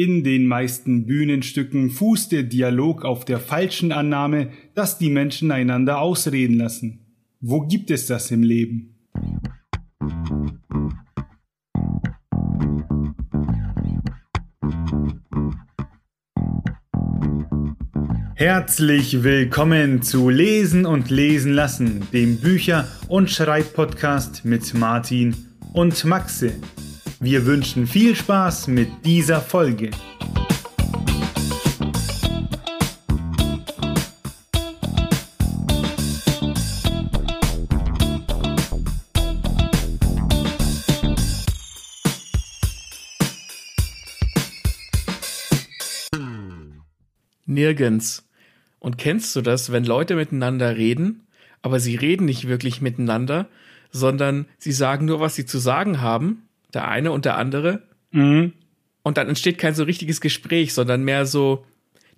In 0.00 0.22
den 0.22 0.46
meisten 0.46 1.06
Bühnenstücken 1.06 1.90
fußt 1.90 2.30
der 2.30 2.44
Dialog 2.44 3.04
auf 3.04 3.24
der 3.24 3.40
falschen 3.40 3.90
Annahme, 3.90 4.50
dass 4.76 4.96
die 4.96 5.10
Menschen 5.10 5.50
einander 5.50 6.00
ausreden 6.00 6.56
lassen. 6.56 7.00
Wo 7.40 7.62
gibt 7.62 7.90
es 7.90 8.06
das 8.06 8.30
im 8.30 8.44
Leben? 8.44 8.94
Herzlich 18.36 19.24
willkommen 19.24 20.02
zu 20.02 20.28
Lesen 20.28 20.86
und 20.86 21.10
Lesen 21.10 21.54
lassen, 21.54 22.06
dem 22.12 22.36
Bücher- 22.36 22.86
und 23.08 23.30
Schreibpodcast 23.30 24.44
mit 24.44 24.74
Martin 24.74 25.34
und 25.72 26.04
Maxe. 26.04 26.52
Wir 27.20 27.46
wünschen 27.46 27.88
viel 27.88 28.14
Spaß 28.14 28.68
mit 28.68 29.04
dieser 29.04 29.40
Folge. 29.40 29.90
Nirgends. 47.46 48.28
Und 48.78 48.96
kennst 48.96 49.34
du 49.34 49.40
das, 49.40 49.72
wenn 49.72 49.82
Leute 49.82 50.14
miteinander 50.14 50.76
reden, 50.76 51.26
aber 51.62 51.80
sie 51.80 51.96
reden 51.96 52.26
nicht 52.26 52.46
wirklich 52.46 52.80
miteinander, 52.80 53.48
sondern 53.90 54.46
sie 54.58 54.70
sagen 54.70 55.06
nur, 55.06 55.18
was 55.18 55.34
sie 55.34 55.46
zu 55.46 55.58
sagen 55.58 56.00
haben, 56.00 56.47
der 56.74 56.88
eine 56.88 57.12
und 57.12 57.24
der 57.24 57.36
andere, 57.38 57.82
Mhm. 58.10 58.52
und 59.02 59.18
dann 59.18 59.28
entsteht 59.28 59.58
kein 59.58 59.74
so 59.74 59.84
richtiges 59.84 60.20
Gespräch, 60.20 60.72
sondern 60.74 61.02
mehr 61.04 61.26
so, 61.26 61.64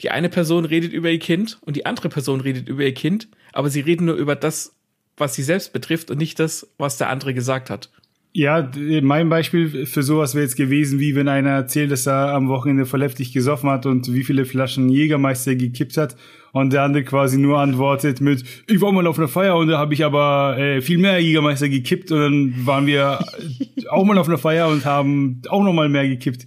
die 0.02 0.10
eine 0.10 0.28
Person 0.28 0.64
redet 0.64 0.92
über 0.92 1.10
ihr 1.10 1.18
Kind 1.18 1.58
und 1.62 1.76
die 1.76 1.84
andere 1.86 2.08
Person 2.08 2.40
redet 2.40 2.68
über 2.68 2.82
ihr 2.84 2.94
Kind, 2.94 3.28
aber 3.52 3.68
sie 3.70 3.80
reden 3.80 4.06
nur 4.06 4.14
über 4.14 4.36
das, 4.36 4.74
was 5.16 5.34
sie 5.34 5.42
selbst 5.42 5.72
betrifft 5.72 6.10
und 6.10 6.18
nicht 6.18 6.38
das, 6.38 6.72
was 6.78 6.96
der 6.96 7.10
andere 7.10 7.34
gesagt 7.34 7.70
hat. 7.70 7.90
Ja, 8.32 8.70
mein 9.02 9.28
Beispiel 9.28 9.86
für 9.86 10.04
sowas 10.04 10.34
wäre 10.34 10.44
jetzt 10.44 10.56
gewesen, 10.56 11.00
wie 11.00 11.16
wenn 11.16 11.26
einer 11.26 11.50
erzählt, 11.50 11.90
dass 11.90 12.06
er 12.06 12.32
am 12.32 12.48
Wochenende 12.48 12.86
voll 12.86 13.02
heftig 13.02 13.32
gesoffen 13.32 13.68
hat 13.68 13.86
und 13.86 14.12
wie 14.14 14.22
viele 14.22 14.44
Flaschen 14.44 14.88
Jägermeister 14.88 15.56
gekippt 15.56 15.96
hat 15.96 16.16
und 16.52 16.72
der 16.72 16.82
andere 16.82 17.04
quasi 17.04 17.38
nur 17.38 17.58
antwortet 17.58 18.20
mit, 18.20 18.44
ich 18.66 18.80
war 18.80 18.92
mal 18.92 19.06
auf 19.06 19.18
einer 19.18 19.28
Feier 19.28 19.56
und 19.56 19.68
da 19.68 19.78
habe 19.78 19.94
ich 19.94 20.04
aber 20.04 20.56
äh, 20.58 20.80
viel 20.80 20.98
mehr 20.98 21.18
Jägermeister 21.20 21.68
gekippt 21.68 22.10
und 22.12 22.20
dann 22.20 22.66
waren 22.66 22.86
wir 22.86 23.24
auch 23.90 24.04
mal 24.04 24.18
auf 24.18 24.28
einer 24.28 24.38
Feier 24.38 24.68
und 24.68 24.84
haben 24.84 25.42
auch 25.48 25.62
noch 25.62 25.72
mal 25.72 25.88
mehr 25.88 26.08
gekippt. 26.08 26.46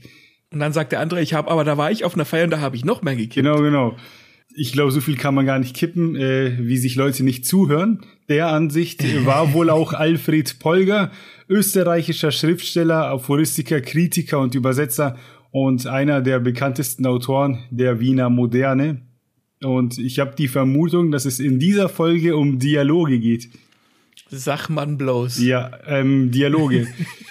Und 0.52 0.60
dann 0.60 0.74
sagt 0.74 0.92
der 0.92 1.00
andere, 1.00 1.22
ich 1.22 1.34
habe, 1.34 1.50
aber 1.50 1.64
da 1.64 1.78
war 1.78 1.92
ich 1.92 2.06
auf 2.06 2.14
einer 2.14 2.26
Feier 2.26 2.44
und 2.44 2.52
da 2.52 2.60
habe 2.60 2.76
ich 2.76 2.86
noch 2.86 3.02
mehr 3.02 3.16
gekippt. 3.16 3.36
Genau, 3.36 3.58
genau. 3.58 3.96
Ich 4.56 4.72
glaube, 4.72 4.92
so 4.92 5.02
viel 5.02 5.18
kann 5.18 5.34
man 5.34 5.48
gar 5.48 5.58
nicht 5.58 5.76
kippen, 5.76 6.16
äh, 6.16 6.58
wie 6.60 6.78
sich 6.78 6.96
Leute 6.96 7.24
nicht 7.24 7.48
zuhören. 7.48 8.02
Der 8.30 8.50
Ansicht 8.50 9.04
war 9.26 9.54
wohl 9.54 9.72
auch 9.72 9.94
Alfred 9.94 10.60
Polger, 10.60 11.12
österreichischer 11.50 12.32
Schriftsteller, 12.32 13.08
Aphoristiker, 13.08 13.82
Kritiker 13.82 14.40
und 14.40 14.54
Übersetzer 14.54 15.18
und 15.50 15.88
einer 15.88 16.22
der 16.22 16.40
bekanntesten 16.40 17.06
Autoren 17.08 17.64
der 17.72 18.00
Wiener 18.00 18.30
Moderne. 18.30 19.02
Und 19.64 19.98
ich 19.98 20.20
habe 20.20 20.36
die 20.38 20.48
Vermutung, 20.48 21.12
dass 21.12 21.26
es 21.26 21.40
in 21.40 21.60
dieser 21.60 21.90
Folge 21.90 22.36
um 22.36 22.60
Dialoge 22.60 23.20
geht. 23.20 23.50
Sag 24.30 24.70
man 24.70 24.98
bloß. 24.98 25.42
Ja, 25.44 25.72
ähm, 25.86 26.32
Dialoge. 26.32 26.88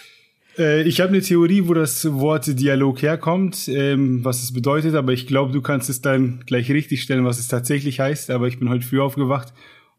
äh, 0.58 0.82
ich 0.82 1.00
habe 1.00 1.10
eine 1.10 1.20
Theorie, 1.20 1.66
wo 1.66 1.74
das 1.74 2.12
Wort 2.12 2.58
Dialog 2.58 3.02
herkommt, 3.02 3.68
ähm, 3.68 4.24
was 4.24 4.42
es 4.42 4.52
bedeutet, 4.52 4.94
aber 4.94 5.12
ich 5.12 5.26
glaube, 5.26 5.52
du 5.52 5.60
kannst 5.60 5.90
es 5.90 6.00
dann 6.00 6.42
gleich 6.46 6.70
richtig 6.70 7.02
stellen, 7.02 7.24
was 7.24 7.38
es 7.38 7.48
tatsächlich 7.48 8.00
heißt. 8.00 8.30
Aber 8.30 8.48
ich 8.48 8.58
bin 8.58 8.68
heute 8.68 8.86
früh 8.86 9.00
aufgewacht 9.00 9.52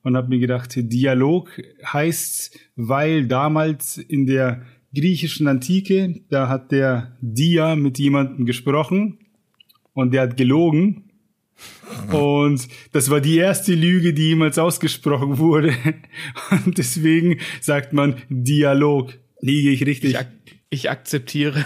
und 0.04 0.16
habe 0.16 0.30
mir 0.30 0.39
gedacht, 0.39 0.72
Dialog 0.76 1.61
heißt, 1.86 2.58
weil 2.76 3.27
damals 3.27 3.98
in 3.98 4.26
der 4.26 4.64
griechischen 4.95 5.48
Antike, 5.48 6.21
da 6.30 6.50
hat 6.50 6.71
der 6.71 7.17
Dia 7.21 7.76
mit 7.76 7.98
jemandem 7.98 8.45
gesprochen 8.45 9.17
und 9.94 10.14
der 10.14 10.21
hat 10.23 10.38
gelogen. 10.38 11.10
Und 12.12 12.68
das 12.92 13.10
war 13.10 13.22
die 13.22 13.38
erste 13.38 13.74
Lüge, 13.74 14.14
die 14.14 14.30
jemals 14.30 14.58
ausgesprochen 14.58 15.38
wurde. 15.38 15.74
Und 16.66 16.78
deswegen 16.78 17.40
sagt 17.62 17.94
man 17.94 18.16
Dialog. 18.30 19.14
Liege 19.42 19.70
ich 19.70 19.86
richtig? 19.86 20.12
Ich, 20.12 20.18
ak 20.18 20.28
ich 20.70 20.90
akzeptiere. 20.90 21.66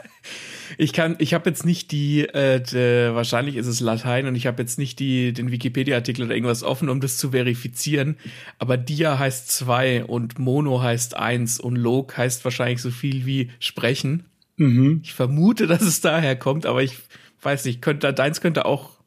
ich 0.78 0.92
kann, 0.92 1.16
ich 1.18 1.34
habe 1.34 1.50
jetzt 1.50 1.66
nicht 1.66 1.90
die, 1.90 2.20
äh, 2.20 2.60
de, 2.60 3.12
wahrscheinlich 3.14 3.56
ist 3.56 3.66
es 3.66 3.80
Latein 3.80 4.26
und 4.26 4.36
ich 4.36 4.46
habe 4.46 4.62
jetzt 4.62 4.78
nicht 4.78 5.00
die, 5.00 5.32
den 5.32 5.50
Wikipedia-Artikel 5.50 6.24
oder 6.24 6.34
irgendwas 6.34 6.62
offen, 6.62 6.88
um 6.88 7.00
das 7.00 7.16
zu 7.16 7.30
verifizieren. 7.30 8.16
Aber 8.58 8.76
Dia 8.76 9.18
heißt 9.18 9.50
zwei 9.50 10.04
und 10.04 10.38
Mono 10.38 10.80
heißt 10.80 11.16
eins 11.16 11.58
und 11.58 11.74
Log 11.74 12.16
heißt 12.16 12.44
wahrscheinlich 12.44 12.80
so 12.80 12.90
viel 12.90 13.26
wie 13.26 13.50
sprechen. 13.58 14.26
mhm. 14.56 15.00
Ich 15.02 15.14
vermute, 15.14 15.66
dass 15.66 15.82
es 15.82 16.00
daher 16.00 16.36
kommt, 16.36 16.64
aber 16.64 16.82
ich 16.82 16.96
weiß 17.42 17.64
nicht, 17.64 17.82
könnte, 17.82 18.12
deins 18.12 18.40
könnte 18.40 18.66
auch 18.66 18.97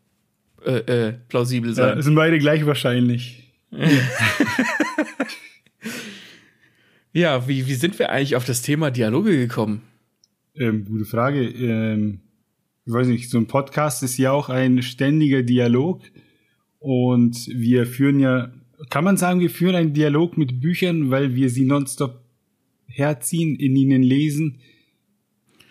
äh, 0.66 1.08
äh, 1.08 1.14
plausibel 1.28 1.74
sein. 1.74 1.98
Ja, 1.98 2.02
sind 2.02 2.16
beide 2.16 2.40
gleich 2.40 2.66
wahrscheinlich. 2.66 3.54
Ja, 7.14 7.48
wie, 7.48 7.68
wie 7.68 7.74
sind 7.74 8.00
wir 8.00 8.10
eigentlich 8.10 8.36
auf 8.36 8.46
das 8.46 8.62
Thema 8.62 8.90
Dialoge 8.90 9.38
gekommen? 9.38 9.82
Ähm, 10.56 10.86
gute 10.86 11.06
Frage. 11.06 11.44
Ähm, 11.44 12.22
ich 12.86 12.94
weiß 12.94 13.08
nicht, 13.08 13.30
so 13.30 13.38
ein 13.38 13.48
Podcast 13.48 14.02
ist 14.02 14.18
ja 14.18 14.32
auch 14.32 14.50
ein 14.50 14.82
ständiger 14.82 15.44
Dialog. 15.44 16.04
Und 16.80 17.48
wir 17.48 17.86
führen 17.86 18.20
ja, 18.20 18.52
kann 18.90 19.04
man 19.04 19.18
sagen, 19.18 19.42
wir 19.42 19.50
führen 19.50 19.76
einen 19.76 19.94
Dialog 19.94 20.38
mit 20.38 20.62
Büchern, 20.62 21.12
weil 21.12 21.36
wir 21.36 21.50
sie 21.50 21.66
nonstop 21.66 22.22
herziehen, 22.88 23.56
in 23.58 23.76
ihnen 23.76 24.04
lesen. 24.04 24.60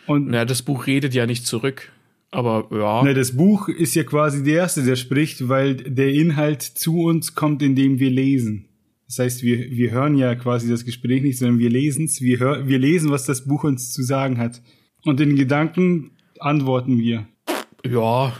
Und 0.07 0.29
Na, 0.29 0.45
das 0.45 0.63
Buch 0.63 0.87
redet 0.87 1.15
ja 1.15 1.27
nicht 1.27 1.47
zurück. 1.47 1.91
Aber 2.31 2.69
ja. 2.71 3.03
Na, 3.05 3.13
das 3.13 3.37
Buch 3.37 3.69
ist 3.69 3.95
ja 3.95 4.05
quasi 4.05 4.43
der 4.43 4.55
erste, 4.55 4.85
der 4.85 4.97
spricht, 4.97 5.49
weil 5.49 5.77
der 5.77 6.13
Inhalt 6.13 6.63
zu 6.63 7.01
uns 7.01 7.35
kommt, 7.35 7.63
indem 7.63 7.99
wir 7.99 8.11
lesen. 8.11 8.67
Das 9.07 9.19
heißt, 9.19 9.43
wir, 9.43 9.71
wir 9.71 9.91
hören 9.91 10.17
ja 10.17 10.37
quasi 10.37 10.69
das 10.69 10.85
Gespräch 10.85 11.23
nicht, 11.23 11.39
sondern 11.39 11.59
wir 11.59 11.71
lesen 11.71 12.05
es. 12.05 12.21
Wir, 12.21 12.39
hör, 12.39 12.69
wir 12.69 12.79
lesen, 12.79 13.11
was 13.11 13.25
das 13.25 13.45
Buch 13.45 13.65
uns 13.65 13.93
zu 13.93 14.03
sagen 14.03 14.39
hat. 14.39 14.63
Und 15.05 15.21
in 15.21 15.35
Gedanken 15.35 16.13
antworten 16.39 16.99
wir. 16.99 17.27
Ja, 17.85 18.33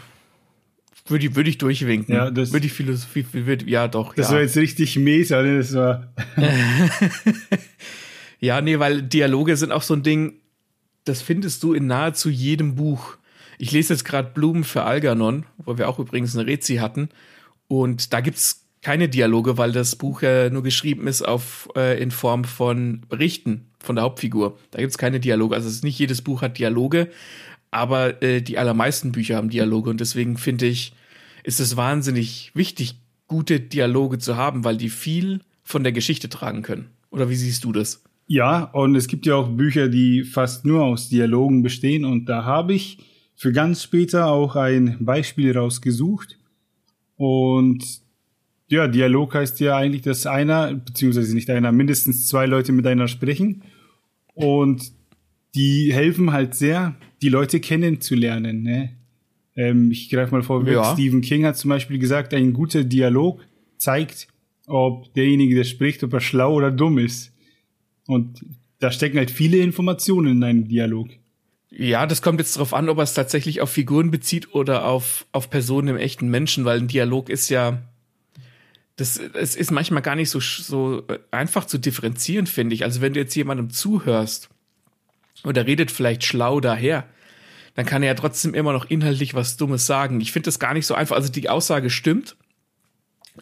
würde 1.11 1.27
ich, 1.27 1.35
würde 1.35 1.51
ich 1.51 1.59
durchwinken. 1.59 2.15
Ja, 2.15 2.31
das- 2.31 2.53
würde 2.53 2.67
ich 2.67 2.73
Philosophie, 2.73 3.27
würde, 3.33 3.69
ja 3.69 3.89
doch. 3.89 4.15
Das 4.15 4.29
ja. 4.29 4.35
war 4.35 4.43
jetzt 4.43 4.57
richtig 4.57 4.97
meta, 4.97 5.43
ne? 5.43 5.59
Das 5.59 5.75
war. 5.75 6.13
ja, 8.41 8.61
nee, 8.61 8.79
weil 8.79 9.03
Dialoge 9.03 9.57
sind 9.57 9.73
auch 9.73 9.83
so 9.83 9.95
ein 9.95 10.05
Ding, 10.05 10.35
das 11.05 11.21
findest 11.21 11.63
du 11.65 11.73
in 11.75 11.87
nahezu 11.87 12.31
jedem 12.31 12.77
Buch. 12.77 13.17
Ich 13.61 13.73
lese 13.73 13.93
jetzt 13.93 14.07
gerade 14.07 14.31
Blumen 14.33 14.65
für 14.65 14.85
Algernon, 14.85 15.45
wo 15.59 15.77
wir 15.77 15.91
auch 15.91 15.99
übrigens 15.99 16.35
eine 16.35 16.47
Rezi 16.47 16.77
hatten. 16.77 17.11
Und 17.69 18.15
da 18.15 18.23
gibt's 18.23 18.65
keine 18.81 19.11
Dialoge, 19.11 19.59
weil 19.59 19.71
das 19.71 19.97
Buch 19.97 20.23
ja 20.23 20.49
nur 20.49 20.63
geschrieben 20.63 21.07
ist 21.07 21.21
auf, 21.21 21.69
äh, 21.77 22.03
in 22.03 22.11
Form 22.11 22.45
von 22.45 23.03
Berichten 23.11 23.67
von 23.79 23.97
der 23.97 24.05
Hauptfigur. 24.05 24.57
Da 24.71 24.81
gibt's 24.81 24.97
keine 24.97 25.21
Dialoge. 25.21 25.55
Also 25.55 25.85
nicht 25.85 25.99
jedes 25.99 26.23
Buch 26.23 26.41
hat 26.41 26.59
Dialoge, 26.59 27.11
aber 27.71 28.23
äh, 28.23 28.41
die 28.41 28.57
allermeisten 28.57 29.13
Bücher 29.13 29.37
haben 29.37 29.51
Dialoge. 29.51 29.91
Und 29.91 30.01
deswegen 30.01 30.39
finde 30.39 30.65
ich, 30.65 30.95
ist 31.45 31.61
es 31.61 31.77
wahnsinnig 31.77 32.53
wichtig, 32.55 32.95
gute 33.27 33.61
Dialoge 33.61 34.17
zu 34.17 34.39
haben, 34.39 34.65
weil 34.65 34.79
die 34.79 34.89
viel 34.89 35.41
von 35.65 35.85
der 35.85 35.93
Geschichte 35.93 36.31
tragen 36.31 36.63
können. 36.63 36.89
Oder 37.11 37.29
wie 37.29 37.37
siehst 37.37 37.65
du 37.65 37.73
das? 37.73 38.03
Ja, 38.27 38.65
und 38.73 38.97
es 38.97 39.07
gibt 39.07 39.27
ja 39.27 39.35
auch 39.35 39.51
Bücher, 39.51 39.89
die 39.89 40.25
fast 40.25 40.65
nur 40.65 40.83
aus 40.83 41.11
Dialogen 41.11 41.63
bestehen. 41.63 42.07
Und 42.07 42.25
da 42.25 42.45
habe 42.45 42.73
ich 42.73 43.10
für 43.41 43.53
ganz 43.53 43.83
später 43.83 44.27
auch 44.27 44.55
ein 44.55 44.99
Beispiel 45.01 45.57
rausgesucht. 45.57 46.39
Und 47.17 48.03
ja, 48.69 48.87
Dialog 48.87 49.35
heißt 49.35 49.61
ja 49.61 49.79
eigentlich, 49.79 50.03
dass 50.03 50.27
einer, 50.27 50.75
beziehungsweise 50.75 51.35
nicht 51.35 51.49
einer, 51.49 51.73
mindestens 51.73 52.27
zwei 52.27 52.45
Leute 52.45 52.73
miteinander 52.73 53.09
sprechen. 53.09 53.63
Und 54.35 54.93
die 55.55 55.91
helfen 55.91 56.35
halt 56.35 56.55
sehr, 56.55 56.97
die 57.23 57.31
Leute 57.31 57.61
kennenzulernen. 57.61 58.63
Ne? 58.63 58.91
Ähm, 59.57 59.91
ich 59.91 60.11
greife 60.11 60.35
mal 60.35 60.43
vor, 60.43 60.69
Ja. 60.69 60.93
Stephen 60.93 61.23
King 61.23 61.47
hat 61.47 61.57
zum 61.57 61.71
Beispiel 61.71 61.99
gesagt, 61.99 62.35
ein 62.35 62.53
guter 62.53 62.85
Dialog 62.85 63.41
zeigt, 63.79 64.29
ob 64.67 65.15
derjenige, 65.15 65.55
der 65.55 65.65
spricht, 65.65 66.05
ob 66.05 66.13
er 66.13 66.21
schlau 66.21 66.53
oder 66.53 66.71
dumm 66.71 66.99
ist. 66.99 67.33
Und 68.07 68.45
da 68.81 68.93
stecken 68.93 69.17
halt 69.17 69.31
viele 69.31 69.57
Informationen 69.57 70.33
in 70.33 70.45
einem 70.45 70.69
Dialog. 70.69 71.09
Ja, 71.71 72.07
das 72.07 72.21
kommt 72.21 72.41
jetzt 72.41 72.57
darauf 72.57 72.75
an, 72.75 72.89
ob 72.89 72.99
er 72.99 73.05
es 73.05 73.15
tatsächlich 73.15 73.61
auf 73.61 73.71
Figuren 73.71 74.11
bezieht 74.11 74.55
oder 74.55 74.87
auf, 74.87 75.27
auf 75.31 75.51
Personen 75.51 75.89
im 75.89 75.97
echten 75.97 76.29
Menschen, 76.29 76.65
weil 76.65 76.79
ein 76.79 76.89
Dialog 76.89 77.29
ist 77.29 77.49
ja, 77.49 77.81
das, 78.97 79.19
es 79.19 79.55
ist 79.55 79.71
manchmal 79.71 80.03
gar 80.03 80.17
nicht 80.17 80.31
so, 80.31 80.41
so 80.41 81.05
äh, 81.09 81.19
einfach 81.31 81.65
zu 81.65 81.79
differenzieren, 81.79 82.47
finde 82.47 82.75
ich. 82.75 82.85
Also 82.85 83.01
wenn 83.01 83.15
du 83.15 83.21
jetzt 83.21 83.37
jemandem 83.37 83.71
zuhörst 83.71 84.51
und 85.45 85.57
er 85.57 85.67
redet 85.67 85.93
vielleicht 85.93 86.25
schlau 86.25 86.61
daher, 86.61 87.07
dann 87.77 87.87
kann 87.87 88.03
er 88.03 88.09
ja 88.09 88.15
trotzdem 88.15 88.53
immer 88.53 88.73
noch 88.73 88.91
inhaltlich 88.91 89.35
was 89.35 89.57
Dummes 89.57 89.87
sagen. 89.87 90.21
Ich 90.21 90.33
finde 90.33 90.47
das 90.47 90.59
gar 90.59 90.75
nicht 90.75 90.87
so 90.87 90.95
einfach. 90.95 91.15
Also 91.15 91.31
die 91.31 91.49
Aussage 91.49 91.89
stimmt, 91.89 92.37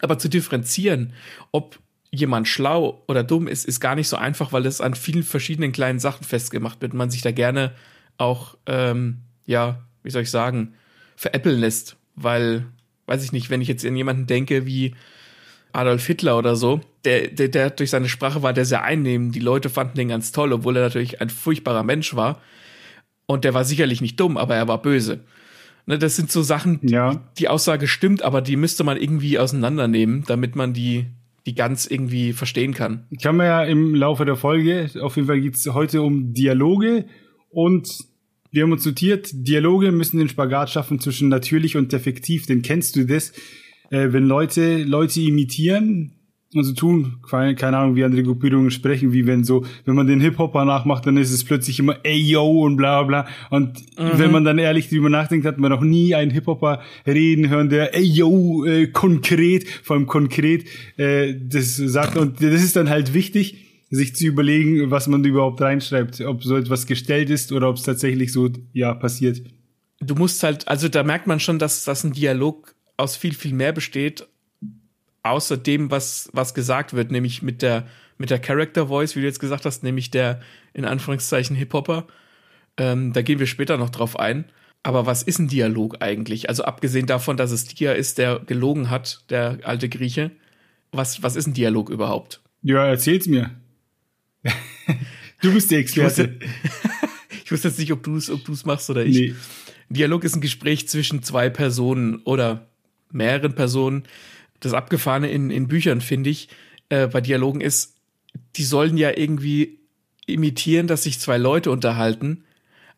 aber 0.01 0.19
zu 0.19 0.29
differenzieren, 0.29 1.13
ob 1.51 1.79
jemand 2.11 2.47
schlau 2.47 3.03
oder 3.07 3.23
dumm 3.23 3.47
ist, 3.47 3.65
ist 3.65 3.79
gar 3.79 3.95
nicht 3.95 4.07
so 4.07 4.17
einfach, 4.17 4.53
weil 4.53 4.67
es 4.67 4.81
an 4.81 4.93
vielen 4.93 5.23
verschiedenen 5.23 5.71
kleinen 5.71 5.99
Sachen 5.99 6.23
festgemacht 6.23 6.81
wird 6.81 6.93
man 6.93 7.09
sich 7.09 7.23
da 7.23 7.31
gerne 7.31 7.73
auch, 8.19 8.57
ähm, 8.65 9.21
ja, 9.45 9.79
wie 10.03 10.11
soll 10.11 10.23
ich 10.23 10.31
sagen, 10.31 10.75
veräppeln 11.15 11.59
lässt. 11.59 11.97
Weil, 12.15 12.65
weiß 13.07 13.23
ich 13.23 13.31
nicht, 13.31 13.49
wenn 13.49 13.61
ich 13.61 13.67
jetzt 13.67 13.85
an 13.85 13.95
jemanden 13.95 14.27
denke 14.27 14.65
wie 14.65 14.95
Adolf 15.71 16.05
Hitler 16.05 16.37
oder 16.37 16.55
so, 16.55 16.81
der, 17.05 17.27
der, 17.29 17.47
der 17.47 17.69
durch 17.69 17.89
seine 17.89 18.09
Sprache 18.09 18.43
war 18.43 18.53
der 18.53 18.65
sehr 18.65 18.83
einnehmend. 18.83 19.35
Die 19.35 19.39
Leute 19.39 19.69
fanden 19.69 19.97
den 19.97 20.09
ganz 20.09 20.31
toll, 20.31 20.51
obwohl 20.53 20.75
er 20.75 20.83
natürlich 20.83 21.21
ein 21.21 21.29
furchtbarer 21.29 21.83
Mensch 21.83 22.15
war. 22.15 22.41
Und 23.25 23.45
der 23.45 23.53
war 23.53 23.63
sicherlich 23.63 24.01
nicht 24.01 24.19
dumm, 24.19 24.37
aber 24.37 24.55
er 24.55 24.67
war 24.67 24.81
böse. 24.81 25.21
Ne, 25.85 25.97
das 25.97 26.15
sind 26.15 26.31
so 26.31 26.41
Sachen, 26.41 26.79
ja. 26.83 27.23
die 27.37 27.47
Aussage 27.47 27.87
stimmt, 27.87 28.21
aber 28.21 28.41
die 28.41 28.55
müsste 28.55 28.83
man 28.83 28.97
irgendwie 28.97 29.39
auseinandernehmen, 29.39 30.23
damit 30.27 30.55
man 30.55 30.73
die, 30.73 31.07
die 31.45 31.55
ganz 31.55 31.85
irgendwie 31.87 32.33
verstehen 32.33 32.73
kann. 32.73 33.07
Kann 33.21 33.37
man 33.37 33.45
ja 33.45 33.63
im 33.63 33.95
Laufe 33.95 34.25
der 34.25 34.35
Folge, 34.35 34.89
auf 35.01 35.15
jeden 35.15 35.27
Fall 35.27 35.41
geht 35.41 35.55
es 35.55 35.65
heute 35.67 36.01
um 36.01 36.33
Dialoge 36.33 37.05
und 37.49 38.08
wir 38.51 38.63
haben 38.63 38.71
uns 38.71 38.85
notiert, 38.85 39.29
Dialoge 39.33 39.91
müssen 39.91 40.17
den 40.17 40.29
Spagat 40.29 40.69
schaffen 40.69 40.99
zwischen 40.99 41.29
natürlich 41.29 41.77
und 41.77 41.93
effektiv, 41.93 42.45
denn 42.45 42.61
kennst 42.61 42.95
du 42.95 43.05
das? 43.05 43.31
Äh, 43.91 44.11
wenn 44.11 44.25
Leute 44.25 44.83
Leute 44.83 45.21
imitieren, 45.21 46.13
also 46.55 46.73
tun, 46.73 47.17
keine, 47.29 47.53
keine 47.53 47.77
Ahnung, 47.77 47.95
wie 47.95 48.03
andere 48.03 48.23
Gruppierungen 48.23 48.71
sprechen, 48.71 49.13
wie 49.13 49.27
wenn 49.27 49.43
so, 49.43 49.65
wenn 49.85 49.95
man 49.95 50.07
den 50.07 50.19
Hip-Hopper 50.19 50.65
nachmacht, 50.65 51.05
dann 51.05 51.17
ist 51.17 51.31
es 51.31 51.43
plötzlich 51.43 51.77
immer 51.77 51.97
ey 52.03 52.17
yo 52.17 52.63
und 52.63 52.75
bla 52.75 53.03
bla. 53.03 53.27
Und 53.51 53.79
mhm. 53.99 54.11
wenn 54.17 54.31
man 54.31 54.45
dann 54.45 54.57
ehrlich 54.57 54.89
drüber 54.89 55.09
nachdenkt, 55.09 55.45
hat 55.45 55.59
man 55.59 55.69
noch 55.69 55.81
nie 55.81 56.15
einen 56.15 56.31
Hip-Hopper 56.31 56.81
reden 57.05 57.49
hören, 57.49 57.69
der 57.69 57.95
ey 57.95 58.03
yo 58.03 58.65
äh, 58.65 58.87
konkret, 58.87 59.67
vor 59.83 59.95
allem 59.95 60.07
konkret, 60.07 60.65
äh, 60.97 61.35
das 61.39 61.75
sagt. 61.75 62.17
Und 62.17 62.41
das 62.41 62.63
ist 62.63 62.75
dann 62.75 62.89
halt 62.89 63.13
wichtig, 63.13 63.68
sich 63.89 64.15
zu 64.15 64.25
überlegen, 64.25 64.91
was 64.91 65.07
man 65.07 65.23
überhaupt 65.23 65.61
reinschreibt, 65.61 66.21
ob 66.21 66.43
so 66.43 66.55
etwas 66.55 66.85
gestellt 66.85 67.29
ist 67.29 67.51
oder 67.51 67.69
ob 67.69 67.77
es 67.77 67.83
tatsächlich 67.83 68.31
so 68.31 68.49
ja 68.73 68.93
passiert. 68.93 69.41
Du 69.99 70.15
musst 70.15 70.43
halt, 70.43 70.67
also 70.67 70.87
da 70.87 71.03
merkt 71.03 71.27
man 71.27 71.39
schon, 71.39 71.59
dass 71.59 71.83
das 71.83 72.03
ein 72.03 72.13
Dialog 72.13 72.75
aus 72.97 73.17
viel, 73.17 73.33
viel 73.33 73.53
mehr 73.53 73.73
besteht 73.73 74.27
außer 75.23 75.57
dem, 75.57 75.91
was, 75.91 76.29
was 76.33 76.53
gesagt 76.53 76.93
wird, 76.93 77.11
nämlich 77.11 77.41
mit 77.41 77.61
der, 77.61 77.87
mit 78.17 78.29
der 78.29 78.39
Character 78.39 78.87
Voice, 78.87 79.15
wie 79.15 79.21
du 79.21 79.25
jetzt 79.25 79.39
gesagt 79.39 79.65
hast, 79.65 79.83
nämlich 79.83 80.11
der 80.11 80.41
in 80.73 80.85
Anführungszeichen 80.85 81.55
Hip-Hopper. 81.55 82.07
Ähm, 82.77 83.13
da 83.13 83.21
gehen 83.21 83.39
wir 83.39 83.47
später 83.47 83.77
noch 83.77 83.89
drauf 83.89 84.19
ein. 84.19 84.45
Aber 84.81 85.05
was 85.05 85.23
ist 85.23 85.39
ein 85.39 85.49
Dialog 85.49 85.97
eigentlich? 85.99 86.47
Also 86.47 86.63
abgesehen 86.63 87.05
davon, 87.05 87.35
dass 87.35 87.51
es 87.51 87.65
Dia 87.65 87.91
ist, 87.93 88.17
der 88.17 88.39
gelogen 88.39 88.89
hat, 88.89 89.23
der 89.29 89.59
alte 89.63 89.89
Grieche. 89.89 90.31
Was, 90.91 91.21
was 91.21 91.35
ist 91.35 91.47
ein 91.47 91.53
Dialog 91.53 91.89
überhaupt? 91.89 92.41
Ja, 92.61 92.85
erzähl's 92.85 93.27
mir. 93.27 93.51
Du 95.41 95.53
bist 95.53 95.71
der 95.71 95.79
Experte. 95.79 96.39
Ich 97.45 97.51
wusste, 97.51 97.69
jetzt 97.69 97.79
nicht, 97.79 97.91
ob 97.91 98.03
du 98.03 98.15
es 98.15 98.29
ob 98.29 98.45
du's 98.45 98.63
machst 98.63 98.91
oder 98.91 99.03
ich. 99.03 99.17
Nee. 99.17 99.35
Dialog 99.89 100.23
ist 100.23 100.35
ein 100.35 100.41
Gespräch 100.41 100.87
zwischen 100.87 101.23
zwei 101.23 101.49
Personen 101.49 102.17
oder 102.17 102.67
mehreren 103.11 103.55
Personen, 103.55 104.03
das 104.59 104.73
Abgefahrene 104.73 105.31
in, 105.31 105.49
in 105.49 105.67
Büchern, 105.67 106.01
finde 106.01 106.29
ich, 106.29 106.49
äh, 106.89 107.07
bei 107.07 107.21
Dialogen 107.21 107.59
ist, 107.59 107.95
die 108.55 108.63
sollen 108.63 108.97
ja 108.97 109.17
irgendwie 109.17 109.79
imitieren, 110.27 110.85
dass 110.85 111.03
sich 111.03 111.19
zwei 111.19 111.37
Leute 111.37 111.71
unterhalten, 111.71 112.43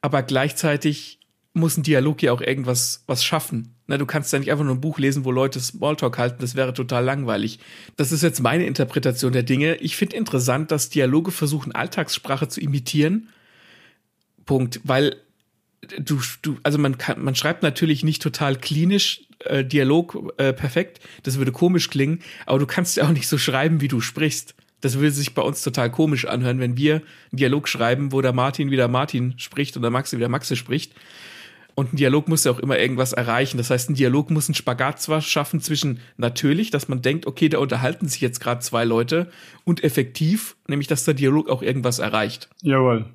aber 0.02 0.22
gleichzeitig 0.22 1.20
muss 1.54 1.78
ein 1.78 1.84
Dialog 1.84 2.22
ja 2.22 2.34
auch 2.34 2.42
irgendwas 2.42 3.04
was 3.08 3.24
schaffen. 3.24 3.76
Na, 3.92 3.98
du 3.98 4.06
kannst 4.06 4.32
ja 4.32 4.40
nicht 4.40 4.50
einfach 4.50 4.64
nur 4.64 4.76
ein 4.76 4.80
Buch 4.80 5.00
lesen, 5.00 5.26
wo 5.26 5.32
Leute 5.32 5.60
Smalltalk 5.60 6.18
halten, 6.18 6.38
das 6.40 6.56
wäre 6.56 6.74
total 6.74 7.04
langweilig. 7.04 7.60
Das 7.98 8.14
ist 8.14 8.24
jetzt 8.24 8.40
meine 8.40 8.66
Interpretation 8.66 9.34
der 9.34 9.44
Dinge. 9.44 9.76
Ich 9.76 9.98
finde 9.98 10.16
interessant, 10.16 10.72
dass 10.72 10.90
Dialoge 10.90 11.32
versuchen, 11.32 11.74
Alltagssprache 11.74 12.48
zu 12.48 12.62
imitieren. 12.62 13.28
Punkt. 14.46 14.80
Weil 14.86 15.18
du, 16.00 16.22
du, 16.42 16.58
also 16.64 16.78
man 16.78 16.98
kann, 17.00 17.22
man 17.22 17.36
schreibt 17.36 17.64
natürlich 17.64 18.06
nicht 18.06 18.22
total 18.22 18.56
klinisch 18.56 19.24
äh, 19.40 19.66
Dialog 19.66 20.32
äh, 20.38 20.54
perfekt. 20.54 21.02
Das 21.24 21.38
würde 21.38 21.52
komisch 21.52 21.90
klingen, 21.90 22.20
aber 22.46 22.60
du 22.60 22.68
kannst 22.68 22.96
ja 22.96 23.04
auch 23.04 23.12
nicht 23.12 23.28
so 23.28 23.38
schreiben, 23.38 23.82
wie 23.82 23.90
du 23.90 24.00
sprichst. 24.00 24.56
Das 24.80 24.96
würde 24.96 25.12
sich 25.12 25.34
bei 25.34 25.42
uns 25.42 25.64
total 25.64 25.92
komisch 25.92 26.26
anhören, 26.26 26.62
wenn 26.62 26.78
wir 26.78 26.96
einen 26.96 27.04
Dialog 27.34 27.68
schreiben, 27.68 28.14
wo 28.14 28.22
der 28.22 28.32
Martin 28.32 28.72
wieder 28.72 28.88
Martin 28.88 29.34
spricht 29.38 29.76
und 29.76 29.82
der 29.82 29.92
Maxi 29.92 30.16
wieder 30.16 30.30
Maxe 30.30 30.56
spricht. 30.56 30.94
Und 31.76 31.94
ein 31.94 31.98
Dialog 31.98 32.28
muss 32.28 32.44
ja 32.44 32.52
auch 32.52 32.60
immer 32.60 32.78
irgendwas 32.78 33.14
erreichen. 33.14 33.58
Das 33.58 33.70
heißt, 33.70 33.90
ein 33.90 33.96
Dialog 33.96 34.30
muss 34.30 34.50
einen 34.50 34.56
Spagat 34.56 35.02
zwar 35.02 35.22
schaffen 35.22 35.62
zwischen 35.62 36.00
natürlich, 36.18 36.70
dass 36.70 36.88
man 36.88 37.02
denkt, 37.02 37.26
okay, 37.28 37.50
da 37.50 37.60
unterhalten 37.60 38.08
sich 38.08 38.22
jetzt 38.22 38.40
gerade 38.40 38.62
zwei 38.62 38.84
Leute 38.84 39.30
und 39.64 39.84
effektiv, 39.84 40.56
nämlich 40.68 40.88
dass 40.88 41.06
der 41.06 41.14
Dialog 41.14 41.50
auch 41.50 41.62
irgendwas 41.62 42.00
erreicht. 42.00 42.50
Jawohl. 42.62 43.06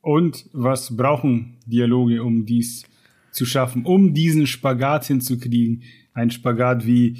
Und 0.00 0.46
was 0.52 0.96
brauchen 0.96 1.56
Dialoge, 1.66 2.22
um 2.22 2.46
dies 2.46 2.84
zu 3.32 3.44
schaffen, 3.44 3.84
um 3.84 4.14
diesen 4.14 4.46
Spagat 4.46 5.04
hinzukriegen? 5.06 5.82
Ein 6.14 6.30
Spagat 6.30 6.86
wie, 6.86 7.16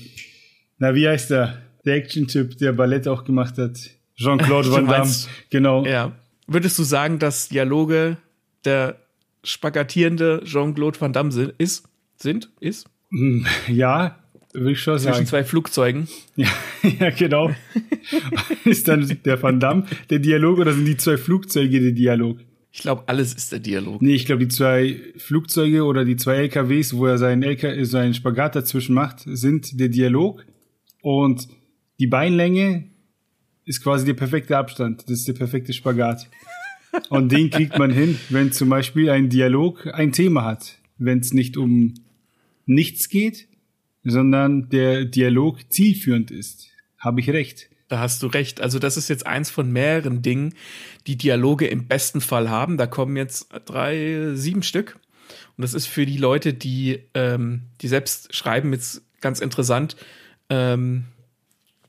na, 0.79 0.95
wie 0.95 1.09
heißt 1.09 1.31
der? 1.31 1.63
Der 1.85 1.97
Action-Typ, 1.97 2.59
der 2.59 2.73
Ballett 2.73 3.09
auch 3.09 3.25
gemacht 3.25 3.57
hat. 3.59 3.79
Jean-Claude 4.17 4.71
Van 4.73 4.87
Damme. 4.87 5.13
Genau. 5.51 5.85
Ja. 5.85 6.13
Würdest 6.47 6.79
du 6.79 6.83
sagen, 6.83 7.19
dass 7.19 7.49
Dialoge 7.49 8.17
der 8.65 8.97
spagatierende 9.45 10.43
Jean-Claude 10.45 11.01
Van 11.01 11.13
Damme 11.13 11.33
sind, 11.33 11.55
ist? 11.59 11.89
Sind? 12.17 12.51
Ist? 12.61 12.87
Hm, 13.11 13.47
ja, 13.69 14.19
würde 14.53 14.73
ich 14.73 14.81
schon 14.81 14.99
sagen. 14.99 15.17
Zwischen 15.17 15.27
zwei 15.29 15.45
Flugzeugen. 15.45 16.09
Ja, 16.37 16.49
ja 17.01 17.11
genau. 17.11 17.51
ist 18.65 18.89
dann 18.89 19.19
der 19.25 19.43
Van 19.43 19.61
Damme 19.61 19.85
der 20.11 20.19
Dialog 20.21 20.59
oder 20.59 20.73
sind 20.73 20.85
die 20.85 20.97
zwei 20.97 21.17
Flugzeuge 21.17 21.81
der 21.81 21.93
Dialog? 21.93 22.39
Ich 22.71 22.83
glaube, 22.83 23.03
alles 23.07 23.35
ist 23.35 23.51
der 23.51 23.59
Dialog. 23.59 24.01
Nee, 24.03 24.15
ich 24.15 24.27
glaube, 24.27 24.47
die 24.47 24.55
zwei 24.55 25.01
Flugzeuge 25.17 25.85
oder 25.85 26.05
die 26.05 26.17
zwei 26.17 26.37
LKWs, 26.37 26.95
wo 26.95 27.07
er 27.07 27.19
seinen, 27.19 27.43
LK, 27.43 27.85
seinen 27.87 28.15
Spagat 28.15 28.55
dazwischen 28.55 28.95
macht, 28.95 29.21
sind 29.25 29.81
der 29.81 29.89
Dialog. 29.89 30.45
Und 31.03 31.49
die 31.99 32.07
Beinlänge 32.07 32.85
ist 33.65 33.83
quasi 33.83 34.07
der 34.07 34.15
perfekte 34.15 34.57
Abstand. 34.57 35.03
Das 35.05 35.19
ist 35.19 35.29
der 35.29 35.33
perfekte 35.33 35.73
Spagat. 35.73 36.29
Und 37.09 37.33
den 37.33 37.51
kriegt 37.51 37.79
man 37.79 37.91
hin, 37.91 38.19
wenn 38.29 38.53
zum 38.53 38.69
Beispiel 38.69 39.11
ein 39.11 39.29
Dialog 39.29 39.87
ein 39.93 40.13
Thema 40.13 40.45
hat. 40.45 40.79
Wenn 40.99 41.21
es 41.21 41.33
nicht 41.33 41.57
um 41.57 41.95
nichts 42.67 43.09
geht, 43.09 43.49
sondern 44.05 44.69
der 44.69 45.05
Dialog 45.05 45.73
zielführend 45.73 46.31
ist. 46.31 46.69
Habe 46.99 47.21
ich 47.21 47.31
recht. 47.31 47.71
Da 47.89 48.01
hast 48.01 48.23
du 48.23 48.27
recht. 48.27 48.61
Also 48.61 48.79
das 48.79 48.97
ist 48.97 49.09
jetzt 49.09 49.27
eins 49.27 49.51
von 49.51 49.73
mehreren 49.73 50.21
Dingen, 50.21 50.55
die 51.07 51.17
Dialoge 51.17 51.67
im 51.67 51.87
besten 51.87 52.21
Fall 52.21 52.51
haben. 52.51 52.77
Da 52.77 52.87
kommen 52.87 53.17
jetzt 53.17 53.49
drei, 53.65 54.35
sieben 54.35 54.63
Stück. 54.63 54.99
Und 55.57 55.63
das 55.63 55.75
ist 55.75 55.87
für 55.87 56.05
die 56.05 56.19
Leute, 56.19 56.53
die, 56.53 57.01
ähm, 57.15 57.63
die 57.81 57.89
selbst 57.89 58.35
schreiben, 58.35 58.73
jetzt 58.73 59.03
ganz 59.21 59.41
interessant, 59.41 59.97
ähm, 60.51 61.05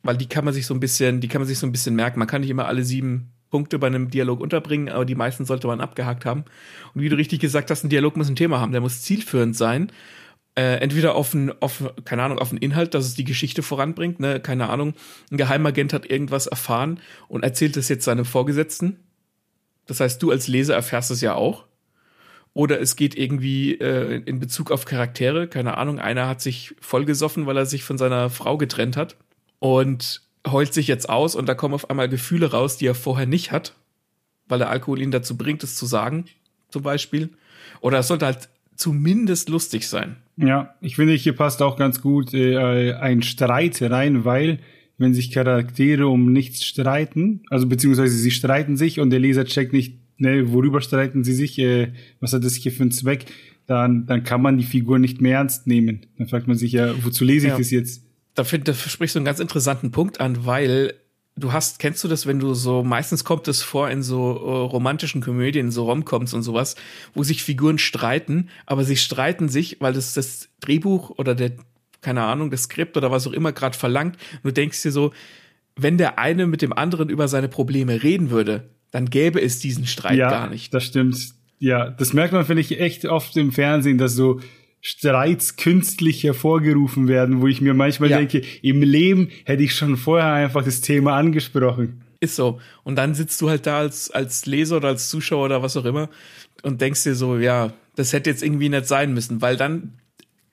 weil 0.02 0.18
die 0.18 0.28
kann 0.28 0.46
man 0.46 0.54
sich 0.54 0.66
so 0.66 0.74
ein 0.74 0.80
bisschen, 0.80 1.20
die 1.20 1.28
kann 1.28 1.42
man 1.42 1.48
sich 1.48 1.60
so 1.60 1.68
ein 1.68 1.72
bisschen 1.72 1.96
merken. 1.96 2.20
Man 2.20 2.28
kann 2.28 2.42
nicht 2.42 2.50
immer 2.50 2.68
alle 2.68 2.84
sieben 2.84 3.32
Punkte 3.50 3.80
bei 3.80 3.88
einem 3.88 4.10
Dialog 4.10 4.40
unterbringen, 4.40 4.90
aber 4.90 5.06
die 5.06 5.16
meisten 5.16 5.46
sollte 5.46 5.68
man 5.68 5.82
abgehakt 5.82 6.26
haben. 6.26 6.46
Und 6.94 7.02
wie 7.02 7.10
du 7.10 7.16
richtig 7.18 7.40
gesagt 7.40 7.72
hast, 7.72 7.84
ein 7.84 7.90
Dialog 7.90 8.16
muss 8.16 8.30
ein 8.30 8.36
Thema 8.36 8.60
haben, 8.60 8.72
der 8.72 8.82
muss 8.82 9.02
zielführend 9.02 9.56
sein. 9.56 9.92
Äh, 10.56 10.82
entweder 10.82 11.16
auf 11.16 11.34
ein, 11.34 11.54
auf, 11.62 11.94
keine 12.06 12.24
Ahnung, 12.24 12.40
auf 12.40 12.50
einen 12.50 12.60
Inhalt, 12.60 12.94
dass 12.94 13.06
es 13.06 13.16
die 13.16 13.24
Geschichte 13.24 13.64
voranbringt, 13.64 14.20
ne, 14.20 14.40
keine 14.40 14.70
Ahnung, 14.70 14.94
ein 15.32 15.38
Geheimagent 15.38 15.94
hat 15.94 16.10
irgendwas 16.10 16.48
erfahren 16.48 17.00
und 17.28 17.44
erzählt 17.44 17.78
es 17.78 17.88
jetzt 17.88 18.04
seinem 18.04 18.26
Vorgesetzten. 18.26 18.98
Das 19.86 20.00
heißt, 20.00 20.22
du 20.22 20.32
als 20.32 20.48
Leser 20.48 20.76
erfährst 20.76 21.12
es 21.12 21.22
ja 21.22 21.36
auch. 21.36 21.66
Oder 22.54 22.82
es 22.82 22.96
geht 22.96 23.16
irgendwie 23.16 23.76
äh, 23.76 24.22
in 24.26 24.40
Bezug 24.40 24.72
auf 24.72 24.86
Charaktere, 24.86 25.48
keine 25.48 25.78
Ahnung, 25.78 26.00
einer 26.00 26.28
hat 26.28 26.42
sich 26.42 26.76
vollgesoffen, 26.82 27.46
weil 27.46 27.58
er 27.58 27.66
sich 27.66 27.84
von 27.84 27.98
seiner 27.98 28.30
Frau 28.30 28.58
getrennt 28.58 28.98
hat. 28.98 29.18
Und 29.60 30.29
heult 30.48 30.74
sich 30.74 30.88
jetzt 30.88 31.10
aus 31.10 31.36
und 31.36 31.48
da 31.48 31.54
kommen 31.54 31.74
auf 31.74 31.90
einmal 31.90 32.10
Gefühle 32.10 32.52
raus, 32.52 32.78
die 32.78 32.88
er 32.88 32.96
vorher 32.96 33.26
nicht 33.26 33.52
hat, 33.52 33.76
weil 34.48 34.60
der 34.60 34.70
Alkohol 34.70 35.02
ihn 35.02 35.12
dazu 35.12 35.38
bringt, 35.38 35.64
es 35.64 35.76
zu 35.76 35.86
sagen, 35.86 36.26
zum 36.70 36.84
Beispiel. 36.84 37.30
Oder 37.82 38.00
es 38.00 38.08
sollte 38.08 38.26
halt 38.26 38.50
zumindest 38.76 39.50
lustig 39.50 39.88
sein. 39.88 40.16
Ja, 40.38 40.76
ich 40.82 40.96
finde, 40.96 41.14
hier 41.14 41.34
passt 41.34 41.62
auch 41.62 41.78
ganz 41.78 42.02
gut 42.02 42.34
äh, 42.34 42.94
ein 42.94 43.22
Streit 43.22 43.82
rein, 43.82 44.24
weil 44.24 44.60
wenn 44.98 45.14
sich 45.14 45.32
Charaktere 45.32 46.08
um 46.08 46.32
nichts 46.32 46.66
streiten, 46.66 47.42
also 47.50 47.68
beziehungsweise 47.68 48.16
sie 48.16 48.32
streiten 48.32 48.78
sich 48.78 49.00
und 49.00 49.10
der 49.10 49.20
Leser 49.20 49.46
checkt 49.46 49.74
nicht, 49.74 49.98
ne, 50.18 50.52
worüber 50.52 50.82
streiten 50.82 51.24
sie 51.24 51.34
sich, 51.34 51.60
äh, 51.60 51.92
was 52.20 52.34
hat 52.34 52.44
das 52.44 52.56
hier 52.56 52.72
für 52.72 52.84
einen 52.84 52.92
Zweck, 52.92 53.26
dann, 53.66 54.06
dann 54.08 54.24
kann 54.24 54.42
man 54.42 54.58
die 54.58 54.64
Figur 54.64 54.98
nicht 54.98 55.22
mehr 55.22 55.38
ernst 55.38 55.68
nehmen. 55.68 56.08
Dann 56.18 56.28
fragt 56.28 56.48
man 56.48 56.58
sich 56.58 56.72
ja, 56.72 56.94
wozu 57.04 57.24
lese 57.24 57.48
ich 57.48 57.52
ja. 57.52 57.58
das 57.58 57.72
jetzt? 57.72 58.04
Da, 58.36 58.44
find, 58.44 58.68
da 58.68 58.74
sprichst 58.74 59.16
du 59.16 59.20
einen 59.20 59.26
ganz 59.26 59.40
interessanten 59.40 59.92
Punkt 59.92 60.20
an, 60.22 60.46
weil 60.46 60.94
du 61.40 61.54
hast, 61.54 61.80
kennst 61.80 62.04
du 62.04 62.08
das, 62.08 62.28
wenn 62.28 62.40
du 62.40 62.54
so, 62.54 62.84
meistens 62.84 63.24
kommt 63.24 63.48
es 63.48 63.62
vor 63.62 63.90
in 63.90 64.04
so 64.04 64.20
uh, 64.20 64.66
romantischen 64.66 65.22
Komödien, 65.22 65.72
so 65.72 65.86
Romcoms 65.86 66.34
und 66.34 66.44
sowas, 66.44 66.76
wo 67.14 67.24
sich 67.24 67.44
Figuren 67.44 67.78
streiten, 67.78 68.50
aber 68.66 68.84
sie 68.84 68.98
streiten 68.98 69.50
sich, 69.50 69.78
weil 69.80 69.94
das 69.94 70.14
das 70.14 70.50
Drehbuch 70.60 71.12
oder 71.12 71.36
der, 71.36 71.52
keine 72.02 72.24
Ahnung, 72.24 72.52
das 72.52 72.64
Skript 72.64 72.98
oder 72.98 73.12
was 73.12 73.28
auch 73.28 73.34
immer 73.34 73.52
gerade 73.52 73.78
verlangt. 73.78 74.18
Und 74.36 74.46
du 74.46 74.54
denkst 74.54 74.82
dir 74.84 74.92
so, 74.92 75.12
wenn 75.76 75.98
der 75.98 76.20
eine 76.20 76.46
mit 76.46 76.62
dem 76.62 76.74
anderen 76.74 77.10
über 77.10 77.28
seine 77.28 77.48
Probleme 77.48 78.04
reden 78.04 78.30
würde, 78.30 78.70
dann 78.92 79.10
gäbe 79.10 79.42
es 79.42 79.60
diesen 79.60 79.86
Streit 79.86 80.18
ja, 80.18 80.30
gar 80.30 80.50
nicht. 80.50 80.74
Das 80.74 80.84
stimmt. 80.84 81.34
Ja, 81.60 81.90
das 81.90 82.14
merkt 82.14 82.34
man, 82.34 82.46
finde 82.46 82.62
ich, 82.62 82.80
echt 82.80 83.06
oft 83.06 83.36
im 83.38 83.52
Fernsehen, 83.52 83.98
dass 83.98 84.14
so 84.14 84.40
Streits 84.82 85.58
künstlich 85.58 86.24
hervorgerufen 86.24 87.08
werden, 87.08 87.42
wo 87.42 87.48
ich 87.48 87.62
mir 87.62 87.74
manchmal 87.74 88.10
ja. 88.10 88.18
denke, 88.18 88.42
im 88.62 88.82
Leben 88.82 89.30
hätte 89.46 89.64
ich 89.64 89.76
schon 89.76 89.98
vorher 89.98 90.32
einfach 90.34 90.64
das 90.64 90.82
Thema 90.82 91.16
angesprochen. 91.16 92.02
Ist 92.22 92.36
so. 92.36 92.60
Und 92.84 92.96
dann 92.96 93.16
sitzt 93.16 93.42
du 93.42 93.50
halt 93.50 93.66
da 93.66 93.80
als, 93.80 94.12
als 94.12 94.46
Leser 94.46 94.78
oder 94.78 94.90
als 94.90 95.10
Zuschauer 95.10 95.46
oder 95.46 95.62
was 95.62 95.78
auch 95.78 95.86
immer 95.86 96.10
und 96.64 96.82
denkst 96.82 97.04
dir 97.04 97.16
so, 97.16 97.38
ja, 97.38 97.74
das 97.96 98.14
hätte 98.14 98.30
jetzt 98.30 98.44
irgendwie 98.44 98.70
nicht 98.70 98.88
sein 98.88 99.14
müssen, 99.14 99.42
weil 99.42 99.58
dann, 99.58 99.94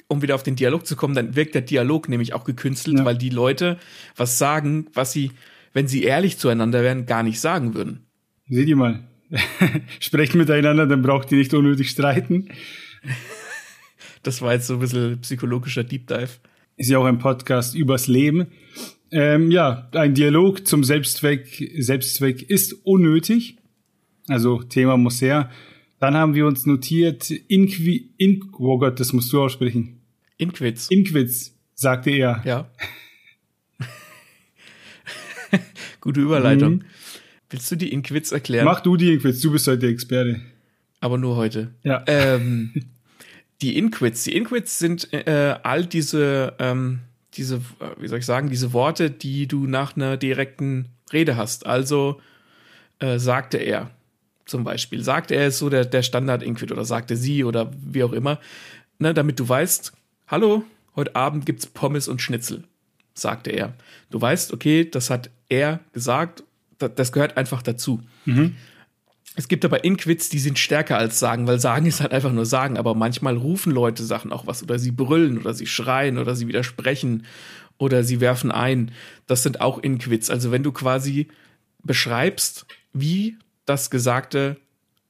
um 0.09 0.23
wieder 0.23 0.35
auf 0.35 0.43
den 0.43 0.57
Dialog 0.57 0.87
zu 0.87 0.97
kommen, 0.97 1.15
dann 1.15 1.35
wirkt 1.37 1.55
der 1.55 1.63
Dialog 1.63 2.09
nämlich 2.09 2.35
auch 2.35 2.45
gekünstelt, 2.45 2.99
ja. 2.99 3.05
weil 3.05 3.19
die 3.19 3.31
Leute 3.31 3.79
was 4.17 4.39
sagen, 4.39 4.87
was 4.95 5.13
sie, 5.13 5.33
wenn 5.73 5.89
sie 5.89 6.05
ehrlich 6.05 6.39
zueinander 6.39 6.83
wären, 6.83 7.07
gar 7.07 7.23
nicht 7.23 7.41
sagen 7.41 7.75
würden. 7.75 8.07
Seht 8.49 8.69
ihr 8.69 8.77
mal. 8.77 9.05
Sprecht 10.01 10.37
miteinander, 10.37 10.87
dann 10.87 11.03
braucht 11.03 11.33
ihr 11.33 11.39
nicht 11.39 11.53
unnötig 11.53 11.91
streiten. 11.91 12.49
Das 14.27 14.43
war 14.43 14.55
jetzt 14.55 14.67
so 14.67 14.75
ein 14.75 14.81
bisschen 14.81 15.21
psychologischer 15.21 15.85
Deep 15.85 16.09
Dive. 16.09 16.31
Ist 16.77 16.91
ja 16.91 16.99
auch 16.99 17.05
ein 17.05 17.19
Podcast 17.19 17.77
übers 17.77 18.09
Leben. 18.09 18.49
Ähm, 19.13 19.53
ja, 19.53 19.89
ein 19.93 20.15
Dialog 20.15 20.67
zum 20.67 20.83
Selbstzweck, 20.83 21.73
Selbstzweck 21.79 22.43
ist 22.43 22.73
unnötig. 22.85 23.57
Also 24.27 24.65
Thema 24.65 24.97
muss 24.97 25.23
her. 25.23 25.49
Dann 26.01 26.17
haben 26.17 26.35
wir 26.35 26.45
uns 26.45 26.67
notiert, 26.67 27.31
Inqui, 27.31 28.11
in, 28.17 28.51
oh 28.59 28.79
Gott, 28.79 28.99
das 28.99 29.13
musst 29.13 29.33
du 29.33 29.41
aussprechen. 29.41 30.01
Inquits. 30.39 30.91
Inquits, 30.91 31.57
sagte 31.75 32.11
er. 32.11 32.43
Ja. 32.45 32.69
Gute 36.01 36.21
Überleitung. 36.21 36.75
Mhm. 36.75 36.85
Willst 37.49 37.71
du 37.71 37.77
die 37.77 37.93
Inquits 37.93 38.33
erklären? 38.33 38.65
Mach 38.65 38.81
du 38.81 38.97
die 38.97 39.13
Inquits, 39.13 39.41
du 39.41 39.53
bist 39.53 39.69
heute 39.69 39.79
der 39.79 39.91
Experte. 39.91 40.41
Aber 40.99 41.17
nur 41.17 41.37
heute. 41.37 41.75
Ja. 41.85 42.03
Ähm, 42.09 42.73
die 43.63 43.79
Inquits. 43.79 44.25
Die 44.25 44.37
Inquits 44.37 44.79
sind 44.79 45.13
äh, 45.13 45.57
all 45.63 45.87
diese, 45.87 46.55
ähm, 46.59 47.01
diese, 47.35 47.61
wie 47.99 48.09
soll 48.09 48.19
ich 48.19 48.27
sagen, 48.27 48.51
diese 48.51 48.73
Worte, 48.73 49.11
die 49.11 49.47
du 49.47 49.67
nach 49.67 49.97
einer 49.97 50.17
direkten 50.17 50.87
Rede 51.13 51.37
hast. 51.37 51.67
Also 51.67 52.21
äh, 52.99 53.19
sagte 53.19 53.59
er 53.59 53.91
zum 54.45 54.65
Beispiel. 54.65 55.03
Sagte 55.03 55.35
er 55.35 55.49
ist 55.49 55.59
so 55.59 55.69
der, 55.69 55.85
der 55.85 56.03
Standard-Inquit 56.03 56.73
oder 56.73 56.85
sagte 56.85 57.17
sie 57.17 57.45
oder 57.45 57.73
wie 57.85 58.03
auch 58.03 58.13
immer. 58.13 58.41
Ne, 58.99 59.13
damit 59.13 59.39
du 59.39 59.49
weißt, 59.49 59.93
hallo, 60.29 60.65
heute 60.95 61.15
Abend 61.15 61.45
gibt's 61.45 61.67
Pommes 61.67 62.09
und 62.09 62.23
Schnitzel, 62.23 62.65
sagte 63.13 63.51
er. 63.51 63.75
Du 64.11 64.21
weißt, 64.21 64.55
okay, 64.55 64.89
das 64.89 65.11
hat 65.11 65.31
er 65.49 65.81
gesagt, 65.93 66.43
das 66.79 67.13
gehört 67.13 67.37
einfach 67.37 67.63
dazu. 67.63 68.03
Mhm. 68.25 68.57
Es 69.39 69.49
gibt 69.49 69.67
aber 69.67 69.85
Inquits, 69.85 70.31
die 70.31 70.39
sind 70.39 70.59
stärker 70.59 70.97
als 70.97 71.19
Sagen, 71.19 71.47
weil 71.47 71.61
Sagen 71.61 71.85
ist 71.85 72.01
halt 72.01 72.13
einfach 72.13 72.33
nur 72.33 72.47
Sagen, 72.47 72.79
aber 72.79 72.95
manchmal 72.95 73.37
rufen 73.37 73.71
Leute 73.71 74.03
Sachen 74.03 74.33
auch 74.33 74.47
was 74.47 74.63
oder 74.63 74.79
sie 74.79 74.91
brüllen 74.91 75.39
oder 75.39 75.53
sie 75.53 75.67
schreien 75.67 76.17
oder 76.17 76.35
sie 76.35 76.49
widersprechen 76.49 77.27
oder 77.77 78.03
sie 78.03 78.21
werfen 78.21 78.51
ein. 78.51 78.93
Das 79.27 79.43
sind 79.43 79.61
auch 79.61 79.79
Inquits. 79.79 80.31
Also 80.31 80.53
wenn 80.53 80.63
du 80.63 80.73
quasi 80.73 81.29
beschreibst, 81.83 82.67
wie 82.95 83.37
das 83.67 83.91
Gesagte 83.91 84.57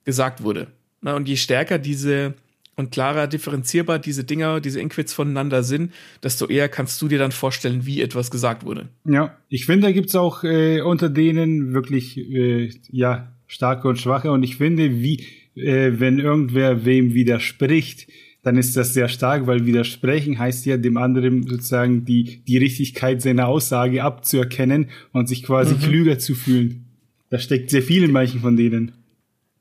gesagt 0.04 0.42
wurde. 0.42 0.66
Na, 1.00 1.14
und 1.14 1.28
je 1.28 1.37
stärker 1.37 1.78
diese 1.78 2.35
und 2.75 2.90
klarer 2.90 3.28
differenzierbar 3.28 4.00
diese 4.00 4.25
Dinger, 4.25 4.61
diese 4.61 4.80
Inquits 4.80 5.14
voneinander 5.14 5.62
sind, 5.62 5.92
desto 6.23 6.47
eher 6.47 6.68
kannst 6.68 7.00
du 7.00 7.09
dir 7.09 7.18
dann 7.18 7.33
vorstellen, 7.33 7.87
wie 7.87 8.02
etwas 8.02 8.30
gesagt 8.30 8.64
wurde. 8.64 8.88
Ja, 9.04 9.37
ich 9.49 9.66
finde, 9.66 9.87
da 9.87 9.92
gibt's 9.92 10.14
auch 10.16 10.42
äh, 10.42 10.80
unter 10.83 11.09
denen 11.09 11.73
wirklich 11.73 12.18
äh, 12.18 12.71
ja 12.90 13.33
starke 13.47 13.88
und 13.88 13.99
schwache. 13.99 14.31
Und 14.31 14.43
ich 14.43 14.57
finde, 14.57 15.00
wie, 15.00 15.25
äh, 15.55 15.93
wenn 15.99 16.19
irgendwer 16.19 16.85
wem 16.85 17.15
widerspricht, 17.15 18.09
dann 18.43 18.57
ist 18.57 18.76
das 18.76 18.95
sehr 18.95 19.09
stark, 19.09 19.49
weil 19.49 19.67
widersprechen 19.67 20.38
heißt 20.38 20.67
ja 20.67 20.76
dem 20.76 20.97
anderen 20.97 21.49
sozusagen 21.49 22.05
die, 22.05 22.45
die 22.47 22.59
Richtigkeit 22.59 23.21
seiner 23.21 23.49
Aussage 23.49 24.05
abzuerkennen 24.05 24.91
und 25.12 25.29
sich 25.29 25.43
quasi 25.43 25.75
mhm. 25.75 25.81
klüger 25.81 26.19
zu 26.21 26.37
fühlen. 26.37 26.85
Da 27.29 27.41
steckt 27.41 27.71
sehr 27.71 27.83
viel 27.83 28.05
in 28.05 28.12
manchen 28.12 28.41
von 28.41 28.57
denen. 28.57 28.93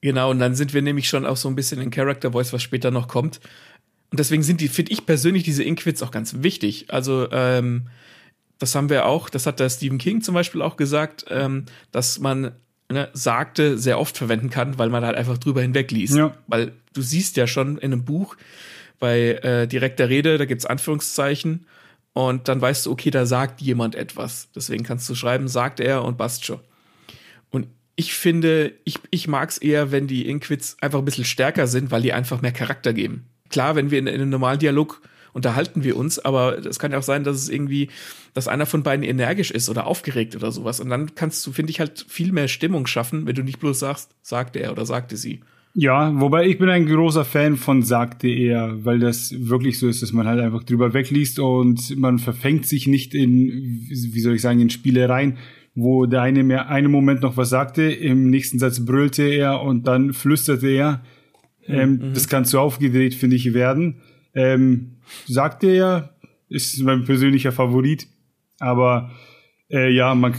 Genau, 0.01 0.29
und 0.29 0.37
dann 0.37 0.53
sind 0.53 0.75
wir 0.75 0.83
nämlich 0.83 1.09
schon 1.09 1.25
auch 1.25 1.37
so 1.37 1.49
ein 1.49 1.55
bisschen 1.55 1.81
in 1.81 1.89
Character 1.89 2.33
Voice, 2.33 2.53
was 2.53 2.61
später 2.61 2.91
noch 2.91 3.07
kommt. 3.07 3.39
Und 4.11 4.19
deswegen 4.19 4.43
sind 4.43 4.61
die, 4.61 4.67
finde 4.67 4.91
ich 4.91 5.07
persönlich, 5.07 5.41
diese 5.41 5.63
Inquits 5.63 6.03
auch 6.03 6.11
ganz 6.11 6.43
wichtig. 6.43 6.85
Also, 6.89 7.27
ähm, 7.31 7.87
das 8.59 8.75
haben 8.75 8.91
wir 8.91 9.07
auch, 9.07 9.29
das 9.29 9.47
hat 9.47 9.59
der 9.59 9.69
Stephen 9.69 9.97
King 9.97 10.21
zum 10.21 10.35
Beispiel 10.35 10.61
auch 10.61 10.77
gesagt, 10.77 11.25
ähm, 11.29 11.65
dass 11.91 12.19
man 12.19 12.51
ne, 12.91 13.09
sagte 13.13 13.77
sehr 13.77 13.99
oft 13.99 14.17
verwenden 14.17 14.49
kann, 14.49 14.77
weil 14.77 14.89
man 14.89 15.05
halt 15.05 15.15
einfach 15.15 15.37
drüber 15.37 15.61
hinweg 15.61 15.91
liest. 15.91 16.15
Ja. 16.15 16.35
Weil 16.47 16.73
du 16.93 17.01
siehst 17.01 17.37
ja 17.37 17.47
schon 17.47 17.77
in 17.77 17.93
einem 17.93 18.05
Buch 18.05 18.35
bei 18.99 19.31
äh, 19.43 19.67
direkter 19.67 20.09
Rede, 20.09 20.37
da 20.37 20.45
gibt's 20.45 20.65
Anführungszeichen 20.65 21.65
und 22.13 22.47
dann 22.47 22.61
weißt 22.61 22.85
du, 22.85 22.91
okay, 22.91 23.11
da 23.11 23.25
sagt 23.25 23.61
jemand 23.61 23.95
etwas. 23.95 24.49
Deswegen 24.55 24.83
kannst 24.83 25.09
du 25.09 25.15
schreiben, 25.15 25.47
sagt 25.47 25.79
er 25.79 26.03
und 26.05 26.17
passt 26.17 26.45
schon. 26.45 26.59
Und 27.51 27.67
ich 27.95 28.13
finde, 28.13 28.73
ich, 28.85 28.99
ich 29.09 29.27
mag 29.27 29.49
es 29.49 29.57
eher, 29.57 29.91
wenn 29.91 30.07
die 30.07 30.27
Inquits 30.27 30.77
einfach 30.81 30.99
ein 30.99 31.05
bisschen 31.05 31.25
stärker 31.25 31.67
sind, 31.67 31.91
weil 31.91 32.01
die 32.01 32.13
einfach 32.13 32.41
mehr 32.41 32.53
Charakter 32.53 32.93
geben. 32.93 33.25
Klar, 33.49 33.75
wenn 33.75 33.91
wir 33.91 33.99
in, 33.99 34.07
in 34.07 34.15
einem 34.15 34.29
normalen 34.29 34.59
Dialog 34.59 35.01
unterhalten 35.35 35.83
wir 35.83 35.97
uns, 35.97 36.17
aber 36.17 36.65
es 36.65 36.79
kann 36.79 36.93
ja 36.93 36.97
auch 36.97 37.03
sein, 37.03 37.25
dass 37.25 37.35
es 37.35 37.49
irgendwie, 37.49 37.89
dass 38.33 38.47
einer 38.47 38.65
von 38.65 38.83
beiden 38.83 39.03
energisch 39.03 39.51
ist 39.51 39.69
oder 39.69 39.85
aufgeregt 39.85 40.35
oder 40.35 40.51
sowas. 40.51 40.79
Und 40.79 40.89
dann 40.89 41.13
kannst 41.13 41.45
du, 41.45 41.51
finde 41.51 41.71
ich, 41.71 41.79
halt 41.81 42.05
viel 42.07 42.31
mehr 42.31 42.47
Stimmung 42.47 42.87
schaffen, 42.87 43.27
wenn 43.27 43.35
du 43.35 43.43
nicht 43.43 43.59
bloß 43.59 43.79
sagst, 43.79 44.15
sagte 44.21 44.59
er 44.59 44.71
oder 44.71 44.85
sagte 44.85 45.17
sie. 45.17 45.41
Ja, 45.73 46.17
wobei 46.21 46.47
ich 46.47 46.57
bin 46.57 46.69
ein 46.69 46.85
großer 46.85 47.25
Fan 47.25 47.57
von 47.57 47.83
sagte 47.83 48.29
er, 48.29 48.85
weil 48.85 48.99
das 48.99 49.35
wirklich 49.37 49.77
so 49.77 49.89
ist, 49.89 50.01
dass 50.01 50.13
man 50.13 50.25
halt 50.25 50.39
einfach 50.39 50.63
drüber 50.63 50.93
wegliest 50.93 51.37
und 51.37 51.97
man 51.97 52.17
verfängt 52.17 52.65
sich 52.65 52.87
nicht 52.87 53.13
in, 53.13 53.85
wie 53.89 54.21
soll 54.21 54.35
ich 54.35 54.41
sagen, 54.41 54.61
in 54.61 54.69
Spielereien, 54.69 55.37
wo 55.75 56.05
der 56.05 56.21
eine 56.21 56.45
mir 56.45 56.69
einen 56.69 56.89
Moment 56.89 57.21
noch 57.21 57.35
was 57.35 57.49
sagte, 57.49 57.83
im 57.83 58.29
nächsten 58.29 58.57
Satz 58.57 58.85
brüllte 58.85 59.23
er 59.23 59.61
und 59.61 59.85
dann 59.85 60.13
flüsterte 60.13 60.69
er. 60.69 61.03
Ähm, 61.67 61.91
mhm. 61.91 62.13
Das 62.13 62.29
kann 62.29 62.45
zu 62.45 62.57
aufgedreht, 62.61 63.13
finde 63.13 63.35
ich, 63.35 63.53
werden. 63.53 63.97
Ähm, 64.33 64.94
sagte 65.27 65.67
er, 65.67 66.15
ist 66.49 66.79
mein 66.81 67.05
persönlicher 67.05 67.51
Favorit. 67.51 68.07
Aber 68.59 69.11
äh, 69.69 69.91
ja, 69.91 70.15
man 70.15 70.33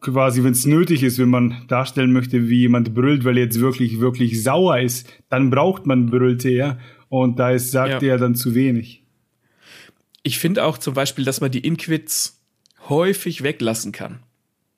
quasi, 0.00 0.42
wenn 0.44 0.52
es 0.52 0.66
nötig 0.66 1.02
ist, 1.02 1.18
wenn 1.18 1.30
man 1.30 1.64
darstellen 1.68 2.12
möchte, 2.12 2.48
wie 2.48 2.60
jemand 2.60 2.94
brüllt, 2.94 3.24
weil 3.24 3.38
er 3.38 3.44
jetzt 3.44 3.60
wirklich, 3.60 4.00
wirklich 4.00 4.42
sauer 4.42 4.78
ist, 4.80 5.08
dann 5.28 5.50
braucht 5.50 5.86
man 5.86 6.06
brüllte 6.06 6.50
er. 6.50 6.78
Und 7.08 7.38
da 7.38 7.50
ist, 7.50 7.70
sagte 7.70 8.06
ja. 8.06 8.14
er 8.14 8.18
dann 8.18 8.34
zu 8.34 8.54
wenig. 8.54 9.02
Ich 10.22 10.38
finde 10.38 10.64
auch 10.64 10.78
zum 10.78 10.94
Beispiel, 10.94 11.24
dass 11.24 11.40
man 11.40 11.50
die 11.50 11.60
Inquits 11.60 12.40
häufig 12.88 13.42
weglassen 13.42 13.92
kann. 13.92 14.20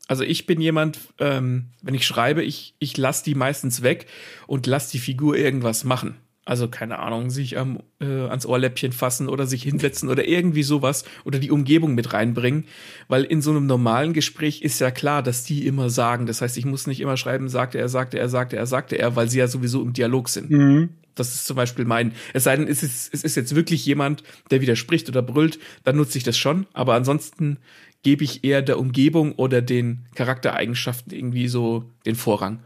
Also 0.07 0.23
ich 0.23 0.47
bin 0.47 0.61
jemand, 0.61 0.99
ähm, 1.19 1.71
wenn 1.83 1.95
ich 1.95 2.07
schreibe, 2.07 2.43
ich, 2.43 2.75
ich 2.79 2.97
lasse 2.97 3.25
die 3.25 3.35
meistens 3.35 3.83
weg 3.83 4.07
und 4.47 4.67
lasse 4.67 4.93
die 4.93 4.99
Figur 4.99 5.37
irgendwas 5.37 5.85
machen. 5.85 6.17
Also 6.47 6.69
keine 6.69 6.99
Ahnung, 6.99 7.31
sich 7.31 7.57
am, 7.57 7.81
äh, 8.01 8.05
ans 8.05 8.45
Ohrläppchen 8.45 8.93
fassen 8.93 9.29
oder 9.29 9.47
sich 9.47 9.63
hinsetzen 9.63 10.11
oder 10.11 10.29
irgendwie 10.29 10.63
sowas 10.63 11.05
oder 11.25 11.39
die 11.39 11.51
Umgebung 11.51 11.95
mit 11.95 12.13
reinbringen. 12.13 12.67
Weil 13.09 13.25
in 13.25 13.41
so 13.41 13.51
einem 13.51 13.67
normalen 13.67 14.13
Gespräch 14.13 14.61
ist 14.61 14.79
ja 14.79 14.91
klar, 14.91 15.23
dass 15.23 15.45
die 15.45 15.67
immer 15.67 15.89
sagen. 15.89 16.27
Das 16.27 16.43
heißt, 16.43 16.59
ich 16.59 16.67
muss 16.67 16.87
nicht 16.87 17.01
immer 17.01 17.17
schreiben, 17.17 17.49
sagte 17.49 17.79
er, 17.79 17.89
sagte 17.89 18.19
er, 18.19 18.29
sagte 18.29 18.57
er, 18.57 18.67
sagte 18.67 18.99
er, 18.99 19.17
weil 19.17 19.31
sie 19.31 19.39
ja 19.39 19.49
sowieso 19.49 19.83
im 19.83 19.95
Dialog 19.95 20.29
sind. 20.29 20.51
Mhm. 20.51 20.91
Das 21.15 21.35
ist 21.35 21.47
zum 21.47 21.57
Beispiel 21.57 21.85
mein. 21.85 22.13
Es 22.35 22.45
sei 22.45 22.57
denn, 22.57 22.69
es 22.69 22.83
ist, 22.83 23.15
es 23.15 23.23
ist 23.25 23.37
jetzt 23.37 23.55
wirklich 23.55 23.87
jemand, 23.87 24.23
der 24.51 24.61
widerspricht 24.61 25.09
oder 25.09 25.23
brüllt, 25.23 25.59
dann 25.85 25.97
nutze 25.97 26.19
ich 26.19 26.25
das 26.25 26.37
schon. 26.37 26.67
Aber 26.73 26.95
ansonsten 26.95 27.59
gebe 28.03 28.25
ich 28.25 28.45
eher 28.45 28.63
der 28.63 28.79
Umgebung 28.79 29.33
oder 29.33 29.63
den 29.63 30.07
Charaktereigenschaften 30.15 31.13
irgendwie 31.13 31.49
so 31.49 31.91
den 32.05 32.17
Vorrang. 32.17 32.61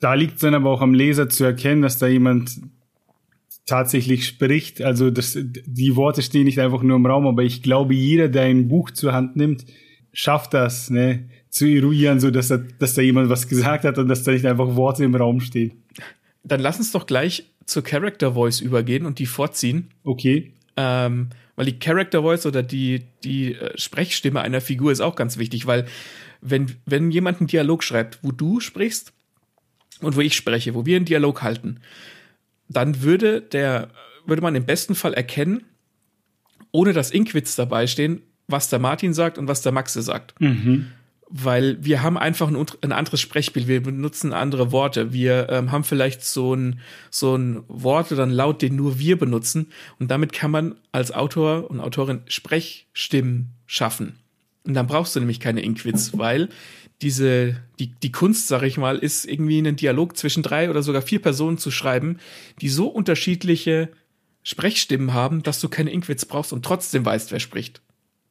Da 0.00 0.14
liegt 0.14 0.34
es 0.34 0.40
dann 0.40 0.54
aber 0.54 0.70
auch 0.70 0.82
am 0.82 0.92
Leser 0.92 1.28
zu 1.28 1.44
erkennen, 1.44 1.80
dass 1.80 1.96
da 1.96 2.06
jemand 2.06 2.60
tatsächlich 3.66 4.26
spricht. 4.26 4.80
Also 4.80 5.10
das, 5.10 5.36
die 5.36 5.96
Worte 5.96 6.22
stehen 6.22 6.44
nicht 6.44 6.60
einfach 6.60 6.82
nur 6.82 6.96
im 6.96 7.06
Raum, 7.06 7.26
aber 7.26 7.42
ich 7.42 7.62
glaube, 7.62 7.94
jeder, 7.94 8.28
der 8.28 8.42
ein 8.42 8.68
Buch 8.68 8.92
zur 8.92 9.12
Hand 9.12 9.36
nimmt, 9.36 9.66
schafft 10.12 10.54
das, 10.54 10.88
ne, 10.88 11.28
zu 11.50 11.66
eruieren, 11.66 12.20
so 12.20 12.30
dass 12.30 12.48
da, 12.48 12.58
dass 12.58 12.94
da 12.94 13.02
jemand 13.02 13.28
was 13.28 13.48
gesagt 13.48 13.84
hat 13.84 13.98
und 13.98 14.08
dass 14.08 14.22
da 14.22 14.32
nicht 14.32 14.46
einfach 14.46 14.76
Worte 14.76 15.04
im 15.04 15.14
Raum 15.14 15.40
stehen. 15.40 15.82
Dann 16.44 16.60
lass 16.60 16.78
uns 16.78 16.92
doch 16.92 17.06
gleich 17.06 17.50
zur 17.64 17.82
Character 17.82 18.34
Voice 18.34 18.60
übergehen 18.60 19.04
und 19.04 19.18
die 19.18 19.26
vorziehen. 19.26 19.88
Okay. 20.04 20.52
Ähm, 20.76 21.30
weil 21.56 21.66
die 21.66 21.78
Character 21.78 22.22
Voice 22.22 22.46
oder 22.46 22.62
die, 22.62 23.02
die 23.24 23.54
äh, 23.54 23.76
Sprechstimme 23.76 24.42
einer 24.42 24.60
Figur 24.60 24.92
ist 24.92 25.00
auch 25.00 25.16
ganz 25.16 25.38
wichtig, 25.38 25.66
weil 25.66 25.86
wenn, 26.40 26.76
wenn 26.84 27.10
jemand 27.10 27.40
einen 27.40 27.48
Dialog 27.48 27.82
schreibt, 27.82 28.22
wo 28.22 28.30
du 28.30 28.60
sprichst 28.60 29.12
und 30.00 30.14
wo 30.14 30.20
ich 30.20 30.36
spreche, 30.36 30.74
wo 30.74 30.86
wir 30.86 30.96
einen 30.96 31.06
Dialog 31.06 31.42
halten, 31.42 31.80
dann 32.68 33.02
würde 33.02 33.40
der, 33.40 33.88
würde 34.24 34.42
man 34.42 34.54
im 34.54 34.66
besten 34.66 34.94
Fall 34.94 35.14
erkennen, 35.14 35.64
ohne 36.72 36.92
dass 36.92 37.10
Inkwits 37.10 37.56
dabei 37.56 37.86
stehen, 37.86 38.22
was 38.48 38.68
der 38.68 38.78
Martin 38.78 39.14
sagt 39.14 39.38
und 39.38 39.48
was 39.48 39.62
der 39.62 39.72
Maxe 39.72 40.02
sagt. 40.02 40.40
Mhm. 40.40 40.86
Weil 41.28 41.82
wir 41.84 42.02
haben 42.02 42.16
einfach 42.16 42.48
ein, 42.48 42.56
ein, 42.82 42.92
anderes 42.92 43.20
Sprechbild, 43.20 43.66
wir 43.66 43.82
benutzen 43.82 44.32
andere 44.32 44.70
Worte. 44.70 45.12
Wir 45.12 45.48
ähm, 45.50 45.72
haben 45.72 45.82
vielleicht 45.82 46.24
so 46.24 46.54
ein, 46.54 46.80
so 47.10 47.34
ein 47.34 47.64
Wort 47.66 48.12
oder 48.12 48.22
ein 48.22 48.30
Laut, 48.30 48.62
den 48.62 48.76
nur 48.76 49.00
wir 49.00 49.18
benutzen. 49.18 49.72
Und 49.98 50.10
damit 50.12 50.32
kann 50.32 50.52
man 50.52 50.76
als 50.92 51.10
Autor 51.10 51.68
und 51.68 51.80
Autorin 51.80 52.20
Sprechstimmen 52.26 53.54
schaffen. 53.66 54.20
Und 54.62 54.74
dann 54.74 54.86
brauchst 54.86 55.16
du 55.16 55.20
nämlich 55.20 55.40
keine 55.40 55.62
Inkwits, 55.62 56.16
weil 56.16 56.48
diese, 57.02 57.60
die, 57.78 57.88
die 58.02 58.12
Kunst, 58.12 58.48
sag 58.48 58.62
ich 58.62 58.78
mal, 58.78 58.98
ist 58.98 59.26
irgendwie 59.26 59.58
einen 59.58 59.76
Dialog 59.76 60.16
zwischen 60.16 60.42
drei 60.42 60.70
oder 60.70 60.82
sogar 60.82 61.02
vier 61.02 61.20
Personen 61.20 61.58
zu 61.58 61.70
schreiben, 61.70 62.18
die 62.60 62.68
so 62.68 62.86
unterschiedliche 62.88 63.90
Sprechstimmen 64.42 65.12
haben, 65.12 65.42
dass 65.42 65.60
du 65.60 65.68
keine 65.68 65.90
Inkwits 65.90 66.24
brauchst 66.24 66.52
und 66.52 66.64
trotzdem 66.64 67.04
weißt, 67.04 67.32
wer 67.32 67.40
spricht. 67.40 67.82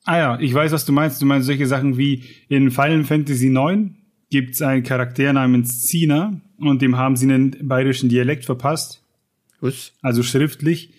Ah 0.05 0.17
ja, 0.17 0.39
ich 0.39 0.53
weiß, 0.53 0.72
was 0.72 0.86
du 0.86 0.93
meinst. 0.93 1.22
Du 1.22 1.25
meinst 1.25 1.48
solche 1.48 1.67
Sachen 1.67 1.98
wie 1.98 2.24
in 2.48 2.72
Final 2.72 3.03
Fantasy 3.03 3.48
IX 3.48 3.91
gibt 4.29 4.53
es 4.53 4.62
einen 4.62 4.84
Charakter 4.84 5.34
namens 5.34 5.81
Zina 5.81 6.39
und 6.57 6.81
dem 6.81 6.98
haben 6.98 7.15
sie 7.15 7.25
einen 7.25 7.67
bayerischen 7.67 8.10
Dialekt 8.10 8.45
verpasst. 8.45 9.03
Was? 9.62 9.93
Also 10.01 10.24
schriftlich, 10.24 10.93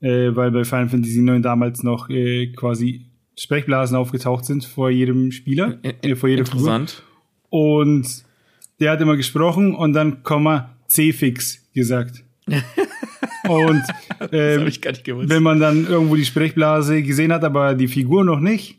äh, 0.00 0.34
weil 0.34 0.50
bei 0.50 0.64
Final 0.64 0.88
Fantasy 0.88 1.20
IX 1.20 1.42
damals 1.42 1.82
noch 1.82 2.10
äh, 2.10 2.48
quasi 2.48 3.06
Sprechblasen 3.38 3.96
aufgetaucht 3.96 4.44
sind 4.44 4.64
vor 4.64 4.90
jedem 4.90 5.30
Spieler, 5.30 5.78
äh, 5.82 6.16
vor 6.16 6.28
jedem 6.28 6.44
Interessant. 6.44 6.90
Figur. 6.90 7.07
Und 7.50 8.24
der 8.80 8.92
hat 8.92 9.00
immer 9.00 9.16
gesprochen 9.16 9.74
und 9.74 9.92
dann 9.92 10.22
Komma 10.22 10.74
C-Fix 10.88 11.62
gesagt. 11.74 12.24
und 13.48 13.82
ähm, 14.32 14.70
wenn 15.28 15.42
man 15.42 15.60
dann 15.60 15.86
irgendwo 15.86 16.16
die 16.16 16.24
Sprechblase 16.24 17.02
gesehen 17.02 17.32
hat, 17.32 17.44
aber 17.44 17.74
die 17.74 17.88
Figur 17.88 18.24
noch 18.24 18.40
nicht, 18.40 18.78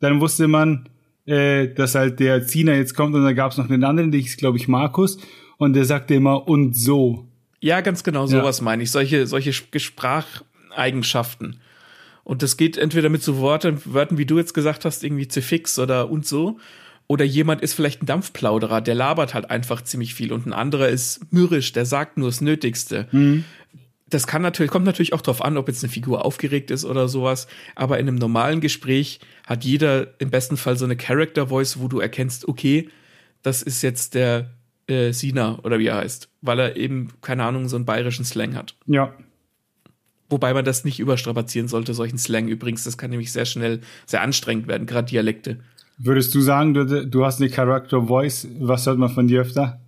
dann 0.00 0.20
wusste 0.20 0.48
man, 0.48 0.88
äh, 1.26 1.68
dass 1.68 1.94
halt 1.94 2.20
der 2.20 2.46
Ziener 2.46 2.74
jetzt 2.74 2.94
kommt 2.94 3.14
und 3.14 3.24
dann 3.24 3.34
gab 3.34 3.52
es 3.52 3.58
noch 3.58 3.70
einen 3.70 3.84
anderen, 3.84 4.10
der 4.10 4.20
hieß, 4.20 4.36
glaube 4.36 4.58
ich, 4.58 4.68
Markus, 4.68 5.18
und 5.58 5.74
der 5.74 5.84
sagte 5.84 6.14
immer 6.14 6.48
und 6.48 6.74
so. 6.74 7.26
Ja, 7.60 7.82
ganz 7.82 8.02
genau, 8.02 8.26
sowas 8.26 8.58
ja. 8.58 8.64
meine 8.64 8.82
ich. 8.82 8.90
Solche, 8.90 9.26
solche 9.26 9.52
Spracheigenschaften. 9.52 11.60
Und 12.24 12.42
das 12.42 12.56
geht 12.56 12.78
entweder 12.78 13.10
mit 13.10 13.22
so 13.22 13.38
Worten, 13.38 13.80
Wörtern, 13.84 14.16
wie 14.16 14.24
du 14.24 14.38
jetzt 14.38 14.54
gesagt 14.54 14.84
hast, 14.84 15.04
irgendwie 15.04 15.28
zu 15.28 15.42
fix 15.42 15.78
oder 15.78 16.10
und 16.10 16.26
so. 16.26 16.58
Oder 17.10 17.24
jemand 17.24 17.60
ist 17.60 17.74
vielleicht 17.74 18.04
ein 18.04 18.06
Dampfplauderer, 18.06 18.80
der 18.80 18.94
labert 18.94 19.34
halt 19.34 19.50
einfach 19.50 19.82
ziemlich 19.82 20.14
viel 20.14 20.32
und 20.32 20.46
ein 20.46 20.52
anderer 20.52 20.88
ist 20.88 21.32
mürrisch, 21.32 21.72
der 21.72 21.84
sagt 21.84 22.18
nur 22.18 22.28
das 22.28 22.40
Nötigste. 22.40 23.08
Mhm. 23.10 23.42
Das 24.08 24.28
kann 24.28 24.42
natürlich, 24.42 24.70
kommt 24.70 24.84
natürlich 24.84 25.12
auch 25.12 25.20
darauf 25.20 25.44
an, 25.44 25.56
ob 25.56 25.66
jetzt 25.66 25.82
eine 25.82 25.92
Figur 25.92 26.24
aufgeregt 26.24 26.70
ist 26.70 26.84
oder 26.84 27.08
sowas. 27.08 27.48
Aber 27.74 27.98
in 27.98 28.06
einem 28.06 28.14
normalen 28.14 28.60
Gespräch 28.60 29.18
hat 29.44 29.64
jeder 29.64 30.20
im 30.20 30.30
besten 30.30 30.56
Fall 30.56 30.76
so 30.76 30.84
eine 30.84 30.94
Character 30.94 31.48
Voice, 31.48 31.80
wo 31.80 31.88
du 31.88 31.98
erkennst, 31.98 32.46
okay, 32.46 32.88
das 33.42 33.60
ist 33.62 33.82
jetzt 33.82 34.14
der 34.14 34.50
äh, 34.86 35.10
Sina 35.10 35.58
oder 35.64 35.80
wie 35.80 35.88
er 35.88 35.96
heißt, 35.96 36.28
weil 36.42 36.60
er 36.60 36.76
eben, 36.76 37.08
keine 37.22 37.42
Ahnung, 37.42 37.68
so 37.68 37.74
einen 37.74 37.86
bayerischen 37.86 38.24
Slang 38.24 38.54
hat. 38.54 38.76
Ja. 38.86 39.12
Wobei 40.28 40.54
man 40.54 40.64
das 40.64 40.84
nicht 40.84 41.00
überstrapazieren 41.00 41.66
sollte, 41.66 41.92
solchen 41.92 42.18
Slang 42.18 42.46
übrigens. 42.46 42.84
Das 42.84 42.96
kann 42.96 43.10
nämlich 43.10 43.32
sehr 43.32 43.46
schnell 43.46 43.80
sehr 44.06 44.22
anstrengend 44.22 44.68
werden, 44.68 44.86
gerade 44.86 45.10
Dialekte. 45.10 45.58
Würdest 46.02 46.34
du 46.34 46.40
sagen, 46.40 46.72
du, 46.72 47.06
du 47.06 47.24
hast 47.26 47.42
eine 47.42 47.50
Character 47.50 48.06
Voice? 48.06 48.48
Was 48.58 48.86
hört 48.86 48.96
man 48.96 49.10
von 49.10 49.28
dir 49.28 49.42
öfter? 49.42 49.80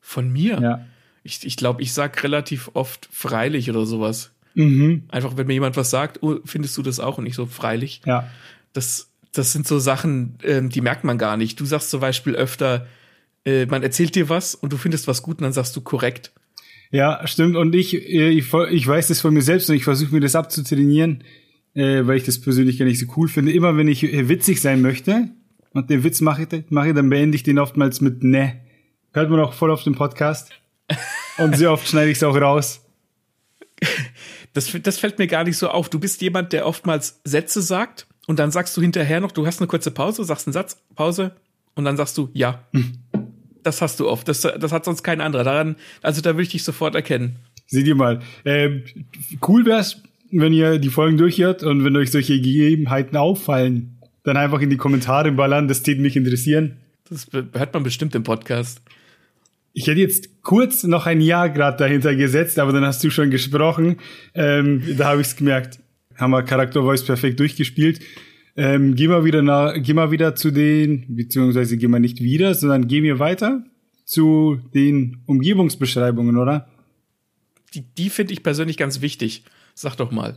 Von 0.00 0.32
mir? 0.32 0.60
Ja. 0.60 0.86
Ich, 1.22 1.46
ich 1.46 1.56
glaube, 1.56 1.82
ich 1.82 1.92
sag 1.92 2.24
relativ 2.24 2.72
oft 2.74 3.08
freilich 3.12 3.70
oder 3.70 3.86
sowas. 3.86 4.32
Mhm. 4.54 5.04
Einfach, 5.08 5.36
wenn 5.36 5.46
mir 5.46 5.52
jemand 5.52 5.76
was 5.76 5.90
sagt, 5.90 6.20
oh, 6.24 6.40
findest 6.44 6.76
du 6.76 6.82
das 6.82 6.98
auch 6.98 7.18
und 7.18 7.24
nicht 7.24 7.36
so 7.36 7.46
freilich. 7.46 8.02
Ja. 8.04 8.28
Das, 8.72 9.08
das 9.32 9.52
sind 9.52 9.68
so 9.68 9.78
Sachen, 9.78 10.36
ähm, 10.42 10.68
die 10.68 10.80
merkt 10.80 11.04
man 11.04 11.16
gar 11.16 11.36
nicht. 11.36 11.60
Du 11.60 11.64
sagst 11.64 11.90
zum 11.90 12.00
Beispiel 12.00 12.34
öfter, 12.34 12.88
äh, 13.44 13.66
man 13.66 13.84
erzählt 13.84 14.16
dir 14.16 14.28
was 14.28 14.56
und 14.56 14.72
du 14.72 14.76
findest 14.76 15.06
was 15.06 15.22
gut 15.22 15.38
und 15.38 15.44
dann 15.44 15.52
sagst 15.52 15.76
du 15.76 15.80
korrekt. 15.80 16.32
Ja, 16.90 17.24
stimmt. 17.28 17.54
Und 17.54 17.72
ich, 17.76 17.94
äh, 17.94 18.30
ich, 18.30 18.52
ich 18.52 18.86
weiß 18.86 19.06
das 19.06 19.20
von 19.20 19.32
mir 19.32 19.42
selbst 19.42 19.70
und 19.70 19.76
ich 19.76 19.84
versuche 19.84 20.12
mir 20.12 20.20
das 20.20 20.34
abzutrainieren 20.34 21.22
äh, 21.74 22.06
weil 22.06 22.16
ich 22.16 22.24
das 22.24 22.40
persönlich 22.40 22.78
gar 22.78 22.86
nicht 22.86 22.98
so 22.98 23.06
cool 23.16 23.28
finde. 23.28 23.52
Immer 23.52 23.76
wenn 23.76 23.88
ich 23.88 24.04
äh, 24.04 24.28
witzig 24.28 24.60
sein 24.60 24.80
möchte 24.80 25.30
und 25.72 25.90
den 25.90 26.04
Witz 26.04 26.20
mache, 26.20 26.46
mache 26.70 26.94
dann 26.94 27.10
beende 27.10 27.36
ich 27.36 27.42
den 27.42 27.58
oftmals 27.58 28.00
mit 28.00 28.22
ne. 28.22 28.60
Hört 29.12 29.30
man 29.30 29.40
auch 29.40 29.52
voll 29.52 29.70
auf 29.70 29.84
dem 29.84 29.94
Podcast. 29.94 30.50
Und 31.38 31.56
sehr 31.56 31.72
oft 31.72 31.88
schneide 31.88 32.10
ich 32.10 32.18
es 32.18 32.22
auch 32.22 32.36
raus. 32.36 32.80
Das, 34.52 34.70
das 34.82 34.98
fällt 34.98 35.18
mir 35.18 35.26
gar 35.26 35.44
nicht 35.44 35.58
so 35.58 35.68
auf. 35.68 35.88
Du 35.88 35.98
bist 35.98 36.22
jemand, 36.22 36.52
der 36.52 36.66
oftmals 36.66 37.20
Sätze 37.24 37.60
sagt 37.60 38.06
und 38.26 38.38
dann 38.38 38.50
sagst 38.50 38.76
du 38.76 38.80
hinterher 38.80 39.20
noch, 39.20 39.32
du 39.32 39.46
hast 39.46 39.60
eine 39.60 39.66
kurze 39.66 39.90
Pause, 39.90 40.24
sagst 40.24 40.46
einen 40.46 40.52
Satz, 40.52 40.80
Pause 40.94 41.34
und 41.74 41.84
dann 41.84 41.96
sagst 41.96 42.16
du 42.18 42.30
ja. 42.32 42.64
Das 43.62 43.82
hast 43.82 43.98
du 43.98 44.08
oft. 44.08 44.28
Das, 44.28 44.42
das 44.42 44.72
hat 44.72 44.84
sonst 44.84 45.02
kein 45.02 45.20
anderer. 45.20 45.42
Daran, 45.42 45.76
also 46.02 46.20
da 46.20 46.36
will 46.36 46.44
ich 46.44 46.50
dich 46.50 46.62
sofort 46.62 46.94
erkennen. 46.94 47.36
Sieh 47.66 47.82
dir 47.82 47.94
mal. 47.94 48.20
Ähm, 48.44 48.84
cool 49.46 49.64
wär's, 49.64 50.02
wenn 50.40 50.52
ihr 50.52 50.78
die 50.78 50.88
Folgen 50.88 51.16
durchhört 51.16 51.62
und 51.62 51.84
wenn 51.84 51.96
euch 51.96 52.10
solche 52.10 52.40
Gegebenheiten 52.40 53.16
auffallen, 53.16 53.98
dann 54.24 54.36
einfach 54.36 54.60
in 54.60 54.70
die 54.70 54.76
Kommentare 54.76 55.30
ballern, 55.32 55.68
das 55.68 55.82
täte 55.82 56.00
mich 56.00 56.16
interessieren. 56.16 56.78
Das 57.08 57.28
hört 57.32 57.74
man 57.74 57.82
bestimmt 57.82 58.14
im 58.14 58.22
Podcast. 58.22 58.80
Ich 59.72 59.86
hätte 59.86 60.00
jetzt 60.00 60.42
kurz 60.42 60.84
noch 60.84 61.06
ein 61.06 61.20
Jahr 61.20 61.50
gerade 61.50 61.76
dahinter 61.76 62.14
gesetzt, 62.14 62.58
aber 62.58 62.72
dann 62.72 62.84
hast 62.84 63.02
du 63.04 63.10
schon 63.10 63.30
gesprochen. 63.30 63.96
Ähm, 64.34 64.82
da 64.96 65.10
habe 65.10 65.20
ich 65.20 65.28
es 65.28 65.36
gemerkt. 65.36 65.80
Haben 66.16 66.30
wir 66.30 66.42
Charakter 66.42 66.82
Voice 66.82 67.04
perfekt 67.04 67.38
durchgespielt. 67.40 68.00
Ähm, 68.56 68.94
gehen 68.94 69.10
wir 69.10 69.24
wieder 69.24 69.42
nach, 69.42 69.74
gehen 69.74 69.96
wir 69.96 70.10
wieder 70.10 70.36
zu 70.36 70.50
den, 70.50 71.16
beziehungsweise 71.16 71.76
gehen 71.76 71.90
wir 71.90 71.98
nicht 71.98 72.20
wieder, 72.20 72.54
sondern 72.54 72.86
gehen 72.86 73.02
wir 73.04 73.18
weiter 73.18 73.64
zu 74.04 74.60
den 74.74 75.22
Umgebungsbeschreibungen, 75.26 76.36
oder? 76.36 76.68
Die, 77.74 77.82
die 77.82 78.10
finde 78.10 78.32
ich 78.32 78.42
persönlich 78.42 78.76
ganz 78.76 79.00
wichtig. 79.00 79.44
Sag 79.74 79.96
doch 79.96 80.10
mal. 80.10 80.36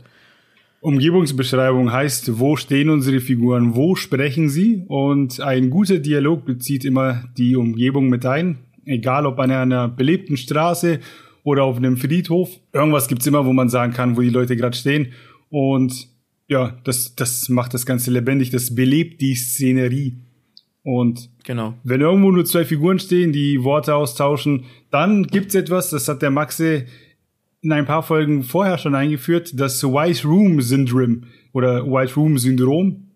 Umgebungsbeschreibung 0.80 1.92
heißt, 1.92 2.38
wo 2.38 2.56
stehen 2.56 2.88
unsere 2.90 3.20
Figuren, 3.20 3.74
wo 3.74 3.96
sprechen 3.96 4.48
sie? 4.48 4.84
Und 4.86 5.40
ein 5.40 5.70
guter 5.70 5.98
Dialog 5.98 6.44
bezieht 6.44 6.84
immer 6.84 7.24
die 7.36 7.56
Umgebung 7.56 8.08
mit 8.08 8.24
ein. 8.24 8.58
Egal 8.84 9.26
ob 9.26 9.38
an 9.40 9.50
einer 9.50 9.88
belebten 9.88 10.36
Straße 10.36 11.00
oder 11.42 11.64
auf 11.64 11.76
einem 11.76 11.96
Friedhof. 11.96 12.50
Irgendwas 12.72 13.08
gibt's 13.08 13.26
immer, 13.26 13.44
wo 13.44 13.52
man 13.52 13.68
sagen 13.68 13.92
kann, 13.92 14.16
wo 14.16 14.20
die 14.20 14.30
Leute 14.30 14.56
gerade 14.56 14.76
stehen. 14.76 15.12
Und 15.50 16.08
ja, 16.46 16.78
das, 16.84 17.14
das 17.14 17.48
macht 17.48 17.74
das 17.74 17.84
Ganze 17.84 18.10
lebendig, 18.10 18.50
das 18.50 18.74
belebt 18.74 19.20
die 19.20 19.34
Szenerie. 19.34 20.18
Und 20.82 21.28
genau. 21.44 21.74
wenn 21.84 22.00
irgendwo 22.00 22.30
nur 22.30 22.44
zwei 22.44 22.64
Figuren 22.64 22.98
stehen, 22.98 23.32
die 23.32 23.62
Worte 23.64 23.94
austauschen, 23.94 24.64
dann 24.90 25.24
gibt's 25.24 25.54
etwas, 25.54 25.90
das 25.90 26.08
hat 26.08 26.22
der 26.22 26.30
Maxe 26.30 26.86
in 27.60 27.72
ein 27.72 27.86
paar 27.86 28.02
Folgen 28.02 28.44
vorher 28.44 28.78
schon 28.78 28.94
eingeführt, 28.94 29.58
das 29.58 29.82
White 29.82 30.26
Room 30.26 30.60
Syndrome 30.60 31.22
oder 31.52 31.84
White 31.84 32.14
Room 32.14 32.38
Syndrom. 32.38 33.08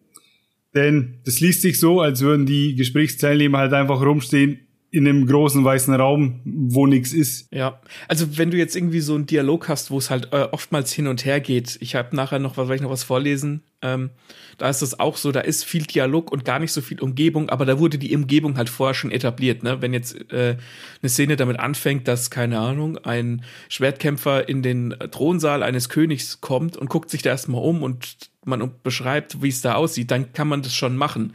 Denn 0.74 1.20
das 1.24 1.40
liest 1.40 1.62
sich 1.62 1.78
so, 1.78 2.00
als 2.00 2.22
würden 2.22 2.46
die 2.46 2.74
Gesprächsteilnehmer 2.74 3.58
halt 3.58 3.72
einfach 3.72 4.00
rumstehen 4.00 4.60
in 4.92 5.08
einem 5.08 5.26
großen 5.26 5.64
weißen 5.64 5.94
Raum, 5.94 6.40
wo 6.44 6.86
nichts 6.86 7.14
ist. 7.14 7.48
Ja, 7.50 7.80
also 8.08 8.36
wenn 8.36 8.50
du 8.50 8.58
jetzt 8.58 8.76
irgendwie 8.76 9.00
so 9.00 9.14
einen 9.14 9.24
Dialog 9.24 9.68
hast, 9.70 9.90
wo 9.90 9.96
es 9.96 10.10
halt 10.10 10.28
äh, 10.32 10.48
oftmals 10.52 10.92
hin 10.92 11.06
und 11.06 11.24
her 11.24 11.40
geht, 11.40 11.78
ich 11.80 11.94
habe 11.94 12.14
nachher 12.14 12.38
noch 12.38 12.58
was, 12.58 12.68
weil 12.68 12.76
ich 12.76 12.82
noch 12.82 12.90
was 12.90 13.02
vorlesen, 13.02 13.62
ähm, 13.80 14.10
da 14.58 14.68
ist 14.68 14.82
es 14.82 15.00
auch 15.00 15.16
so, 15.16 15.32
da 15.32 15.40
ist 15.40 15.64
viel 15.64 15.84
Dialog 15.84 16.30
und 16.30 16.44
gar 16.44 16.58
nicht 16.58 16.72
so 16.72 16.82
viel 16.82 17.00
Umgebung, 17.00 17.48
aber 17.48 17.64
da 17.64 17.78
wurde 17.78 17.96
die 17.96 18.14
Umgebung 18.14 18.58
halt 18.58 18.68
vorher 18.68 18.92
schon 18.92 19.10
etabliert, 19.10 19.62
ne? 19.62 19.80
Wenn 19.80 19.94
jetzt 19.94 20.30
äh, 20.30 20.58
eine 21.00 21.08
Szene 21.08 21.36
damit 21.36 21.58
anfängt, 21.58 22.06
dass 22.06 22.30
keine 22.30 22.58
Ahnung 22.58 22.98
ein 22.98 23.44
Schwertkämpfer 23.70 24.46
in 24.46 24.62
den 24.62 24.94
Thronsaal 25.10 25.62
eines 25.62 25.88
Königs 25.88 26.42
kommt 26.42 26.76
und 26.76 26.90
guckt 26.90 27.08
sich 27.08 27.22
da 27.22 27.30
erstmal 27.30 27.62
um 27.62 27.82
und 27.82 28.30
man 28.44 28.70
beschreibt, 28.82 29.42
wie 29.42 29.48
es 29.48 29.62
da 29.62 29.74
aussieht, 29.74 30.10
dann 30.10 30.34
kann 30.34 30.48
man 30.48 30.60
das 30.60 30.74
schon 30.74 30.98
machen. 30.98 31.32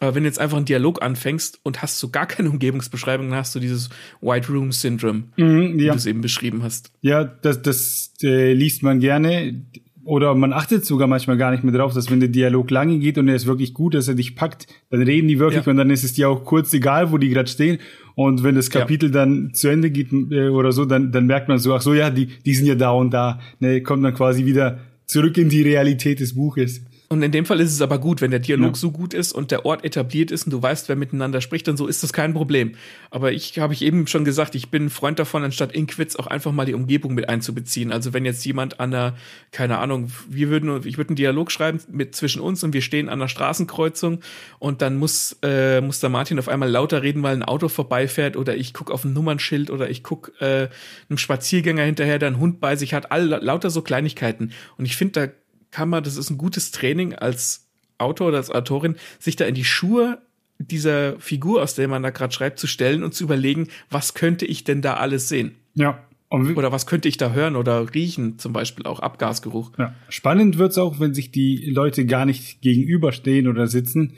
Aber 0.00 0.14
wenn 0.14 0.24
du 0.24 0.28
jetzt 0.28 0.40
einfach 0.40 0.56
einen 0.56 0.66
Dialog 0.66 1.02
anfängst 1.02 1.60
und 1.62 1.80
hast 1.80 1.98
so 1.98 2.08
gar 2.08 2.26
keine 2.26 2.50
Umgebungsbeschreibung, 2.50 3.30
dann 3.30 3.38
hast 3.38 3.54
du 3.54 3.60
dieses 3.60 3.90
White 4.20 4.52
Room 4.52 4.72
Syndrome, 4.72 5.24
mhm, 5.36 5.78
ja. 5.78 5.78
wie 5.78 5.86
du 5.86 5.94
es 5.94 6.06
eben 6.06 6.20
beschrieben 6.20 6.62
hast. 6.62 6.90
Ja, 7.00 7.24
das, 7.24 7.62
das 7.62 8.12
äh, 8.22 8.52
liest 8.52 8.82
man 8.82 9.00
gerne. 9.00 9.62
Oder 10.06 10.34
man 10.34 10.52
achtet 10.52 10.84
sogar 10.84 11.08
manchmal 11.08 11.38
gar 11.38 11.50
nicht 11.50 11.64
mehr 11.64 11.72
drauf, 11.72 11.94
dass 11.94 12.10
wenn 12.10 12.20
der 12.20 12.28
Dialog 12.28 12.70
lange 12.70 12.98
geht 12.98 13.16
und 13.16 13.26
er 13.26 13.36
ist 13.36 13.46
wirklich 13.46 13.72
gut, 13.72 13.94
dass 13.94 14.06
er 14.06 14.14
dich 14.14 14.36
packt, 14.36 14.66
dann 14.90 15.00
reden 15.00 15.28
die 15.28 15.38
wirklich 15.38 15.64
ja. 15.64 15.70
und 15.70 15.78
dann 15.78 15.88
ist 15.88 16.04
es 16.04 16.12
dir 16.12 16.28
auch 16.28 16.44
kurz 16.44 16.74
egal, 16.74 17.10
wo 17.10 17.16
die 17.16 17.30
gerade 17.30 17.48
stehen. 17.48 17.78
Und 18.14 18.42
wenn 18.42 18.54
das 18.54 18.68
Kapitel 18.68 19.06
ja. 19.06 19.24
dann 19.24 19.54
zu 19.54 19.68
Ende 19.68 19.90
geht 19.90 20.12
äh, 20.12 20.48
oder 20.48 20.72
so, 20.72 20.84
dann, 20.84 21.10
dann 21.10 21.26
merkt 21.26 21.48
man 21.48 21.58
so, 21.58 21.74
ach 21.74 21.80
so, 21.80 21.94
ja, 21.94 22.10
die, 22.10 22.26
die 22.26 22.54
sind 22.54 22.66
ja 22.66 22.74
da 22.74 22.90
und 22.90 23.12
da. 23.12 23.40
Ne, 23.60 23.80
kommt 23.80 24.04
dann 24.04 24.14
quasi 24.14 24.44
wieder 24.44 24.80
zurück 25.06 25.38
in 25.38 25.48
die 25.48 25.62
Realität 25.62 26.20
des 26.20 26.34
Buches. 26.34 26.84
Und 27.14 27.22
in 27.22 27.30
dem 27.30 27.46
Fall 27.46 27.60
ist 27.60 27.72
es 27.72 27.80
aber 27.80 28.00
gut, 28.00 28.20
wenn 28.20 28.32
der 28.32 28.40
Dialog 28.40 28.72
ja. 28.72 28.74
so 28.74 28.90
gut 28.90 29.14
ist 29.14 29.32
und 29.32 29.52
der 29.52 29.64
Ort 29.64 29.84
etabliert 29.84 30.32
ist 30.32 30.46
und 30.46 30.52
du 30.52 30.60
weißt, 30.60 30.88
wer 30.88 30.96
miteinander 30.96 31.40
spricht, 31.40 31.68
dann 31.68 31.76
so 31.76 31.86
ist 31.86 32.02
das 32.02 32.12
kein 32.12 32.34
Problem. 32.34 32.72
Aber 33.12 33.30
ich 33.30 33.56
habe 33.60 33.72
ich 33.72 33.82
eben 33.82 34.08
schon 34.08 34.24
gesagt, 34.24 34.56
ich 34.56 34.68
bin 34.68 34.86
ein 34.86 34.90
Freund 34.90 35.20
davon, 35.20 35.44
anstatt 35.44 35.70
in 35.70 35.86
Quiz 35.86 36.16
auch 36.16 36.26
einfach 36.26 36.50
mal 36.50 36.66
die 36.66 36.74
Umgebung 36.74 37.14
mit 37.14 37.28
einzubeziehen. 37.28 37.92
Also 37.92 38.12
wenn 38.14 38.24
jetzt 38.24 38.44
jemand 38.44 38.80
an 38.80 38.90
der, 38.90 39.14
keine 39.52 39.78
Ahnung, 39.78 40.10
wir 40.28 40.48
würden, 40.48 40.80
ich 40.84 40.98
würde 40.98 41.10
einen 41.10 41.16
Dialog 41.16 41.52
schreiben 41.52 41.78
mit 41.88 42.16
zwischen 42.16 42.40
uns 42.40 42.64
und 42.64 42.72
wir 42.72 42.82
stehen 42.82 43.08
an 43.08 43.20
der 43.20 43.28
Straßenkreuzung 43.28 44.18
und 44.58 44.82
dann 44.82 44.96
muss, 44.96 45.36
äh, 45.42 45.80
muss 45.80 46.00
der 46.00 46.10
Martin 46.10 46.40
auf 46.40 46.48
einmal 46.48 46.68
lauter 46.68 47.04
reden, 47.04 47.22
weil 47.22 47.36
ein 47.36 47.44
Auto 47.44 47.68
vorbeifährt 47.68 48.36
oder 48.36 48.56
ich 48.56 48.74
gucke 48.74 48.92
auf 48.92 49.04
ein 49.04 49.12
Nummernschild 49.12 49.70
oder 49.70 49.88
ich 49.88 50.02
gucke 50.02 50.32
äh, 50.40 50.68
einem 51.08 51.18
Spaziergänger 51.18 51.84
hinterher, 51.84 52.18
der 52.18 52.26
einen 52.26 52.40
Hund 52.40 52.58
bei 52.58 52.74
sich 52.74 52.92
hat, 52.92 53.12
all, 53.12 53.26
lauter 53.26 53.70
so 53.70 53.82
Kleinigkeiten. 53.82 54.50
Und 54.76 54.86
ich 54.86 54.96
finde, 54.96 55.12
da 55.12 55.32
kann 55.74 55.88
man, 55.88 56.04
das 56.04 56.16
ist 56.16 56.30
ein 56.30 56.38
gutes 56.38 56.70
Training 56.70 57.14
als 57.14 57.66
Autor 57.98 58.28
oder 58.28 58.36
als 58.36 58.50
Autorin, 58.50 58.94
sich 59.18 59.34
da 59.34 59.44
in 59.44 59.56
die 59.56 59.64
Schuhe 59.64 60.18
dieser 60.58 61.18
Figur, 61.18 61.64
aus 61.64 61.74
der 61.74 61.88
man 61.88 62.04
da 62.04 62.10
gerade 62.10 62.32
schreibt, 62.32 62.60
zu 62.60 62.68
stellen 62.68 63.02
und 63.02 63.12
zu 63.12 63.24
überlegen, 63.24 63.66
was 63.90 64.14
könnte 64.14 64.46
ich 64.46 64.62
denn 64.62 64.82
da 64.82 64.94
alles 64.94 65.28
sehen? 65.28 65.56
Ja. 65.74 65.98
Oder 66.30 66.70
was 66.70 66.86
könnte 66.86 67.08
ich 67.08 67.16
da 67.16 67.32
hören 67.32 67.56
oder 67.56 67.92
riechen, 67.92 68.38
zum 68.38 68.52
Beispiel 68.52 68.86
auch 68.86 69.00
Abgasgeruch. 69.00 69.72
Ja. 69.76 69.96
Spannend 70.08 70.58
wird's 70.58 70.78
auch, 70.78 71.00
wenn 71.00 71.12
sich 71.12 71.32
die 71.32 71.70
Leute 71.70 72.06
gar 72.06 72.24
nicht 72.24 72.60
gegenüberstehen 72.60 73.48
oder 73.48 73.66
sitzen. 73.66 74.14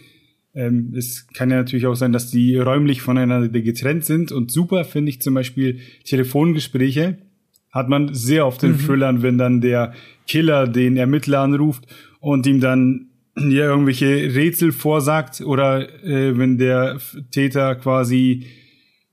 Ähm, 0.55 0.92
es 0.95 1.27
kann 1.29 1.51
ja 1.51 1.57
natürlich 1.57 1.87
auch 1.87 1.95
sein, 1.95 2.12
dass 2.12 2.31
die 2.31 2.59
räumlich 2.59 3.01
voneinander 3.01 3.49
getrennt 3.49 4.05
sind. 4.05 4.31
Und 4.31 4.51
super 4.51 4.85
finde 4.85 5.09
ich 5.09 5.23
zum 5.23 5.33
Beispiel 5.33 5.81
Telefongespräche. 6.05 7.16
Hat 7.77 7.89
man 7.89 8.15
sehr 8.15 8.47
oft 8.47 8.62
in 8.62 8.73
mhm. 8.73 8.79
Thrillern, 8.79 9.23
wenn 9.23 9.39
dann 9.39 9.61
der 9.61 9.93
Killer 10.27 10.67
den 10.67 10.97
Ermittler 10.97 11.41
anruft 11.41 11.85
und 12.21 12.47
ihm 12.47 12.61
dann 12.61 13.09
ja 13.37 13.67
irgendwelche 13.67 14.35
Rätsel 14.35 14.73
vorsagt 14.73 15.43
oder 15.43 15.89
äh, 16.05 16.39
wenn 16.39 16.59
der 16.59 16.99
Täter 17.31 17.75
quasi 17.75 18.47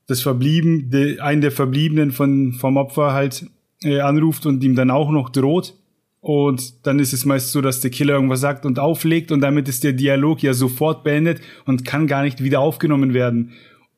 das 0.06 0.20
Verblieben, 0.20 0.90
de, 0.90 1.20
einen 1.20 1.40
der 1.40 1.52
Verbliebenen 1.52 2.10
von, 2.10 2.52
vom 2.52 2.76
Opfer 2.76 3.12
halt 3.12 3.46
äh, 3.82 4.00
anruft 4.00 4.46
und 4.46 4.62
ihm 4.64 4.74
dann 4.74 4.90
auch 4.90 5.10
noch 5.10 5.30
droht. 5.30 5.74
Und 6.20 6.86
dann 6.86 6.98
ist 7.00 7.12
es 7.12 7.26
meist 7.26 7.52
so, 7.52 7.60
dass 7.60 7.80
der 7.80 7.90
Killer 7.90 8.14
irgendwas 8.14 8.40
sagt 8.40 8.64
und 8.64 8.78
auflegt 8.78 9.30
und 9.30 9.42
damit 9.42 9.68
ist 9.68 9.84
der 9.84 9.92
Dialog 9.92 10.42
ja 10.42 10.54
sofort 10.54 11.04
beendet 11.04 11.42
und 11.66 11.84
kann 11.84 12.06
gar 12.06 12.22
nicht 12.22 12.42
wieder 12.42 12.60
aufgenommen 12.60 13.12
werden. 13.12 13.52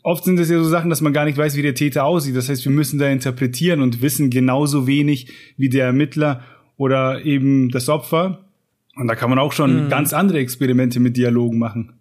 Oft 0.07 0.23
sind 0.23 0.39
es 0.39 0.49
ja 0.49 0.59
so 0.59 0.69
Sachen, 0.69 0.89
dass 0.89 1.01
man 1.01 1.13
gar 1.13 1.25
nicht 1.25 1.37
weiß, 1.37 1.57
wie 1.57 1.63
der 1.63 1.75
Täter 1.75 2.05
aussieht. 2.05 2.37
Das 2.37 2.49
heißt, 2.49 2.65
wir 2.65 2.71
müssen 2.71 3.01
da 3.01 3.09
interpretieren 3.09 3.81
und 3.81 4.03
wissen 4.03 4.31
genauso 4.31 4.87
wenig 4.87 5.33
wie 5.57 5.69
der 5.69 5.87
Ermittler 5.87 6.45
oder 6.77 7.25
eben 7.25 7.71
das 7.71 7.89
Opfer. 7.89 8.45
Und 8.95 9.09
da 9.09 9.17
kann 9.17 9.31
man 9.31 9.41
auch 9.41 9.51
schon 9.51 9.87
mhm. 9.87 9.89
ganz 9.89 10.13
andere 10.13 10.39
Experimente 10.39 11.01
mit 11.01 11.17
Dialogen 11.17 11.59
machen. 11.59 11.99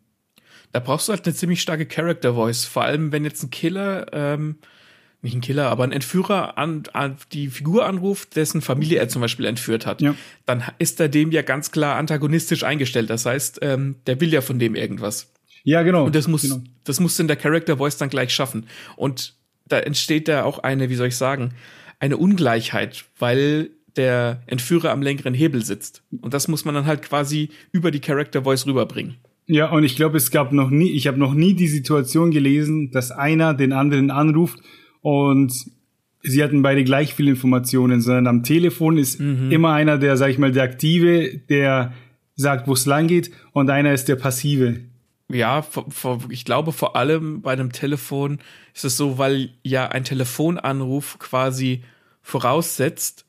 Da 0.71 0.81
brauchst 0.81 1.07
du 1.07 1.13
halt 1.13 1.25
eine 1.25 1.33
ziemlich 1.33 1.63
starke 1.63 1.87
Character 1.87 2.35
Voice. 2.35 2.65
Vor 2.65 2.83
allem, 2.83 3.11
wenn 3.11 3.23
jetzt 3.23 3.41
ein 3.41 3.49
Killer, 3.49 4.05
ähm, 4.13 4.57
nicht 5.23 5.33
ein 5.33 5.41
Killer, 5.41 5.71
aber 5.71 5.83
ein 5.83 5.91
Entführer 5.91 6.59
an, 6.59 6.83
an 6.93 7.17
die 7.33 7.47
Figur 7.47 7.87
anruft, 7.87 8.35
dessen 8.35 8.61
Familie 8.61 8.99
er 8.99 9.09
zum 9.09 9.23
Beispiel 9.23 9.45
entführt 9.45 9.87
hat, 9.87 10.03
ja. 10.03 10.13
dann 10.45 10.63
ist 10.77 10.99
er 10.99 11.09
dem 11.09 11.31
ja 11.31 11.41
ganz 11.41 11.71
klar 11.71 11.95
antagonistisch 11.95 12.65
eingestellt. 12.65 13.09
Das 13.09 13.25
heißt, 13.25 13.61
ähm, 13.63 13.95
der 14.05 14.21
will 14.21 14.31
ja 14.31 14.41
von 14.41 14.59
dem 14.59 14.75
irgendwas. 14.75 15.33
Ja, 15.65 15.83
genau. 15.83 16.05
Und 16.05 16.15
das 16.15 16.27
muss, 16.27 16.43
genau. 16.43 16.61
das 16.85 16.99
musst 16.99 17.19
du 17.19 17.23
in 17.23 17.27
der 17.27 17.35
Character 17.35 17.77
Voice 17.77 17.97
dann 17.97 18.09
gleich 18.09 18.33
schaffen. 18.33 18.67
Und 18.95 19.33
da 19.67 19.79
entsteht 19.79 20.27
da 20.27 20.43
auch 20.43 20.59
eine, 20.59 20.89
wie 20.89 20.95
soll 20.95 21.07
ich 21.07 21.17
sagen, 21.17 21.53
eine 21.99 22.17
Ungleichheit, 22.17 23.05
weil 23.19 23.71
der 23.97 24.43
Entführer 24.47 24.91
am 24.91 25.01
längeren 25.01 25.33
Hebel 25.33 25.65
sitzt. 25.65 26.03
Und 26.21 26.33
das 26.33 26.47
muss 26.47 26.65
man 26.65 26.75
dann 26.75 26.85
halt 26.85 27.01
quasi 27.01 27.49
über 27.71 27.91
die 27.91 27.99
Character 27.99 28.43
Voice 28.43 28.65
rüberbringen. 28.67 29.15
Ja, 29.47 29.71
und 29.71 29.83
ich 29.83 29.95
glaube, 29.95 30.17
es 30.17 30.31
gab 30.31 30.51
noch 30.51 30.69
nie, 30.69 30.91
ich 30.91 31.07
habe 31.07 31.19
noch 31.19 31.33
nie 31.33 31.53
die 31.53 31.67
Situation 31.67 32.31
gelesen, 32.31 32.91
dass 32.91 33.11
einer 33.11 33.53
den 33.53 33.73
anderen 33.73 34.11
anruft 34.11 34.59
und 35.01 35.53
sie 36.23 36.43
hatten 36.43 36.61
beide 36.61 36.83
gleich 36.83 37.13
viele 37.13 37.31
Informationen, 37.31 38.01
sondern 38.01 38.27
am 38.27 38.43
Telefon 38.43 38.97
ist 38.97 39.19
mhm. 39.19 39.51
immer 39.51 39.73
einer, 39.73 39.97
der, 39.97 40.17
sag 40.17 40.29
ich 40.29 40.39
mal, 40.39 40.51
der 40.51 40.63
Aktive, 40.63 41.39
der 41.49 41.93
sagt, 42.35 42.67
wo 42.67 42.73
es 42.73 42.85
lang 42.85 43.07
geht, 43.07 43.31
und 43.53 43.69
einer 43.69 43.93
ist 43.93 44.09
der 44.09 44.15
Passive. 44.15 44.81
Ja, 45.29 45.63
vor, 45.63 45.89
vor, 45.89 46.19
ich 46.29 46.45
glaube 46.45 46.71
vor 46.71 46.95
allem 46.95 47.41
bei 47.41 47.53
einem 47.53 47.71
Telefon 47.71 48.39
ist 48.73 48.85
es 48.85 48.95
so, 48.95 49.17
weil 49.17 49.49
ja 49.63 49.87
ein 49.87 50.03
Telefonanruf 50.03 51.17
quasi 51.17 51.83
voraussetzt, 52.21 53.25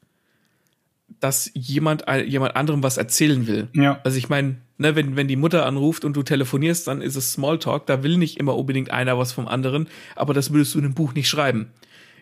dass 1.20 1.50
jemand 1.54 2.04
jemand 2.26 2.56
anderem 2.56 2.82
was 2.82 2.98
erzählen 2.98 3.46
will. 3.46 3.68
Ja. 3.72 4.00
Also 4.04 4.18
ich 4.18 4.28
meine, 4.28 4.58
ne, 4.76 4.94
wenn 4.94 5.16
wenn 5.16 5.28
die 5.28 5.36
Mutter 5.36 5.64
anruft 5.64 6.04
und 6.04 6.14
du 6.14 6.22
telefonierst, 6.22 6.86
dann 6.86 7.00
ist 7.00 7.16
es 7.16 7.32
Smalltalk. 7.32 7.86
Da 7.86 8.02
will 8.02 8.18
nicht 8.18 8.38
immer 8.38 8.56
unbedingt 8.56 8.90
einer 8.90 9.16
was 9.16 9.32
vom 9.32 9.48
anderen, 9.48 9.88
aber 10.16 10.34
das 10.34 10.52
würdest 10.52 10.74
du 10.74 10.78
in 10.78 10.84
einem 10.84 10.94
Buch 10.94 11.14
nicht 11.14 11.28
schreiben. 11.28 11.70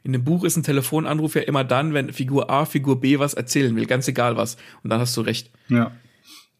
In 0.04 0.14
einem 0.14 0.22
Buch 0.22 0.44
ist 0.44 0.56
ein 0.56 0.62
Telefonanruf 0.62 1.34
ja 1.34 1.42
immer 1.42 1.64
dann, 1.64 1.94
wenn 1.94 2.12
Figur 2.12 2.50
A 2.50 2.66
Figur 2.66 3.00
B 3.00 3.18
was 3.18 3.34
erzählen 3.34 3.74
will, 3.74 3.86
ganz 3.86 4.06
egal 4.06 4.36
was. 4.36 4.56
Und 4.82 4.90
dann 4.90 5.00
hast 5.00 5.16
du 5.16 5.22
recht. 5.22 5.50
Ja. 5.68 5.92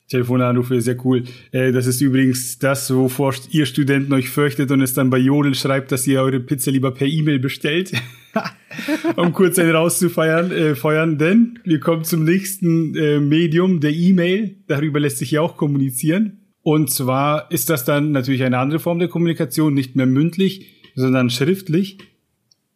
Telefonanrufe, 0.09 0.81
sehr 0.81 0.97
cool. 1.05 1.25
Äh, 1.51 1.73
das 1.73 1.87
ist 1.87 2.01
übrigens 2.01 2.59
das, 2.59 2.93
wovor 2.95 3.35
ihr 3.51 3.67
Studenten 3.67 4.13
euch 4.13 4.29
fürchtet 4.29 4.71
und 4.71 4.83
es 4.83 4.93
dann 4.93 5.11
bei 5.11 5.19
Jodel 5.19 5.55
schreibt, 5.55 5.93
dass 5.93 6.07
ihr 6.07 6.21
eure 6.21 6.41
Pizza 6.41 6.71
lieber 6.71 6.93
per 6.93 7.07
E-Mail 7.07 7.39
bestellt. 7.39 7.93
um 9.17 9.33
kurz 9.33 9.59
einen 9.59 9.75
rauszufeiern, 9.75 10.51
äh, 10.51 10.75
feuern, 10.75 11.19
denn 11.19 11.59
wir 11.65 11.81
kommen 11.81 12.05
zum 12.05 12.25
nächsten 12.25 12.95
äh, 12.97 13.21
Medium, 13.21 13.81
der 13.81 13.93
E-Mail. 13.93 14.57
Darüber 14.67 15.01
lässt 15.01 15.19
sich 15.19 15.31
ja 15.31 15.41
auch 15.41 15.57
kommunizieren. 15.57 16.41
Und 16.61 16.91
zwar 16.91 17.51
ist 17.51 17.71
das 17.71 17.85
dann 17.85 18.13
natürlich 18.13 18.43
eine 18.43 18.59
andere 18.59 18.81
Form 18.81 18.99
der 18.99 19.09
Kommunikation, 19.09 19.75
nicht 19.75 19.97
mehr 19.97 20.07
mündlich, 20.07 20.83
sondern 20.95 21.31
schriftlich. 21.31 21.99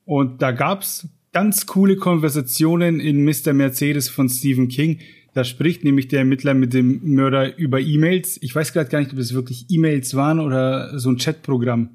Und 0.04 0.40
da 0.42 0.52
gab's 0.52 1.08
ganz 1.32 1.66
coole 1.66 1.96
Konversationen 1.96 3.00
in 3.00 3.24
Mr. 3.24 3.52
Mercedes 3.52 4.08
von 4.08 4.28
Stephen 4.28 4.68
King 4.68 5.00
da 5.38 5.44
spricht 5.44 5.84
nämlich 5.84 6.08
der 6.08 6.18
Ermittler 6.18 6.52
mit 6.52 6.74
dem 6.74 7.00
Mörder 7.14 7.56
über 7.56 7.78
E-Mails. 7.78 8.40
Ich 8.42 8.52
weiß 8.52 8.72
gerade 8.72 8.90
gar 8.90 8.98
nicht, 8.98 9.12
ob 9.12 9.20
es 9.20 9.34
wirklich 9.34 9.66
E-Mails 9.68 10.16
waren 10.16 10.40
oder 10.40 10.98
so 10.98 11.10
ein 11.10 11.16
Chatprogramm. 11.16 11.90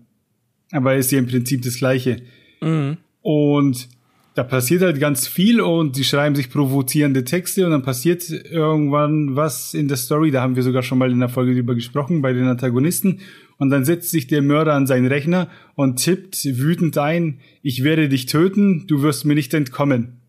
Aber 0.71 0.95
ist 0.95 1.12
ja 1.12 1.19
im 1.19 1.27
Prinzip 1.27 1.62
das 1.62 1.75
Gleiche. 1.75 2.21
Mhm. 2.62 2.95
Und 3.21 3.89
da 4.36 4.43
passiert 4.43 4.82
halt 4.82 4.97
ganz 5.01 5.27
viel 5.27 5.60
und 5.60 5.97
die 5.97 6.06
schreiben 6.06 6.36
sich 6.36 6.49
provozierende 6.49 7.25
Texte 7.25 7.65
und 7.65 7.71
dann 7.71 7.84
passiert 7.84 8.29
irgendwann 8.29 9.36
was 9.36 9.73
in 9.73 9.89
der 9.89 9.97
Story. 9.97 10.32
Da 10.32 10.41
haben 10.41 10.56
wir 10.56 10.63
sogar 10.63 10.82
schon 10.82 10.97
mal 10.97 11.12
in 11.12 11.19
der 11.19 11.27
Folge 11.27 11.53
drüber 11.53 11.75
gesprochen 11.75 12.21
bei 12.21 12.32
den 12.32 12.47
Antagonisten. 12.47 13.19
Und 13.58 13.71
dann 13.71 13.84
setzt 13.84 14.10
sich 14.10 14.27
der 14.27 14.41
Mörder 14.41 14.73
an 14.73 14.88
seinen 14.88 15.08
Rechner 15.08 15.49
und 15.75 15.97
tippt 15.97 16.45
wütend 16.45 16.97
ein, 16.97 17.39
ich 17.62 17.84
werde 17.84 18.08
dich 18.08 18.25
töten, 18.25 18.88
du 18.88 19.01
wirst 19.01 19.25
mir 19.25 19.36
nicht 19.36 19.53
entkommen. 19.53 20.21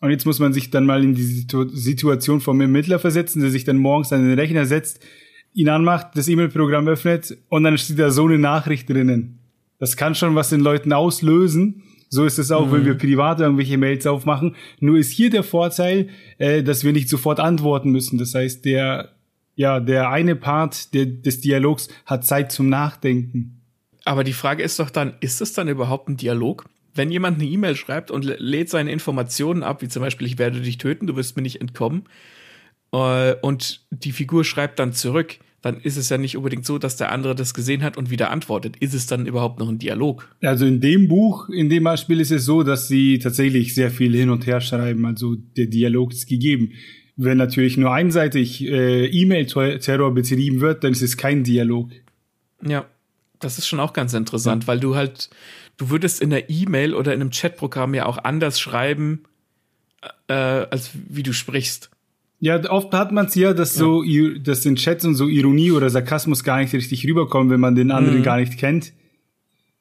Und 0.00 0.10
jetzt 0.10 0.26
muss 0.26 0.38
man 0.38 0.52
sich 0.52 0.70
dann 0.70 0.86
mal 0.86 1.02
in 1.02 1.14
die 1.14 1.22
Situation 1.22 2.40
vom 2.40 2.60
Ermittler 2.60 2.98
versetzen, 2.98 3.40
der 3.40 3.50
sich 3.50 3.64
dann 3.64 3.78
morgens 3.78 4.12
an 4.12 4.22
den 4.22 4.38
Rechner 4.38 4.64
setzt, 4.64 5.00
ihn 5.54 5.68
anmacht, 5.68 6.08
das 6.14 6.28
E-Mail-Programm 6.28 6.86
öffnet 6.86 7.36
und 7.48 7.64
dann 7.64 7.78
steht 7.78 7.98
da 7.98 8.10
so 8.10 8.26
eine 8.26 8.38
Nachricht 8.38 8.88
drinnen. 8.88 9.40
Das 9.78 9.96
kann 9.96 10.14
schon 10.14 10.34
was 10.34 10.50
den 10.50 10.60
Leuten 10.60 10.92
auslösen. 10.92 11.82
So 12.10 12.24
ist 12.24 12.38
es 12.38 12.50
auch, 12.50 12.66
mhm. 12.66 12.72
wenn 12.72 12.84
wir 12.84 12.94
privat 12.94 13.40
irgendwelche 13.40 13.76
Mails 13.76 14.06
aufmachen. 14.06 14.54
Nur 14.80 14.98
ist 14.98 15.10
hier 15.10 15.30
der 15.30 15.42
Vorteil, 15.42 16.08
äh, 16.38 16.62
dass 16.62 16.84
wir 16.84 16.92
nicht 16.92 17.08
sofort 17.08 17.38
antworten 17.38 17.90
müssen. 17.90 18.18
Das 18.18 18.34
heißt, 18.34 18.64
der, 18.64 19.10
ja, 19.56 19.80
der 19.80 20.10
eine 20.10 20.36
Part 20.36 20.94
der, 20.94 21.06
des 21.06 21.40
Dialogs 21.40 21.88
hat 22.06 22.26
Zeit 22.26 22.50
zum 22.50 22.68
Nachdenken. 22.68 23.60
Aber 24.04 24.24
die 24.24 24.32
Frage 24.32 24.62
ist 24.62 24.78
doch 24.78 24.90
dann, 24.90 25.14
ist 25.20 25.40
es 25.42 25.52
dann 25.52 25.68
überhaupt 25.68 26.08
ein 26.08 26.16
Dialog? 26.16 26.64
Wenn 26.98 27.10
jemand 27.10 27.40
eine 27.40 27.48
E-Mail 27.48 27.76
schreibt 27.76 28.10
und 28.10 28.24
lädt 28.24 28.68
seine 28.68 28.92
Informationen 28.92 29.62
ab, 29.62 29.80
wie 29.80 29.88
zum 29.88 30.02
Beispiel, 30.02 30.26
ich 30.26 30.38
werde 30.38 30.60
dich 30.60 30.78
töten, 30.78 31.06
du 31.06 31.16
wirst 31.16 31.36
mir 31.36 31.42
nicht 31.42 31.60
entkommen, 31.60 32.04
äh, 32.92 33.34
und 33.40 33.80
die 33.90 34.12
Figur 34.12 34.44
schreibt 34.44 34.78
dann 34.78 34.92
zurück, 34.92 35.38
dann 35.60 35.80
ist 35.80 35.96
es 35.96 36.08
ja 36.08 36.18
nicht 36.18 36.36
unbedingt 36.36 36.64
so, 36.64 36.78
dass 36.78 36.96
der 36.96 37.10
andere 37.10 37.34
das 37.34 37.52
gesehen 37.52 37.82
hat 37.82 37.96
und 37.96 38.10
wieder 38.10 38.30
antwortet. 38.30 38.76
Ist 38.76 38.94
es 38.94 39.06
dann 39.06 39.26
überhaupt 39.26 39.58
noch 39.58 39.68
ein 39.68 39.78
Dialog? 39.78 40.28
Also 40.40 40.66
in 40.66 40.80
dem 40.80 41.08
Buch, 41.08 41.48
in 41.48 41.68
dem 41.68 41.84
Beispiel 41.84 42.20
ist 42.20 42.30
es 42.30 42.44
so, 42.44 42.62
dass 42.62 42.86
sie 42.86 43.18
tatsächlich 43.18 43.74
sehr 43.74 43.90
viel 43.90 44.14
hin 44.14 44.30
und 44.30 44.46
her 44.46 44.60
schreiben. 44.60 45.04
Also 45.04 45.34
der 45.56 45.66
Dialog 45.66 46.12
ist 46.12 46.28
gegeben. 46.28 46.72
Wenn 47.16 47.38
natürlich 47.38 47.76
nur 47.76 47.92
einseitig 47.92 48.64
äh, 48.64 49.06
E-Mail-Terror 49.06 50.14
betrieben 50.14 50.60
wird, 50.60 50.84
dann 50.84 50.92
ist 50.92 51.02
es 51.02 51.16
kein 51.16 51.42
Dialog. 51.42 51.90
Ja, 52.64 52.86
das 53.40 53.58
ist 53.58 53.66
schon 53.66 53.80
auch 53.80 53.92
ganz 53.92 54.14
interessant, 54.14 54.64
ja. 54.64 54.68
weil 54.68 54.78
du 54.78 54.94
halt, 54.94 55.28
du 55.78 55.90
würdest 55.90 56.20
in 56.20 56.30
der 56.30 56.50
E-Mail 56.50 56.94
oder 56.94 57.14
in 57.14 57.22
einem 57.22 57.30
Chatprogramm 57.30 57.94
ja 57.94 58.04
auch 58.04 58.18
anders 58.18 58.60
schreiben, 58.60 59.22
äh, 60.28 60.34
als 60.34 60.90
wie 61.08 61.22
du 61.22 61.32
sprichst. 61.32 61.90
Ja, 62.40 62.70
oft 62.70 62.92
hat 62.92 63.10
man 63.10 63.26
es 63.26 63.34
ja, 63.34 63.52
dass 63.52 63.74
ja. 63.74 63.80
so, 63.80 64.04
dass 64.40 64.64
in 64.64 64.76
Chats 64.76 65.04
und 65.04 65.14
so 65.14 65.26
Ironie 65.26 65.72
oder 65.72 65.90
Sarkasmus 65.90 66.44
gar 66.44 66.60
nicht 66.60 66.72
richtig 66.72 67.04
rüberkommen, 67.04 67.50
wenn 67.50 67.60
man 67.60 67.74
den 67.74 67.90
anderen 67.90 68.18
mhm. 68.18 68.22
gar 68.22 68.38
nicht 68.38 68.58
kennt. 68.58 68.92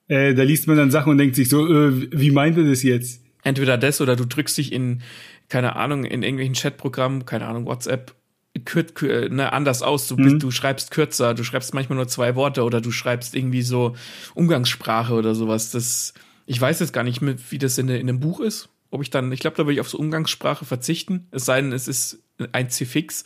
Äh, 0.08 0.34
da 0.34 0.44
liest 0.44 0.68
man 0.68 0.78
dann 0.78 0.90
Sachen 0.90 1.12
und 1.12 1.18
denkt 1.18 1.36
sich 1.36 1.50
so, 1.50 1.68
äh, 1.68 2.08
wie 2.12 2.32
meint 2.32 2.58
er 2.58 2.64
das 2.64 2.82
jetzt? 2.82 3.22
Entweder 3.44 3.78
das 3.78 4.02
oder 4.02 4.16
du 4.16 4.26
drückst 4.26 4.58
dich 4.58 4.72
in, 4.72 5.02
keine 5.50 5.76
Ahnung, 5.76 6.04
in 6.04 6.24
irgendwelchen 6.24 6.56
Chatprogrammen, 6.56 7.26
keine 7.26 7.46
Ahnung, 7.46 7.66
WhatsApp, 7.66 8.16
kür, 8.60 8.84
kür, 8.84 9.30
ne, 9.30 9.54
anders 9.54 9.82
aus. 9.82 10.08
Du, 10.08 10.16
bist, 10.16 10.36
mhm. 10.36 10.40
du 10.40 10.52
schreibst 10.52 10.92
kürzer, 10.92 11.34
du 11.34 11.44
schreibst 11.44 11.74
manchmal 11.74 11.98
nur 11.98 12.08
zwei 12.08 12.36
Worte 12.36 12.64
oder 12.64 12.82
du 12.82 12.92
schreibst 12.92 13.36
irgendwie 13.36 13.62
so 13.62 13.96
Umgangssprache 14.34 15.14
oder 15.14 15.36
sowas. 15.36 15.72
Das, 15.72 16.14
ich 16.46 16.60
weiß 16.60 16.80
jetzt 16.80 16.94
gar 16.94 17.04
nicht, 17.04 17.22
mehr, 17.22 17.36
wie 17.50 17.58
das 17.58 17.78
in, 17.78 17.90
in 17.90 18.10
einem 18.10 18.20
Buch 18.20 18.40
ist. 18.40 18.70
Ob 18.90 19.02
ich 19.02 19.10
dann, 19.10 19.32
ich 19.32 19.42
glaube, 19.42 19.58
da 19.58 19.64
würde 19.64 19.74
ich 19.74 19.82
auf 19.82 19.90
so 19.90 19.98
Umgangssprache 19.98 20.64
verzichten. 20.64 21.28
Es 21.32 21.46
sei 21.46 21.62
denn, 21.62 21.74
es 21.74 21.88
ist 21.88 22.24
ein 22.52 22.70
Zifix, 22.70 23.26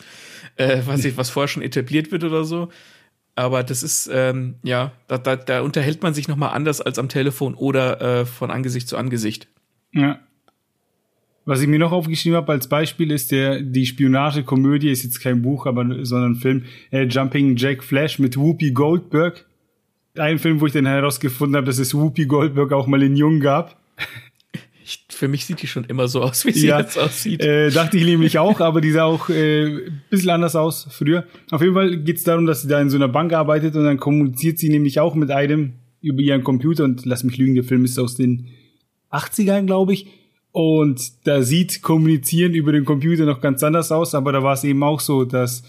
äh, 0.55 0.81
was, 0.85 1.05
ich, 1.05 1.17
was 1.17 1.29
vorher 1.29 1.47
schon 1.47 1.61
etabliert 1.61 2.11
wird 2.11 2.23
oder 2.23 2.43
so. 2.43 2.69
Aber 3.35 3.63
das 3.63 3.83
ist, 3.83 4.09
ähm, 4.11 4.55
ja, 4.63 4.91
da, 5.07 5.17
da, 5.17 5.35
da 5.35 5.61
unterhält 5.61 6.03
man 6.03 6.13
sich 6.13 6.27
nochmal 6.27 6.53
anders 6.53 6.81
als 6.81 6.99
am 6.99 7.09
Telefon 7.09 7.55
oder 7.55 8.01
äh, 8.01 8.25
von 8.25 8.51
Angesicht 8.51 8.87
zu 8.87 8.97
Angesicht. 8.97 9.47
Ja. 9.93 10.19
Was 11.45 11.61
ich 11.61 11.67
mir 11.67 11.79
noch 11.79 11.91
aufgeschrieben 11.91 12.37
habe 12.37 12.51
als 12.51 12.67
Beispiel 12.67 13.11
ist 13.11 13.31
der 13.31 13.61
die 13.61 13.85
Spionagekomödie 13.85 14.91
ist 14.91 15.03
jetzt 15.03 15.21
kein 15.21 15.41
Buch, 15.41 15.65
aber 15.65 16.05
sondern 16.05 16.33
ein 16.33 16.35
Film 16.35 16.63
äh, 16.91 17.03
Jumping 17.05 17.55
Jack 17.55 17.83
Flash 17.83 18.19
mit 18.19 18.37
Whoopi 18.37 18.71
Goldberg. 18.71 19.45
Ein 20.15 20.39
Film, 20.39 20.61
wo 20.61 20.67
ich 20.67 20.73
dann 20.73 20.85
herausgefunden 20.85 21.55
habe, 21.55 21.65
dass 21.65 21.79
es 21.79 21.95
Whoopi 21.95 22.25
Goldberg 22.25 22.73
auch 22.73 22.85
mal 22.85 23.01
in 23.01 23.15
Jung 23.15 23.39
gab. 23.39 23.79
Ich, 24.83 25.05
für 25.09 25.27
mich 25.27 25.45
sieht 25.45 25.61
die 25.61 25.67
schon 25.67 25.85
immer 25.85 26.07
so 26.07 26.21
aus, 26.21 26.45
wie 26.45 26.51
sie 26.51 26.67
ja, 26.67 26.79
jetzt 26.79 26.97
aussieht. 26.97 27.41
Äh, 27.41 27.69
dachte 27.71 27.97
ich 27.97 28.05
nämlich 28.05 28.37
auch, 28.37 28.59
aber 28.59 28.81
die 28.81 28.91
sah 28.91 29.05
auch 29.05 29.29
äh, 29.29 29.89
bisschen 30.09 30.31
anders 30.31 30.55
aus 30.55 30.87
früher. 30.91 31.25
Auf 31.49 31.61
jeden 31.61 31.73
Fall 31.73 31.97
geht 31.97 32.17
es 32.17 32.23
darum, 32.23 32.45
dass 32.45 32.63
sie 32.63 32.67
da 32.67 32.81
in 32.81 32.89
so 32.89 32.97
einer 32.97 33.07
Bank 33.07 33.31
arbeitet 33.31 33.75
und 33.75 33.85
dann 33.85 33.97
kommuniziert 33.97 34.59
sie 34.59 34.69
nämlich 34.69 34.99
auch 34.99 35.15
mit 35.15 35.31
einem 35.31 35.73
über 36.01 36.19
ihren 36.19 36.43
Computer 36.43 36.83
und 36.83 37.05
lass 37.05 37.23
mich 37.23 37.37
lügen, 37.37 37.55
der 37.55 37.63
Film 37.63 37.85
ist 37.85 37.97
aus 37.99 38.15
den 38.15 38.47
80ern, 39.11 39.65
glaube 39.65 39.93
ich. 39.93 40.07
Und 40.51 41.25
da 41.25 41.41
sieht 41.41 41.81
Kommunizieren 41.81 42.53
über 42.53 42.71
den 42.71 42.85
Computer 42.85 43.25
noch 43.25 43.39
ganz 43.39 43.63
anders 43.63 43.91
aus, 43.91 44.13
aber 44.13 44.31
da 44.31 44.43
war 44.43 44.53
es 44.53 44.63
eben 44.63 44.83
auch 44.83 44.99
so, 44.99 45.23
dass 45.23 45.63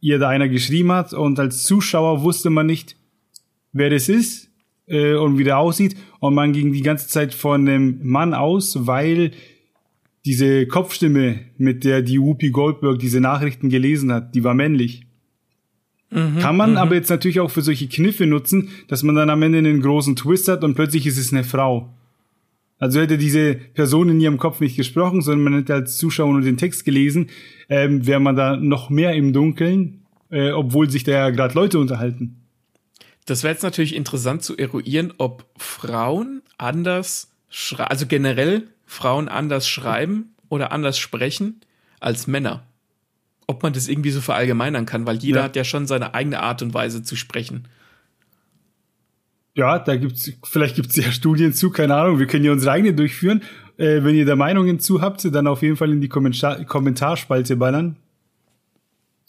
ihr 0.00 0.18
da 0.18 0.28
einer 0.28 0.48
geschrieben 0.48 0.92
hat 0.92 1.14
und 1.14 1.38
als 1.38 1.62
Zuschauer 1.62 2.22
wusste 2.22 2.50
man 2.50 2.66
nicht, 2.66 2.96
wer 3.72 3.90
das 3.90 4.08
ist 4.08 4.50
äh, 4.86 5.14
und 5.14 5.38
wie 5.38 5.44
der 5.44 5.58
aussieht 5.58 5.96
und 6.20 6.34
man 6.34 6.52
ging 6.52 6.72
die 6.72 6.82
ganze 6.82 7.08
Zeit 7.08 7.32
von 7.32 7.66
einem 7.66 8.00
Mann 8.02 8.34
aus, 8.34 8.86
weil 8.86 9.32
diese 10.26 10.66
Kopfstimme, 10.66 11.40
mit 11.56 11.84
der 11.84 12.02
die 12.02 12.20
Whoopi 12.20 12.50
Goldberg 12.50 12.98
diese 12.98 13.20
Nachrichten 13.20 13.68
gelesen 13.68 14.12
hat, 14.12 14.34
die 14.34 14.44
war 14.44 14.54
männlich. 14.54 15.06
Mhm, 16.10 16.38
Kann 16.40 16.56
man 16.56 16.72
mhm. 16.72 16.76
aber 16.76 16.94
jetzt 16.94 17.10
natürlich 17.10 17.40
auch 17.40 17.50
für 17.50 17.62
solche 17.62 17.88
Kniffe 17.88 18.26
nutzen, 18.26 18.68
dass 18.88 19.02
man 19.02 19.14
dann 19.14 19.30
am 19.30 19.42
Ende 19.42 19.58
einen 19.58 19.80
großen 19.80 20.16
Twist 20.16 20.48
hat 20.48 20.62
und 20.62 20.74
plötzlich 20.74 21.06
ist 21.06 21.18
es 21.18 21.32
eine 21.32 21.44
Frau. 21.44 21.94
Also 22.78 23.00
hätte 23.00 23.16
diese 23.16 23.54
Person 23.54 24.10
in 24.10 24.20
ihrem 24.20 24.38
Kopf 24.38 24.60
nicht 24.60 24.76
gesprochen, 24.76 25.22
sondern 25.22 25.44
man 25.44 25.54
hätte 25.54 25.74
als 25.74 25.96
Zuschauer 25.96 26.32
nur 26.32 26.42
den 26.42 26.58
Text 26.58 26.84
gelesen, 26.84 27.30
ähm, 27.68 28.06
wäre 28.06 28.20
man 28.20 28.36
da 28.36 28.56
noch 28.56 28.90
mehr 28.90 29.14
im 29.14 29.32
Dunkeln, 29.32 30.02
äh, 30.30 30.50
obwohl 30.50 30.90
sich 30.90 31.04
da 31.04 31.12
ja 31.12 31.30
gerade 31.30 31.54
Leute 31.54 31.78
unterhalten. 31.78 32.42
Das 33.24 33.42
wäre 33.42 33.52
jetzt 33.52 33.62
natürlich 33.62 33.96
interessant 33.96 34.42
zu 34.42 34.56
eruieren, 34.56 35.12
ob 35.18 35.46
Frauen 35.56 36.42
anders 36.58 37.32
schreiben, 37.48 37.90
also 37.90 38.06
generell 38.06 38.68
Frauen 38.84 39.28
anders 39.28 39.68
schreiben 39.68 40.34
oder 40.48 40.70
anders 40.70 40.98
sprechen 40.98 41.60
als 41.98 42.26
Männer. 42.26 42.66
Ob 43.48 43.62
man 43.62 43.72
das 43.72 43.88
irgendwie 43.88 44.10
so 44.10 44.20
verallgemeinern 44.20 44.86
kann, 44.86 45.06
weil 45.06 45.16
jeder 45.16 45.38
ja. 45.38 45.44
hat 45.44 45.56
ja 45.56 45.64
schon 45.64 45.86
seine 45.86 46.14
eigene 46.14 46.40
Art 46.40 46.62
und 46.62 46.74
Weise 46.74 47.02
zu 47.02 47.16
sprechen. 47.16 47.68
Ja, 49.56 49.78
da 49.78 49.96
gibt's, 49.96 50.30
vielleicht 50.44 50.76
gibt's 50.76 50.96
ja 50.96 51.04
Studien 51.10 51.52
zu, 51.52 51.70
keine 51.70 51.96
Ahnung, 51.96 52.18
wir 52.18 52.26
können 52.26 52.44
ja 52.44 52.52
unsere 52.52 52.72
eigene 52.72 52.94
durchführen. 52.94 53.42
Äh, 53.78 54.04
wenn 54.04 54.14
ihr 54.14 54.24
da 54.24 54.36
Meinungen 54.36 54.78
zu 54.78 55.00
habt, 55.00 55.24
dann 55.34 55.46
auf 55.46 55.62
jeden 55.62 55.76
Fall 55.76 55.90
in 55.90 56.00
die 56.00 56.08
Kommentar 56.08 56.64
Kommentarspalte 56.64 57.56
ballern. 57.56 57.96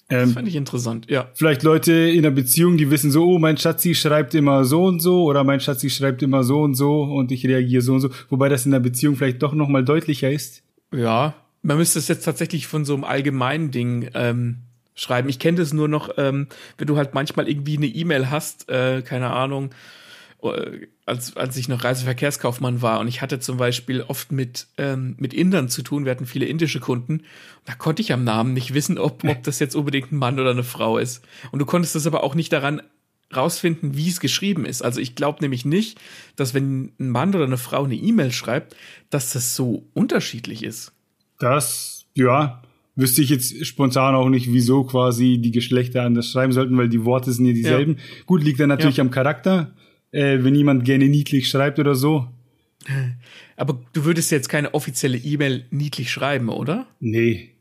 Ähm, 0.09 0.25
das 0.25 0.33
fand 0.33 0.47
ich 0.47 0.55
interessant, 0.55 1.09
ja. 1.09 1.29
Vielleicht 1.33 1.63
Leute 1.63 1.91
in 1.91 2.25
einer 2.25 2.33
Beziehung, 2.33 2.77
die 2.77 2.89
wissen 2.89 3.11
so, 3.11 3.25
oh, 3.25 3.39
mein 3.39 3.57
Schatzi 3.57 3.95
schreibt 3.95 4.35
immer 4.35 4.63
so 4.63 4.85
und 4.85 5.01
so 5.01 5.23
oder 5.23 5.43
mein 5.43 5.59
Schatzi 5.59 5.89
schreibt 5.89 6.21
immer 6.23 6.43
so 6.43 6.61
und 6.61 6.75
so 6.75 7.03
und 7.03 7.31
ich 7.31 7.45
reagiere 7.45 7.81
so 7.81 7.93
und 7.93 8.01
so, 8.01 8.09
wobei 8.29 8.47
das 8.47 8.65
in 8.65 8.71
der 8.71 8.79
Beziehung 8.79 9.15
vielleicht 9.15 9.41
doch 9.41 9.53
nochmal 9.53 9.83
deutlicher 9.83 10.31
ist. 10.31 10.63
Ja, 10.93 11.35
man 11.61 11.77
müsste 11.77 11.99
es 11.99 12.07
jetzt 12.07 12.23
tatsächlich 12.23 12.67
von 12.67 12.85
so 12.85 12.93
einem 12.93 13.03
allgemeinen 13.03 13.71
Ding 13.71 14.09
ähm, 14.13 14.59
schreiben. 14.95 15.27
Ich 15.27 15.39
kenne 15.39 15.57
das 15.57 15.73
nur 15.73 15.89
noch, 15.89 16.09
ähm, 16.17 16.47
wenn 16.77 16.87
du 16.87 16.95
halt 16.95 17.13
manchmal 17.13 17.49
irgendwie 17.49 17.75
eine 17.75 17.87
E-Mail 17.87 18.29
hast, 18.29 18.69
äh, 18.69 19.01
keine 19.01 19.31
Ahnung, 19.31 19.71
als, 21.05 21.35
als 21.35 21.57
ich 21.57 21.67
noch 21.67 21.83
Reiseverkehrskaufmann 21.83 22.81
war 22.81 22.99
und 22.99 23.07
ich 23.07 23.21
hatte 23.21 23.39
zum 23.39 23.57
Beispiel 23.57 24.01
oft 24.01 24.31
mit, 24.31 24.67
ähm, 24.77 25.15
mit 25.17 25.33
Indern 25.33 25.67
zu 25.67 25.81
tun, 25.81 26.05
wir 26.05 26.11
hatten 26.11 26.27
viele 26.27 26.45
indische 26.45 26.79
Kunden, 26.79 27.23
da 27.65 27.73
konnte 27.73 28.01
ich 28.01 28.13
am 28.13 28.23
Namen 28.23 28.53
nicht 28.53 28.73
wissen, 28.73 28.97
ob, 28.99 29.23
ob 29.23 29.43
das 29.43 29.59
jetzt 29.59 29.75
unbedingt 29.75 30.11
ein 30.11 30.17
Mann 30.17 30.39
oder 30.39 30.51
eine 30.51 30.63
Frau 30.63 30.97
ist. 30.97 31.25
Und 31.51 31.59
du 31.59 31.65
konntest 31.65 31.95
das 31.95 32.05
aber 32.05 32.23
auch 32.23 32.35
nicht 32.35 32.53
daran 32.53 32.81
rausfinden, 33.35 33.97
wie 33.97 34.07
es 34.07 34.19
geschrieben 34.19 34.65
ist. 34.65 34.83
Also 34.83 35.01
ich 35.01 35.15
glaube 35.15 35.39
nämlich 35.41 35.65
nicht, 35.65 35.99
dass 36.35 36.53
wenn 36.53 36.93
ein 36.99 37.09
Mann 37.09 37.35
oder 37.35 37.45
eine 37.45 37.57
Frau 37.57 37.83
eine 37.83 37.95
E-Mail 37.95 38.31
schreibt, 38.31 38.75
dass 39.09 39.33
das 39.33 39.55
so 39.55 39.87
unterschiedlich 39.93 40.63
ist. 40.63 40.93
Das, 41.39 42.05
ja, 42.13 42.61
wüsste 42.95 43.21
ich 43.21 43.29
jetzt 43.29 43.65
spontan 43.65 44.15
auch 44.15 44.29
nicht, 44.29 44.51
wieso 44.51 44.83
quasi 44.83 45.39
die 45.39 45.51
Geschlechter 45.51 46.03
anders 46.03 46.31
schreiben 46.31 46.53
sollten, 46.53 46.77
weil 46.77 46.89
die 46.89 47.05
Worte 47.05 47.31
sind 47.31 47.45
ja 47.45 47.53
dieselben. 47.53 47.93
Ja. 47.93 48.23
Gut, 48.25 48.43
liegt 48.43 48.59
dann 48.59 48.69
natürlich 48.69 48.97
ja. 48.97 49.03
am 49.03 49.11
Charakter 49.11 49.73
äh, 50.11 50.39
wenn 50.41 50.55
jemand 50.55 50.85
gerne 50.85 51.07
niedlich 51.07 51.49
schreibt 51.49 51.79
oder 51.79 51.95
so. 51.95 52.27
Aber 53.57 53.79
du 53.93 54.05
würdest 54.05 54.31
jetzt 54.31 54.49
keine 54.49 54.73
offizielle 54.73 55.17
E-Mail 55.17 55.65
niedlich 55.71 56.11
schreiben, 56.11 56.49
oder? 56.49 56.85
Nee. 56.99 57.51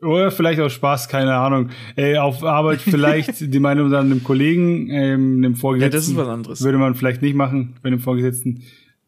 Oder 0.00 0.32
vielleicht 0.32 0.60
auch 0.60 0.68
Spaß, 0.68 1.08
keine 1.08 1.34
Ahnung. 1.34 1.70
Äh, 1.94 2.16
auf 2.16 2.42
Arbeit 2.42 2.80
vielleicht 2.82 3.40
die 3.40 3.60
Meinung 3.60 3.90
dann 3.90 4.06
einem 4.06 4.24
Kollegen, 4.24 4.90
ähm, 4.90 5.36
einem 5.38 5.54
Vorgesetzten. 5.54 5.92
Ja, 5.92 5.96
das 5.96 6.08
ist 6.08 6.16
was 6.16 6.28
anderes. 6.28 6.62
Würde 6.62 6.78
man 6.78 6.94
vielleicht 6.94 7.22
nicht 7.22 7.36
machen 7.36 7.74
bei 7.82 7.88
einem 7.88 8.00
Vorgesetzten. 8.00 8.62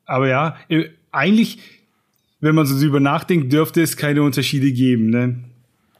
Aber 0.04 0.28
ja, 0.28 0.56
äh, 0.68 0.84
eigentlich, 1.10 1.58
wenn 2.40 2.54
man 2.54 2.66
so 2.66 2.78
drüber 2.78 3.00
nachdenkt, 3.00 3.52
dürfte 3.52 3.82
es 3.82 3.96
keine 3.96 4.22
Unterschiede 4.22 4.70
geben, 4.70 5.10
ne? 5.10 5.40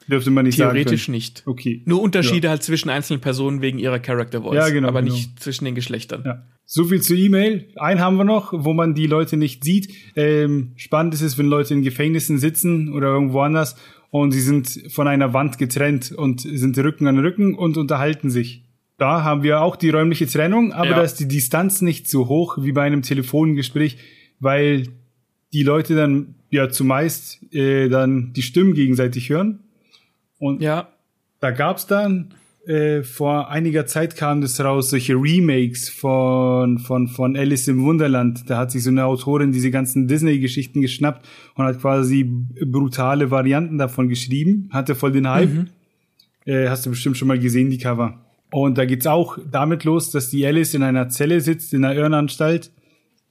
Dürfte 0.07 0.31
man 0.31 0.45
nicht 0.45 0.57
Theoretisch 0.57 1.07
sagen. 1.07 1.13
nicht. 1.13 1.43
Okay. 1.47 1.83
Nur 1.87 2.03
Unterschiede 2.03 2.47
ja. 2.47 2.51
halt 2.51 2.63
zwischen 2.63 2.91
einzelnen 2.91 3.23
Personen 3.23 3.63
wegen 3.63 3.79
ihrer 3.79 3.99
Character 3.99 4.43
Voice. 4.43 4.55
Ja, 4.55 4.69
genau. 4.69 4.89
Aber 4.89 5.01
genau. 5.01 5.15
nicht 5.15 5.41
zwischen 5.41 5.65
den 5.65 5.75
Geschlechtern. 5.75 6.23
Ja. 6.27 6.43
So 6.67 6.85
viel 6.85 7.03
zur 7.03 7.17
E-Mail. 7.17 7.69
Einen 7.77 8.01
haben 8.01 8.17
wir 8.17 8.25
noch, 8.25 8.53
wo 8.53 8.73
man 8.73 8.95
die 8.95 9.07
Leute 9.07 9.37
nicht 9.37 9.65
sieht. 9.65 9.93
Ähm, 10.17 10.73
spannend 10.77 11.15
ist 11.15 11.23
es, 11.23 11.37
wenn 11.39 11.47
Leute 11.47 11.75
in 11.75 11.83
Gefängnissen 11.83 12.39
sitzen 12.39 12.93
oder 12.93 13.09
irgendwo 13.09 13.41
anders 13.41 13.77
und 14.11 14.31
sie 14.31 14.41
sind 14.41 14.93
von 14.93 15.09
einer 15.09 15.33
Wand 15.35 15.59
getrennt 15.59 16.13
und 16.13 16.41
sind 16.41 16.79
Rücken 16.79 17.07
an 17.07 17.19
Rücken 17.19 17.55
und 17.55 17.77
unterhalten 17.77 18.31
sich. 18.31 18.65
Da 18.97 19.25
haben 19.25 19.43
wir 19.43 19.61
auch 19.61 19.75
die 19.75 19.91
räumliche 19.91 20.27
Trennung, 20.27 20.73
aber 20.73 20.91
ja. 20.91 20.97
da 20.97 21.03
ist 21.03 21.17
die 21.17 21.27
Distanz 21.27 21.83
nicht 21.83 22.09
so 22.09 22.29
hoch 22.29 22.59
wie 22.61 22.71
bei 22.71 22.83
einem 22.83 23.03
Telefongespräch, 23.03 23.99
weil 24.39 24.87
die 25.53 25.65
Leute 25.65 25.97
dann 25.97 26.37
ja 26.51 26.71
zumeist 26.71 27.41
äh, 27.53 27.89
dann 27.89 28.33
die 28.33 28.43
Stimmen 28.43 28.75
gegenseitig 28.75 29.31
hören 29.31 29.65
und 30.39 30.63
ja. 30.63 30.89
da 31.41 31.51
gab's 31.51 31.89
dann 31.89 32.35
äh, 32.67 33.03
vor 33.03 33.51
einiger 33.51 33.87
Zeit 33.87 34.17
kam 34.17 34.41
das 34.41 34.59
raus, 34.59 34.91
solche 34.91 35.15
Remakes 35.15 35.89
von, 35.91 36.79
von, 36.79 37.09
von 37.09 37.37
Alice 37.37 37.69
im 37.69 37.83
Wunderland. 37.83 38.49
Da 38.49 38.59
hat 38.59 38.71
sich 38.71 38.83
so 38.83 38.91
eine 38.91 39.05
Autorin 39.05 39.53
diese 39.53 39.71
ganzen 39.71 40.09
Disney-Geschichten 40.09 40.81
geschnappt 40.81 41.27
und 41.57 41.65
hat 41.65 41.81
quasi 41.81 42.25
brutale 42.25 43.31
Varianten 43.31 43.77
davon 43.77 44.09
geschrieben. 44.09 44.69
Hatte 44.73 44.95
voll 44.95 45.13
den 45.13 45.29
Hype. 45.29 45.53
Mhm. 45.53 45.67
Äh, 46.47 46.69
hast 46.69 46.87
du 46.87 46.91
bestimmt 46.91 47.19
schon 47.19 47.29
mal 47.29 47.39
gesehen, 47.39 47.71
die 47.71 47.79
Cover. 47.79 48.25
Und 48.51 48.79
da 48.79 48.85
geht's 48.85 49.07
auch 49.07 49.39
damit 49.51 49.85
los, 49.85 50.11
dass 50.11 50.31
die 50.31 50.47
Alice 50.47 50.75
in 50.75 50.83
einer 50.83 51.09
Zelle 51.09 51.41
sitzt, 51.41 51.75
in 51.75 51.85
einer 51.85 51.95
Irrenanstalt 51.95 52.71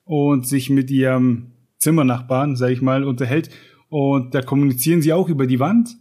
und 0.04 0.48
sich 0.48 0.70
mit 0.70 0.92
ihrem 0.92 1.54
Zimmernachbarn, 1.80 2.56
sag 2.56 2.70
ich 2.70 2.82
mal, 2.82 3.04
unterhält. 3.04 3.50
Und 3.90 4.36
da 4.36 4.42
kommunizieren 4.42 5.02
sie 5.02 5.14
auch 5.14 5.30
über 5.30 5.48
die 5.48 5.60
Wand 5.60 5.96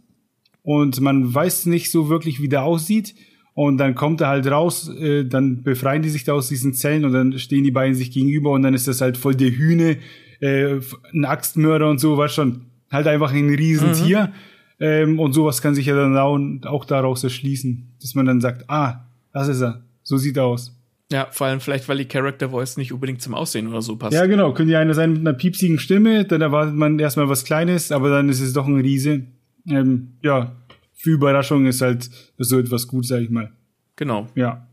und 0.63 0.99
man 1.01 1.33
weiß 1.33 1.67
nicht 1.67 1.91
so 1.91 2.09
wirklich, 2.09 2.41
wie 2.41 2.49
der 2.49 2.63
aussieht. 2.63 3.13
Und 3.55 3.77
dann 3.77 3.93
kommt 3.93 4.19
er 4.21 4.29
halt 4.29 4.47
raus, 4.47 4.89
äh, 4.89 5.25
dann 5.25 5.61
befreien 5.61 6.01
die 6.01 6.09
sich 6.09 6.23
da 6.23 6.33
aus 6.33 6.47
diesen 6.47 6.73
Zellen 6.73 7.05
und 7.05 7.13
dann 7.13 7.37
stehen 7.37 7.63
die 7.63 7.69
beiden 7.69 7.93
sich 7.93 8.09
gegenüber 8.09 8.49
und 8.49 8.63
dann 8.63 8.73
ist 8.73 8.87
das 8.87 8.99
halt 8.99 9.15
voll 9.15 9.35
der 9.35 9.51
Hühne, 9.51 9.97
äh, 10.39 10.79
ein 11.13 11.25
Axtmörder 11.25 11.87
und 11.87 11.99
so, 11.99 12.17
was 12.17 12.33
schon. 12.33 12.65
Halt 12.89 13.05
einfach 13.05 13.31
ein 13.31 13.49
Riesentier. 13.49 14.27
Mhm. 14.27 14.33
Ähm, 14.79 15.19
und 15.19 15.33
sowas 15.33 15.61
kann 15.61 15.75
sich 15.75 15.85
ja 15.85 15.95
dann 15.95 16.17
auch, 16.17 16.39
auch 16.65 16.85
daraus 16.85 17.23
erschließen, 17.23 17.95
dass 18.01 18.15
man 18.15 18.25
dann 18.25 18.41
sagt, 18.41 18.69
ah, 18.69 19.07
das 19.31 19.47
ist 19.47 19.61
er, 19.61 19.83
so 20.01 20.17
sieht 20.17 20.37
er 20.37 20.45
aus. 20.45 20.75
Ja, 21.11 21.27
vor 21.29 21.45
allem 21.45 21.59
vielleicht, 21.59 21.87
weil 21.87 21.97
die 21.97 22.07
Character 22.07 22.49
Voice 22.49 22.75
nicht 22.77 22.91
unbedingt 22.91 23.21
zum 23.21 23.35
Aussehen 23.35 23.67
oder 23.67 23.83
so 23.83 23.97
passt. 23.97 24.13
Ja, 24.13 24.25
genau. 24.25 24.51
Könnte 24.53 24.73
ja 24.73 24.79
einer 24.79 24.95
sein 24.95 25.13
mit 25.13 25.19
einer 25.21 25.33
piepsigen 25.33 25.77
Stimme, 25.77 26.25
dann 26.25 26.41
erwartet 26.41 26.73
man 26.73 26.97
erstmal 26.97 27.29
was 27.29 27.45
Kleines, 27.45 27.91
aber 27.91 28.09
dann 28.09 28.29
ist 28.29 28.41
es 28.41 28.53
doch 28.53 28.65
ein 28.65 28.79
Riese 28.79 29.27
ähm, 29.67 30.13
ja, 30.21 30.55
für 30.93 31.11
Überraschung 31.11 31.65
ist 31.65 31.81
halt 31.81 32.09
so 32.37 32.59
etwas 32.59 32.87
gut, 32.87 33.05
sag 33.05 33.21
ich 33.21 33.29
mal. 33.29 33.51
Genau. 33.95 34.27
Ja. 34.35 34.67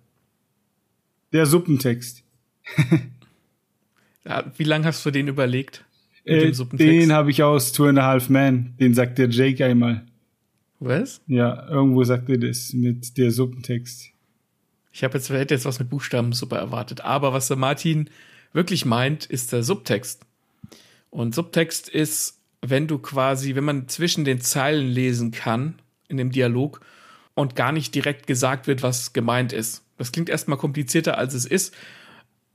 Der 1.32 1.46
Suppentext. 1.46 2.22
ja, 4.24 4.44
wie 4.56 4.64
lange 4.64 4.86
hast 4.86 5.04
du 5.04 5.10
den 5.10 5.28
überlegt? 5.28 5.84
Äh, 6.24 6.52
den 6.72 7.12
habe 7.12 7.30
ich 7.30 7.42
aus 7.42 7.72
Two 7.72 7.86
and 7.86 7.98
a 7.98 8.02
Half 8.02 8.28
Men. 8.28 8.74
Den 8.78 8.94
sagt 8.94 9.18
der 9.18 9.28
Jake 9.28 9.64
einmal. 9.64 10.06
Was? 10.78 11.20
Ja, 11.26 11.68
irgendwo 11.68 12.04
sagt 12.04 12.28
er 12.28 12.38
das 12.38 12.72
mit 12.72 13.16
der 13.18 13.30
Suppentext. 13.30 14.10
Ich 14.92 15.04
habe 15.04 15.18
jetzt, 15.18 15.30
hätte 15.30 15.54
jetzt 15.54 15.66
was 15.66 15.78
mit 15.78 15.90
Buchstabensuppe 15.90 16.56
erwartet. 16.56 17.02
Aber 17.02 17.32
was 17.32 17.48
der 17.48 17.56
Martin 17.56 18.10
wirklich 18.52 18.84
meint, 18.84 19.26
ist 19.26 19.52
der 19.52 19.62
Subtext. 19.62 20.22
Und 21.10 21.34
Subtext 21.34 21.88
ist, 21.88 22.39
wenn 22.62 22.86
du 22.86 22.98
quasi, 22.98 23.54
wenn 23.54 23.64
man 23.64 23.88
zwischen 23.88 24.24
den 24.24 24.40
Zeilen 24.40 24.86
lesen 24.86 25.30
kann 25.30 25.76
in 26.08 26.16
dem 26.16 26.30
Dialog 26.30 26.80
und 27.34 27.56
gar 27.56 27.72
nicht 27.72 27.94
direkt 27.94 28.26
gesagt 28.26 28.66
wird, 28.66 28.82
was 28.82 29.12
gemeint 29.12 29.52
ist. 29.52 29.82
Das 29.96 30.12
klingt 30.12 30.28
erstmal 30.28 30.58
komplizierter, 30.58 31.18
als 31.18 31.34
es 31.34 31.46
ist. 31.46 31.74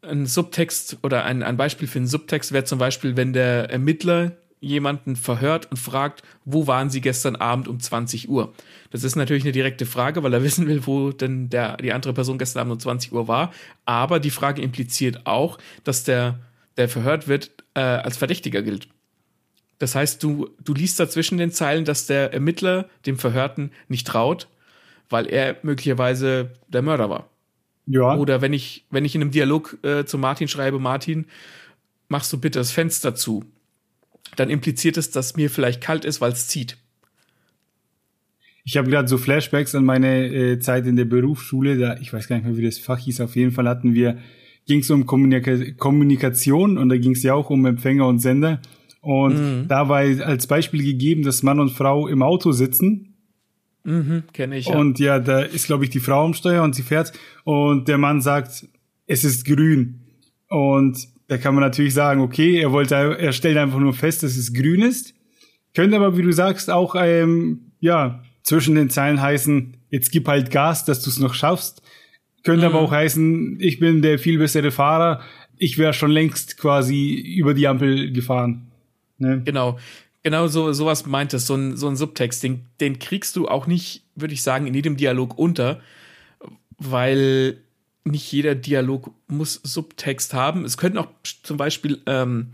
Ein 0.01 0.25
Subtext 0.25 0.99
oder 1.01 1.25
ein, 1.25 1.41
ein 1.41 1.57
Beispiel 1.57 1.87
für 1.87 1.99
einen 1.99 2.07
Subtext 2.07 2.51
wäre 2.51 2.63
zum 2.65 2.79
Beispiel, 2.79 3.17
wenn 3.17 3.33
der 3.33 3.69
Ermittler 3.69 4.33
jemanden 4.59 5.15
verhört 5.15 5.69
und 5.69 5.77
fragt, 5.77 6.23
wo 6.43 6.67
waren 6.67 6.89
Sie 6.89 7.01
gestern 7.01 7.35
Abend 7.35 7.67
um 7.67 7.79
20 7.79 8.29
Uhr? 8.29 8.53
Das 8.89 9.03
ist 9.03 9.15
natürlich 9.15 9.43
eine 9.43 9.51
direkte 9.51 9.85
Frage, 9.85 10.23
weil 10.23 10.33
er 10.33 10.43
wissen 10.43 10.67
will, 10.67 10.85
wo 10.85 11.11
denn 11.11 11.49
der, 11.49 11.77
die 11.77 11.93
andere 11.93 12.13
Person 12.13 12.37
gestern 12.37 12.61
Abend 12.61 12.73
um 12.73 12.79
20 12.79 13.11
Uhr 13.11 13.27
war. 13.27 13.51
Aber 13.85 14.19
die 14.19 14.31
Frage 14.31 14.61
impliziert 14.61 15.25
auch, 15.25 15.57
dass 15.83 16.03
der, 16.03 16.39
der 16.77 16.89
verhört 16.89 17.27
wird, 17.27 17.51
äh, 17.73 17.81
als 17.81 18.17
Verdächtiger 18.17 18.61
gilt. 18.61 18.87
Das 19.77 19.95
heißt, 19.95 20.23
du, 20.23 20.49
du 20.63 20.73
liest 20.73 20.99
da 20.99 21.09
zwischen 21.09 21.37
den 21.37 21.51
Zeilen, 21.51 21.85
dass 21.85 22.07
der 22.07 22.33
Ermittler 22.33 22.89
dem 23.05 23.17
Verhörten 23.17 23.71
nicht 23.87 24.07
traut, 24.07 24.47
weil 25.09 25.27
er 25.27 25.57
möglicherweise 25.63 26.51
der 26.67 26.81
Mörder 26.81 27.09
war. 27.09 27.29
Ja. 27.87 28.15
Oder 28.15 28.41
wenn 28.41 28.53
ich, 28.53 28.85
wenn 28.89 29.05
ich 29.05 29.15
in 29.15 29.21
einem 29.21 29.31
Dialog 29.31 29.77
äh, 29.83 30.05
zu 30.05 30.17
Martin 30.17 30.47
schreibe, 30.47 30.79
Martin, 30.79 31.25
machst 32.07 32.31
du 32.33 32.39
bitte 32.39 32.59
das 32.59 32.71
Fenster 32.71 33.15
zu, 33.15 33.43
dann 34.35 34.49
impliziert 34.49 34.97
es, 34.97 35.11
dass 35.11 35.35
mir 35.35 35.49
vielleicht 35.49 35.81
kalt 35.81 36.05
ist, 36.05 36.21
weil 36.21 36.31
es 36.31 36.47
zieht. 36.47 36.77
Ich 38.63 38.77
habe 38.77 38.89
gerade 38.89 39.07
so 39.07 39.19
Flashbacks 39.19 39.75
an 39.75 39.85
meine 39.85 40.25
äh, 40.25 40.59
Zeit 40.59 40.87
in 40.87 40.95
der 40.95 41.05
Berufsschule, 41.05 41.77
da 41.77 41.97
ich 41.97 42.11
weiß 42.11 42.27
gar 42.27 42.37
nicht 42.37 42.45
mehr, 42.45 42.57
wie 42.57 42.65
das 42.65 42.79
Fach 42.79 42.97
hieß. 42.97 43.21
Auf 43.21 43.35
jeden 43.35 43.51
Fall 43.51 43.67
hatten 43.67 43.93
wir, 43.93 44.17
ging 44.65 44.79
es 44.79 44.89
um 44.89 45.05
Kommunika 45.05 45.55
Kommunikation 45.77 46.79
und 46.79 46.89
da 46.89 46.97
ging 46.97 47.11
es 47.11 47.21
ja 47.21 47.35
auch 47.35 47.51
um 47.51 47.65
Empfänger 47.65 48.07
und 48.07 48.19
Sender. 48.19 48.59
Und 49.05 49.35
mhm. 49.35 49.67
da 49.67 49.87
war 49.87 49.99
als 49.99 50.47
Beispiel 50.47 50.83
gegeben, 50.83 51.21
dass 51.21 51.43
Mann 51.43 51.59
und 51.59 51.69
Frau 51.69 52.07
im 52.07 52.23
Auto 52.23 52.51
sitzen. 52.51 53.13
Mhm, 53.83 54.23
kenne 54.33 54.57
ich. 54.57 54.65
Ja. 54.65 54.79
Und 54.79 54.97
ja, 54.97 55.19
da 55.19 55.41
ist, 55.41 55.67
glaube 55.67 55.83
ich, 55.83 55.91
die 55.91 55.99
Frau 55.99 56.25
am 56.25 56.33
Steuer 56.33 56.63
und 56.63 56.73
sie 56.73 56.81
fährt 56.81 57.13
und 57.43 57.87
der 57.87 57.99
Mann 57.99 58.19
sagt, 58.19 58.67
es 59.05 59.23
ist 59.23 59.45
grün. 59.45 59.99
Und 60.49 60.97
da 61.27 61.37
kann 61.37 61.53
man 61.53 61.63
natürlich 61.63 61.93
sagen, 61.93 62.19
okay, 62.19 62.59
er 62.59 62.71
wollte, 62.71 62.95
er 62.95 63.31
stellt 63.31 63.57
einfach 63.57 63.77
nur 63.77 63.93
fest, 63.93 64.23
dass 64.23 64.37
es 64.37 64.51
grün 64.51 64.81
ist. 64.81 65.13
Könnte 65.75 65.97
aber, 65.97 66.17
wie 66.17 66.23
du 66.23 66.31
sagst, 66.31 66.71
auch 66.71 66.95
ähm, 66.97 67.73
ja 67.81 68.23
zwischen 68.41 68.73
den 68.73 68.89
Zeilen 68.89 69.21
heißen, 69.21 69.77
jetzt 69.91 70.11
gib 70.11 70.27
halt 70.27 70.49
Gas, 70.49 70.83
dass 70.83 71.03
du 71.03 71.11
es 71.11 71.19
noch 71.19 71.35
schaffst. 71.35 71.83
Könnte 72.43 72.67
mhm. 72.67 72.73
aber 72.73 72.83
auch 72.83 72.91
heißen, 72.91 73.59
ich 73.59 73.77
bin 73.77 74.01
der 74.01 74.17
viel 74.17 74.39
bessere 74.39 74.71
Fahrer. 74.71 75.21
Ich 75.57 75.77
wäre 75.77 75.93
schon 75.93 76.09
längst 76.09 76.57
quasi 76.57 77.13
über 77.13 77.53
die 77.53 77.67
Ampel 77.67 78.11
gefahren. 78.11 78.71
Ne? 79.17 79.41
Genau. 79.43 79.79
Genau 80.23 80.47
so 80.47 80.73
sowas 80.73 81.05
meint 81.05 81.33
es, 81.35 81.45
so 81.45 81.53
ein, 81.53 81.77
so 81.77 81.87
ein 81.87 81.95
Subtext, 81.95 82.41
den, 82.41 82.65
den 82.79 82.97
kriegst 82.97 83.35
du 83.35 83.47
auch 83.47 83.67
nicht, 83.67 84.03
würde 84.15 84.33
ich 84.33 84.41
sagen, 84.41 84.65
in 84.65 84.73
jedem 84.73 84.97
Dialog 84.97 85.37
unter, 85.37 85.81
weil 86.79 87.57
nicht 88.05 88.31
jeder 88.31 88.55
Dialog 88.55 89.11
muss 89.27 89.59
Subtext 89.63 90.33
haben. 90.33 90.65
Es 90.65 90.77
könnten 90.77 90.97
auch 90.97 91.09
zum 91.43 91.57
Beispiel 91.57 92.01
ähm, 92.07 92.53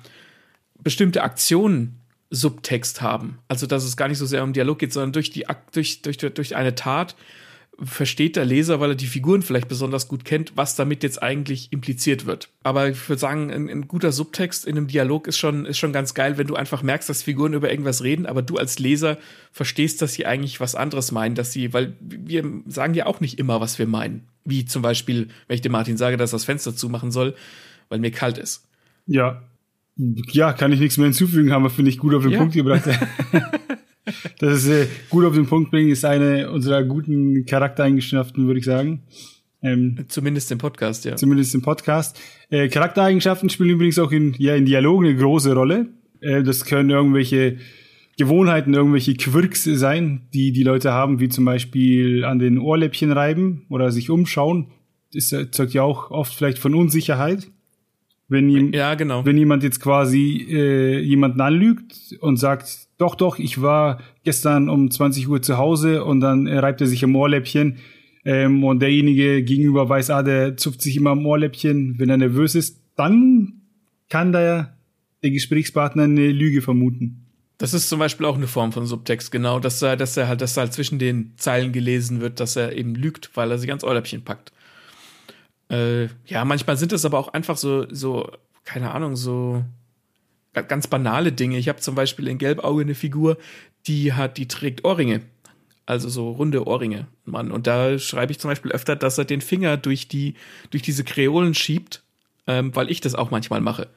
bestimmte 0.83 1.23
Aktionen 1.23 2.01
Subtext 2.29 3.01
haben. 3.01 3.39
Also, 3.47 3.67
dass 3.67 3.83
es 3.83 3.97
gar 3.97 4.07
nicht 4.07 4.17
so 4.17 4.25
sehr 4.25 4.43
um 4.43 4.53
Dialog 4.53 4.79
geht, 4.79 4.93
sondern 4.93 5.11
durch, 5.11 5.29
die, 5.29 5.45
durch, 5.73 6.01
durch, 6.01 6.17
durch 6.17 6.55
eine 6.55 6.75
Tat 6.75 7.15
versteht 7.83 8.35
der 8.35 8.45
Leser, 8.45 8.79
weil 8.79 8.91
er 8.91 8.95
die 8.95 9.07
Figuren 9.07 9.41
vielleicht 9.41 9.67
besonders 9.67 10.07
gut 10.07 10.23
kennt, 10.25 10.53
was 10.55 10.75
damit 10.75 11.03
jetzt 11.03 11.21
eigentlich 11.21 11.71
impliziert 11.71 12.25
wird. 12.25 12.49
Aber 12.63 12.89
ich 12.89 13.09
würde 13.09 13.19
sagen, 13.19 13.51
ein, 13.51 13.69
ein, 13.69 13.87
guter 13.87 14.11
Subtext 14.11 14.65
in 14.65 14.77
einem 14.77 14.87
Dialog 14.87 15.27
ist 15.27 15.37
schon, 15.37 15.65
ist 15.65 15.79
schon 15.79 15.93
ganz 15.93 16.13
geil, 16.13 16.37
wenn 16.37 16.47
du 16.47 16.55
einfach 16.55 16.83
merkst, 16.83 17.09
dass 17.09 17.23
Figuren 17.23 17.53
über 17.53 17.71
irgendwas 17.71 18.03
reden, 18.03 18.25
aber 18.25 18.41
du 18.41 18.57
als 18.57 18.77
Leser 18.77 19.17
verstehst, 19.51 20.01
dass 20.01 20.13
sie 20.13 20.25
eigentlich 20.25 20.59
was 20.59 20.75
anderes 20.75 21.11
meinen, 21.11 21.33
dass 21.33 21.51
sie, 21.51 21.73
weil 21.73 21.95
wir 21.99 22.43
sagen 22.67 22.93
ja 22.93 23.07
auch 23.07 23.19
nicht 23.19 23.39
immer, 23.39 23.61
was 23.61 23.79
wir 23.79 23.87
meinen. 23.87 24.27
Wie 24.45 24.65
zum 24.65 24.81
Beispiel, 24.81 25.29
wenn 25.47 25.55
ich 25.55 25.61
dem 25.61 25.71
Martin 25.71 25.97
sage, 25.97 26.17
dass 26.17 26.31
er 26.31 26.37
das 26.37 26.45
Fenster 26.45 26.75
zumachen 26.75 27.11
soll, 27.11 27.35
weil 27.89 27.99
mir 27.99 28.11
kalt 28.11 28.37
ist. 28.37 28.67
Ja. 29.07 29.41
Ja, 29.95 30.53
kann 30.53 30.71
ich 30.71 30.79
nichts 30.79 30.97
mehr 30.97 31.05
hinzufügen, 31.05 31.51
haben 31.51 31.63
wir, 31.63 31.69
finde 31.69 31.89
ich, 31.89 31.97
gut 31.97 32.13
auf 32.13 32.23
den 32.23 32.31
ja. 32.31 32.37
Punkt 32.37 32.53
gebracht. 32.53 32.83
das 34.39 34.63
ist 34.63 34.69
äh, 34.69 34.87
gut 35.09 35.25
auf 35.25 35.35
den 35.35 35.47
Punkt 35.47 35.71
bringen, 35.71 35.89
ist 35.89 36.05
eine 36.05 36.51
unserer 36.51 36.83
guten 36.83 37.45
Charaktereigenschaften, 37.45 38.47
würde 38.47 38.59
ich 38.59 38.65
sagen. 38.65 39.03
Ähm, 39.63 40.05
zumindest 40.07 40.51
im 40.51 40.57
Podcast, 40.57 41.05
ja. 41.05 41.15
Zumindest 41.15 41.53
im 41.53 41.61
Podcast. 41.61 42.19
Äh, 42.49 42.67
Charaktereigenschaften 42.67 43.49
spielen 43.49 43.69
übrigens 43.69 43.99
auch 43.99 44.11
in, 44.11 44.33
ja, 44.37 44.55
in 44.55 44.65
Dialogen 44.65 45.05
eine 45.05 45.15
große 45.15 45.53
Rolle. 45.53 45.89
Äh, 46.19 46.43
das 46.43 46.65
können 46.65 46.89
irgendwelche 46.89 47.57
Gewohnheiten, 48.17 48.73
irgendwelche 48.73 49.15
Quirks 49.15 49.63
sein, 49.63 50.27
die 50.33 50.51
die 50.51 50.63
Leute 50.63 50.91
haben, 50.91 51.19
wie 51.19 51.29
zum 51.29 51.45
Beispiel 51.45 52.25
an 52.25 52.39
den 52.39 52.57
Ohrläppchen 52.59 53.11
reiben 53.11 53.65
oder 53.69 53.91
sich 53.91 54.09
umschauen. 54.09 54.67
Das 55.13 55.31
erzeugt 55.31 55.73
ja 55.73 55.83
auch 55.83 56.11
oft 56.11 56.33
vielleicht 56.33 56.59
von 56.59 56.73
Unsicherheit. 56.73 57.47
Wenn, 58.27 58.49
ihm, 58.49 58.73
ja, 58.73 58.95
genau. 58.95 59.25
wenn 59.25 59.37
jemand 59.37 59.61
jetzt 59.61 59.81
quasi 59.81 60.47
äh, 60.49 60.99
jemanden 60.99 61.41
anlügt 61.41 62.15
und 62.21 62.37
sagt, 62.37 62.87
doch, 63.01 63.15
doch, 63.15 63.39
ich 63.39 63.61
war 63.61 63.99
gestern 64.23 64.69
um 64.69 64.91
20 64.91 65.27
Uhr 65.27 65.41
zu 65.41 65.57
Hause 65.57 66.05
und 66.05 66.19
dann 66.19 66.45
äh, 66.45 66.59
reibt 66.59 66.81
er 66.81 66.87
sich 66.87 67.03
am 67.03 67.15
Ohrläppchen 67.15 67.77
ähm, 68.23 68.63
und 68.63 68.79
derjenige 68.79 69.43
gegenüber 69.43 69.89
weiß, 69.89 70.11
ah, 70.11 70.21
der 70.21 70.55
zupft 70.55 70.83
sich 70.83 70.97
immer 70.97 71.11
am 71.11 71.25
Ohrläppchen, 71.25 71.97
wenn 71.97 72.09
er 72.09 72.17
nervös 72.17 72.53
ist, 72.53 72.79
dann 72.95 73.63
kann 74.07 74.31
der, 74.31 74.77
der 75.23 75.31
Gesprächspartner 75.31 76.03
eine 76.03 76.31
Lüge 76.31 76.61
vermuten. 76.61 77.25
Das 77.57 77.73
ist 77.73 77.89
zum 77.89 77.97
Beispiel 77.97 78.27
auch 78.27 78.37
eine 78.37 78.47
Form 78.47 78.71
von 78.71 78.85
Subtext, 78.85 79.31
genau, 79.31 79.59
dass 79.59 79.81
er, 79.81 79.97
dass 79.97 80.15
er 80.15 80.27
halt, 80.27 80.41
dass 80.41 80.55
er 80.57 80.63
halt 80.63 80.73
zwischen 80.73 80.99
den 80.99 81.33
Zeilen 81.37 81.71
gelesen 81.71 82.21
wird, 82.21 82.39
dass 82.39 82.55
er 82.55 82.75
eben 82.75 82.93
lügt, 82.93 83.31
weil 83.33 83.49
er 83.49 83.57
sich 83.57 83.69
ans 83.69 83.83
Ohrläppchen 83.83 84.23
packt. 84.23 84.51
Äh, 85.71 86.05
ja, 86.25 86.45
manchmal 86.45 86.77
sind 86.77 86.91
es 86.91 87.03
aber 87.03 87.17
auch 87.17 87.29
einfach 87.29 87.57
so, 87.57 87.87
so, 87.91 88.29
keine 88.63 88.91
Ahnung, 88.91 89.15
so 89.15 89.63
ganz 90.53 90.87
banale 90.87 91.31
Dinge. 91.31 91.57
Ich 91.57 91.69
habe 91.69 91.79
zum 91.79 91.95
Beispiel 91.95 92.27
in 92.27 92.37
Gelbauge 92.37 92.81
eine 92.81 92.95
Figur, 92.95 93.37
die 93.87 94.13
hat, 94.13 94.37
die 94.37 94.47
trägt 94.47 94.83
Ohrringe. 94.83 95.21
Also 95.85 96.09
so 96.09 96.31
runde 96.31 96.67
Ohrringe, 96.67 97.07
Mann. 97.25 97.51
Und 97.51 97.67
da 97.67 97.97
schreibe 97.97 98.31
ich 98.31 98.39
zum 98.39 98.49
Beispiel 98.49 98.71
öfter, 98.71 98.95
dass 98.95 99.17
er 99.17 99.25
den 99.25 99.41
Finger 99.41 99.77
durch 99.77 100.07
die, 100.07 100.35
durch 100.69 100.83
diese 100.83 101.03
Kreolen 101.03 101.53
schiebt, 101.53 102.03
ähm, 102.47 102.75
weil 102.75 102.91
ich 102.91 103.01
das 103.01 103.15
auch 103.15 103.31
manchmal 103.31 103.61
mache. 103.61 103.89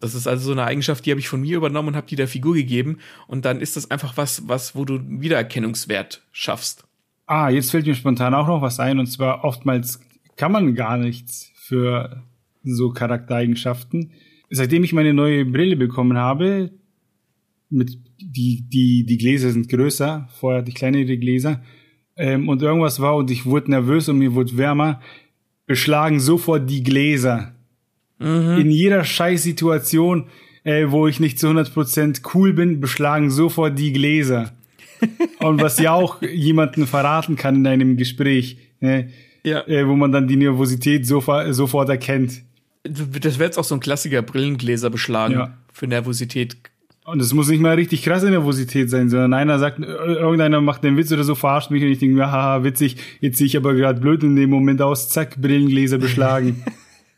Das 0.00 0.14
ist 0.14 0.26
also 0.26 0.46
so 0.46 0.52
eine 0.52 0.64
Eigenschaft, 0.64 1.04
die 1.06 1.10
habe 1.10 1.20
ich 1.20 1.28
von 1.28 1.40
mir 1.40 1.56
übernommen 1.56 1.88
und 1.88 1.96
habe 1.96 2.06
die 2.06 2.16
der 2.16 2.28
Figur 2.28 2.54
gegeben. 2.54 2.98
Und 3.26 3.44
dann 3.44 3.60
ist 3.60 3.76
das 3.76 3.90
einfach 3.90 4.16
was, 4.16 4.46
was, 4.48 4.74
wo 4.74 4.84
du 4.84 5.00
Wiedererkennungswert 5.02 6.22
schaffst. 6.32 6.84
Ah, 7.26 7.48
jetzt 7.48 7.70
fällt 7.70 7.86
mir 7.86 7.94
spontan 7.94 8.34
auch 8.34 8.46
noch 8.46 8.62
was 8.62 8.78
ein. 8.78 8.98
Und 8.98 9.06
zwar 9.06 9.44
oftmals 9.44 10.00
kann 10.36 10.52
man 10.52 10.74
gar 10.74 10.96
nichts 10.96 11.50
für 11.54 12.22
so 12.62 12.90
Charaktereigenschaften 12.90 14.12
seitdem 14.50 14.84
ich 14.84 14.92
meine 14.92 15.14
neue 15.14 15.44
Brille 15.44 15.76
bekommen 15.76 16.16
habe, 16.16 16.70
mit 17.68 17.98
die, 18.20 18.62
die, 18.68 19.04
die 19.04 19.18
Gläser 19.18 19.50
sind 19.50 19.68
größer, 19.68 20.28
vorher 20.38 20.60
hatte 20.60 20.70
ich 20.70 20.74
kleinere 20.74 21.18
Gläser, 21.18 21.62
ähm, 22.16 22.48
und 22.48 22.62
irgendwas 22.62 23.00
war 23.00 23.16
und 23.16 23.30
ich 23.30 23.44
wurde 23.44 23.70
nervös 23.70 24.08
und 24.08 24.18
mir 24.18 24.34
wurde 24.34 24.56
wärmer, 24.56 25.00
beschlagen 25.66 26.20
sofort 26.20 26.68
die 26.70 26.82
Gläser. 26.82 27.54
Mhm. 28.18 28.58
In 28.58 28.70
jeder 28.70 29.04
Scheißsituation, 29.04 30.28
äh, 30.64 30.86
wo 30.88 31.06
ich 31.06 31.20
nicht 31.20 31.38
zu 31.38 31.48
100% 31.48 32.22
cool 32.34 32.52
bin, 32.52 32.80
beschlagen 32.80 33.30
sofort 33.30 33.78
die 33.78 33.92
Gläser. 33.92 34.52
und 35.40 35.60
was 35.60 35.78
ja 35.78 35.92
auch 35.92 36.22
jemanden 36.22 36.86
verraten 36.86 37.36
kann 37.36 37.56
in 37.56 37.66
einem 37.66 37.96
Gespräch, 37.98 38.56
äh, 38.80 39.04
ja. 39.44 39.66
äh, 39.66 39.86
wo 39.86 39.94
man 39.94 40.10
dann 40.10 40.26
die 40.26 40.36
Nervosität 40.36 41.06
sofort, 41.06 41.54
sofort 41.54 41.90
erkennt. 41.90 42.42
Das 42.88 43.38
wäre 43.38 43.44
jetzt 43.44 43.58
auch 43.58 43.64
so 43.64 43.74
ein 43.74 43.80
Klassiker, 43.80 44.22
Brillengläser 44.22 44.90
beschlagen 44.90 45.34
ja. 45.34 45.58
für 45.72 45.86
Nervosität. 45.86 46.56
Und 47.04 47.22
es 47.22 47.32
muss 47.32 47.48
nicht 47.48 47.60
mal 47.60 47.74
richtig 47.74 48.02
krasse 48.02 48.28
Nervosität 48.28 48.90
sein, 48.90 49.08
sondern 49.08 49.32
einer 49.32 49.60
sagt, 49.60 49.78
irgendeiner 49.78 50.60
macht 50.60 50.84
einen 50.84 50.96
Witz 50.96 51.12
oder 51.12 51.22
so, 51.22 51.36
verarscht 51.36 51.70
mich 51.70 51.82
und 51.84 51.90
ich 51.90 52.00
denke 52.00 52.16
mir, 52.16 52.32
haha, 52.32 52.64
witzig, 52.64 52.96
jetzt 53.20 53.38
sehe 53.38 53.46
ich 53.46 53.56
aber 53.56 53.74
gerade 53.74 54.00
blöd 54.00 54.24
in 54.24 54.34
dem 54.34 54.50
Moment 54.50 54.82
aus, 54.82 55.08
zack, 55.08 55.40
Brillengläser 55.40 55.98
beschlagen. 55.98 56.64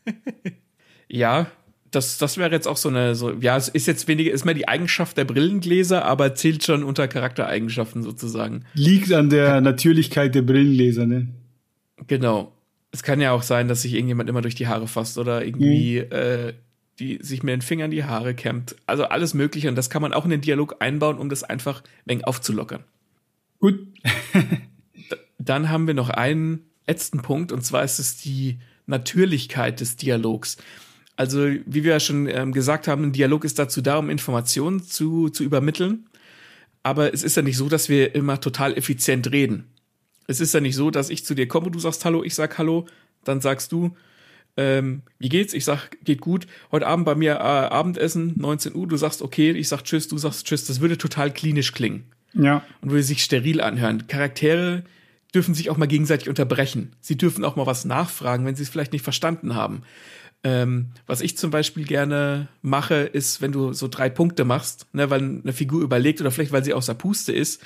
ja, 1.07 1.47
das, 1.89 2.19
das 2.19 2.37
wäre 2.37 2.51
jetzt 2.51 2.67
auch 2.67 2.77
so 2.77 2.89
eine, 2.89 3.15
so, 3.15 3.31
ja, 3.31 3.57
es 3.57 3.67
ist 3.67 3.87
jetzt 3.87 4.07
weniger, 4.07 4.31
ist 4.31 4.45
mehr 4.45 4.53
die 4.53 4.67
Eigenschaft 4.67 5.17
der 5.17 5.25
Brillengläser, 5.25 6.05
aber 6.05 6.35
zählt 6.35 6.63
schon 6.63 6.83
unter 6.83 7.07
Charaktereigenschaften 7.07 8.03
sozusagen. 8.03 8.65
Liegt 8.75 9.11
an 9.11 9.31
der 9.31 9.59
Natürlichkeit 9.59 10.35
der 10.35 10.43
Brillengläser, 10.43 11.07
ne? 11.07 11.29
Genau 12.05 12.53
es 12.91 13.03
kann 13.03 13.21
ja 13.21 13.31
auch 13.31 13.43
sein, 13.43 13.67
dass 13.67 13.83
sich 13.83 13.93
irgendjemand 13.93 14.29
immer 14.29 14.41
durch 14.41 14.55
die 14.55 14.67
Haare 14.67 14.87
fasst 14.87 15.17
oder 15.17 15.45
irgendwie 15.45 16.01
mhm. 16.01 16.11
äh, 16.11 16.53
die 16.99 17.19
sich 17.21 17.43
mit 17.43 17.53
den 17.53 17.61
Fingern 17.61 17.91
die 17.91 18.03
Haare 18.03 18.35
kämmt. 18.35 18.75
Also 18.85 19.05
alles 19.05 19.33
Mögliche 19.33 19.69
und 19.69 19.75
das 19.75 19.89
kann 19.89 20.01
man 20.01 20.13
auch 20.13 20.25
in 20.25 20.31
den 20.31 20.41
Dialog 20.41 20.77
einbauen, 20.79 21.17
um 21.17 21.29
das 21.29 21.43
einfach 21.43 21.81
ein 21.81 22.11
wenig 22.11 22.27
aufzulockern. 22.27 22.83
Gut. 23.59 23.87
Dann 25.39 25.69
haben 25.69 25.87
wir 25.87 25.93
noch 25.93 26.09
einen 26.09 26.65
letzten 26.87 27.21
Punkt, 27.21 27.51
und 27.51 27.63
zwar 27.63 27.83
ist 27.83 27.99
es 27.99 28.17
die 28.17 28.59
Natürlichkeit 28.85 29.79
des 29.79 29.95
Dialogs. 29.95 30.57
Also, 31.15 31.47
wie 31.65 31.83
wir 31.83 31.93
ja 31.93 31.99
schon 31.99 32.27
ähm, 32.27 32.51
gesagt 32.51 32.87
haben, 32.87 33.05
ein 33.05 33.11
Dialog 33.11 33.43
ist 33.45 33.59
dazu 33.59 33.81
da, 33.81 33.97
um 33.97 34.09
Informationen 34.09 34.83
zu, 34.83 35.29
zu 35.29 35.43
übermitteln. 35.43 36.07
Aber 36.81 37.13
es 37.13 37.23
ist 37.23 37.35
ja 37.35 37.41
nicht 37.41 37.57
so, 37.57 37.67
dass 37.67 37.89
wir 37.89 38.15
immer 38.15 38.39
total 38.39 38.77
effizient 38.77 39.31
reden. 39.31 39.65
Es 40.29 40.39
ist 40.39 40.53
ja 40.53 40.59
nicht 40.59 40.75
so, 40.75 40.91
dass 40.91 41.09
ich 41.09 41.25
zu 41.25 41.33
dir 41.33 41.47
komme, 41.47 41.71
du 41.71 41.79
sagst 41.79 42.05
Hallo, 42.05 42.23
ich 42.23 42.35
sag 42.35 42.59
Hallo, 42.59 42.85
dann 43.23 43.41
sagst 43.41 43.71
du, 43.71 43.97
ähm, 44.57 45.01
wie 45.17 45.27
geht's? 45.27 45.55
Ich 45.55 45.65
sag, 45.65 45.89
geht 46.03 46.21
gut. 46.21 46.45
Heute 46.71 46.85
Abend 46.85 47.05
bei 47.07 47.15
mir 47.15 47.31
äh, 47.37 47.37
Abendessen, 47.37 48.35
19 48.37 48.75
Uhr, 48.75 48.87
du 48.87 48.95
sagst 48.95 49.23
okay, 49.23 49.49
ich 49.49 49.67
sag 49.67 49.81
Tschüss, 49.83 50.07
du 50.07 50.19
sagst 50.19 50.45
Tschüss. 50.45 50.65
Das 50.65 50.81
würde 50.81 50.99
total 50.99 51.33
klinisch 51.33 51.71
klingen. 51.71 52.03
Ja. 52.35 52.63
Und 52.81 52.91
würde 52.91 53.01
sich 53.01 53.23
steril 53.23 53.59
anhören. 53.59 54.05
Charaktere 54.05 54.83
dürfen 55.33 55.55
sich 55.55 55.71
auch 55.71 55.77
mal 55.77 55.87
gegenseitig 55.87 56.29
unterbrechen. 56.29 56.93
Sie 57.01 57.17
dürfen 57.17 57.43
auch 57.43 57.55
mal 57.55 57.65
was 57.65 57.85
nachfragen, 57.85 58.45
wenn 58.45 58.55
sie 58.55 58.61
es 58.61 58.69
vielleicht 58.69 58.93
nicht 58.93 59.03
verstanden 59.03 59.55
haben. 59.55 59.81
Ähm, 60.43 60.89
was 61.07 61.21
ich 61.21 61.39
zum 61.39 61.49
Beispiel 61.49 61.85
gerne 61.85 62.49
mache, 62.61 62.93
ist, 62.97 63.41
wenn 63.41 63.51
du 63.51 63.73
so 63.73 63.87
drei 63.87 64.09
Punkte 64.09 64.45
machst, 64.45 64.85
ne, 64.93 65.09
weil 65.09 65.21
eine 65.21 65.53
Figur 65.53 65.81
überlegt 65.81 66.21
oder 66.21 66.29
vielleicht 66.29 66.51
weil 66.51 66.63
sie 66.63 66.75
außer 66.75 66.93
Puste 66.93 67.31
ist, 67.33 67.63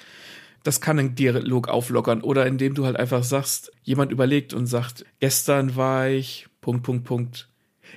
das 0.64 0.82
kann 0.82 0.98
einen 0.98 1.16
Dialog 1.16 1.68
auflockern. 1.68 2.22
Oder 2.22 2.48
indem 2.48 2.74
du 2.74 2.86
halt 2.86 2.96
einfach 2.96 3.24
sagst, 3.24 3.72
jemand 3.84 4.12
überlegt 4.12 4.54
und 4.54 4.66
sagt, 4.66 5.06
gestern 5.20 5.76
war 5.76 6.10
ich, 6.10 6.48
Punkt, 6.62 6.84
Punkt, 6.84 7.04
Punkt. 7.04 7.50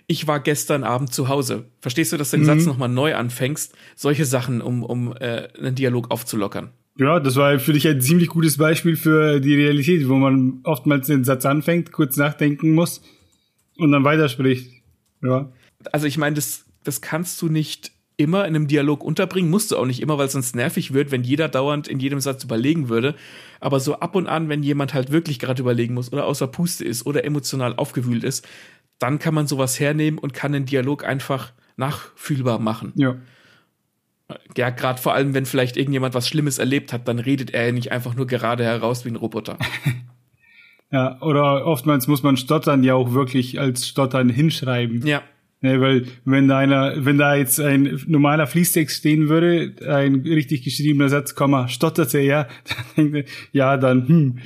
Ich 0.08 0.26
war 0.26 0.40
gestern 0.40 0.84
Abend 0.84 1.12
zu 1.12 1.28
Hause. 1.28 1.64
Verstehst 1.80 2.12
du, 2.12 2.16
dass 2.16 2.30
du 2.30 2.36
den 2.36 2.42
mhm. 2.42 2.46
Satz 2.46 2.66
nochmal 2.66 2.88
neu 2.88 3.14
anfängst? 3.14 3.74
Solche 3.94 4.24
Sachen, 4.24 4.60
um, 4.60 4.82
um 4.82 5.14
äh, 5.16 5.48
einen 5.58 5.74
Dialog 5.74 6.10
aufzulockern. 6.10 6.70
Ja, 6.98 7.20
das 7.20 7.36
war 7.36 7.58
für 7.58 7.72
dich 7.72 7.86
ein 7.86 8.00
ziemlich 8.00 8.28
gutes 8.28 8.56
Beispiel 8.56 8.96
für 8.96 9.40
die 9.40 9.54
Realität, 9.54 10.08
wo 10.08 10.14
man 10.14 10.60
oftmals 10.64 11.06
den 11.06 11.24
Satz 11.24 11.44
anfängt, 11.44 11.92
kurz 11.92 12.16
nachdenken 12.16 12.72
muss 12.72 13.02
und 13.76 13.92
dann 13.92 14.04
weiterspricht. 14.04 14.70
Ja. 15.22 15.52
Also 15.92 16.06
ich 16.06 16.16
meine, 16.16 16.36
das, 16.36 16.64
das 16.84 17.02
kannst 17.02 17.40
du 17.42 17.48
nicht 17.48 17.92
immer 18.16 18.46
in 18.46 18.56
einem 18.56 18.66
Dialog 18.66 19.04
unterbringen, 19.04 19.50
musst 19.50 19.70
du 19.70 19.76
auch 19.76 19.84
nicht 19.84 20.00
immer, 20.00 20.16
weil 20.18 20.26
es 20.26 20.32
sonst 20.32 20.56
nervig 20.56 20.94
wird, 20.94 21.10
wenn 21.10 21.22
jeder 21.22 21.48
dauernd 21.48 21.86
in 21.86 22.00
jedem 22.00 22.20
Satz 22.20 22.44
überlegen 22.44 22.88
würde. 22.88 23.14
Aber 23.60 23.78
so 23.78 24.00
ab 24.00 24.14
und 24.14 24.26
an, 24.26 24.48
wenn 24.48 24.62
jemand 24.62 24.94
halt 24.94 25.12
wirklich 25.12 25.38
gerade 25.38 25.60
überlegen 25.60 25.94
muss 25.94 26.12
oder 26.12 26.26
außer 26.26 26.46
Puste 26.46 26.84
ist 26.84 27.04
oder 27.04 27.24
emotional 27.24 27.74
aufgewühlt 27.76 28.24
ist, 28.24 28.46
dann 28.98 29.18
kann 29.18 29.34
man 29.34 29.46
sowas 29.46 29.78
hernehmen 29.78 30.18
und 30.18 30.32
kann 30.32 30.52
den 30.52 30.64
Dialog 30.64 31.04
einfach 31.04 31.52
nachfühlbar 31.76 32.58
machen. 32.58 32.92
Ja. 32.96 33.16
Ja, 34.56 34.70
gerade 34.70 35.00
vor 35.00 35.14
allem, 35.14 35.34
wenn 35.34 35.46
vielleicht 35.46 35.76
irgendjemand 35.76 36.14
was 36.14 36.26
Schlimmes 36.26 36.58
erlebt 36.58 36.92
hat, 36.92 37.06
dann 37.06 37.20
redet 37.20 37.54
er 37.54 37.70
nicht 37.70 37.92
einfach 37.92 38.14
nur 38.14 38.26
gerade 38.26 38.64
heraus 38.64 39.04
wie 39.04 39.10
ein 39.10 39.16
Roboter. 39.16 39.56
ja, 40.90 41.20
oder 41.20 41.64
oftmals 41.64 42.08
muss 42.08 42.24
man 42.24 42.36
Stottern 42.36 42.82
ja 42.82 42.94
auch 42.94 43.12
wirklich 43.12 43.60
als 43.60 43.86
Stottern 43.86 44.28
hinschreiben. 44.28 45.06
Ja. 45.06 45.22
Ja 45.62 45.80
weil 45.80 46.06
wenn 46.24 46.48
da 46.48 46.58
einer, 46.58 47.04
wenn 47.04 47.18
da 47.18 47.34
jetzt 47.34 47.60
ein 47.60 48.00
normaler 48.06 48.46
Fließtext 48.46 48.96
stehen 48.96 49.28
würde, 49.28 49.74
ein 49.88 50.16
richtig 50.16 50.62
geschriebener 50.62 51.08
Satz, 51.08 51.34
Komma, 51.34 51.68
stotterte 51.68 52.18
er, 52.18 52.48
dann 52.96 53.12
denkt 53.12 53.28
er, 53.28 53.34
ja, 53.52 53.76
dann, 53.76 54.08
hm. 54.08 54.38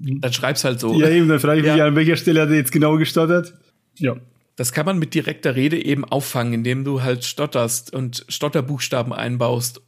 Dann 0.00 0.32
schreib's 0.32 0.64
halt 0.64 0.78
so. 0.78 0.98
Ja, 1.00 1.08
eben, 1.08 1.28
dann 1.28 1.40
frage 1.40 1.60
ich 1.60 1.66
mich, 1.66 1.76
ja. 1.76 1.86
an 1.86 1.96
welcher 1.96 2.16
Stelle 2.16 2.42
hat 2.42 2.50
er 2.50 2.54
jetzt 2.54 2.70
genau 2.70 2.96
gestottert. 2.98 3.54
Ja. 3.96 4.16
Das 4.54 4.72
kann 4.72 4.86
man 4.86 4.98
mit 4.98 5.14
direkter 5.14 5.56
Rede 5.56 5.82
eben 5.84 6.04
auffangen, 6.04 6.52
indem 6.54 6.84
du 6.84 7.02
halt 7.02 7.24
stotterst 7.24 7.92
und 7.92 8.24
Stotterbuchstaben 8.28 9.12
einbaust. 9.12 9.82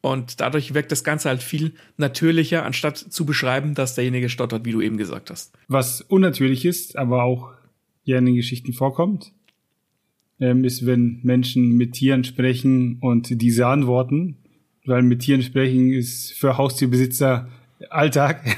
Und 0.00 0.40
dadurch 0.40 0.74
wirkt 0.74 0.92
das 0.92 1.04
Ganze 1.04 1.28
halt 1.28 1.42
viel 1.42 1.74
natürlicher, 1.96 2.64
anstatt 2.64 2.96
zu 2.96 3.26
beschreiben, 3.26 3.74
dass 3.74 3.94
derjenige 3.94 4.28
stottert, 4.28 4.64
wie 4.64 4.72
du 4.72 4.80
eben 4.80 4.98
gesagt 4.98 5.30
hast. 5.30 5.52
Was 5.68 6.00
unnatürlich 6.00 6.64
ist, 6.64 6.96
aber 6.96 7.24
auch 7.24 7.52
gerne 8.04 8.30
in 8.30 8.36
Geschichten 8.36 8.72
vorkommt, 8.72 9.32
ähm, 10.40 10.64
ist, 10.64 10.86
wenn 10.86 11.20
Menschen 11.22 11.76
mit 11.76 11.92
Tieren 11.92 12.24
sprechen 12.24 12.98
und 13.00 13.40
diese 13.40 13.66
antworten. 13.66 14.36
Weil 14.84 15.02
mit 15.02 15.20
Tieren 15.20 15.42
sprechen 15.42 15.92
ist 15.92 16.32
für 16.32 16.56
Haustierbesitzer 16.56 17.48
Alltag. 17.90 18.56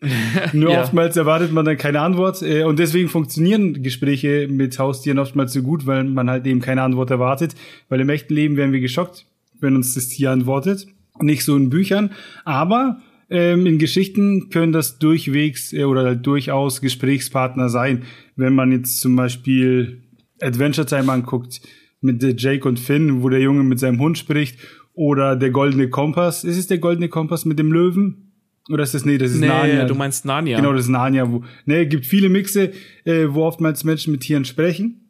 Nur 0.52 0.72
ja. 0.72 0.82
oftmals 0.82 1.16
erwartet 1.16 1.52
man 1.52 1.64
dann 1.64 1.76
keine 1.76 2.00
Antwort. 2.00 2.42
Äh, 2.42 2.64
und 2.64 2.78
deswegen 2.78 3.08
funktionieren 3.08 3.82
Gespräche 3.82 4.46
mit 4.48 4.78
Haustieren 4.78 5.18
oftmals 5.18 5.52
so 5.52 5.62
gut, 5.62 5.86
weil 5.86 6.04
man 6.04 6.30
halt 6.30 6.46
eben 6.46 6.60
keine 6.60 6.82
Antwort 6.82 7.10
erwartet. 7.10 7.54
Weil 7.88 8.00
im 8.00 8.08
echten 8.08 8.34
Leben 8.34 8.56
wären 8.56 8.72
wir 8.72 8.80
geschockt, 8.80 9.26
wenn 9.60 9.74
uns 9.74 9.94
das 9.94 10.08
Tier 10.08 10.30
antwortet. 10.30 10.86
Nicht 11.20 11.44
so 11.44 11.56
in 11.56 11.70
Büchern. 11.70 12.10
Aber 12.44 13.00
ähm, 13.28 13.66
in 13.66 13.78
Geschichten 13.78 14.50
können 14.50 14.72
das 14.72 14.98
durchwegs 14.98 15.72
äh, 15.72 15.84
oder 15.84 16.14
durchaus 16.14 16.80
Gesprächspartner 16.80 17.68
sein. 17.68 18.04
Wenn 18.36 18.54
man 18.54 18.70
jetzt 18.70 19.00
zum 19.00 19.16
Beispiel 19.16 20.02
Adventure 20.40 20.86
Time 20.86 21.12
anguckt 21.12 21.60
mit 22.00 22.22
Jake 22.40 22.68
und 22.68 22.78
Finn, 22.78 23.22
wo 23.22 23.28
der 23.28 23.40
Junge 23.40 23.64
mit 23.64 23.78
seinem 23.78 24.00
Hund 24.00 24.18
spricht. 24.18 24.58
Oder 24.94 25.36
der 25.36 25.50
goldene 25.50 25.90
Kompass. 25.90 26.42
Ist 26.42 26.56
es 26.56 26.68
der 26.68 26.78
goldene 26.78 27.08
Kompass 27.08 27.44
mit 27.44 27.58
dem 27.58 27.70
Löwen? 27.70 28.32
Oder 28.70 28.82
ist 28.82 28.94
das, 28.94 29.04
nee, 29.04 29.18
das 29.18 29.32
ist 29.32 29.40
nee, 29.40 29.46
Narnia. 29.46 29.84
du 29.84 29.94
meinst 29.94 30.24
Narnia. 30.24 30.56
Genau, 30.56 30.72
das 30.72 30.82
ist 30.82 30.88
Narnia. 30.88 31.30
Wo, 31.30 31.44
nee, 31.66 31.86
gibt 31.86 32.06
viele 32.06 32.28
Mixe, 32.28 32.72
äh, 33.04 33.26
wo 33.28 33.44
oftmals 33.44 33.84
Menschen 33.84 34.12
mit 34.12 34.22
Tieren 34.22 34.44
sprechen. 34.44 35.02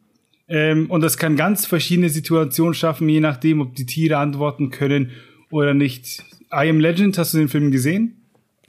Ähm, 0.47 0.89
und 0.89 1.01
das 1.01 1.17
kann 1.17 1.35
ganz 1.35 1.65
verschiedene 1.65 2.09
Situationen 2.09 2.73
schaffen, 2.73 3.09
je 3.09 3.19
nachdem, 3.19 3.61
ob 3.61 3.75
die 3.75 3.85
Tiere 3.85 4.17
antworten 4.17 4.69
können 4.69 5.11
oder 5.49 5.73
nicht. 5.73 6.23
I 6.51 6.69
Am 6.69 6.79
Legend, 6.79 7.17
hast 7.17 7.33
du 7.33 7.37
den 7.37 7.49
Film 7.49 7.71
gesehen? 7.71 8.17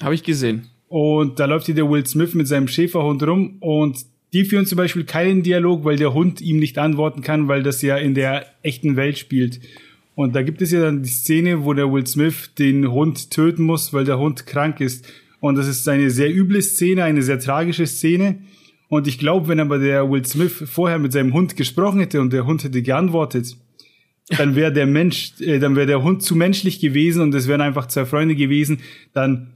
Habe 0.03 0.15
ich 0.15 0.23
gesehen. 0.23 0.69
Und 0.89 1.39
da 1.39 1.45
läuft 1.45 1.67
hier 1.67 1.75
der 1.75 1.89
Will 1.89 2.07
Smith 2.07 2.35
mit 2.35 2.49
seinem 2.49 2.67
Schäferhund 2.67 3.23
rum 3.25 3.59
und 3.61 4.05
die 4.33 4.45
führen 4.45 4.67
zum 4.67 4.77
Beispiel 4.77 5.05
keinen 5.05 5.43
Dialog, 5.43 5.85
weil 5.85 5.97
der 5.97 6.13
Hund 6.13 6.41
ihm 6.41 6.59
nicht 6.59 6.79
antworten 6.79 7.23
kann, 7.23 7.49
weil 7.49 7.63
das 7.63 7.83
ja 7.83 7.97
in 7.97 8.15
der 8.15 8.47
echten 8.63 8.97
Welt 8.97 9.19
spielt. 9.19 9.61
Und 10.15 10.35
da 10.35 10.43
gibt 10.43 10.61
es 10.61 10.73
ja 10.73 10.81
dann 10.81 11.03
die 11.03 11.09
Szene, 11.09 11.65
wo 11.65 11.73
der 11.75 11.93
Will 11.93 12.07
Smith 12.07 12.51
den 12.59 12.91
Hund 12.91 13.31
töten 13.31 13.63
muss, 13.63 13.93
weil 13.93 14.05
der 14.05 14.19
Hund 14.19 14.47
krank 14.47 14.81
ist. 14.81 15.07
Und 15.41 15.57
das 15.57 15.69
ist 15.69 15.89
eine 15.89 16.11
sehr 16.11 16.35
üble 16.35 16.61
Szene, 16.61 17.05
eine 17.05 17.23
sehr 17.23 17.39
tragische 17.39 17.87
Szene. 17.87 18.39
Und 18.89 19.07
ich 19.07 19.19
glaube, 19.19 19.49
wenn 19.49 19.61
aber 19.61 19.79
der 19.79 20.11
Will 20.11 20.25
Smith 20.25 20.65
vorher 20.67 20.99
mit 20.99 21.13
seinem 21.13 21.35
Hund 21.35 21.57
gesprochen 21.57 22.01
hätte 22.01 22.21
und 22.21 22.33
der 22.33 22.47
Hund 22.47 22.65
hätte 22.65 22.83
geantwortet, 22.83 23.57
dann 24.37 24.57
wäre 24.57 24.73
der 24.73 24.87
Mensch, 24.87 25.33
äh, 25.41 25.59
dann 25.59 25.77
wäre 25.77 25.87
der 25.87 26.03
Hund 26.03 26.23
zu 26.23 26.35
menschlich 26.37 26.81
gewesen 26.81 27.23
und 27.23 27.35
es 27.35 27.49
wären 27.49 27.61
einfach 27.61 27.87
zwei 27.87 28.05
Freunde 28.05 28.35
gewesen, 28.35 28.81
dann 29.13 29.53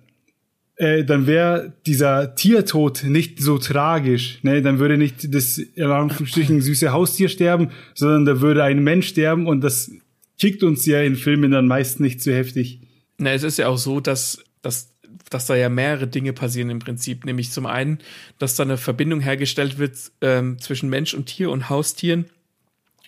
äh, 0.76 1.04
dann 1.04 1.26
wäre 1.26 1.74
dieser 1.86 2.34
Tiertod 2.34 3.04
nicht 3.04 3.40
so 3.40 3.58
tragisch. 3.58 4.38
Ne? 4.42 4.62
Dann 4.62 4.78
würde 4.78 4.96
nicht 4.96 5.34
das 5.34 5.58
in 5.58 5.84
Anführungsstrichen 5.84 6.60
süße 6.62 6.92
Haustier 6.92 7.28
sterben, 7.28 7.70
sondern 7.94 8.24
da 8.24 8.40
würde 8.40 8.64
ein 8.64 8.82
Mensch 8.82 9.08
sterben 9.08 9.46
und 9.46 9.60
das 9.60 9.90
kickt 10.38 10.62
uns 10.62 10.86
ja 10.86 11.00
in 11.02 11.16
Filmen 11.16 11.50
dann 11.50 11.66
meist 11.66 12.00
nicht 12.00 12.22
so 12.22 12.32
heftig. 12.32 12.80
Na, 13.18 13.32
es 13.32 13.42
ist 13.42 13.58
ja 13.58 13.68
auch 13.68 13.78
so, 13.78 14.00
dass, 14.00 14.42
dass, 14.62 14.92
dass 15.30 15.46
da 15.46 15.54
ja 15.54 15.68
mehrere 15.68 16.08
Dinge 16.08 16.32
passieren 16.32 16.70
im 16.70 16.80
Prinzip. 16.80 17.24
Nämlich 17.24 17.52
zum 17.52 17.66
einen, 17.66 17.98
dass 18.38 18.56
da 18.56 18.64
eine 18.64 18.76
Verbindung 18.76 19.20
hergestellt 19.20 19.78
wird 19.78 19.96
ähm, 20.20 20.58
zwischen 20.58 20.88
Mensch 20.88 21.14
und 21.14 21.26
Tier 21.26 21.50
und 21.50 21.70
Haustieren. 21.70 22.26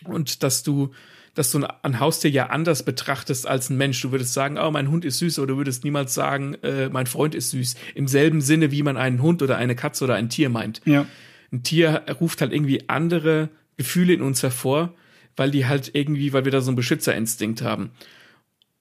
Und 0.05 0.43
dass 0.43 0.63
du, 0.63 0.93
dass 1.35 1.51
du 1.51 1.67
ein 1.83 2.01
Haustier 2.01 2.31
ja 2.31 2.47
anders 2.47 2.85
betrachtest 2.85 3.47
als 3.47 3.71
ein 3.71 3.77
Mensch. 3.77 4.01
Du 4.01 4.13
würdest 4.13 4.33
sagen, 4.33 4.59
oh, 4.59 4.71
mein 4.71 4.91
Hund 4.91 5.05
ist 5.05 5.19
süß, 5.19 5.39
oder 5.41 5.49
du 5.49 5.57
würdest 5.57 5.85
niemals 5.85 6.15
sagen, 6.15 6.55
äh, 6.63 6.89
mein 6.89 7.07
Freund 7.07 7.35
ist 7.35 7.51
süß. 7.51 7.75
Im 7.95 8.09
selben 8.09 8.41
Sinne, 8.41 8.71
wie 8.71 8.83
man 8.83 8.97
einen 8.97 9.21
Hund 9.21 9.43
oder 9.43 9.57
eine 9.57 9.75
Katze 9.75 10.05
oder 10.05 10.15
ein 10.15 10.29
Tier 10.29 10.49
meint. 10.49 10.81
Ja. 10.85 11.07
Ein 11.53 11.63
Tier 11.63 12.05
ruft 12.21 12.41
halt 12.41 12.53
irgendwie 12.53 12.89
andere 12.89 13.49
Gefühle 13.77 14.15
in 14.15 14.23
uns 14.23 14.43
hervor 14.43 14.95
weil 15.37 15.51
die 15.51 15.67
halt 15.67 15.95
irgendwie, 15.95 16.33
weil 16.33 16.45
wir 16.45 16.53
da 16.53 16.61
so 16.61 16.71
einen 16.71 16.77
Beschützerinstinkt 16.77 17.63
haben. 17.63 17.91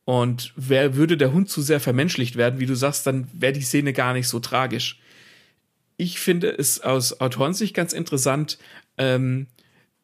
Und 0.05 0.53
wer 0.55 0.95
würde 0.95 1.17
der 1.17 1.31
Hund 1.31 1.49
zu 1.49 1.61
sehr 1.61 1.79
vermenschlicht 1.79 2.35
werden, 2.35 2.59
wie 2.59 2.65
du 2.65 2.75
sagst, 2.75 3.07
dann 3.07 3.27
wäre 3.33 3.53
die 3.53 3.61
Szene 3.61 3.93
gar 3.93 4.13
nicht 4.13 4.27
so 4.27 4.39
tragisch. 4.39 4.99
Ich 5.95 6.19
finde 6.19 6.49
es 6.49 6.81
aus 6.81 7.21
Autorensicht 7.21 7.73
ganz 7.73 7.93
interessant, 7.93 8.57
ähm, 8.97 9.47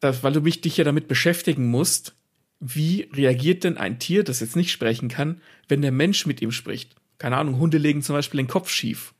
dass, 0.00 0.22
weil 0.22 0.32
du 0.32 0.40
mich 0.40 0.62
dich 0.62 0.76
ja 0.78 0.84
damit 0.84 1.08
beschäftigen 1.08 1.66
musst, 1.66 2.14
wie 2.60 3.08
reagiert 3.12 3.64
denn 3.64 3.78
ein 3.78 3.98
Tier, 3.98 4.22
das 4.22 4.40
jetzt 4.40 4.56
nicht 4.56 4.70
sprechen 4.70 5.08
kann, 5.08 5.40
wenn 5.68 5.82
der 5.82 5.92
Mensch 5.92 6.26
mit 6.26 6.42
ihm 6.42 6.52
spricht? 6.52 6.94
Keine 7.18 7.36
Ahnung, 7.36 7.58
Hunde 7.58 7.78
legen 7.78 8.02
zum 8.02 8.14
Beispiel 8.14 8.38
den 8.38 8.48
Kopf 8.48 8.70
schief. 8.70 9.14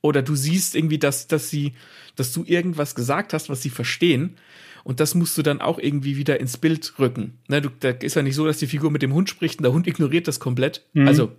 Oder 0.00 0.22
du 0.22 0.34
siehst 0.34 0.74
irgendwie, 0.74 0.98
dass, 0.98 1.28
dass 1.28 1.48
sie, 1.48 1.74
dass 2.16 2.32
du 2.32 2.44
irgendwas 2.46 2.94
gesagt 2.94 3.32
hast, 3.32 3.48
was 3.48 3.62
sie 3.62 3.70
verstehen, 3.70 4.36
und 4.84 5.00
das 5.00 5.14
musst 5.14 5.36
du 5.38 5.42
dann 5.42 5.62
auch 5.62 5.78
irgendwie 5.78 6.18
wieder 6.18 6.38
ins 6.38 6.58
Bild 6.58 6.92
rücken. 6.98 7.38
Ne, 7.48 7.62
du, 7.62 7.70
da 7.70 7.88
ist 7.88 8.16
ja 8.16 8.22
nicht 8.22 8.34
so, 8.34 8.44
dass 8.44 8.58
die 8.58 8.66
Figur 8.66 8.90
mit 8.90 9.00
dem 9.00 9.14
Hund 9.14 9.30
spricht 9.30 9.58
und 9.58 9.62
der 9.62 9.72
Hund 9.72 9.86
ignoriert 9.86 10.28
das 10.28 10.40
komplett. 10.40 10.86
Mhm. 10.92 11.08
Also 11.08 11.32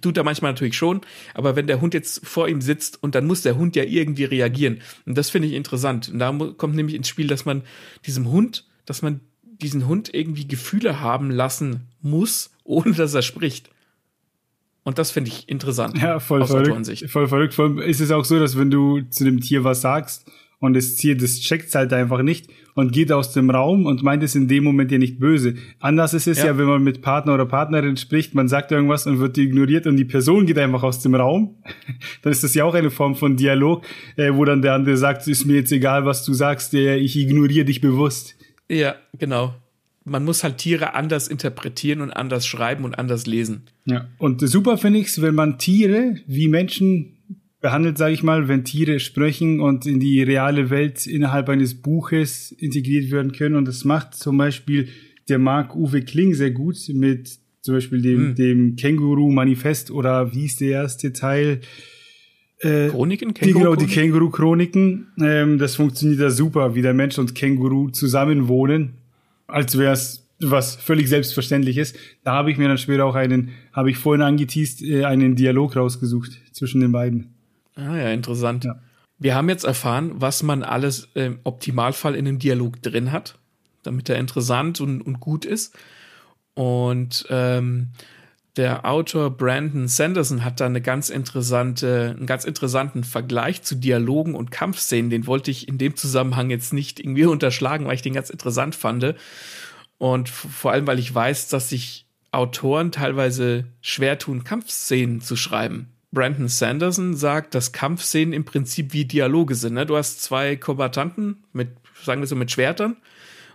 tut 0.00 0.16
er 0.16 0.24
manchmal 0.24 0.52
natürlich 0.52 0.76
schon, 0.76 1.00
aber 1.34 1.56
wenn 1.56 1.66
der 1.66 1.80
Hund 1.80 1.94
jetzt 1.94 2.26
vor 2.26 2.48
ihm 2.48 2.60
sitzt 2.60 3.02
und 3.02 3.14
dann 3.14 3.26
muss 3.26 3.42
der 3.42 3.56
Hund 3.56 3.76
ja 3.76 3.84
irgendwie 3.84 4.24
reagieren. 4.24 4.80
Und 5.04 5.18
das 5.18 5.30
finde 5.30 5.48
ich 5.48 5.54
interessant. 5.54 6.08
Und 6.08 6.20
da 6.20 6.32
kommt 6.56 6.76
nämlich 6.76 6.94
ins 6.94 7.08
Spiel, 7.08 7.26
dass 7.26 7.44
man 7.44 7.62
diesem 8.06 8.30
Hund, 8.30 8.66
dass 8.86 9.02
man 9.02 9.20
diesen 9.60 9.86
Hund 9.86 10.12
irgendwie 10.12 10.46
Gefühle 10.46 11.00
haben 11.00 11.30
lassen 11.30 11.88
muss, 12.00 12.50
ohne 12.64 12.92
dass 12.92 13.14
er 13.14 13.22
spricht. 13.22 13.70
Und 14.84 14.98
das 14.98 15.10
finde 15.10 15.30
ich 15.30 15.48
interessant. 15.48 16.00
Ja, 16.00 16.18
voll 16.18 16.46
verrückt. 16.46 17.10
Voll 17.10 17.28
verrückt. 17.28 17.54
Vor 17.54 17.66
allem 17.66 17.78
ist 17.78 18.00
es 18.00 18.10
auch 18.10 18.24
so, 18.24 18.38
dass 18.38 18.56
wenn 18.56 18.70
du 18.70 19.02
zu 19.02 19.24
dem 19.24 19.40
Tier 19.40 19.62
was 19.62 19.82
sagst 19.82 20.30
und 20.60 20.74
das 20.74 20.94
Tier, 20.96 21.16
das 21.16 21.40
checkt 21.40 21.74
halt 21.74 21.92
einfach 21.92 22.22
nicht 22.22 22.48
und 22.74 22.92
geht 22.92 23.12
aus 23.12 23.32
dem 23.32 23.50
Raum 23.50 23.86
und 23.86 24.02
meint 24.02 24.22
es 24.22 24.34
in 24.34 24.48
dem 24.48 24.64
Moment 24.64 24.90
ja 24.90 24.98
nicht 24.98 25.18
böse. 25.18 25.56
Anders 25.78 26.14
ist 26.14 26.26
es 26.26 26.38
ja. 26.38 26.46
ja, 26.46 26.58
wenn 26.58 26.66
man 26.66 26.82
mit 26.82 27.02
Partner 27.02 27.34
oder 27.34 27.44
Partnerin 27.44 27.96
spricht, 27.96 28.34
man 28.34 28.48
sagt 28.48 28.72
irgendwas 28.72 29.06
und 29.06 29.18
wird 29.18 29.36
ignoriert 29.36 29.86
und 29.86 29.96
die 29.96 30.04
Person 30.04 30.46
geht 30.46 30.58
einfach 30.58 30.84
aus 30.84 31.00
dem 31.00 31.14
Raum. 31.14 31.56
dann 32.22 32.32
ist 32.32 32.44
das 32.44 32.54
ja 32.54 32.64
auch 32.64 32.74
eine 32.74 32.90
Form 32.90 33.14
von 33.14 33.36
Dialog, 33.36 33.84
äh, 34.16 34.32
wo 34.32 34.44
dann 34.44 34.62
der 34.62 34.74
andere 34.74 34.96
sagt, 34.96 35.26
ist 35.26 35.44
mir 35.44 35.56
jetzt 35.56 35.72
egal, 35.72 36.06
was 36.06 36.24
du 36.24 36.32
sagst, 36.32 36.72
äh, 36.72 36.96
ich 36.96 37.18
ignoriere 37.18 37.64
dich 37.64 37.80
bewusst. 37.80 38.37
Ja, 38.68 38.96
genau 39.18 39.54
man 40.08 40.24
muss 40.24 40.42
halt 40.42 40.58
Tiere 40.58 40.94
anders 40.94 41.28
interpretieren 41.28 42.00
und 42.00 42.10
anders 42.10 42.46
schreiben 42.46 42.84
und 42.84 42.98
anders 42.98 43.26
lesen. 43.26 43.62
Ja, 43.84 44.08
und 44.18 44.40
super 44.40 44.78
finde 44.78 45.00
ich 45.00 45.08
es, 45.08 45.22
wenn 45.22 45.34
man 45.34 45.58
Tiere 45.58 46.16
wie 46.26 46.48
Menschen 46.48 47.16
behandelt, 47.60 47.98
sage 47.98 48.14
ich 48.14 48.22
mal, 48.22 48.48
wenn 48.48 48.64
Tiere 48.64 49.00
sprechen 49.00 49.60
und 49.60 49.86
in 49.86 50.00
die 50.00 50.22
reale 50.22 50.70
Welt 50.70 51.06
innerhalb 51.06 51.48
eines 51.48 51.74
Buches 51.74 52.52
integriert 52.52 53.10
werden 53.10 53.32
können. 53.32 53.56
Und 53.56 53.66
das 53.66 53.84
macht 53.84 54.14
zum 54.14 54.38
Beispiel 54.38 54.88
der 55.28 55.38
Marc 55.38 55.74
Uwe 55.74 56.02
Kling 56.02 56.34
sehr 56.34 56.52
gut 56.52 56.76
mit 56.92 57.38
zum 57.60 57.74
Beispiel 57.74 58.00
dem, 58.00 58.28
hm. 58.28 58.34
dem 58.36 58.76
Känguru-Manifest 58.76 59.90
oder 59.90 60.32
wie 60.32 60.46
ist 60.46 60.60
der 60.60 60.70
erste 60.70 61.12
Teil? 61.12 61.60
Äh, 62.60 62.88
Chroniken? 62.88 63.34
Die, 63.34 63.52
genau, 63.52 63.76
die 63.76 63.86
Känguru-Chroniken. 63.86 65.12
Ähm, 65.20 65.58
das 65.58 65.76
funktioniert 65.76 66.20
da 66.20 66.30
super, 66.30 66.74
wie 66.74 66.82
der 66.82 66.94
Mensch 66.94 67.18
und 67.18 67.34
Känguru 67.34 67.90
zusammenwohnen 67.90 68.94
als 69.48 69.76
wäre 69.76 69.92
es 69.92 70.24
was 70.40 70.76
völlig 70.76 71.08
selbstverständliches. 71.08 71.94
Da 72.22 72.32
habe 72.32 72.52
ich 72.52 72.58
mir 72.58 72.68
dann 72.68 72.78
später 72.78 73.04
auch 73.04 73.16
einen, 73.16 73.50
habe 73.72 73.90
ich 73.90 73.96
vorhin 73.96 74.22
angeteased, 74.22 74.82
äh, 74.82 75.04
einen 75.04 75.34
Dialog 75.34 75.74
rausgesucht 75.74 76.38
zwischen 76.52 76.80
den 76.80 76.92
beiden. 76.92 77.34
Ah 77.74 77.96
ja, 77.96 78.10
interessant. 78.10 78.64
Ja. 78.64 78.80
Wir 79.18 79.34
haben 79.34 79.48
jetzt 79.48 79.64
erfahren, 79.64 80.12
was 80.14 80.44
man 80.44 80.62
alles 80.62 81.08
im 81.14 81.40
Optimalfall 81.42 82.14
in 82.14 82.28
einem 82.28 82.38
Dialog 82.38 82.80
drin 82.82 83.10
hat, 83.10 83.36
damit 83.82 84.08
er 84.08 84.18
interessant 84.18 84.80
und, 84.80 85.00
und 85.00 85.18
gut 85.18 85.44
ist. 85.44 85.76
Und 86.54 87.26
ähm, 87.30 87.88
der 88.58 88.84
Autor 88.84 89.30
Brandon 89.30 89.86
Sanderson 89.88 90.44
hat 90.44 90.60
da 90.60 90.66
eine 90.66 90.82
ganz 90.82 91.08
interessante, 91.10 92.14
einen 92.16 92.26
ganz 92.26 92.44
interessanten 92.44 93.04
Vergleich 93.04 93.62
zu 93.62 93.76
Dialogen 93.76 94.34
und 94.34 94.50
Kampfszenen. 94.50 95.10
Den 95.10 95.26
wollte 95.26 95.50
ich 95.50 95.68
in 95.68 95.78
dem 95.78 95.96
Zusammenhang 95.96 96.50
jetzt 96.50 96.72
nicht 96.72 96.98
irgendwie 97.00 97.24
unterschlagen, 97.26 97.86
weil 97.86 97.94
ich 97.94 98.02
den 98.02 98.14
ganz 98.14 98.30
interessant 98.30 98.74
fand. 98.74 99.14
Und 99.96 100.28
vor 100.28 100.72
allem, 100.72 100.86
weil 100.86 100.98
ich 100.98 101.14
weiß, 101.14 101.48
dass 101.48 101.70
sich 101.70 102.06
Autoren 102.32 102.92
teilweise 102.92 103.64
schwer 103.80 104.18
tun, 104.18 104.44
Kampfszenen 104.44 105.20
zu 105.20 105.36
schreiben. 105.36 105.88
Brandon 106.10 106.48
Sanderson 106.48 107.16
sagt, 107.16 107.54
dass 107.54 107.72
Kampfszenen 107.72 108.32
im 108.32 108.44
Prinzip 108.44 108.92
wie 108.92 109.04
Dialoge 109.04 109.54
sind. 109.54 109.74
Ne? 109.74 109.86
Du 109.86 109.96
hast 109.96 110.22
zwei 110.22 110.56
Kombatanten 110.56 111.44
mit, 111.52 111.68
sagen 112.04 112.20
wir 112.20 112.26
so, 112.26 112.36
mit 112.36 112.50
Schwertern 112.50 112.96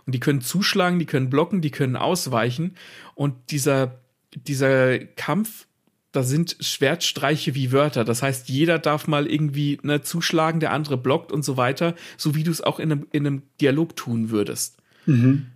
und 0.06 0.14
die 0.14 0.20
können 0.20 0.40
zuschlagen, 0.40 0.98
die 0.98 1.06
können 1.06 1.30
blocken, 1.30 1.60
die 1.60 1.70
können 1.70 1.96
ausweichen. 1.96 2.76
Und 3.14 3.50
dieser 3.50 4.00
dieser 4.34 4.98
Kampf, 4.98 5.66
da 6.12 6.22
sind 6.22 6.56
Schwertstreiche 6.60 7.54
wie 7.54 7.72
Wörter. 7.72 8.04
Das 8.04 8.22
heißt, 8.22 8.48
jeder 8.48 8.78
darf 8.78 9.08
mal 9.08 9.26
irgendwie 9.26 9.78
ne, 9.82 10.02
zuschlagen, 10.02 10.60
der 10.60 10.72
andere 10.72 10.96
blockt 10.96 11.32
und 11.32 11.44
so 11.44 11.56
weiter, 11.56 11.94
so 12.16 12.34
wie 12.34 12.44
du 12.44 12.50
es 12.50 12.60
auch 12.60 12.78
in 12.78 12.92
einem, 12.92 13.06
in 13.10 13.26
einem 13.26 13.42
Dialog 13.60 13.96
tun 13.96 14.30
würdest. 14.30 14.78
Mhm. 15.06 15.46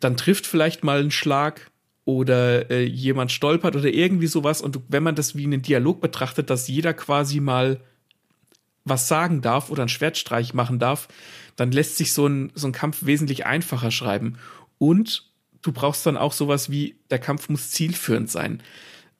Dann 0.00 0.16
trifft 0.16 0.46
vielleicht 0.46 0.84
mal 0.84 1.00
ein 1.00 1.10
Schlag 1.10 1.70
oder 2.04 2.70
äh, 2.70 2.84
jemand 2.84 3.32
stolpert 3.32 3.76
oder 3.76 3.88
irgendwie 3.92 4.28
sowas. 4.28 4.62
Und 4.62 4.80
wenn 4.88 5.02
man 5.02 5.14
das 5.14 5.36
wie 5.36 5.44
einen 5.44 5.62
Dialog 5.62 6.00
betrachtet, 6.00 6.48
dass 6.48 6.68
jeder 6.68 6.94
quasi 6.94 7.40
mal 7.40 7.80
was 8.84 9.08
sagen 9.08 9.42
darf 9.42 9.68
oder 9.68 9.82
einen 9.82 9.90
Schwertstreich 9.90 10.54
machen 10.54 10.78
darf, 10.78 11.08
dann 11.56 11.72
lässt 11.72 11.96
sich 11.96 12.12
so 12.12 12.26
ein, 12.26 12.50
so 12.54 12.68
ein 12.68 12.72
Kampf 12.72 13.04
wesentlich 13.04 13.46
einfacher 13.46 13.90
schreiben. 13.90 14.38
Und 14.78 15.27
du 15.62 15.72
brauchst 15.72 16.06
dann 16.06 16.16
auch 16.16 16.32
sowas 16.32 16.70
wie, 16.70 16.96
der 17.10 17.18
Kampf 17.18 17.48
muss 17.48 17.70
zielführend 17.70 18.30
sein. 18.30 18.62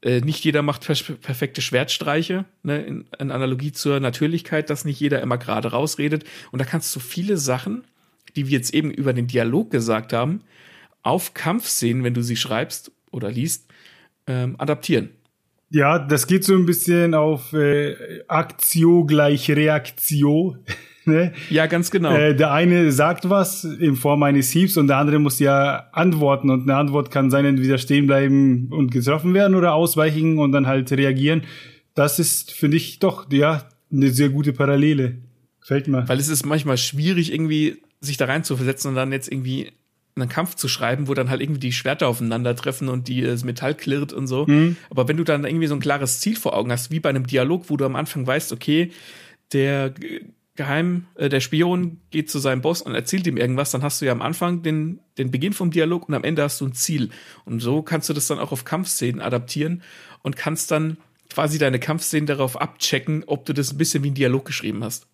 Äh, 0.01 0.20
nicht 0.20 0.45
jeder 0.45 0.62
macht 0.62 0.86
per 0.86 0.95
perfekte 0.95 1.61
Schwertstreiche, 1.61 2.45
ne, 2.62 2.82
in, 2.82 3.05
in, 3.18 3.30
Analogie 3.32 3.72
zur 3.72 3.99
Natürlichkeit, 3.99 4.70
dass 4.70 4.84
nicht 4.84 5.01
jeder 5.01 5.20
immer 5.22 5.39
gerade 5.39 5.72
rausredet. 5.72 6.24
Und 6.53 6.61
da 6.61 6.64
kannst 6.64 6.95
du 6.95 7.01
viele 7.01 7.36
Sachen, 7.36 7.84
die 8.36 8.47
wir 8.47 8.59
jetzt 8.59 8.74
eben 8.74 8.91
über 8.91 9.12
den 9.12 9.26
Dialog 9.26 9.70
gesagt 9.70 10.12
haben, 10.12 10.43
auf 11.03 11.34
Kampfszenen, 11.34 12.05
wenn 12.05 12.14
du 12.14 12.22
sie 12.22 12.36
schreibst 12.36 12.93
oder 13.11 13.30
liest, 13.30 13.66
ähm, 14.26 14.55
adaptieren. 14.59 15.11
Ja, 15.70 15.99
das 15.99 16.26
geht 16.26 16.45
so 16.45 16.55
ein 16.55 16.64
bisschen 16.64 17.14
auf 17.14 17.53
äh, 17.53 18.22
Aktio 18.28 19.05
gleich 19.05 19.51
Reaktio. 19.51 20.57
Ne? 21.09 21.33
Ja, 21.51 21.67
ganz 21.67 21.91
genau. 21.91 22.15
Äh, 22.15 22.35
der 22.35 22.53
eine 22.53 22.93
sagt 22.93 23.29
was 23.29 23.65
in 23.65 23.97
Form 23.97 24.23
eines 24.23 24.51
Hiebs 24.51 24.77
und 24.77 24.89
der 24.89 24.99
andere 24.99 25.19
muss 25.19 25.39
ja 25.39 25.89
antworten 25.93 26.51
und 26.51 26.63
eine 26.63 26.77
Antwort 26.77 27.11
kann 27.11 27.31
sein, 27.31 27.45
entweder 27.45 27.79
stehen 27.79 28.07
bleiben 28.07 28.69
und 28.71 28.91
getroffen 28.91 29.35
werden 29.35 29.55
oder 29.55 29.75
ausweichen 29.75 30.39
und 30.39 30.53
dann 30.53 30.67
halt 30.67 30.91
reagieren. 30.93 31.43
Das 31.95 32.19
ist, 32.19 32.53
finde 32.53 32.77
ich, 32.77 32.99
doch, 32.99 33.27
ja, 33.33 33.65
eine 33.93 34.11
sehr 34.11 34.29
gute 34.29 34.53
Parallele. 34.53 35.19
Gefällt 35.61 35.89
mir. 35.89 36.09
Weil 36.09 36.19
es 36.19 36.29
ist 36.29 36.47
manchmal 36.47 36.79
schwierig, 36.79 37.33
irgendwie 37.33 37.83
sich 38.01 38.17
da 38.17 38.27
rein 38.27 38.45
zu 38.45 38.57
versetzen 38.57 38.89
und 38.89 38.95
dann 38.95 39.13
jetzt 39.13 39.31
irgendwie 39.31 39.73
einen 40.21 40.29
Kampf 40.29 40.55
zu 40.55 40.69
schreiben, 40.69 41.09
wo 41.09 41.15
dann 41.15 41.31
halt 41.31 41.41
irgendwie 41.41 41.61
die 41.61 41.73
Schwerter 41.73 42.09
aufeinandertreffen 42.09 42.89
und 42.89 43.09
die, 43.09 43.23
das 43.23 43.45
Metall 43.45 43.75
klirrt 43.75 44.13
und 44.13 44.27
so. 44.27 44.47
Mhm. 44.47 44.77
Aber 44.91 45.09
wenn 45.09 45.17
du 45.17 45.25
dann 45.25 45.45
irgendwie 45.45 45.67
so 45.67 45.75
ein 45.75 45.81
klares 45.81 46.21
Ziel 46.21 46.37
vor 46.37 46.57
Augen 46.57 46.73
hast, 46.73 46.91
wie 46.91 47.01
bei 47.01 47.09
einem 47.09 47.27
Dialog, 47.27 47.71
wo 47.71 47.77
du 47.77 47.85
am 47.85 47.97
Anfang 47.97 48.27
weißt, 48.27 48.53
okay, 48.53 48.91
der 49.53 49.93
Geheim, 50.59 51.07
äh, 51.15 51.29
der 51.29 51.39
Spion 51.39 52.01
geht 52.11 52.29
zu 52.29 52.41
seinem 52.41 52.63
Boss 52.63 52.83
und 52.83 52.93
erzählt 52.93 53.29
ihm 53.29 53.37
irgendwas, 53.37 53.71
dann 53.71 53.83
hast 53.83 54.01
du 54.01 54.07
ja 54.07 54.13
am 54.13 54.21
Anfang 54.21 54.63
den, 54.63 54.99
den 55.17 55.31
Beginn 55.31 55.53
vom 55.53 55.71
Dialog 55.71 56.09
und 56.09 56.15
am 56.15 56.25
Ende 56.25 56.43
hast 56.43 56.61
du 56.61 56.67
ein 56.67 56.75
Ziel. 56.75 57.11
Und 57.45 57.61
so 57.61 57.81
kannst 57.81 58.09
du 58.09 58.13
das 58.13 58.27
dann 58.27 58.41
auch 58.41 58.51
auf 58.51 58.65
Kampfszenen 58.65 59.21
adaptieren 59.21 59.83
und 60.23 60.37
kannst 60.37 60.73
dann 60.73 60.97
quasi 61.31 61.59
deine 61.59 61.79
Kampfszenen 61.79 62.27
darauf 62.27 62.61
abchecken, 62.61 63.23
ob 63.29 63.45
du 63.45 63.53
das 63.53 63.73
ein 63.73 63.79
bisschen 63.79 64.03
wie 64.03 64.11
ein 64.11 64.15
Dialog 64.15 64.47
geschrieben 64.47 64.83
hast. 64.83 65.07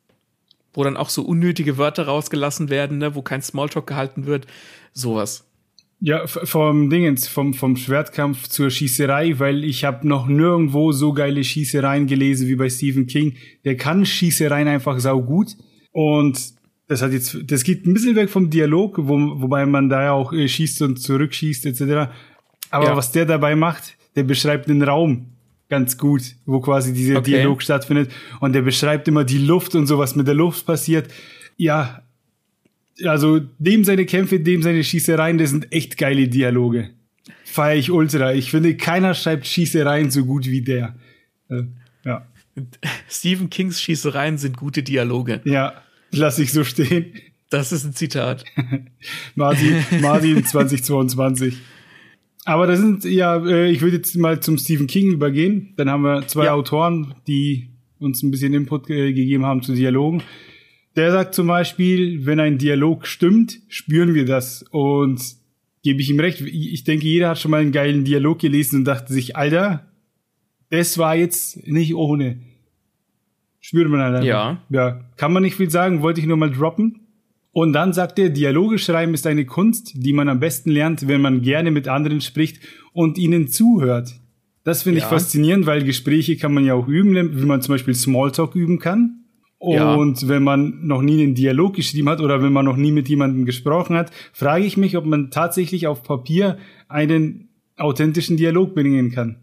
Wo 0.72 0.82
dann 0.82 0.96
auch 0.96 1.10
so 1.10 1.22
unnötige 1.22 1.76
Wörter 1.76 2.06
rausgelassen 2.06 2.70
werden, 2.70 2.96
ne, 2.96 3.14
wo 3.14 3.20
kein 3.20 3.42
Smalltalk 3.42 3.86
gehalten 3.86 4.24
wird. 4.24 4.46
Sowas. 4.94 5.44
Ja, 6.06 6.26
vom 6.26 6.90
Dingens, 6.90 7.26
vom, 7.26 7.54
vom 7.54 7.76
Schwertkampf 7.76 8.48
zur 8.48 8.68
Schießerei, 8.68 9.38
weil 9.38 9.64
ich 9.64 9.86
habe 9.86 10.06
noch 10.06 10.26
nirgendwo 10.26 10.92
so 10.92 11.14
geile 11.14 11.42
Schießereien 11.42 12.06
gelesen 12.06 12.46
wie 12.46 12.56
bei 12.56 12.68
Stephen 12.68 13.06
King. 13.06 13.36
Der 13.64 13.78
kann 13.78 14.04
Schießereien 14.04 14.68
einfach 14.68 14.98
saugut. 15.00 15.56
Und 15.92 16.38
das 16.88 17.00
hat 17.00 17.12
jetzt, 17.12 17.38
das 17.46 17.64
geht 17.64 17.86
ein 17.86 17.94
bisschen 17.94 18.16
weg 18.16 18.28
vom 18.28 18.50
Dialog, 18.50 18.98
wo, 18.98 19.16
wobei 19.40 19.64
man 19.64 19.88
da 19.88 20.02
ja 20.02 20.12
auch 20.12 20.34
äh, 20.34 20.46
schießt 20.46 20.82
und 20.82 21.00
zurückschießt 21.00 21.64
etc. 21.64 22.12
Aber 22.70 22.84
ja. 22.84 22.96
was 22.98 23.10
der 23.10 23.24
dabei 23.24 23.56
macht, 23.56 23.96
der 24.14 24.24
beschreibt 24.24 24.68
den 24.68 24.82
Raum 24.82 25.32
ganz 25.70 25.96
gut, 25.96 26.34
wo 26.44 26.60
quasi 26.60 26.92
dieser 26.92 27.20
okay. 27.20 27.30
Dialog 27.30 27.62
stattfindet. 27.62 28.12
Und 28.40 28.52
der 28.52 28.60
beschreibt 28.60 29.08
immer 29.08 29.24
die 29.24 29.38
Luft 29.38 29.74
und 29.74 29.86
so, 29.86 29.96
was 29.96 30.16
mit 30.16 30.26
der 30.26 30.34
Luft 30.34 30.66
passiert. 30.66 31.10
Ja, 31.56 32.03
also 33.04 33.40
dem 33.58 33.84
seine 33.84 34.06
Kämpfe, 34.06 34.40
dem 34.40 34.62
seine 34.62 34.84
Schießereien, 34.84 35.38
das 35.38 35.50
sind 35.50 35.72
echt 35.72 35.98
geile 35.98 36.28
Dialoge. 36.28 36.90
Feier 37.44 37.76
ich 37.76 37.90
ultra. 37.90 38.34
Ich 38.34 38.50
finde, 38.50 38.76
keiner 38.76 39.14
schreibt 39.14 39.46
Schießereien 39.46 40.10
so 40.10 40.24
gut 40.24 40.46
wie 40.46 40.62
der. 40.62 40.96
Äh, 41.48 41.62
ja. 42.04 42.26
Stephen 43.08 43.50
Kings 43.50 43.80
Schießereien 43.80 44.38
sind 44.38 44.56
gute 44.56 44.82
Dialoge. 44.82 45.40
Ja, 45.44 45.74
lass 46.10 46.38
ich 46.38 46.52
so 46.52 46.64
stehen. 46.64 47.14
Das 47.50 47.72
ist 47.72 47.84
ein 47.84 47.92
Zitat. 47.92 48.44
Martin, 49.34 49.84
Martin 50.00 50.44
2022. 50.44 51.56
Aber 52.44 52.66
das 52.66 52.78
sind 52.78 53.04
ja, 53.04 53.36
äh, 53.44 53.70
ich 53.70 53.80
würde 53.80 53.96
jetzt 53.96 54.16
mal 54.16 54.40
zum 54.40 54.58
Stephen 54.58 54.86
King 54.86 55.12
übergehen. 55.12 55.72
Dann 55.76 55.88
haben 55.88 56.02
wir 56.02 56.26
zwei 56.26 56.46
ja. 56.46 56.52
Autoren, 56.52 57.14
die 57.26 57.70
uns 57.98 58.22
ein 58.22 58.30
bisschen 58.30 58.52
Input 58.52 58.90
äh, 58.90 59.12
gegeben 59.12 59.46
haben 59.46 59.62
zu 59.62 59.74
Dialogen. 59.74 60.22
Der 60.96 61.10
sagt 61.10 61.34
zum 61.34 61.48
Beispiel, 61.48 62.24
wenn 62.24 62.38
ein 62.40 62.58
Dialog 62.58 63.06
stimmt, 63.06 63.60
spüren 63.68 64.14
wir 64.14 64.24
das. 64.24 64.64
Und 64.70 65.20
gebe 65.82 66.00
ich 66.00 66.10
ihm 66.10 66.20
recht. 66.20 66.40
Ich 66.40 66.84
denke, 66.84 67.06
jeder 67.06 67.30
hat 67.30 67.38
schon 67.38 67.50
mal 67.50 67.60
einen 67.60 67.72
geilen 67.72 68.04
Dialog 68.04 68.38
gelesen 68.38 68.80
und 68.80 68.84
dachte 68.84 69.12
sich, 69.12 69.36
Alter, 69.36 69.90
das 70.70 70.98
war 70.98 71.14
jetzt 71.14 71.66
nicht 71.66 71.94
ohne. 71.94 72.38
Spürt 73.60 73.88
man 73.88 74.00
halt 74.00 74.24
Ja. 74.24 74.62
Ja. 74.70 75.00
Kann 75.16 75.32
man 75.32 75.42
nicht 75.42 75.56
viel 75.56 75.70
sagen, 75.70 76.02
wollte 76.02 76.20
ich 76.20 76.26
nur 76.26 76.36
mal 76.36 76.50
droppen. 76.50 77.00
Und 77.52 77.72
dann 77.72 77.92
sagt 77.92 78.18
er, 78.18 78.30
Dialoge 78.30 78.78
schreiben 78.78 79.14
ist 79.14 79.26
eine 79.26 79.46
Kunst, 79.46 79.92
die 79.94 80.12
man 80.12 80.28
am 80.28 80.40
besten 80.40 80.70
lernt, 80.70 81.06
wenn 81.06 81.20
man 81.20 81.40
gerne 81.40 81.70
mit 81.70 81.86
anderen 81.86 82.20
spricht 82.20 82.58
und 82.92 83.16
ihnen 83.16 83.46
zuhört. 83.46 84.12
Das 84.64 84.82
finde 84.82 85.00
ja. 85.00 85.04
ich 85.04 85.08
faszinierend, 85.08 85.66
weil 85.66 85.84
Gespräche 85.84 86.36
kann 86.36 86.52
man 86.52 86.64
ja 86.64 86.74
auch 86.74 86.88
üben, 86.88 87.40
wie 87.40 87.44
man 87.44 87.62
zum 87.62 87.74
Beispiel 87.74 87.94
Smalltalk 87.94 88.56
üben 88.56 88.78
kann. 88.78 89.23
Und 89.64 90.20
ja. 90.20 90.28
wenn 90.28 90.42
man 90.42 90.86
noch 90.86 91.00
nie 91.00 91.22
einen 91.22 91.34
Dialog 91.34 91.74
geschrieben 91.74 92.10
hat 92.10 92.20
oder 92.20 92.42
wenn 92.42 92.52
man 92.52 92.66
noch 92.66 92.76
nie 92.76 92.92
mit 92.92 93.08
jemandem 93.08 93.46
gesprochen 93.46 93.96
hat, 93.96 94.10
frage 94.34 94.66
ich 94.66 94.76
mich, 94.76 94.98
ob 94.98 95.06
man 95.06 95.30
tatsächlich 95.30 95.86
auf 95.86 96.02
Papier 96.02 96.58
einen 96.88 97.48
authentischen 97.78 98.36
Dialog 98.36 98.74
bringen 98.74 99.10
kann. 99.10 99.36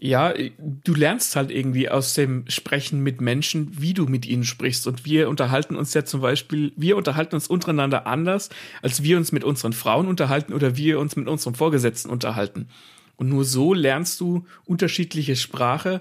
Ja, 0.00 0.34
du 0.58 0.94
lernst 0.94 1.36
halt 1.36 1.52
irgendwie 1.52 1.88
aus 1.88 2.14
dem 2.14 2.44
Sprechen 2.48 3.04
mit 3.04 3.20
Menschen, 3.20 3.70
wie 3.78 3.94
du 3.94 4.06
mit 4.06 4.26
ihnen 4.26 4.42
sprichst. 4.42 4.88
Und 4.88 5.04
wir 5.04 5.28
unterhalten 5.28 5.76
uns 5.76 5.94
ja 5.94 6.04
zum 6.04 6.22
Beispiel, 6.22 6.72
wir 6.74 6.96
unterhalten 6.96 7.36
uns 7.36 7.46
untereinander 7.46 8.08
anders, 8.08 8.48
als 8.82 9.04
wir 9.04 9.16
uns 9.16 9.30
mit 9.30 9.44
unseren 9.44 9.74
Frauen 9.74 10.08
unterhalten 10.08 10.54
oder 10.54 10.76
wir 10.76 10.98
uns 10.98 11.14
mit 11.14 11.28
unserem 11.28 11.54
Vorgesetzten 11.54 12.10
unterhalten. 12.10 12.66
Und 13.16 13.28
nur 13.28 13.44
so 13.44 13.74
lernst 13.74 14.18
du 14.20 14.46
unterschiedliche 14.64 15.36
Sprache 15.36 16.00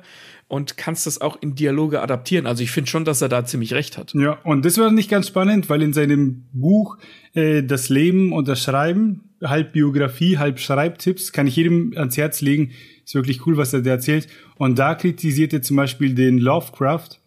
und 0.50 0.78
kannst 0.78 1.06
das 1.06 1.22
auch 1.22 1.38
in 1.42 1.54
Dialoge 1.54 2.02
adaptieren. 2.02 2.48
Also 2.48 2.64
ich 2.64 2.72
finde 2.72 2.90
schon, 2.90 3.06
dass 3.06 3.22
er 3.22 3.30
da 3.30 3.46
ziemlich 3.46 3.74
recht 3.74 3.98
hat. 3.98 4.14
Ja, 4.16 4.40
und 4.44 4.66
das 4.66 4.80
war 4.80 4.92
nicht 4.92 5.10
ganz 5.10 5.28
spannend, 5.28 5.70
weil 5.70 5.84
in 5.84 5.94
seinem 5.94 6.48
Buch 6.52 6.98
äh, 7.34 7.62
Das 7.62 7.90
Leben 7.90 8.34
und 8.34 8.48
das 8.48 8.64
Schreiben, 8.64 9.30
halb 9.44 9.74
Biografie, 9.74 10.40
halb 10.40 10.60
Schreibtipps, 10.60 11.32
kann 11.32 11.46
ich 11.46 11.56
jedem 11.56 11.94
ans 11.96 12.18
Herz 12.18 12.42
legen. 12.42 12.72
Ist 13.06 13.14
wirklich 13.14 13.46
cool, 13.46 13.58
was 13.58 13.74
er 13.74 13.84
da 13.84 13.92
erzählt. 13.92 14.28
Und 14.56 14.80
da 14.80 14.96
kritisiert 14.96 15.54
er 15.54 15.62
zum 15.62 15.78
Beispiel 15.78 16.16
den 16.16 16.40
Lovecraft. 16.40 17.20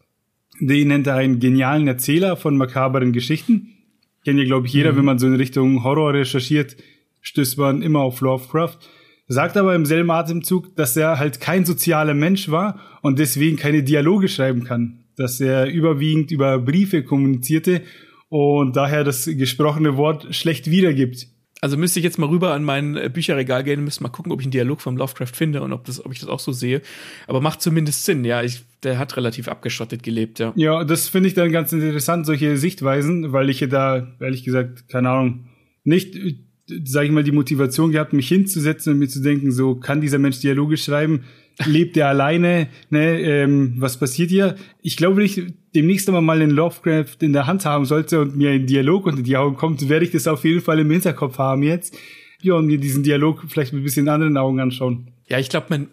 Den 0.61 0.89
nennt 0.89 1.07
er 1.07 1.14
einen 1.14 1.39
genialen 1.39 1.87
Erzähler 1.87 2.37
von 2.37 2.57
makaberen 2.57 3.12
Geschichten. 3.12 3.68
Kennt 4.25 4.41
ja, 4.41 4.45
glaube 4.45 4.66
ich, 4.66 4.73
jeder, 4.73 4.93
mhm. 4.93 4.97
wenn 4.97 5.05
man 5.05 5.18
so 5.20 5.29
in 5.29 5.37
Richtung 5.37 5.85
Horror 5.85 6.12
recherchiert, 6.12 6.77
stößt 7.20 7.57
man 7.57 7.83
immer 7.83 8.01
auf 8.01 8.20
Lovecraft 8.20 8.79
sagt 9.33 9.57
aber 9.57 9.74
im 9.74 9.87
selben 9.87 10.11
Atemzug, 10.11 10.76
dass 10.76 10.97
er 10.97 11.18
halt 11.18 11.41
kein 11.41 11.64
sozialer 11.64 12.14
Mensch 12.14 12.51
war 12.51 12.80
und 13.03 13.18
deswegen 13.18 13.57
keine 13.57 13.83
Dialoge 13.83 14.28
schreiben 14.28 14.64
kann. 14.64 15.05
Dass 15.16 15.41
er 15.41 15.66
überwiegend 15.66 16.30
über 16.30 16.59
Briefe 16.59 17.03
kommunizierte 17.03 17.83
und 18.28 18.76
daher 18.76 19.05
das 19.05 19.26
gesprochene 19.26 19.97
Wort 19.97 20.35
schlecht 20.35 20.70
wiedergibt. 20.70 21.28
Also 21.61 21.76
müsste 21.76 22.01
ich 22.01 22.05
jetzt 22.05 22.18
mal 22.18 22.28
rüber 22.28 22.55
an 22.55 22.64
mein 22.64 22.97
äh, 22.97 23.09
Bücherregal 23.09 23.62
gehen 23.62 23.78
und 23.78 23.85
müsste 23.85 24.03
mal 24.03 24.09
gucken, 24.09 24.33
ob 24.33 24.41
ich 24.41 24.47
einen 24.47 24.53
Dialog 24.53 24.80
vom 24.80 24.97
Lovecraft 24.97 25.33
finde 25.33 25.62
und 25.62 25.72
ob, 25.72 25.85
das, 25.85 26.05
ob 26.05 26.12
ich 26.12 26.18
das 26.18 26.28
auch 26.28 26.41
so 26.41 26.51
sehe. 26.51 26.83
Aber 27.28 27.41
macht 27.41 27.62
zumindest 27.62 28.05
Sinn, 28.05 28.24
ja. 28.24 28.43
Ich, 28.43 28.64
der 28.83 28.99
hat 28.99 29.16
relativ 29.16 29.47
abgeschottet 29.47 30.03
gelebt, 30.03 30.41
ja. 30.41 30.53
Ja, 30.57 30.83
das 30.83 31.09
finde 31.09 31.28
ich 31.28 31.35
dann 31.35 31.53
ganz 31.53 31.72
interessant, 31.72 32.26
solche 32.26 32.57
Sichtweisen, 32.57 33.33
weil 33.33 33.49
ich 33.49 33.61
ja 33.61 33.68
da, 33.68 34.09
ehrlich 34.18 34.43
gesagt, 34.43 34.89
keine 34.89 35.11
Ahnung, 35.11 35.45
nicht 35.85 36.16
sage 36.84 37.06
ich 37.06 37.12
mal, 37.12 37.24
die 37.24 37.32
Motivation 37.32 37.92
gehabt, 37.92 38.12
mich 38.12 38.28
hinzusetzen 38.28 38.92
und 38.92 38.98
mir 38.98 39.08
zu 39.08 39.20
denken, 39.20 39.52
so 39.52 39.74
kann 39.74 40.00
dieser 40.00 40.18
Mensch 40.18 40.40
Dialoge 40.40 40.76
schreiben, 40.76 41.24
lebt 41.66 41.96
er 41.96 42.08
alleine, 42.08 42.68
ne, 42.90 43.20
ähm, 43.20 43.74
was 43.78 43.98
passiert 43.98 44.30
hier? 44.30 44.56
Ich 44.80 44.96
glaube, 44.96 45.16
wenn 45.16 45.24
ich 45.24 45.42
demnächst 45.74 46.08
einmal 46.08 46.22
mal 46.22 46.40
einen 46.40 46.50
Lovecraft 46.50 47.16
in 47.20 47.32
der 47.32 47.46
Hand 47.46 47.64
haben 47.64 47.84
sollte 47.84 48.20
und 48.20 48.36
mir 48.36 48.50
ein 48.50 48.66
Dialog 48.66 49.06
unter 49.06 49.22
die 49.22 49.36
Augen 49.36 49.56
kommt, 49.56 49.88
werde 49.88 50.04
ich 50.04 50.12
das 50.12 50.26
auf 50.26 50.44
jeden 50.44 50.60
Fall 50.60 50.78
im 50.78 50.90
Hinterkopf 50.90 51.38
haben 51.38 51.62
jetzt. 51.62 51.96
Ja, 52.40 52.54
und 52.54 52.66
mir 52.66 52.78
diesen 52.78 53.02
Dialog 53.02 53.44
vielleicht 53.48 53.72
mit 53.72 53.82
ein 53.82 53.84
bisschen 53.84 54.08
anderen 54.08 54.36
Augen 54.36 54.60
anschauen. 54.60 55.12
Ja, 55.28 55.38
ich 55.38 55.48
glaube, 55.48 55.66
man, 55.70 55.88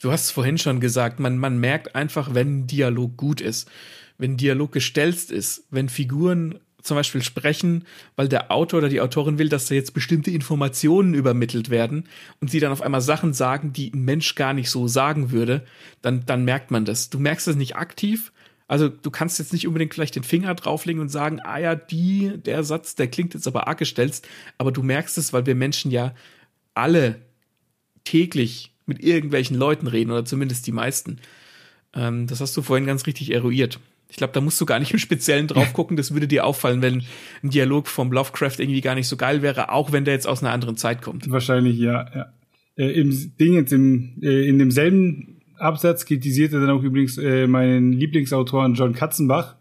du 0.00 0.10
hast 0.10 0.24
es 0.24 0.30
vorhin 0.30 0.58
schon 0.58 0.80
gesagt, 0.80 1.18
man, 1.18 1.38
man 1.38 1.58
merkt 1.58 1.94
einfach, 1.94 2.34
wenn 2.34 2.58
ein 2.58 2.66
Dialog 2.66 3.16
gut 3.16 3.40
ist, 3.40 3.70
wenn 4.18 4.36
Dialog 4.36 4.72
gestelzt 4.72 5.32
ist, 5.32 5.66
wenn 5.70 5.88
Figuren 5.88 6.60
zum 6.84 6.96
Beispiel 6.96 7.22
sprechen, 7.22 7.84
weil 8.14 8.28
der 8.28 8.52
Autor 8.52 8.78
oder 8.78 8.88
die 8.88 9.00
Autorin 9.00 9.38
will, 9.38 9.48
dass 9.48 9.66
da 9.66 9.74
jetzt 9.74 9.94
bestimmte 9.94 10.30
Informationen 10.30 11.14
übermittelt 11.14 11.70
werden 11.70 12.04
und 12.40 12.50
sie 12.50 12.60
dann 12.60 12.72
auf 12.72 12.82
einmal 12.82 13.00
Sachen 13.00 13.32
sagen, 13.32 13.72
die 13.72 13.90
ein 13.92 14.04
Mensch 14.04 14.34
gar 14.34 14.52
nicht 14.52 14.70
so 14.70 14.86
sagen 14.86 15.30
würde, 15.30 15.64
dann, 16.02 16.24
dann 16.26 16.44
merkt 16.44 16.70
man 16.70 16.84
das. 16.84 17.10
Du 17.10 17.18
merkst 17.18 17.48
es 17.48 17.56
nicht 17.56 17.76
aktiv. 17.76 18.32
Also 18.68 18.88
du 18.88 19.10
kannst 19.10 19.38
jetzt 19.38 19.52
nicht 19.52 19.66
unbedingt 19.66 19.94
vielleicht 19.94 20.16
den 20.16 20.24
Finger 20.24 20.54
drauflegen 20.54 21.00
und 21.00 21.08
sagen, 21.08 21.40
ah 21.40 21.58
ja, 21.58 21.74
die, 21.74 22.32
der 22.36 22.64
Satz, 22.64 22.94
der 22.94 23.08
klingt 23.08 23.34
jetzt 23.34 23.46
aber 23.46 23.66
arg 23.66 23.78
gestellt, 23.78 24.22
aber 24.58 24.70
du 24.70 24.82
merkst 24.82 25.18
es, 25.18 25.32
weil 25.32 25.46
wir 25.46 25.54
Menschen 25.54 25.90
ja 25.90 26.14
alle 26.74 27.20
täglich 28.04 28.72
mit 28.86 29.02
irgendwelchen 29.02 29.56
Leuten 29.56 29.86
reden 29.86 30.10
oder 30.10 30.24
zumindest 30.24 30.66
die 30.66 30.72
meisten. 30.72 31.18
Ähm, 31.94 32.26
das 32.26 32.40
hast 32.40 32.56
du 32.56 32.62
vorhin 32.62 32.86
ganz 32.86 33.06
richtig 33.06 33.32
eruiert. 33.32 33.80
Ich 34.08 34.16
glaube, 34.16 34.32
da 34.32 34.40
musst 34.40 34.60
du 34.60 34.66
gar 34.66 34.78
nicht 34.78 34.92
im 34.92 34.98
Speziellen 34.98 35.48
drauf 35.48 35.72
gucken. 35.72 35.96
Das 35.96 36.12
würde 36.14 36.28
dir 36.28 36.44
auffallen, 36.44 36.82
wenn 36.82 37.02
ein 37.42 37.50
Dialog 37.50 37.88
vom 37.88 38.12
Lovecraft 38.12 38.58
irgendwie 38.58 38.80
gar 38.80 38.94
nicht 38.94 39.08
so 39.08 39.16
geil 39.16 39.42
wäre, 39.42 39.72
auch 39.72 39.92
wenn 39.92 40.04
der 40.04 40.14
jetzt 40.14 40.26
aus 40.26 40.42
einer 40.42 40.52
anderen 40.52 40.76
Zeit 40.76 41.02
kommt. 41.02 41.30
Wahrscheinlich, 41.30 41.78
ja. 41.78 42.06
ja. 42.14 42.32
Äh, 42.76 42.92
Im 43.00 43.10
Ding 43.40 43.54
jetzt 43.54 43.72
im, 43.72 44.18
äh, 44.22 44.48
in 44.48 44.58
demselben 44.58 45.40
Absatz 45.58 46.06
kritisiert 46.06 46.52
er 46.52 46.60
dann 46.60 46.70
auch 46.70 46.82
übrigens 46.82 47.18
äh, 47.18 47.46
meinen 47.46 47.92
Lieblingsautoren 47.92 48.74
John 48.74 48.92
Katzenbach. 48.92 49.56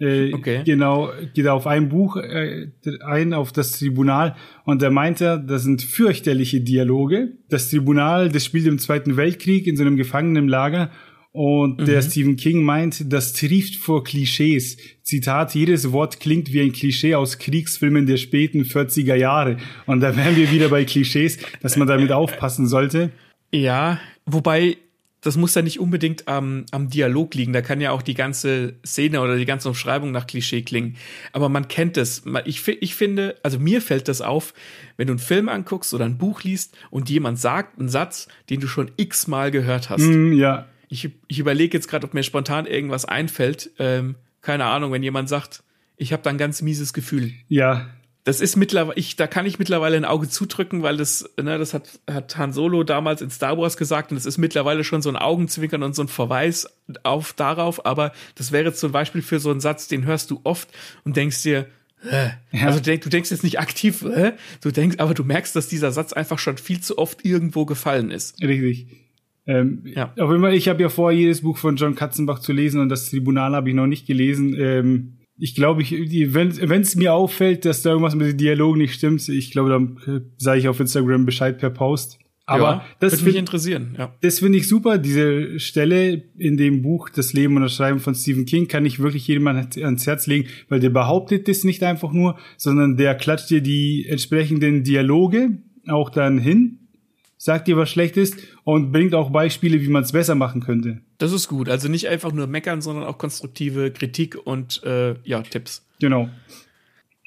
Äh, 0.00 0.32
okay. 0.34 0.62
Genau, 0.64 1.10
geht 1.34 1.46
auf 1.46 1.66
ein 1.66 1.88
Buch 1.88 2.16
äh, 2.16 2.68
ein, 3.04 3.32
auf 3.32 3.52
das 3.52 3.78
Tribunal, 3.78 4.34
und 4.64 4.82
da 4.82 4.90
meint 4.90 5.20
er, 5.20 5.38
das 5.38 5.62
sind 5.62 5.82
fürchterliche 5.82 6.60
Dialoge. 6.60 7.32
Das 7.48 7.70
Tribunal, 7.70 8.28
das 8.28 8.44
spielt 8.44 8.66
im 8.66 8.78
Zweiten 8.78 9.16
Weltkrieg 9.16 9.66
in 9.68 9.76
so 9.76 9.82
einem 9.82 9.96
Gefangenenlager 9.96 10.90
und 11.34 11.80
mhm. 11.80 11.86
der 11.86 12.00
Stephen 12.00 12.36
King 12.36 12.62
meint, 12.62 13.12
das 13.12 13.32
trieft 13.32 13.74
vor 13.74 14.04
Klischees. 14.04 14.76
Zitat, 15.02 15.52
jedes 15.56 15.90
Wort 15.90 16.20
klingt 16.20 16.52
wie 16.52 16.60
ein 16.60 16.70
Klischee 16.70 17.16
aus 17.16 17.38
Kriegsfilmen 17.38 18.06
der 18.06 18.18
späten 18.18 18.62
40er 18.62 19.16
Jahre. 19.16 19.56
Und 19.86 19.98
da 19.98 20.16
wären 20.16 20.36
wir 20.36 20.52
wieder 20.52 20.68
bei 20.68 20.84
Klischees, 20.84 21.38
dass 21.60 21.76
man 21.76 21.88
damit 21.88 22.12
aufpassen 22.12 22.68
sollte. 22.68 23.10
Ja, 23.52 23.98
wobei, 24.26 24.76
das 25.22 25.36
muss 25.36 25.56
ja 25.56 25.62
nicht 25.62 25.80
unbedingt 25.80 26.28
am, 26.28 26.66
am 26.70 26.88
Dialog 26.88 27.34
liegen. 27.34 27.52
Da 27.52 27.62
kann 27.62 27.80
ja 27.80 27.90
auch 27.90 28.02
die 28.02 28.14
ganze 28.14 28.74
Szene 28.86 29.20
oder 29.20 29.36
die 29.36 29.44
ganze 29.44 29.68
Umschreibung 29.68 30.12
nach 30.12 30.28
Klischee 30.28 30.62
klingen. 30.62 30.94
Aber 31.32 31.48
man 31.48 31.66
kennt 31.66 31.96
es. 31.96 32.22
Ich, 32.44 32.68
ich 32.68 32.94
finde, 32.94 33.34
also 33.42 33.58
mir 33.58 33.82
fällt 33.82 34.06
das 34.06 34.20
auf, 34.20 34.54
wenn 34.96 35.08
du 35.08 35.14
einen 35.14 35.18
Film 35.18 35.48
anguckst 35.48 35.94
oder 35.94 36.04
ein 36.04 36.16
Buch 36.16 36.44
liest 36.44 36.78
und 36.92 37.10
jemand 37.10 37.40
sagt 37.40 37.80
einen 37.80 37.88
Satz, 37.88 38.28
den 38.50 38.60
du 38.60 38.68
schon 38.68 38.92
x-mal 38.96 39.50
gehört 39.50 39.90
hast. 39.90 40.02
Mm, 40.02 40.34
ja 40.34 40.68
ich, 40.94 41.10
ich 41.26 41.38
überlege 41.40 41.76
jetzt 41.76 41.88
gerade, 41.88 42.06
ob 42.06 42.14
mir 42.14 42.22
spontan 42.22 42.66
irgendwas 42.66 43.04
einfällt. 43.04 43.70
Ähm, 43.78 44.14
keine 44.42 44.66
Ahnung, 44.66 44.92
wenn 44.92 45.02
jemand 45.02 45.28
sagt, 45.28 45.64
ich 45.96 46.12
habe 46.12 46.22
da 46.22 46.30
ein 46.30 46.38
ganz 46.38 46.62
mieses 46.62 46.92
Gefühl. 46.92 47.32
Ja. 47.48 47.88
Das 48.22 48.40
ist 48.40 48.56
mittlerweile, 48.56 48.98
ich, 48.98 49.16
da 49.16 49.26
kann 49.26 49.44
ich 49.44 49.58
mittlerweile 49.58 49.96
ein 49.96 50.04
Auge 50.04 50.28
zudrücken, 50.28 50.82
weil 50.82 50.96
das, 50.96 51.28
ne, 51.36 51.58
das 51.58 51.74
hat, 51.74 52.00
hat 52.10 52.38
Han 52.38 52.52
Solo 52.52 52.84
damals 52.84 53.20
in 53.20 53.30
Star 53.30 53.58
Wars 53.58 53.76
gesagt 53.76 54.12
und 54.12 54.16
es 54.16 54.24
ist 54.24 54.38
mittlerweile 54.38 54.82
schon 54.82 55.02
so 55.02 55.10
ein 55.10 55.16
Augenzwinkern 55.16 55.82
und 55.82 55.94
so 55.94 56.02
ein 56.02 56.08
Verweis 56.08 56.66
auf 57.02 57.34
darauf, 57.34 57.84
aber 57.84 58.12
das 58.36 58.50
wäre 58.50 58.72
zum 58.72 58.92
Beispiel 58.92 59.20
für 59.20 59.40
so 59.40 59.50
einen 59.50 59.60
Satz, 59.60 59.88
den 59.88 60.06
hörst 60.06 60.30
du 60.30 60.40
oft 60.44 60.68
und 61.04 61.16
denkst 61.16 61.42
dir, 61.42 61.66
äh, 62.08 62.30
ja. 62.52 62.66
Also 62.66 62.78
du, 62.78 62.84
denk, 62.84 63.02
du 63.02 63.10
denkst 63.10 63.30
jetzt 63.30 63.44
nicht 63.44 63.58
aktiv, 63.58 64.02
äh, 64.02 64.32
du 64.62 64.70
denkst, 64.70 64.96
aber 65.00 65.12
du 65.12 65.24
merkst, 65.24 65.54
dass 65.54 65.68
dieser 65.68 65.92
Satz 65.92 66.12
einfach 66.14 66.38
schon 66.38 66.56
viel 66.56 66.80
zu 66.80 66.96
oft 66.98 67.24
irgendwo 67.24 67.66
gefallen 67.66 68.10
ist. 68.10 68.40
Richtig. 68.42 69.03
Ähm, 69.46 69.82
ja. 69.84 70.12
Auf 70.18 70.30
jeden 70.30 70.42
Fall, 70.42 70.54
ich 70.54 70.68
habe 70.68 70.82
ja 70.82 70.88
vor, 70.88 71.12
jedes 71.12 71.42
Buch 71.42 71.58
von 71.58 71.76
John 71.76 71.94
Katzenbach 71.94 72.38
zu 72.38 72.52
lesen 72.52 72.80
und 72.80 72.88
das 72.88 73.10
Tribunal 73.10 73.54
habe 73.54 73.68
ich 73.68 73.74
noch 73.74 73.86
nicht 73.86 74.06
gelesen. 74.06 74.54
Ähm, 74.58 75.18
ich 75.36 75.54
glaube, 75.54 75.82
ich, 75.82 75.92
wenn 75.92 76.80
es 76.80 76.96
mir 76.96 77.12
auffällt, 77.12 77.64
dass 77.64 77.82
da 77.82 77.90
irgendwas 77.90 78.14
mit 78.14 78.28
dem 78.28 78.36
Dialog 78.36 78.76
nicht 78.76 78.94
stimmt, 78.94 79.28
ich 79.28 79.50
glaube, 79.50 79.70
dann 79.70 79.98
äh, 80.06 80.20
sage 80.36 80.60
ich 80.60 80.68
auf 80.68 80.80
Instagram 80.80 81.26
Bescheid 81.26 81.58
per 81.58 81.70
Post. 81.70 82.18
Aber 82.46 82.62
ja, 82.62 82.84
das 83.00 83.14
würde 83.14 83.24
mich 83.24 83.36
interessieren. 83.36 83.94
Ja. 83.98 84.14
Das 84.20 84.40
finde 84.40 84.58
ich 84.58 84.68
super. 84.68 84.98
Diese 84.98 85.58
Stelle 85.58 86.24
in 86.36 86.58
dem 86.58 86.82
Buch 86.82 87.08
Das 87.08 87.32
Leben 87.32 87.56
und 87.56 87.62
das 87.62 87.74
Schreiben 87.74 88.00
von 88.00 88.14
Stephen 88.14 88.44
King 88.44 88.68
kann 88.68 88.84
ich 88.84 89.00
wirklich 89.00 89.26
jedem 89.26 89.46
ans 89.46 90.06
Herz 90.06 90.26
legen, 90.26 90.48
weil 90.68 90.78
der 90.78 90.90
behauptet 90.90 91.48
das 91.48 91.64
nicht 91.64 91.82
einfach 91.82 92.12
nur, 92.12 92.38
sondern 92.58 92.98
der 92.98 93.14
klatscht 93.14 93.48
dir 93.48 93.62
die 93.62 94.06
entsprechenden 94.06 94.84
Dialoge 94.84 95.58
auch 95.88 96.10
dann 96.10 96.38
hin 96.38 96.83
sagt 97.44 97.68
dir, 97.68 97.76
was 97.76 97.90
schlecht 97.90 98.16
ist 98.16 98.38
und 98.64 98.90
bringt 98.90 99.14
auch 99.14 99.28
Beispiele, 99.28 99.82
wie 99.82 99.88
man 99.88 100.02
es 100.02 100.12
besser 100.12 100.34
machen 100.34 100.62
könnte. 100.62 101.02
Das 101.18 101.30
ist 101.30 101.46
gut. 101.46 101.68
Also 101.68 101.88
nicht 101.88 102.08
einfach 102.08 102.32
nur 102.32 102.46
meckern, 102.46 102.80
sondern 102.80 103.04
auch 103.04 103.18
konstruktive 103.18 103.90
Kritik 103.90 104.34
und 104.46 104.82
äh, 104.82 105.16
ja, 105.24 105.42
Tipps. 105.42 105.86
Genau. 106.00 106.30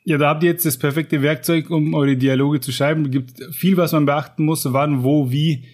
Ja, 0.05 0.17
da 0.17 0.29
habt 0.29 0.41
ihr 0.41 0.49
jetzt 0.49 0.65
das 0.65 0.77
perfekte 0.77 1.21
Werkzeug, 1.21 1.69
um 1.69 1.93
eure 1.93 2.17
Dialoge 2.17 2.61
zu 2.61 2.71
schreiben. 2.71 3.05
Es 3.05 3.11
gibt 3.11 3.53
viel, 3.53 3.77
was 3.77 3.91
man 3.91 4.07
beachten 4.07 4.43
muss. 4.43 4.73
Wann, 4.73 5.03
wo, 5.03 5.29
wie, 5.29 5.65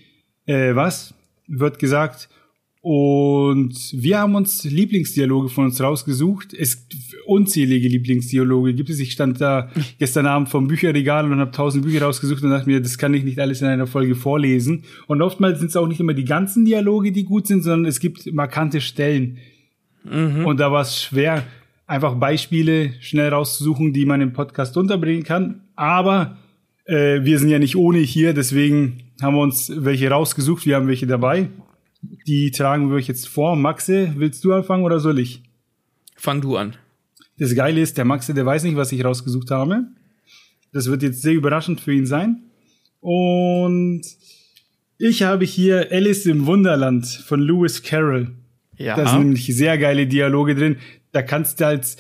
äh, 0.45 0.75
was 0.75 1.13
wird 1.47 1.79
gesagt. 1.79 2.27
Und 2.83 3.93
wir 3.93 4.19
haben 4.19 4.35
uns 4.35 4.65
Lieblingsdialoge 4.65 5.47
von 5.47 5.63
uns 5.63 5.79
rausgesucht. 5.79 6.53
Es 6.53 6.85
unzählige 7.25 7.87
Lieblingsdialoge 7.87 8.73
gibt 8.73 8.89
es. 8.89 8.99
Ich 8.99 9.13
stand 9.13 9.39
da 9.39 9.69
gestern 9.99 10.25
Abend 10.25 10.49
vom 10.49 10.67
Bücherregal 10.67 11.31
und 11.31 11.39
habe 11.39 11.51
tausend 11.51 11.85
Bücher 11.85 12.03
rausgesucht 12.03 12.43
und 12.43 12.49
dachte 12.49 12.69
mir, 12.69 12.81
das 12.81 12.97
kann 12.97 13.13
ich 13.13 13.23
nicht 13.23 13.39
alles 13.39 13.61
in 13.61 13.67
einer 13.67 13.87
Folge 13.87 14.15
vorlesen. 14.15 14.83
Und 15.07 15.21
oftmals 15.21 15.59
sind 15.59 15.69
es 15.69 15.77
auch 15.77 15.87
nicht 15.87 16.01
immer 16.01 16.13
die 16.13 16.25
ganzen 16.25 16.65
Dialoge, 16.65 17.13
die 17.13 17.23
gut 17.23 17.47
sind, 17.47 17.63
sondern 17.63 17.85
es 17.85 18.01
gibt 18.01 18.25
markante 18.33 18.81
Stellen. 18.81 19.37
Mhm. 20.03 20.45
Und 20.45 20.59
da 20.59 20.69
war 20.69 20.81
es 20.81 21.01
schwer, 21.01 21.43
einfach 21.87 22.15
Beispiele 22.15 22.95
schnell 22.99 23.29
rauszusuchen, 23.29 23.93
die 23.93 24.05
man 24.05 24.19
im 24.19 24.33
Podcast 24.33 24.75
unterbringen 24.75 25.23
kann. 25.23 25.61
Aber 25.77 26.35
äh, 26.83 27.23
wir 27.23 27.39
sind 27.39 27.47
ja 27.47 27.59
nicht 27.59 27.77
ohne 27.77 27.99
hier, 27.99 28.33
deswegen 28.33 29.03
haben 29.21 29.35
wir 29.35 29.41
uns 29.41 29.71
welche 29.73 30.09
rausgesucht. 30.09 30.65
Wir 30.65 30.75
haben 30.75 30.89
welche 30.89 31.07
dabei. 31.07 31.47
Die 32.27 32.51
tragen 32.51 32.89
wir 32.89 32.95
euch 32.97 33.07
jetzt 33.07 33.27
vor. 33.27 33.55
Maxe, 33.55 34.13
willst 34.17 34.43
du 34.43 34.53
anfangen 34.53 34.83
oder 34.83 34.99
soll 34.99 35.19
ich? 35.19 35.41
Fang 36.15 36.41
du 36.41 36.57
an. 36.57 36.75
Das 37.37 37.55
Geile 37.55 37.81
ist, 37.81 37.97
der 37.97 38.05
Maxe, 38.05 38.33
der 38.33 38.45
weiß 38.45 38.63
nicht, 38.63 38.75
was 38.75 38.91
ich 38.91 39.03
rausgesucht 39.03 39.51
habe. 39.51 39.85
Das 40.71 40.87
wird 40.87 41.03
jetzt 41.03 41.21
sehr 41.21 41.33
überraschend 41.33 41.81
für 41.81 41.93
ihn 41.93 42.05
sein. 42.05 42.43
Und 42.99 44.03
Ich 44.97 45.23
habe 45.23 45.43
hier 45.43 45.89
Alice 45.91 46.25
im 46.27 46.45
Wunderland 46.45 47.05
von 47.05 47.41
Lewis 47.41 47.83
Carroll. 47.83 48.31
Ja. 48.77 48.95
Da 48.95 49.07
sind 49.07 49.19
nämlich 49.19 49.45
sehr 49.47 49.77
geile 49.77 50.07
Dialoge 50.07 50.55
drin. 50.55 50.77
Da 51.11 51.21
kannst 51.21 51.59
du 51.59 51.67
als, 51.67 51.97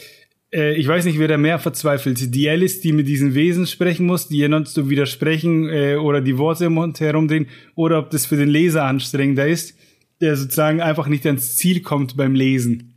äh, 0.53 0.75
ich 0.75 0.87
weiß 0.87 1.03
nicht, 1.05 1.19
wer 1.19 1.27
da 1.27 1.37
mehr 1.37 1.59
verzweifelt. 1.59 2.33
Die 2.33 2.49
Alice, 2.49 2.79
die 2.81 2.93
mit 2.93 3.07
diesen 3.07 3.35
Wesen 3.35 3.67
sprechen 3.67 4.05
muss, 4.05 4.27
die 4.27 4.37
ihr 4.37 4.47
nonstop 4.47 4.89
widersprechen 4.89 5.67
äh, 5.67 5.95
oder 5.95 6.21
die 6.21 6.37
Worte 6.37 6.65
im 6.65 6.75
Mund 6.75 6.99
herumdrehen, 6.99 7.47
oder 7.75 7.99
ob 7.99 8.09
das 8.11 8.25
für 8.25 8.37
den 8.37 8.49
Leser 8.49 8.85
anstrengender 8.85 9.47
ist, 9.47 9.77
der 10.23 10.37
sozusagen 10.37 10.79
einfach 10.79 11.09
nicht 11.09 11.25
ans 11.25 11.57
Ziel 11.57 11.81
kommt 11.81 12.15
beim 12.15 12.33
Lesen. 12.33 12.93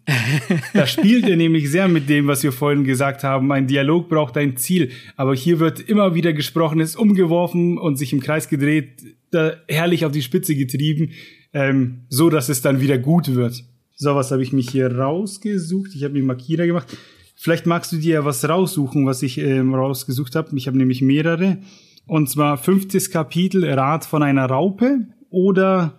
da 0.72 0.87
spielt 0.87 1.29
er 1.29 1.35
nämlich 1.35 1.68
sehr 1.68 1.89
mit 1.89 2.09
dem, 2.09 2.29
was 2.29 2.45
wir 2.45 2.53
vorhin 2.53 2.85
gesagt 2.85 3.24
haben. 3.24 3.51
Ein 3.51 3.66
Dialog 3.66 4.09
braucht 4.09 4.37
ein 4.37 4.57
Ziel, 4.57 4.91
aber 5.16 5.35
hier 5.35 5.59
wird 5.59 5.81
immer 5.81 6.14
wieder 6.14 6.33
gesprochen, 6.33 6.79
ist 6.79 6.95
umgeworfen 6.95 7.79
und 7.79 7.97
sich 7.97 8.12
im 8.12 8.20
Kreis 8.20 8.49
gedreht, 8.49 9.03
da 9.33 9.55
herrlich 9.66 10.05
auf 10.05 10.12
die 10.12 10.22
Spitze 10.22 10.55
getrieben, 10.55 11.14
ähm, 11.53 12.03
so 12.11 12.31
dass 12.31 12.49
es 12.49 12.62
dann 12.62 12.81
wieder 12.81 12.97
gut 12.97 13.35
wird. 13.35 13.64
So, 13.97 14.14
was 14.14 14.31
habe 14.31 14.45
ich 14.45 14.53
mich 14.53 14.70
hier 14.70 14.97
rausgesucht? 14.97 15.97
Ich 15.97 16.05
habe 16.05 16.14
mir 16.14 16.22
Markierer 16.22 16.66
gemacht. 16.66 16.97
Vielleicht 17.35 17.66
magst 17.66 17.91
du 17.91 17.97
dir 17.97 18.14
ja 18.14 18.24
was 18.24 18.49
raussuchen, 18.49 19.05
was 19.05 19.24
ich 19.24 19.39
ähm, 19.39 19.74
rausgesucht 19.74 20.37
habe. 20.37 20.57
Ich 20.57 20.68
habe 20.68 20.79
nämlich 20.79 21.03
mehrere. 21.03 21.59
Und 22.07 22.31
zwar 22.31 22.57
fünftes 22.57 23.11
Kapitel 23.11 23.68
Rat 23.68 24.05
von 24.05 24.22
einer 24.22 24.47
Raupe 24.47 25.09
oder 25.29 25.99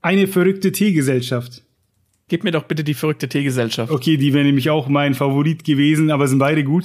eine 0.00 0.26
verrückte 0.26 0.72
Teegesellschaft. 0.72 1.62
Gib 2.28 2.44
mir 2.44 2.50
doch 2.50 2.64
bitte 2.64 2.84
die 2.84 2.94
verrückte 2.94 3.28
Teegesellschaft. 3.28 3.90
Okay, 3.90 4.16
die 4.16 4.34
wäre 4.34 4.44
nämlich 4.44 4.68
auch 4.70 4.88
mein 4.88 5.14
Favorit 5.14 5.64
gewesen, 5.64 6.10
aber 6.10 6.28
sind 6.28 6.38
beide 6.38 6.62
gut. 6.62 6.84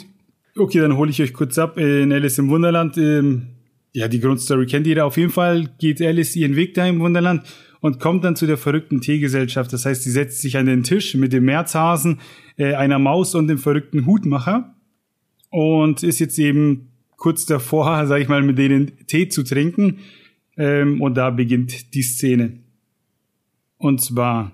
Okay, 0.56 0.80
dann 0.80 0.96
hole 0.96 1.12
ich 1.12 1.22
euch 1.22 1.34
kurz 1.34 1.58
ab. 1.58 1.78
In 1.78 2.14
Alice 2.14 2.38
im 2.38 2.50
Wunderland, 2.50 2.98
ähm, 2.98 3.48
ja, 3.92 4.08
die 4.08 4.20
Grundstory 4.20 4.66
kennt 4.66 4.88
ihr 4.88 4.96
da. 4.96 5.06
Auf 5.06 5.18
jeden 5.18 5.32
Fall 5.32 5.70
geht 5.80 6.02
Alice 6.02 6.36
ihren 6.36 6.56
Weg 6.56 6.74
da 6.76 6.88
im 6.88 7.00
Wunderland 7.00 7.44
und 7.82 8.00
kommt 8.00 8.24
dann 8.24 8.38
zu 8.38 8.48
der 8.48 8.58
verrückten 8.58 9.02
Teegesellschaft. 9.02 9.74
Das 9.74 9.86
heißt, 9.86 10.04
sie 10.04 10.12
setzt 10.12 10.40
sich 10.40 10.56
an 10.58 10.68
den 10.68 10.84
Tisch 10.84 11.16
mit 11.16 11.34
dem 11.34 11.44
Märzhasen, 11.44 12.22
äh, 12.56 12.76
einer 12.76 12.98
Maus 12.98 13.36
und 13.36 13.48
dem 13.50 13.58
verrückten 13.58 14.06
Hutmacher 14.06 14.74
und 15.50 16.02
ist 16.04 16.20
jetzt 16.20 16.40
eben 16.40 16.94
kurz 17.18 17.46
davor, 17.46 18.06
sag 18.08 18.22
ich 18.22 18.30
mal, 18.30 18.42
mit 18.42 18.58
denen 18.58 19.06
Tee 19.08 19.28
zu 19.28 19.44
trinken. 19.44 20.00
Ähm, 20.56 21.02
und 21.02 21.16
da 21.16 21.30
beginnt 21.32 21.94
die 21.94 22.04
Szene. 22.04 22.63
Und 23.84 24.00
zwar 24.00 24.54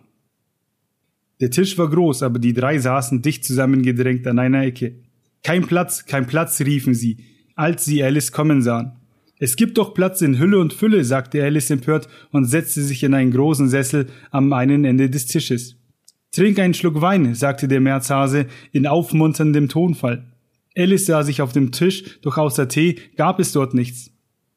der 1.39 1.51
Tisch 1.51 1.77
war 1.77 1.87
groß, 1.87 2.23
aber 2.23 2.39
die 2.39 2.51
drei 2.51 2.79
saßen 2.79 3.21
dicht 3.21 3.45
zusammengedrängt 3.45 4.25
an 4.25 4.39
einer 4.39 4.63
Ecke. 4.63 5.03
Kein 5.43 5.67
Platz, 5.67 6.07
kein 6.07 6.25
Platz, 6.25 6.59
riefen 6.61 6.95
sie, 6.95 7.17
als 7.55 7.85
sie 7.85 8.03
Alice 8.03 8.31
kommen 8.31 8.63
sahen. 8.63 8.93
Es 9.37 9.55
gibt 9.55 9.77
doch 9.77 9.93
Platz 9.93 10.21
in 10.21 10.39
Hülle 10.39 10.57
und 10.57 10.73
Fülle, 10.73 11.05
sagte 11.05 11.43
Alice 11.43 11.69
empört 11.69 12.09
und 12.31 12.45
setzte 12.45 12.81
sich 12.81 13.03
in 13.03 13.13
einen 13.13 13.29
großen 13.29 13.69
Sessel 13.69 14.07
am 14.31 14.51
einen 14.51 14.83
Ende 14.83 15.11
des 15.11 15.27
Tisches. 15.27 15.75
Trink 16.31 16.57
einen 16.57 16.73
Schluck 16.73 16.99
Wein, 16.99 17.35
sagte 17.35 17.67
der 17.67 17.81
Märzhase 17.81 18.47
in 18.71 18.87
aufmunterndem 18.87 19.69
Tonfall. 19.69 20.33
Alice 20.75 21.05
sah 21.05 21.21
sich 21.21 21.43
auf 21.43 21.53
dem 21.53 21.71
Tisch, 21.71 22.19
doch 22.23 22.39
außer 22.39 22.67
Tee 22.67 22.95
gab 23.15 23.39
es 23.39 23.51
dort 23.51 23.75
nichts. 23.75 24.09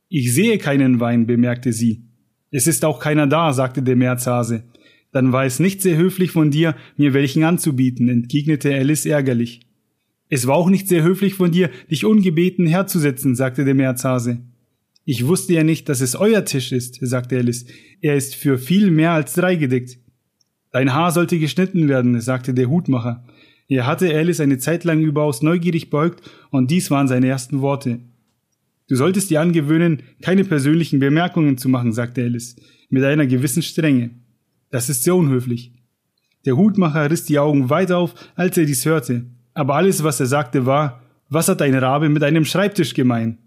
Ich 0.09 0.33
sehe 0.33 0.57
keinen 0.57 0.99
Wein, 0.99 1.27
bemerkte 1.27 1.75
sie. 1.75 2.07
Es 2.53 2.67
ist 2.67 2.85
auch 2.85 3.01
keiner 3.01 3.27
da, 3.27 3.53
sagte 3.53 3.83
der 3.83 3.97
Märzhase. 3.97 4.65
Dann 5.11 5.33
war 5.33 5.45
es 5.45 5.59
nicht 5.59 5.83
sehr 5.83 5.97
höflich 5.97 6.31
von 6.31 6.51
dir, 6.51 6.77
mir 6.97 7.15
welchen 7.15 7.43
anzubieten, 7.45 8.09
entgegnete 8.09 8.75
Alice 8.75 9.07
ärgerlich. 9.07 9.61
Es 10.29 10.47
war 10.47 10.57
auch 10.57 10.71
nicht 10.71 10.87
sehr 10.87 11.03
höflich 11.03 11.35
von 11.35 11.51
dir, 11.51 11.71
dich 11.91 12.05
ungebeten 12.05 12.67
herzusetzen, 12.67 13.35
sagte 13.35 13.65
der 13.65 13.75
Märzhase. 13.75 14.43
Ich 15.05 15.27
wusste 15.27 15.55
ja 15.55 15.65
nicht, 15.65 15.89
dass 15.89 16.01
es 16.01 16.15
euer 16.15 16.45
Tisch 16.45 16.73
ist, 16.73 16.99
sagte 17.01 17.39
Alice. 17.39 17.67
Er 18.01 18.17
ist 18.17 18.35
für 18.35 18.59
viel 18.59 18.91
mehr 18.91 19.13
als 19.13 19.33
drei 19.33 19.57
gedeckt. 19.57 19.99
Dein 20.71 20.93
Haar 20.95 21.11
sollte 21.11 21.39
geschnitten 21.39 21.89
werden, 21.89 22.21
sagte 22.21 22.55
der 22.55 22.69
Hutmacher. 22.69 23.25
Er 23.69 23.87
hatte 23.87 24.15
Alice 24.15 24.41
eine 24.41 24.59
Zeit 24.59 24.85
lang 24.85 25.01
überaus 25.01 25.43
neugierig 25.43 25.89
beugt, 25.89 26.31
und 26.51 26.71
dies 26.71 26.91
waren 26.91 27.09
seine 27.09 27.29
ersten 27.29 27.63
Worte. 27.63 28.01
Du 28.93 28.97
solltest 28.97 29.31
dir 29.31 29.41
angewöhnen, 29.41 30.03
keine 30.21 30.45
persönlichen 30.45 30.99
Bemerkungen 30.99 31.57
zu 31.57 31.71
machen, 31.71 31.95
sagte 31.95 32.23
Alice, 32.23 32.57
mit 32.91 33.03
einer 33.03 33.27
gewissen 33.27 33.63
Strenge. 33.63 34.11
Das 34.71 34.91
ist 34.91 35.03
sehr 35.03 35.15
unhöflich. 35.15 35.73
Der 36.45 36.59
Hutmacher 36.59 37.11
riss 37.11 37.25
die 37.25 37.39
Augen 37.39 37.71
weit 37.71 37.91
auf, 37.91 38.15
als 38.35 38.59
er 38.59 38.67
dies 38.67 38.85
hörte. 38.85 39.25
Aber 39.55 39.77
alles, 39.77 40.05
was 40.05 40.21
er 40.21 40.27
sagte, 40.27 40.67
war, 40.67 41.01
was 41.31 41.49
hat 41.49 41.63
ein 41.63 41.75
Rabe 41.75 42.11
mit 42.11 42.23
einem 42.23 42.45
Schreibtisch 42.45 42.93
gemein? 42.93 43.39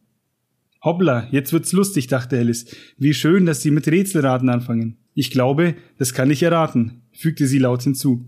Hoppla, 0.84 1.28
jetzt 1.30 1.54
wird's 1.54 1.74
lustig, 1.74 2.08
dachte 2.08 2.40
Alice. 2.40 2.66
Wie 2.98 3.14
schön, 3.14 3.46
dass 3.46 3.62
Sie 3.62 3.70
mit 3.70 3.88
Rätselraten 3.88 4.50
anfangen. 4.50 4.98
Ich 5.14 5.30
glaube, 5.30 5.76
das 6.00 6.16
kann 6.16 6.32
ich 6.32 6.42
erraten, 6.42 7.04
fügte 7.12 7.46
sie 7.46 7.60
laut 7.60 7.84
hinzu. 7.84 8.28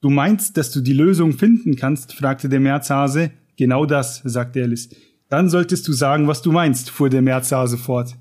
Du 0.00 0.10
meinst, 0.10 0.56
dass 0.56 0.72
du 0.72 0.80
die 0.80 0.92
Lösung 0.92 1.34
finden 1.34 1.76
kannst? 1.76 2.14
fragte 2.14 2.48
der 2.48 2.58
Märzhase. 2.58 3.30
Genau 3.56 3.86
das, 3.86 4.22
sagte 4.24 4.60
Alice. 4.60 4.88
Dann 5.28 5.48
solltest 5.50 5.86
du 5.86 5.92
sagen, 5.92 6.26
was 6.26 6.42
du 6.42 6.52
meinst, 6.52 6.90
fuhr 6.90 7.10
der 7.10 7.22
Märzhase 7.22 7.76
fort. 7.76 8.16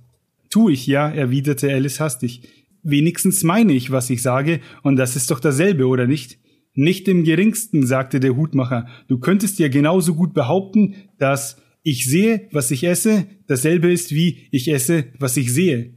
Tu 0.49 0.69
ich 0.69 0.87
ja, 0.87 1.09
erwiderte 1.09 1.71
Alice 1.71 1.99
hastig. 1.99 2.41
Wenigstens 2.83 3.43
meine 3.43 3.73
ich, 3.73 3.91
was 3.91 4.09
ich 4.09 4.21
sage, 4.21 4.59
und 4.83 4.97
das 4.97 5.15
ist 5.15 5.31
doch 5.31 5.39
dasselbe, 5.39 5.87
oder 5.87 6.07
nicht? 6.07 6.37
Nicht 6.73 7.07
im 7.07 7.23
geringsten, 7.23 7.85
sagte 7.85 8.19
der 8.19 8.35
Hutmacher. 8.35 8.87
Du 9.07 9.19
könntest 9.19 9.59
ja 9.59 9.67
genauso 9.67 10.15
gut 10.15 10.33
behaupten, 10.33 10.95
dass 11.17 11.57
ich 11.81 12.05
sehe, 12.05 12.47
was 12.51 12.71
ich 12.71 12.83
esse, 12.83 13.25
dasselbe 13.47 13.91
ist 13.91 14.11
wie 14.11 14.47
ich 14.51 14.69
esse, 14.69 15.05
was 15.19 15.37
ich 15.37 15.51
sehe. 15.51 15.95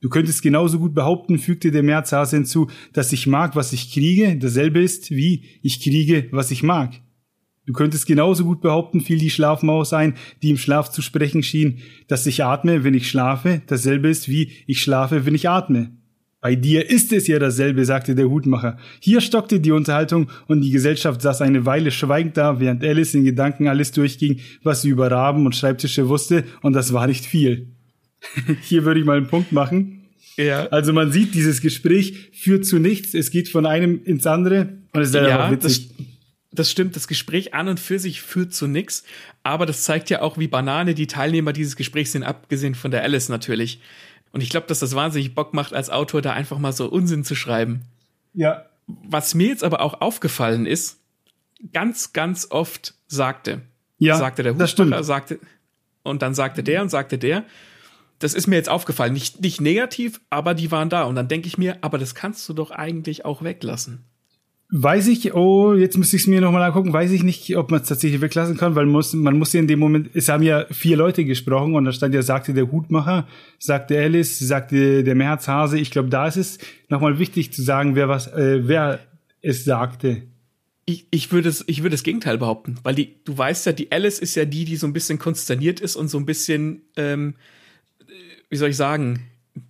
Du 0.00 0.08
könntest 0.08 0.42
genauso 0.42 0.78
gut 0.78 0.94
behaupten, 0.94 1.38
fügte 1.38 1.70
der 1.70 1.82
Märzhase 1.82 2.36
hinzu, 2.36 2.68
dass 2.92 3.12
ich 3.12 3.26
mag, 3.26 3.56
was 3.56 3.72
ich 3.72 3.92
kriege, 3.92 4.36
dasselbe 4.36 4.80
ist 4.80 5.10
wie 5.10 5.44
ich 5.62 5.80
kriege, 5.82 6.28
was 6.30 6.50
ich 6.50 6.62
mag. 6.62 7.01
Du 7.64 7.72
könntest 7.72 8.06
genauso 8.06 8.44
gut 8.44 8.60
behaupten, 8.60 9.00
fiel 9.00 9.18
die 9.18 9.30
Schlafmaus 9.30 9.92
ein, 9.92 10.14
die 10.42 10.50
im 10.50 10.56
Schlaf 10.56 10.90
zu 10.90 11.00
sprechen 11.00 11.42
schien, 11.44 11.78
dass 12.08 12.26
ich 12.26 12.42
atme, 12.42 12.82
wenn 12.82 12.94
ich 12.94 13.08
schlafe, 13.08 13.62
dasselbe 13.68 14.08
ist 14.08 14.28
wie 14.28 14.50
ich 14.66 14.82
schlafe, 14.82 15.26
wenn 15.26 15.34
ich 15.34 15.48
atme. 15.48 15.92
Bei 16.40 16.56
dir 16.56 16.90
ist 16.90 17.12
es 17.12 17.28
ja 17.28 17.38
dasselbe, 17.38 17.84
sagte 17.84 18.16
der 18.16 18.28
Hutmacher. 18.28 18.76
Hier 18.98 19.20
stockte 19.20 19.60
die 19.60 19.70
Unterhaltung 19.70 20.28
und 20.48 20.60
die 20.60 20.72
Gesellschaft 20.72 21.22
saß 21.22 21.40
eine 21.40 21.66
Weile 21.66 21.92
schweigend 21.92 22.36
da, 22.36 22.58
während 22.58 22.82
Alice 22.82 23.14
in 23.14 23.22
Gedanken 23.22 23.68
alles 23.68 23.92
durchging, 23.92 24.40
was 24.64 24.82
sie 24.82 24.88
über 24.88 25.08
Raben 25.08 25.46
und 25.46 25.54
Schreibtische 25.54 26.08
wusste, 26.08 26.42
und 26.62 26.72
das 26.72 26.92
war 26.92 27.06
nicht 27.06 27.24
viel. 27.24 27.68
Hier 28.62 28.84
würde 28.84 28.98
ich 28.98 29.06
mal 29.06 29.18
einen 29.18 29.28
Punkt 29.28 29.52
machen. 29.52 30.08
Ja. 30.36 30.66
Also 30.68 30.92
man 30.92 31.12
sieht, 31.12 31.32
dieses 31.36 31.60
Gespräch 31.60 32.30
führt 32.32 32.66
zu 32.66 32.80
nichts, 32.80 33.14
es 33.14 33.30
geht 33.30 33.48
von 33.48 33.64
einem 33.64 34.02
ins 34.02 34.26
andere 34.26 34.78
und 34.92 35.00
es 35.00 35.10
ist 35.10 35.14
ja, 35.14 35.48
witzig. 35.48 35.90
Das 35.96 36.06
das 36.52 36.70
stimmt, 36.70 36.94
das 36.96 37.08
Gespräch 37.08 37.54
an 37.54 37.68
und 37.68 37.80
für 37.80 37.98
sich 37.98 38.20
führt 38.20 38.52
zu 38.52 38.66
nichts, 38.66 39.04
aber 39.42 39.66
das 39.66 39.84
zeigt 39.84 40.10
ja 40.10 40.20
auch, 40.20 40.38
wie 40.38 40.48
Banane 40.48 40.94
die 40.94 41.06
Teilnehmer 41.06 41.52
dieses 41.52 41.76
Gesprächs 41.76 42.12
sind, 42.12 42.22
abgesehen 42.22 42.74
von 42.74 42.90
der 42.90 43.02
Alice 43.02 43.28
natürlich. 43.28 43.80
Und 44.32 44.42
ich 44.42 44.50
glaube, 44.50 44.66
dass 44.66 44.78
das 44.78 44.94
wahnsinnig 44.94 45.34
Bock 45.34 45.54
macht, 45.54 45.72
als 45.72 45.90
Autor 45.90 46.22
da 46.22 46.32
einfach 46.32 46.58
mal 46.58 46.72
so 46.72 46.88
Unsinn 46.88 47.24
zu 47.24 47.34
schreiben. 47.34 47.82
Ja. 48.34 48.66
Was 48.86 49.34
mir 49.34 49.48
jetzt 49.48 49.64
aber 49.64 49.80
auch 49.80 50.00
aufgefallen 50.00 50.66
ist, 50.66 51.00
ganz, 51.72 52.12
ganz 52.12 52.48
oft 52.50 52.94
sagte, 53.06 53.62
ja, 53.98 54.16
sagte 54.16 54.42
der 54.42 54.54
Hutmacher, 54.54 55.04
sagte, 55.04 55.38
und 56.02 56.22
dann 56.22 56.34
sagte 56.34 56.62
der 56.62 56.82
und 56.82 56.90
sagte 56.90 57.18
der. 57.18 57.44
Das 58.18 58.34
ist 58.34 58.46
mir 58.46 58.56
jetzt 58.56 58.68
aufgefallen. 58.68 59.12
Nicht, 59.12 59.40
nicht 59.40 59.60
negativ, 59.60 60.20
aber 60.30 60.54
die 60.54 60.70
waren 60.70 60.88
da. 60.88 61.04
Und 61.04 61.16
dann 61.16 61.28
denke 61.28 61.48
ich 61.48 61.58
mir, 61.58 61.78
aber 61.80 61.98
das 61.98 62.14
kannst 62.14 62.48
du 62.48 62.52
doch 62.52 62.70
eigentlich 62.70 63.24
auch 63.24 63.42
weglassen. 63.42 64.04
Weiß 64.74 65.08
ich, 65.08 65.34
oh, 65.34 65.74
jetzt 65.74 65.98
müsste 65.98 66.16
ich 66.16 66.22
es 66.22 66.28
mir 66.28 66.40
nochmal 66.40 66.62
angucken, 66.62 66.94
weiß 66.94 67.10
ich 67.10 67.22
nicht, 67.22 67.54
ob 67.58 67.70
man 67.70 67.82
es 67.82 67.88
tatsächlich 67.88 68.22
weglassen 68.22 68.56
kann, 68.56 68.74
weil 68.74 68.86
man 68.86 68.92
muss, 68.92 69.12
man 69.12 69.36
muss 69.36 69.52
ja 69.52 69.60
in 69.60 69.68
dem 69.68 69.78
Moment, 69.78 70.08
es 70.14 70.30
haben 70.30 70.42
ja 70.42 70.64
vier 70.70 70.96
Leute 70.96 71.26
gesprochen 71.26 71.74
und 71.74 71.84
da 71.84 71.92
stand 71.92 72.14
ja, 72.14 72.22
sagte 72.22 72.54
der 72.54 72.72
Hutmacher, 72.72 73.28
sagte 73.58 74.00
Alice, 74.00 74.38
sagte 74.38 75.04
der 75.04 75.14
Märzhase. 75.14 75.78
Ich 75.78 75.90
glaube, 75.90 76.08
da 76.08 76.26
ist 76.26 76.36
es 76.36 76.58
nochmal 76.88 77.18
wichtig 77.18 77.52
zu 77.52 77.60
sagen, 77.60 77.96
wer 77.96 78.08
was, 78.08 78.28
äh, 78.28 78.66
wer 78.66 79.00
es 79.42 79.66
sagte. 79.66 80.22
Ich, 80.86 81.06
ich 81.10 81.30
würde 81.32 81.50
es, 81.50 81.62
ich 81.66 81.80
würde 81.82 81.94
das 81.94 82.02
Gegenteil 82.02 82.38
behaupten, 82.38 82.76
weil 82.82 82.94
die, 82.94 83.16
du 83.26 83.36
weißt 83.36 83.66
ja, 83.66 83.72
die 83.72 83.92
Alice 83.92 84.20
ist 84.20 84.36
ja 84.36 84.46
die, 84.46 84.64
die 84.64 84.76
so 84.76 84.86
ein 84.86 84.94
bisschen 84.94 85.18
konsterniert 85.18 85.80
ist 85.80 85.96
und 85.96 86.08
so 86.08 86.16
ein 86.16 86.24
bisschen, 86.24 86.80
ähm, 86.96 87.34
wie 88.48 88.56
soll 88.56 88.70
ich 88.70 88.76
sagen, 88.78 89.24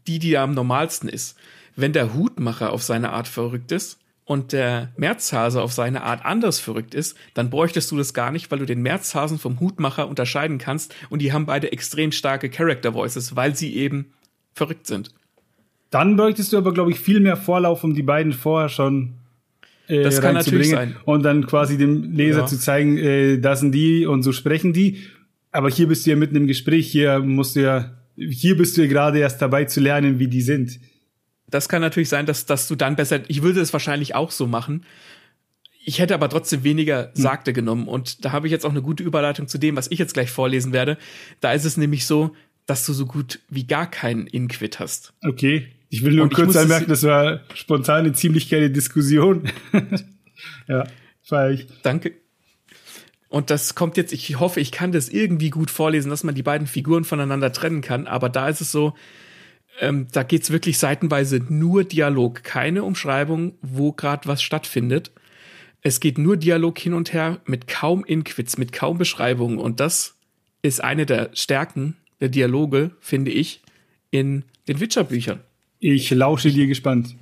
die, 0.07 0.20
die 0.20 0.30
ja 0.30 0.44
am 0.44 0.55
normalsten 0.55 1.09
ist. 1.09 1.36
Wenn 1.74 1.92
der 1.92 2.14
Hutmacher 2.14 2.72
auf 2.72 2.84
seine 2.84 3.11
Art 3.11 3.26
verrückt 3.26 3.72
ist, 3.72 3.98
und 4.32 4.52
der 4.52 4.92
Märzhase 4.96 5.60
auf 5.60 5.72
seine 5.72 6.02
Art 6.02 6.24
anders 6.24 6.58
verrückt 6.58 6.94
ist, 6.94 7.16
dann 7.34 7.50
bräuchtest 7.50 7.90
du 7.90 7.98
das 7.98 8.14
gar 8.14 8.32
nicht, 8.32 8.50
weil 8.50 8.58
du 8.58 8.64
den 8.64 8.80
Märzhasen 8.80 9.38
vom 9.38 9.60
Hutmacher 9.60 10.08
unterscheiden 10.08 10.56
kannst 10.56 10.94
und 11.10 11.20
die 11.20 11.32
haben 11.32 11.44
beide 11.44 11.70
extrem 11.70 12.12
starke 12.12 12.48
Character 12.48 12.94
Voices, 12.94 13.36
weil 13.36 13.54
sie 13.54 13.76
eben 13.76 14.06
verrückt 14.54 14.86
sind. 14.86 15.12
Dann 15.90 16.16
bräuchtest 16.16 16.52
du 16.52 16.56
aber, 16.56 16.72
glaube 16.72 16.90
ich, 16.90 16.98
viel 16.98 17.20
mehr 17.20 17.36
Vorlauf, 17.36 17.84
um 17.84 17.94
die 17.94 18.02
beiden 18.02 18.32
vorher 18.32 18.70
schon 18.70 19.18
äh, 19.86 20.02
das 20.02 20.22
kann 20.22 20.34
natürlich 20.34 20.70
sein. 20.70 20.96
und 21.04 21.22
dann 21.22 21.46
quasi 21.46 21.76
dem 21.76 22.14
Leser 22.14 22.40
ja. 22.40 22.46
zu 22.46 22.58
zeigen, 22.58 22.96
äh, 22.96 23.38
das 23.38 23.60
sind 23.60 23.72
die 23.72 24.06
und 24.06 24.22
so 24.22 24.32
sprechen 24.32 24.72
die. 24.72 24.98
Aber 25.50 25.68
hier 25.68 25.88
bist 25.88 26.06
du 26.06 26.10
ja 26.10 26.16
mitten 26.16 26.36
im 26.36 26.46
Gespräch, 26.46 26.90
hier 26.90 27.18
musst 27.20 27.56
du 27.56 27.60
ja 27.60 27.90
hier 28.16 28.56
bist 28.56 28.76
du 28.76 28.82
ja 28.82 28.88
gerade 28.88 29.18
erst 29.18 29.42
dabei 29.42 29.64
zu 29.64 29.80
lernen, 29.80 30.18
wie 30.18 30.28
die 30.28 30.42
sind. 30.42 30.80
Das 31.53 31.68
kann 31.68 31.82
natürlich 31.82 32.09
sein, 32.09 32.26
dass, 32.26 32.46
dass 32.46 32.66
du 32.66 32.74
dann 32.74 32.96
besser, 32.96 33.20
ich 33.28 33.42
würde 33.42 33.61
es 33.61 33.72
wahrscheinlich 33.72 34.14
auch 34.14 34.30
so 34.30 34.46
machen. 34.46 34.84
Ich 35.84 35.98
hätte 35.98 36.14
aber 36.14 36.28
trotzdem 36.28 36.64
weniger 36.64 37.07
hm. 37.07 37.11
Sagte 37.14 37.50
hm. 37.50 37.55
genommen. 37.55 37.88
Und 37.88 38.24
da 38.24 38.32
habe 38.32 38.46
ich 38.46 38.50
jetzt 38.50 38.64
auch 38.64 38.70
eine 38.70 38.82
gute 38.82 39.03
Überleitung 39.03 39.48
zu 39.48 39.59
dem, 39.59 39.76
was 39.76 39.90
ich 39.90 39.98
jetzt 39.98 40.14
gleich 40.14 40.30
vorlesen 40.30 40.72
werde. 40.72 40.96
Da 41.40 41.53
ist 41.53 41.66
es 41.66 41.76
nämlich 41.76 42.07
so, 42.07 42.34
dass 42.64 42.86
du 42.86 42.94
so 42.94 43.05
gut 43.05 43.40
wie 43.50 43.66
gar 43.66 43.88
keinen 43.88 44.26
Inquit 44.26 44.80
hast. 44.80 45.12
Okay. 45.22 45.68
Ich 45.90 46.03
will 46.03 46.14
nur 46.14 46.24
und 46.24 46.34
kurz 46.34 46.57
anmerken, 46.57 46.88
das 46.88 47.03
war 47.03 47.42
spontan 47.53 47.98
eine 47.98 48.12
ziemlich 48.14 48.48
geile 48.48 48.70
Diskussion. 48.70 49.50
ja, 50.68 50.86
feier 51.22 51.50
ich. 51.50 51.66
Danke. 51.82 52.14
Und 53.28 53.50
das 53.50 53.74
kommt 53.74 53.98
jetzt, 53.98 54.14
ich 54.14 54.40
hoffe, 54.40 54.61
ich 54.61 54.72
kann 54.72 54.92
das 54.92 55.11
irgendwie 55.11 55.50
gut 55.50 55.70
vorlesen, 55.70 56.09
dass 56.09 56.24
man 56.24 56.34
die 56.34 56.42
beiden 56.42 56.66
Figuren 56.66 57.05
voneinander 57.05 57.53
trennen 57.53 57.82
kann. 57.82 58.07
Aber 58.07 58.30
da 58.30 58.48
ist 58.48 58.62
es 58.62 58.72
so, 58.72 58.94
ähm, 59.82 60.06
da 60.12 60.22
geht's 60.22 60.50
wirklich 60.50 60.78
seitenweise 60.78 61.40
nur 61.48 61.82
Dialog, 61.82 62.44
keine 62.44 62.84
Umschreibung, 62.84 63.54
wo 63.60 63.92
gerade 63.92 64.28
was 64.28 64.40
stattfindet. 64.40 65.10
Es 65.82 65.98
geht 65.98 66.18
nur 66.18 66.36
Dialog 66.36 66.78
hin 66.78 66.94
und 66.94 67.12
her 67.12 67.40
mit 67.46 67.66
kaum 67.66 68.04
Inquits, 68.04 68.56
mit 68.56 68.72
kaum 68.72 68.96
Beschreibungen. 68.96 69.58
Und 69.58 69.80
das 69.80 70.14
ist 70.62 70.82
eine 70.82 71.04
der 71.04 71.30
Stärken 71.34 71.96
der 72.20 72.28
Dialoge, 72.28 72.92
finde 73.00 73.32
ich, 73.32 73.60
in 74.12 74.44
den 74.68 74.78
Witcher-Büchern. 74.78 75.40
Ich 75.80 76.08
lausche 76.10 76.52
dir 76.52 76.68
gespannt. 76.68 77.16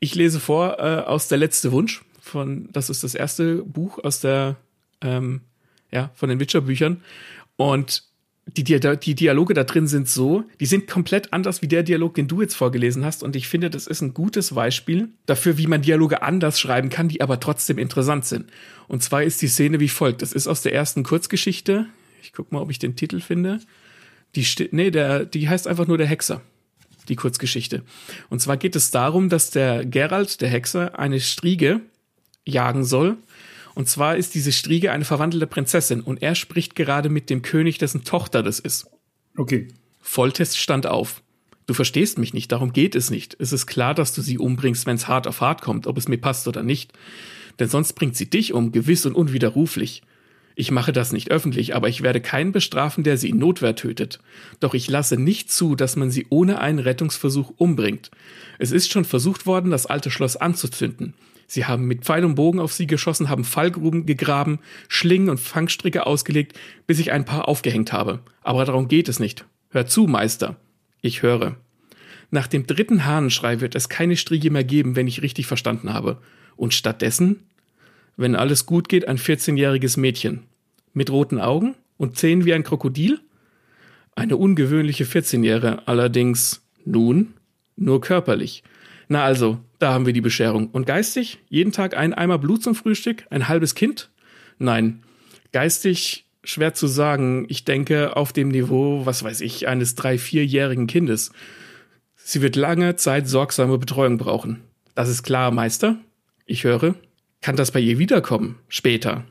Ich 0.00 0.16
lese 0.16 0.40
vor 0.40 0.80
äh, 0.80 1.02
aus 1.02 1.28
Der 1.28 1.38
letzte 1.38 1.70
Wunsch. 1.70 2.02
Von, 2.20 2.68
das 2.72 2.90
ist 2.90 3.04
das 3.04 3.14
erste 3.14 3.58
Buch 3.62 4.00
aus 4.02 4.20
der, 4.20 4.56
ähm, 5.00 5.42
ja, 5.92 6.10
von 6.14 6.28
den 6.28 6.40
Witcher-Büchern. 6.40 7.02
Und 7.54 8.02
die, 8.46 8.64
die, 8.64 8.80
die 8.80 9.14
Dialoge 9.14 9.54
da 9.54 9.64
drin 9.64 9.86
sind 9.86 10.08
so, 10.08 10.44
die 10.60 10.66
sind 10.66 10.88
komplett 10.88 11.32
anders 11.32 11.62
wie 11.62 11.68
der 11.68 11.82
Dialog, 11.82 12.14
den 12.14 12.28
du 12.28 12.40
jetzt 12.42 12.54
vorgelesen 12.54 13.04
hast. 13.04 13.22
Und 13.22 13.36
ich 13.36 13.48
finde, 13.48 13.70
das 13.70 13.86
ist 13.86 14.00
ein 14.00 14.14
gutes 14.14 14.54
Beispiel 14.54 15.08
dafür, 15.26 15.58
wie 15.58 15.66
man 15.66 15.82
Dialoge 15.82 16.22
anders 16.22 16.58
schreiben 16.58 16.88
kann, 16.88 17.08
die 17.08 17.20
aber 17.20 17.40
trotzdem 17.40 17.78
interessant 17.78 18.24
sind. 18.24 18.50
Und 18.88 19.02
zwar 19.02 19.22
ist 19.22 19.40
die 19.42 19.48
Szene 19.48 19.80
wie 19.80 19.88
folgt. 19.88 20.22
Das 20.22 20.32
ist 20.32 20.48
aus 20.48 20.62
der 20.62 20.74
ersten 20.74 21.04
Kurzgeschichte. 21.04 21.86
Ich 22.22 22.32
guck 22.32 22.52
mal, 22.52 22.60
ob 22.60 22.70
ich 22.70 22.78
den 22.78 22.96
Titel 22.96 23.20
finde. 23.20 23.60
Die, 24.34 24.46
nee, 24.72 24.90
der, 24.90 25.24
die 25.24 25.48
heißt 25.48 25.68
einfach 25.68 25.86
nur 25.86 25.98
der 25.98 26.06
Hexer 26.06 26.42
die 27.08 27.16
Kurzgeschichte. 27.16 27.82
Und 28.30 28.40
zwar 28.40 28.56
geht 28.56 28.76
es 28.76 28.90
darum, 28.90 29.28
dass 29.28 29.50
der 29.50 29.84
Gerald, 29.84 30.40
der 30.40 30.48
Hexer, 30.48 30.98
eine 30.98 31.20
Striege 31.20 31.80
jagen 32.44 32.84
soll. 32.84 33.16
Und 33.74 33.88
zwar 33.88 34.16
ist 34.16 34.34
diese 34.34 34.52
Striege 34.52 34.92
eine 34.92 35.04
verwandelte 35.04 35.46
Prinzessin 35.46 36.00
und 36.00 36.22
er 36.22 36.34
spricht 36.34 36.74
gerade 36.74 37.08
mit 37.08 37.30
dem 37.30 37.42
König, 37.42 37.78
dessen 37.78 38.04
Tochter 38.04 38.42
das 38.42 38.58
ist. 38.58 38.86
Okay. 39.36 39.68
Volltest 40.00 40.58
stand 40.58 40.86
auf. 40.86 41.22
Du 41.66 41.74
verstehst 41.74 42.18
mich 42.18 42.34
nicht, 42.34 42.52
darum 42.52 42.72
geht 42.72 42.94
es 42.94 43.10
nicht. 43.10 43.36
Es 43.38 43.52
ist 43.52 43.66
klar, 43.66 43.94
dass 43.94 44.12
du 44.12 44.20
sie 44.20 44.38
umbringst, 44.38 44.84
wenn 44.84 44.96
es 44.96 45.08
hart 45.08 45.26
auf 45.26 45.40
hart 45.40 45.62
kommt, 45.62 45.86
ob 45.86 45.96
es 45.96 46.08
mir 46.08 46.18
passt 46.18 46.48
oder 46.48 46.62
nicht. 46.62 46.92
Denn 47.58 47.68
sonst 47.68 47.92
bringt 47.94 48.16
sie 48.16 48.28
dich 48.28 48.52
um, 48.52 48.72
gewiss 48.72 49.06
und 49.06 49.14
unwiderruflich. 49.14 50.02
Ich 50.54 50.70
mache 50.70 50.92
das 50.92 51.12
nicht 51.12 51.30
öffentlich, 51.30 51.74
aber 51.74 51.88
ich 51.88 52.02
werde 52.02 52.20
keinen 52.20 52.52
bestrafen, 52.52 53.04
der 53.04 53.16
sie 53.16 53.30
in 53.30 53.38
Notwehr 53.38 53.74
tötet. 53.74 54.18
Doch 54.60 54.74
ich 54.74 54.88
lasse 54.88 55.16
nicht 55.16 55.50
zu, 55.50 55.76
dass 55.76 55.96
man 55.96 56.10
sie 56.10 56.26
ohne 56.28 56.60
einen 56.60 56.78
Rettungsversuch 56.78 57.54
umbringt. 57.56 58.10
Es 58.58 58.70
ist 58.70 58.90
schon 58.90 59.04
versucht 59.04 59.46
worden, 59.46 59.70
das 59.70 59.86
alte 59.86 60.10
Schloss 60.10 60.36
anzuzünden. 60.36 61.14
Sie 61.52 61.66
haben 61.66 61.84
mit 61.84 62.04
Pfeil 62.04 62.24
und 62.24 62.34
Bogen 62.34 62.60
auf 62.60 62.72
sie 62.72 62.86
geschossen, 62.86 63.28
haben 63.28 63.44
Fallgruben 63.44 64.06
gegraben, 64.06 64.58
Schlingen 64.88 65.28
und 65.28 65.38
Fangstricke 65.38 66.06
ausgelegt, 66.06 66.58
bis 66.86 66.98
ich 66.98 67.12
ein 67.12 67.26
paar 67.26 67.46
aufgehängt 67.46 67.92
habe. 67.92 68.20
Aber 68.42 68.64
darum 68.64 68.88
geht 68.88 69.08
es 69.08 69.20
nicht. 69.20 69.44
Hör 69.68 69.86
zu, 69.86 70.06
Meister. 70.06 70.56
Ich 71.02 71.20
höre. 71.20 71.56
Nach 72.30 72.46
dem 72.46 72.66
dritten 72.66 73.04
Hahnenschrei 73.04 73.60
wird 73.60 73.74
es 73.74 73.90
keine 73.90 74.16
Striege 74.16 74.50
mehr 74.50 74.64
geben, 74.64 74.96
wenn 74.96 75.06
ich 75.06 75.20
richtig 75.20 75.46
verstanden 75.46 75.92
habe. 75.92 76.22
Und 76.56 76.72
stattdessen 76.72 77.40
wenn 78.16 78.34
alles 78.36 78.66
gut 78.66 78.88
geht, 78.88 79.08
ein 79.08 79.18
14-jähriges 79.18 79.98
Mädchen. 79.98 80.44
Mit 80.92 81.10
roten 81.10 81.38
Augen 81.38 81.74
und 81.96 82.16
Zähnen 82.16 82.44
wie 82.44 82.54
ein 82.54 82.64
Krokodil? 82.64 83.20
Eine 84.14 84.36
ungewöhnliche 84.36 85.04
14-Jährige, 85.04 85.86
allerdings 85.86 86.62
nun 86.84 87.34
nur 87.76 88.00
körperlich. 88.00 88.62
Na 89.12 89.24
also, 89.24 89.58
da 89.78 89.92
haben 89.92 90.06
wir 90.06 90.14
die 90.14 90.22
Bescherung. 90.22 90.70
Und 90.70 90.86
geistig? 90.86 91.38
Jeden 91.50 91.70
Tag 91.70 91.94
ein 91.94 92.14
Eimer 92.14 92.38
Blut 92.38 92.62
zum 92.62 92.74
Frühstück? 92.74 93.26
Ein 93.28 93.46
halbes 93.46 93.74
Kind? 93.74 94.08
Nein. 94.56 95.02
Geistig 95.52 96.24
schwer 96.42 96.72
zu 96.72 96.86
sagen. 96.86 97.44
Ich 97.50 97.66
denke 97.66 98.16
auf 98.16 98.32
dem 98.32 98.48
Niveau, 98.48 99.04
was 99.04 99.22
weiß 99.22 99.42
ich, 99.42 99.68
eines 99.68 99.96
drei-, 99.96 100.16
vierjährigen 100.16 100.86
Kindes. 100.86 101.30
Sie 102.16 102.40
wird 102.40 102.56
lange 102.56 102.96
Zeit 102.96 103.28
sorgsame 103.28 103.76
Betreuung 103.76 104.16
brauchen. 104.16 104.62
Das 104.94 105.10
ist 105.10 105.24
klar, 105.24 105.50
Meister? 105.50 105.98
Ich 106.46 106.64
höre. 106.64 106.94
Kann 107.42 107.56
das 107.56 107.70
bei 107.70 107.80
ihr 107.80 107.98
wiederkommen? 107.98 108.60
Später. 108.68 109.26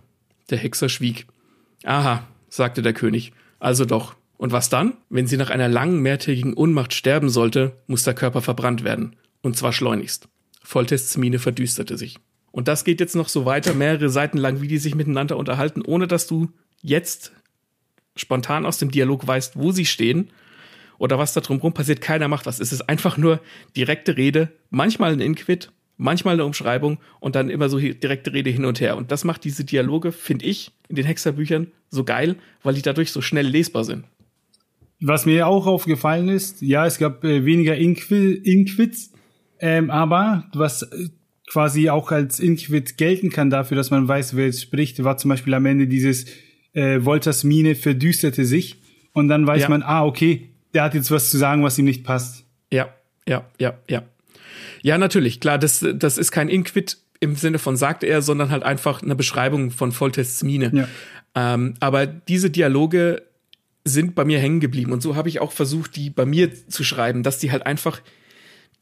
Der 0.51 0.59
Hexer 0.59 0.89
schwieg. 0.89 1.25
Aha, 1.85 2.27
sagte 2.49 2.83
der 2.83 2.93
König. 2.93 3.33
Also 3.57 3.85
doch. 3.85 4.13
Und 4.37 4.51
was 4.51 4.69
dann? 4.69 4.93
Wenn 5.09 5.25
sie 5.25 5.37
nach 5.37 5.49
einer 5.49 5.69
langen 5.69 6.01
mehrtägigen 6.01 6.53
Unmacht 6.53 6.93
sterben 6.93 7.29
sollte, 7.29 7.77
muss 7.87 8.03
der 8.03 8.13
Körper 8.13 8.43
verbrannt 8.43 8.83
werden. 8.83 9.15
Und 9.41 9.57
zwar 9.57 9.73
schleunigst. 9.73 10.27
Voltests 10.63 11.17
Miene 11.17 11.39
verdüsterte 11.39 11.97
sich. 11.97 12.17
Und 12.51 12.67
das 12.67 12.83
geht 12.83 12.99
jetzt 12.99 13.15
noch 13.15 13.29
so 13.29 13.45
weiter, 13.45 13.73
mehrere 13.73 14.09
Seiten 14.09 14.37
lang, 14.37 14.61
wie 14.61 14.67
die 14.67 14.77
sich 14.77 14.95
miteinander 14.95 15.37
unterhalten, 15.37 15.81
ohne 15.81 16.07
dass 16.07 16.27
du 16.27 16.49
jetzt 16.81 17.31
spontan 18.15 18.65
aus 18.65 18.77
dem 18.77 18.91
Dialog 18.91 19.25
weißt, 19.25 19.57
wo 19.57 19.71
sie 19.71 19.85
stehen 19.85 20.29
oder 20.97 21.17
was 21.17 21.33
da 21.33 21.41
drumherum 21.41 21.73
passiert. 21.73 22.01
Keiner 22.01 22.27
macht 22.27 22.45
was. 22.45 22.59
Es 22.59 22.73
ist 22.73 22.89
einfach 22.89 23.17
nur 23.17 23.39
direkte 23.75 24.17
Rede, 24.17 24.49
manchmal 24.69 25.13
ein 25.13 25.21
Inquit, 25.21 25.71
manchmal 25.97 26.33
eine 26.33 26.45
Umschreibung 26.45 26.99
und 27.19 27.35
dann 27.35 27.49
immer 27.49 27.69
so 27.69 27.79
direkte 27.79 28.33
Rede 28.33 28.49
hin 28.49 28.65
und 28.65 28.81
her. 28.81 28.97
Und 28.97 29.11
das 29.11 29.23
macht 29.23 29.43
diese 29.43 29.63
Dialoge, 29.63 30.11
finde 30.11 30.45
ich, 30.45 30.71
in 30.89 30.95
den 30.95 31.05
Hexerbüchern 31.05 31.67
so 31.89 32.03
geil, 32.03 32.35
weil 32.63 32.73
die 32.73 32.81
dadurch 32.81 33.11
so 33.11 33.21
schnell 33.21 33.47
lesbar 33.47 33.83
sind. 33.83 34.05
Was 34.99 35.25
mir 35.25 35.47
auch 35.47 35.65
aufgefallen 35.65 36.29
ist, 36.29 36.61
ja, 36.61 36.85
es 36.85 36.99
gab 36.99 37.23
äh, 37.23 37.45
weniger 37.45 37.75
Inqui 37.75 38.33
Inquits, 38.33 39.10
ähm, 39.61 39.89
aber 39.89 40.43
was 40.53 40.83
äh, 40.83 41.09
quasi 41.49 41.89
auch 41.89 42.11
als 42.11 42.39
Inquit 42.39 42.97
gelten 42.97 43.29
kann 43.29 43.49
dafür, 43.49 43.77
dass 43.77 43.91
man 43.91 44.07
weiß, 44.07 44.35
wer 44.35 44.45
jetzt 44.45 44.61
spricht, 44.61 45.03
war 45.03 45.17
zum 45.17 45.29
Beispiel 45.29 45.53
am 45.53 45.65
Ende 45.65 45.87
dieses 45.87 46.25
äh, 46.73 47.03
Wolters 47.03 47.43
Mine 47.43 47.75
verdüsterte 47.75 48.45
sich 48.45 48.81
und 49.13 49.27
dann 49.27 49.47
weiß 49.47 49.63
ja. 49.63 49.69
man, 49.69 49.83
ah, 49.83 50.05
okay, 50.05 50.49
der 50.73 50.83
hat 50.83 50.93
jetzt 50.93 51.11
was 51.11 51.29
zu 51.29 51.37
sagen, 51.37 51.63
was 51.63 51.77
ihm 51.77 51.85
nicht 51.85 52.03
passt. 52.03 52.45
Ja, 52.71 52.93
ja, 53.27 53.45
ja, 53.59 53.77
ja. 53.89 54.03
Ja, 54.81 54.97
natürlich, 54.97 55.39
klar, 55.39 55.57
das, 55.57 55.85
das 55.93 56.17
ist 56.17 56.31
kein 56.31 56.49
Inquit 56.49 56.97
im 57.19 57.35
Sinne 57.35 57.59
von 57.59 57.77
sagt 57.77 58.03
er, 58.03 58.21
sondern 58.21 58.49
halt 58.49 58.63
einfach 58.63 59.03
eine 59.03 59.15
Beschreibung 59.15 59.69
von 59.69 59.91
Volltests 59.91 60.43
Mine. 60.43 60.71
Ja. 60.73 60.87
Ähm, 61.53 61.75
aber 61.79 62.07
diese 62.07 62.49
Dialoge 62.49 63.21
sind 63.83 64.15
bei 64.15 64.25
mir 64.25 64.39
hängen 64.39 64.59
geblieben 64.59 64.91
und 64.91 65.01
so 65.01 65.15
habe 65.15 65.29
ich 65.29 65.39
auch 65.39 65.51
versucht, 65.51 65.95
die 65.95 66.09
bei 66.09 66.25
mir 66.25 66.51
zu 66.67 66.83
schreiben, 66.83 67.23
dass 67.23 67.39
die 67.39 67.51
halt 67.51 67.65
einfach, 67.65 68.01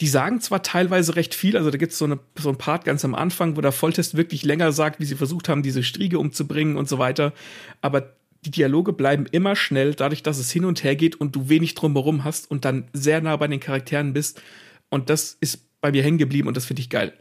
die 0.01 0.07
sagen 0.07 0.39
zwar 0.39 0.63
teilweise 0.63 1.15
recht 1.15 1.35
viel, 1.35 1.57
also 1.57 1.71
da 1.71 1.77
gibt 1.77 1.91
so 1.91 2.05
es 2.05 2.43
so 2.43 2.49
ein 2.49 2.57
Part 2.57 2.85
ganz 2.85 3.03
am 3.03 3.15
Anfang, 3.15 3.57
wo 3.57 3.61
der 3.61 3.71
Volltest 3.73 4.15
wirklich 4.15 4.43
länger 4.43 4.71
sagt, 4.71 4.99
wie 4.99 5.05
sie 5.05 5.15
versucht 5.15 5.49
haben, 5.49 5.61
diese 5.61 5.83
Striege 5.83 6.19
umzubringen 6.19 6.77
und 6.77 6.87
so 6.87 6.99
weiter, 6.99 7.33
aber 7.81 8.13
die 8.45 8.51
Dialoge 8.51 8.93
bleiben 8.93 9.25
immer 9.31 9.55
schnell, 9.55 9.93
dadurch, 9.93 10.23
dass 10.23 10.37
es 10.37 10.51
hin 10.51 10.65
und 10.65 10.83
her 10.83 10.95
geht 10.95 11.19
und 11.19 11.35
du 11.35 11.49
wenig 11.49 11.75
drumherum 11.75 12.23
hast 12.23 12.49
und 12.49 12.63
dann 12.63 12.85
sehr 12.93 13.21
nah 13.21 13.35
bei 13.35 13.47
den 13.47 13.59
Charakteren 13.59 14.13
bist. 14.13 14.41
Und 14.89 15.09
das 15.09 15.37
ist 15.41 15.65
bei 15.81 15.91
mir 15.91 16.03
hängen 16.03 16.17
geblieben 16.17 16.47
und 16.47 16.55
das 16.55 16.65
finde 16.65 16.81
ich 16.81 16.89
geil. 16.89 17.13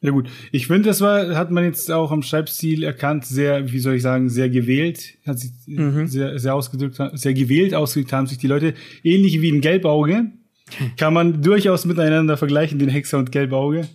Ja 0.00 0.10
gut, 0.10 0.28
ich 0.52 0.66
finde, 0.66 0.88
das 0.88 1.00
war, 1.00 1.34
hat 1.34 1.50
man 1.50 1.64
jetzt 1.64 1.90
auch 1.90 2.10
am 2.10 2.22
Schreibstil 2.22 2.82
erkannt, 2.82 3.24
sehr, 3.24 3.72
wie 3.72 3.78
soll 3.78 3.94
ich 3.94 4.02
sagen, 4.02 4.28
sehr 4.28 4.50
gewählt, 4.50 5.14
hat 5.24 5.38
sich 5.38 5.52
mhm. 5.66 6.06
sehr, 6.08 6.38
sehr 6.38 6.54
ausgedrückt, 6.54 7.00
sehr 7.14 7.32
gewählt 7.32 7.74
ausgedrückt 7.74 8.12
haben 8.12 8.26
sich 8.26 8.36
die 8.36 8.46
Leute, 8.46 8.74
ähnlich 9.02 9.40
wie 9.40 9.50
ein 9.50 9.62
Gelbauge, 9.62 10.32
kann 10.96 11.14
man 11.14 11.42
durchaus 11.42 11.84
miteinander 11.84 12.36
vergleichen, 12.36 12.78
den 12.78 12.88
Hexer 12.88 13.18
und 13.18 13.32
Gelbauge. 13.32 13.88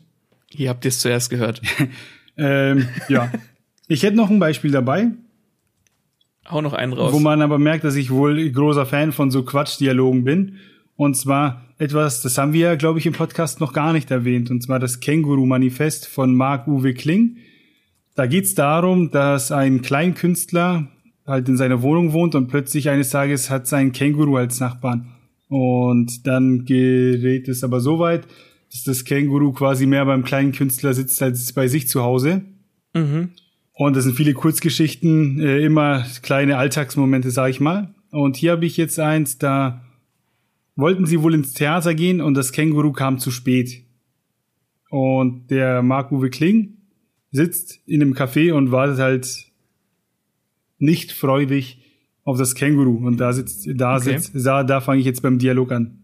Ihr 0.52 0.70
habt 0.70 0.86
es 0.86 1.00
zuerst 1.00 1.30
gehört. 1.30 1.62
ähm, 2.38 2.88
ja. 3.08 3.32
Ich 3.88 4.04
hätte 4.04 4.16
noch 4.16 4.30
ein 4.30 4.40
Beispiel 4.40 4.72
dabei. 4.72 5.12
Hau 6.50 6.62
noch 6.62 6.74
einen 6.74 6.94
raus. 6.94 7.14
Wo 7.14 7.20
man 7.20 7.42
aber 7.42 7.60
merkt, 7.60 7.84
dass 7.84 7.96
ich 7.96 8.12
wohl 8.12 8.50
großer 8.52 8.86
Fan 8.86 9.12
von 9.12 9.30
so 9.30 9.44
Quatschdialogen 9.44 10.24
bin. 10.24 10.58
Und 10.96 11.16
zwar 11.16 11.66
etwas, 11.78 12.22
das 12.22 12.38
haben 12.38 12.54
wir, 12.54 12.68
ja, 12.68 12.76
glaube 12.76 13.00
ich, 13.00 13.06
im 13.06 13.14
Podcast 13.14 13.62
noch 13.62 13.72
gar 13.72 13.94
nicht 13.94 14.12
erwähnt, 14.12 14.52
und 14.52 14.62
zwar 14.62 14.80
das 14.80 15.00
Känguru-Manifest 15.00 16.08
von 16.08 16.36
Marc-Uwe 16.36 16.94
Kling. 16.94 17.38
Da 18.16 18.26
geht's 18.26 18.54
darum, 18.54 19.12
dass 19.12 19.52
ein 19.52 19.82
Kleinkünstler 19.82 20.88
halt 21.26 21.48
in 21.48 21.56
seiner 21.56 21.82
Wohnung 21.82 22.12
wohnt 22.12 22.36
und 22.36 22.48
plötzlich 22.48 22.90
eines 22.90 23.12
Tages 23.12 23.50
hat 23.50 23.66
sein 23.66 23.94
Känguru 23.94 24.36
als 24.36 24.60
Nachbarn. 24.60 25.16
Und 25.50 26.28
dann 26.28 26.64
gerät 26.66 27.48
es 27.48 27.64
aber 27.64 27.82
so 27.82 28.00
weit, 28.00 28.28
dass 28.72 28.84
das 28.84 29.04
Känguru 29.04 29.52
quasi 29.52 29.88
mehr 29.88 30.06
beim 30.06 30.24
kleinen 30.24 30.52
Künstler 30.52 30.94
sitzt 30.94 31.22
als 31.22 31.52
bei 31.54 31.68
sich 31.68 31.88
zu 31.88 32.04
Hause. 32.04 32.44
Mhm. 32.94 33.32
Und 33.74 33.96
das 33.96 34.04
sind 34.04 34.16
viele 34.16 34.34
Kurzgeschichten, 34.34 35.40
äh, 35.40 35.60
immer 35.64 36.06
kleine 36.22 36.58
Alltagsmomente, 36.58 37.32
sag 37.32 37.50
ich 37.50 37.60
mal. 37.60 37.94
Und 38.12 38.38
hier 38.38 38.52
habe 38.52 38.66
ich 38.66 38.78
jetzt 38.78 39.00
eins, 39.00 39.38
da 39.38 39.86
wollten 40.76 41.06
sie 41.06 41.22
wohl 41.22 41.34
ins 41.34 41.54
Theater 41.54 41.96
gehen 41.96 42.22
und 42.22 42.36
das 42.36 42.52
Känguru 42.52 42.92
kam 42.92 43.20
zu 43.20 43.32
spät. 43.32 43.84
Und 44.90 45.50
der 45.50 45.82
Marc-Uwe 45.82 46.30
Kling 46.30 46.78
sitzt 47.32 47.80
in 47.86 48.02
einem 48.02 48.14
Café 48.14 48.54
und 48.54 48.72
wartet 48.72 49.00
halt 49.00 49.52
nicht 50.78 51.12
freudig 51.12 51.79
auf 52.30 52.38
das 52.38 52.56
Känguru. 52.56 53.06
Und 53.06 53.18
da 53.18 53.34
sitzt, 53.34 53.68
da 53.76 53.96
Okay. 53.98 54.18
sitzt, 54.20 54.46
da, 54.46 54.64
da 54.64 54.82
fange 54.82 55.00
ich 55.00 55.06
jetzt 55.06 55.22
beim 55.22 55.40
Dialog 55.40 55.72
an. 55.72 56.04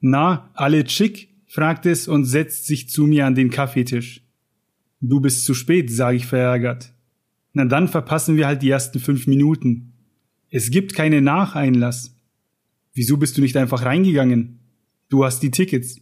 Na, 0.00 0.50
alle 0.54 0.84
chick? 0.84 1.28
fragt 1.46 1.86
es 1.86 2.08
und 2.08 2.26
setzt 2.26 2.66
sich 2.66 2.90
zu 2.90 3.06
mir 3.06 3.24
an 3.24 3.34
den 3.34 3.48
Kaffeetisch. 3.50 4.22
Du 5.00 5.20
bist 5.20 5.44
zu 5.46 5.54
spät, 5.54 5.90
sage 5.90 6.18
ich 6.18 6.26
verärgert. 6.26 6.92
Na 7.54 7.64
dann 7.64 7.88
verpassen 7.88 8.36
wir 8.36 8.46
halt 8.46 8.60
die 8.62 8.68
ersten 8.68 8.98
fünf 9.00 9.26
Minuten. 9.26 9.94
Es 10.50 10.70
gibt 10.70 10.92
keine 10.94 11.22
Nacheinlass. 11.22 12.14
Wieso 12.92 13.16
bist 13.16 13.38
du 13.38 13.40
nicht 13.40 13.56
einfach 13.56 13.84
reingegangen? 13.84 14.58
Du 15.08 15.24
hast 15.24 15.40
die 15.42 15.50
Tickets. 15.50 16.00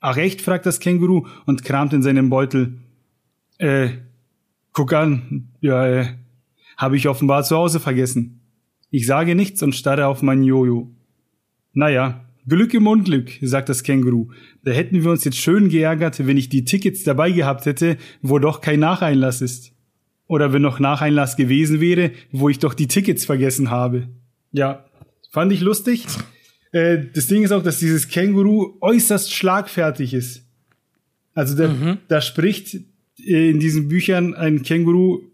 Ach 0.00 0.16
echt? 0.16 0.40
fragt 0.40 0.64
das 0.64 0.80
Känguru 0.80 1.26
und 1.44 1.64
kramt 1.64 1.92
in 1.92 2.02
seinem 2.02 2.30
Beutel. 2.30 2.78
Äh, 3.58 3.88
guck 4.72 4.92
an. 4.94 5.48
Ja, 5.60 5.86
äh, 5.86 6.06
habe 6.78 6.96
ich 6.96 7.06
offenbar 7.08 7.44
zu 7.44 7.56
Hause 7.56 7.80
vergessen. 7.80 8.40
Ich 8.96 9.08
sage 9.08 9.34
nichts 9.34 9.60
und 9.60 9.74
starre 9.74 10.06
auf 10.06 10.22
mein 10.22 10.44
Jojo. 10.44 10.88
Naja, 11.72 12.26
Glück 12.46 12.72
im 12.74 12.86
Unglück, 12.86 13.32
sagt 13.42 13.68
das 13.68 13.82
Känguru. 13.82 14.30
Da 14.62 14.70
hätten 14.70 15.02
wir 15.02 15.10
uns 15.10 15.24
jetzt 15.24 15.38
schön 15.38 15.68
geärgert, 15.68 16.24
wenn 16.24 16.36
ich 16.36 16.48
die 16.48 16.64
Tickets 16.64 17.02
dabei 17.02 17.32
gehabt 17.32 17.66
hätte, 17.66 17.96
wo 18.22 18.38
doch 18.38 18.60
kein 18.60 18.78
Nacheinlass 18.78 19.40
ist. 19.40 19.72
Oder 20.28 20.52
wenn 20.52 20.62
noch 20.62 20.78
Nacheinlass 20.78 21.34
gewesen 21.34 21.80
wäre, 21.80 22.12
wo 22.30 22.48
ich 22.48 22.60
doch 22.60 22.72
die 22.72 22.86
Tickets 22.86 23.24
vergessen 23.24 23.68
habe. 23.68 24.10
Ja, 24.52 24.84
fand 25.28 25.50
ich 25.50 25.60
lustig. 25.60 26.06
Äh, 26.70 26.98
das 27.12 27.26
Ding 27.26 27.42
ist 27.42 27.50
auch, 27.50 27.64
dass 27.64 27.80
dieses 27.80 28.06
Känguru 28.06 28.76
äußerst 28.80 29.34
schlagfertig 29.34 30.14
ist. 30.14 30.46
Also 31.34 31.56
da, 31.56 31.98
da 32.06 32.20
spricht 32.20 32.74
äh, 33.18 33.50
in 33.50 33.58
diesen 33.58 33.88
Büchern 33.88 34.34
ein 34.34 34.62
Känguru 34.62 35.33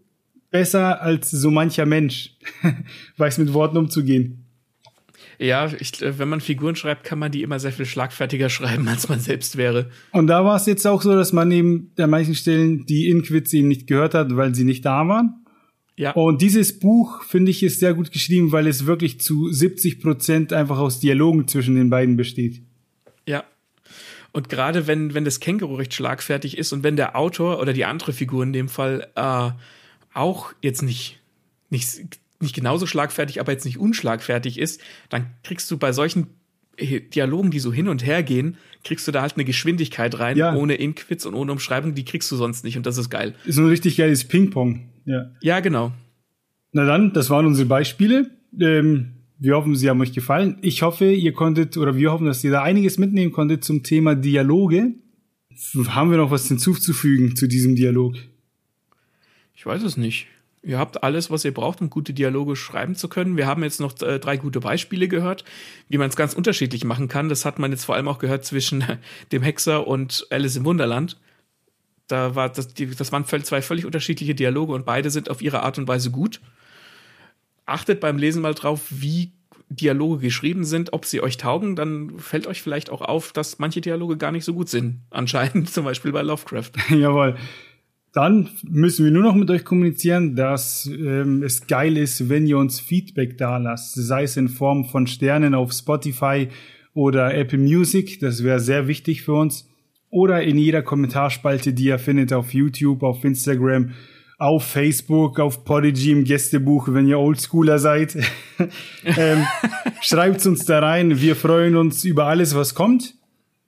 besser 0.51 1.01
als 1.01 1.31
so 1.31 1.49
mancher 1.49 1.85
Mensch. 1.85 2.35
Weiß 3.17 3.37
mit 3.37 3.53
Worten 3.53 3.77
umzugehen. 3.77 4.45
Ja, 5.39 5.71
ich, 5.79 5.99
äh, 6.03 6.19
wenn 6.19 6.29
man 6.29 6.39
Figuren 6.39 6.75
schreibt, 6.75 7.03
kann 7.03 7.17
man 7.17 7.31
die 7.31 7.41
immer 7.41 7.59
sehr 7.59 7.71
viel 7.71 7.87
schlagfertiger 7.87 8.49
schreiben, 8.51 8.87
als 8.87 9.09
man 9.09 9.19
selbst 9.19 9.57
wäre. 9.57 9.89
Und 10.11 10.27
da 10.27 10.45
war 10.45 10.55
es 10.55 10.67
jetzt 10.67 10.85
auch 10.85 11.01
so, 11.01 11.15
dass 11.15 11.33
man 11.33 11.51
eben 11.51 11.91
an 11.97 12.11
manchen 12.11 12.35
Stellen 12.35 12.85
die 12.85 13.09
Inquits 13.09 13.51
eben 13.53 13.67
nicht 13.67 13.87
gehört 13.87 14.13
hat, 14.13 14.35
weil 14.35 14.53
sie 14.53 14.65
nicht 14.65 14.85
da 14.85 15.07
waren. 15.07 15.37
Ja, 15.97 16.11
Und 16.11 16.41
dieses 16.41 16.79
Buch, 16.79 17.23
finde 17.23 17.51
ich, 17.51 17.63
ist 17.63 17.79
sehr 17.79 17.93
gut 17.93 18.11
geschrieben, 18.11 18.51
weil 18.51 18.67
es 18.67 18.85
wirklich 18.85 19.19
zu 19.19 19.51
70 19.51 19.99
Prozent 19.99 20.53
einfach 20.53 20.79
aus 20.79 20.99
Dialogen 20.99 21.47
zwischen 21.47 21.75
den 21.75 21.89
beiden 21.89 22.17
besteht. 22.17 22.61
ja. 23.25 23.43
Und 24.33 24.47
gerade 24.47 24.87
wenn, 24.87 25.13
wenn 25.13 25.25
das 25.25 25.41
Känguru 25.41 25.75
recht 25.75 25.93
schlagfertig 25.93 26.57
ist 26.57 26.71
und 26.71 26.83
wenn 26.83 26.95
der 26.95 27.17
Autor 27.17 27.59
oder 27.59 27.73
die 27.73 27.83
andere 27.83 28.13
Figur 28.13 28.43
in 28.43 28.53
dem 28.53 28.69
Fall 28.69 29.09
äh, 29.15 29.49
auch 30.13 30.53
jetzt 30.61 30.81
nicht, 30.81 31.19
nicht, 31.69 32.01
nicht 32.39 32.55
genauso 32.55 32.85
schlagfertig, 32.85 33.39
aber 33.39 33.51
jetzt 33.51 33.65
nicht 33.65 33.77
unschlagfertig 33.77 34.57
ist, 34.59 34.81
dann 35.09 35.27
kriegst 35.43 35.69
du 35.71 35.77
bei 35.77 35.91
solchen 35.93 36.27
äh, 36.77 37.01
Dialogen, 37.01 37.51
die 37.51 37.59
so 37.59 37.71
hin 37.71 37.87
und 37.87 38.05
her 38.05 38.23
gehen, 38.23 38.57
kriegst 38.83 39.07
du 39.07 39.11
da 39.11 39.21
halt 39.21 39.35
eine 39.35 39.45
Geschwindigkeit 39.45 40.17
rein, 40.19 40.37
Ja. 40.37 40.55
ohne 40.55 40.75
Inquits 40.75 41.25
und 41.25 41.33
ohne 41.35 41.51
Umschreibung, 41.51 41.93
die 41.93 42.05
kriegst 42.05 42.31
du 42.31 42.35
sonst 42.35 42.63
nicht 42.63 42.77
und 42.77 42.85
das 42.85 42.97
ist 42.97 43.09
geil. 43.09 43.35
Ist 43.45 43.55
so 43.55 43.61
ein 43.61 43.67
richtig 43.67 43.97
geiles 43.97 44.23
Ping-Pong. 44.27 44.89
Ja. 45.05 45.31
Ja, 45.41 45.59
genau. 45.59 45.91
Na 46.71 46.85
dann, 46.85 47.13
das 47.13 47.29
waren 47.29 47.45
unsere 47.45 47.67
Beispiele. 47.67 48.31
Ähm, 48.59 49.13
wir 49.39 49.55
hoffen, 49.55 49.75
sie 49.75 49.89
haben 49.89 49.99
euch 50.01 50.13
gefallen. 50.13 50.57
Ich 50.61 50.83
hoffe, 50.83 51.11
ihr 51.11 51.33
konntet, 51.33 51.75
oder 51.77 51.95
wir 51.95 52.11
hoffen, 52.11 52.27
dass 52.27 52.43
ihr 52.43 52.51
da 52.51 52.61
einiges 52.63 52.97
mitnehmen 52.97 53.31
konntet 53.31 53.63
zum 53.63 53.81
Thema 53.83 54.15
Dialoge. 54.15 54.93
Haben 55.89 56.11
wir 56.11 56.17
noch 56.17 56.31
was 56.31 56.47
hinzuzufügen 56.47 57.35
zu 57.35 57.47
diesem 57.47 57.75
Dialog? 57.75 58.15
Ich 59.61 59.65
weiß 59.67 59.83
es 59.83 59.95
nicht. 59.95 60.25
Ihr 60.63 60.79
habt 60.79 61.03
alles, 61.03 61.29
was 61.29 61.45
ihr 61.45 61.53
braucht, 61.53 61.81
um 61.81 61.91
gute 61.91 62.13
Dialoge 62.13 62.55
schreiben 62.55 62.95
zu 62.95 63.07
können. 63.07 63.37
Wir 63.37 63.45
haben 63.45 63.61
jetzt 63.61 63.79
noch 63.79 64.01
äh, 64.01 64.17
drei 64.17 64.35
gute 64.37 64.59
Beispiele 64.59 65.07
gehört, 65.07 65.45
wie 65.87 65.99
man 65.99 66.09
es 66.09 66.15
ganz 66.15 66.33
unterschiedlich 66.33 66.83
machen 66.83 67.07
kann. 67.07 67.29
Das 67.29 67.45
hat 67.45 67.59
man 67.59 67.69
jetzt 67.69 67.85
vor 67.85 67.93
allem 67.93 68.07
auch 68.07 68.17
gehört 68.17 68.43
zwischen 68.43 68.83
dem 69.31 69.43
Hexer 69.43 69.85
und 69.85 70.25
Alice 70.31 70.55
im 70.55 70.65
Wunderland. 70.65 71.19
Da 72.07 72.33
war 72.33 72.49
das, 72.49 72.73
das 72.73 73.11
waren 73.11 73.23
zwei 73.23 73.61
völlig 73.61 73.85
unterschiedliche 73.85 74.33
Dialoge 74.33 74.73
und 74.73 74.83
beide 74.83 75.11
sind 75.11 75.29
auf 75.29 75.43
ihre 75.43 75.61
Art 75.61 75.77
und 75.77 75.87
Weise 75.87 76.09
gut. 76.09 76.41
Achtet 77.67 77.99
beim 77.99 78.17
Lesen 78.17 78.41
mal 78.41 78.55
drauf, 78.55 78.87
wie 78.89 79.31
Dialoge 79.69 80.23
geschrieben 80.23 80.63
sind, 80.63 80.91
ob 80.91 81.05
sie 81.05 81.21
euch 81.21 81.37
taugen, 81.37 81.75
dann 81.75 82.17
fällt 82.17 82.47
euch 82.47 82.63
vielleicht 82.63 82.89
auch 82.89 83.01
auf, 83.01 83.31
dass 83.31 83.59
manche 83.59 83.79
Dialoge 83.79 84.17
gar 84.17 84.31
nicht 84.31 84.43
so 84.43 84.55
gut 84.55 84.69
sind. 84.69 85.01
Anscheinend, 85.11 85.69
zum 85.71 85.85
Beispiel 85.85 86.11
bei 86.11 86.23
Lovecraft. 86.23 86.71
Jawohl. 86.89 87.37
Dann 88.13 88.49
müssen 88.63 89.05
wir 89.05 89.11
nur 89.11 89.23
noch 89.23 89.35
mit 89.35 89.49
euch 89.49 89.63
kommunizieren, 89.63 90.35
dass 90.35 90.85
ähm, 90.85 91.43
es 91.43 91.67
geil 91.67 91.95
ist, 91.97 92.27
wenn 92.27 92.45
ihr 92.45 92.57
uns 92.57 92.79
Feedback 92.79 93.37
da 93.37 93.57
lasst, 93.57 93.93
sei 93.95 94.23
es 94.23 94.35
in 94.35 94.49
Form 94.49 94.85
von 94.85 95.07
Sternen 95.07 95.53
auf 95.53 95.71
Spotify 95.71 96.49
oder 96.93 97.33
Apple 97.33 97.59
Music, 97.59 98.19
das 98.19 98.43
wäre 98.43 98.59
sehr 98.59 98.87
wichtig 98.87 99.21
für 99.21 99.33
uns, 99.33 99.69
oder 100.09 100.43
in 100.43 100.57
jeder 100.57 100.81
Kommentarspalte, 100.81 101.71
die 101.71 101.85
ihr 101.85 101.99
findet 101.99 102.33
auf 102.33 102.53
YouTube, 102.53 103.01
auf 103.01 103.23
Instagram, 103.23 103.91
auf 104.37 104.65
Facebook, 104.65 105.39
auf 105.39 105.63
Podigy 105.63 106.11
im 106.11 106.23
Gästebuch, 106.25 106.89
wenn 106.91 107.07
ihr 107.07 107.17
Oldschooler 107.17 107.79
seid. 107.79 108.17
ähm, 109.05 109.45
Schreibt 110.01 110.45
uns 110.45 110.65
da 110.65 110.79
rein, 110.79 111.21
wir 111.21 111.37
freuen 111.37 111.77
uns 111.77 112.03
über 112.03 112.25
alles, 112.25 112.55
was 112.55 112.75
kommt. 112.75 113.13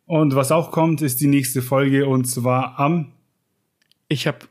Und 0.06 0.36
was 0.36 0.52
auch 0.52 0.72
kommt, 0.72 1.02
ist 1.02 1.22
die 1.22 1.28
nächste 1.28 1.62
Folge 1.62 2.08
und 2.08 2.26
zwar 2.26 2.78
am 2.78 3.14
Ich 4.14 4.28
habe 4.28 4.46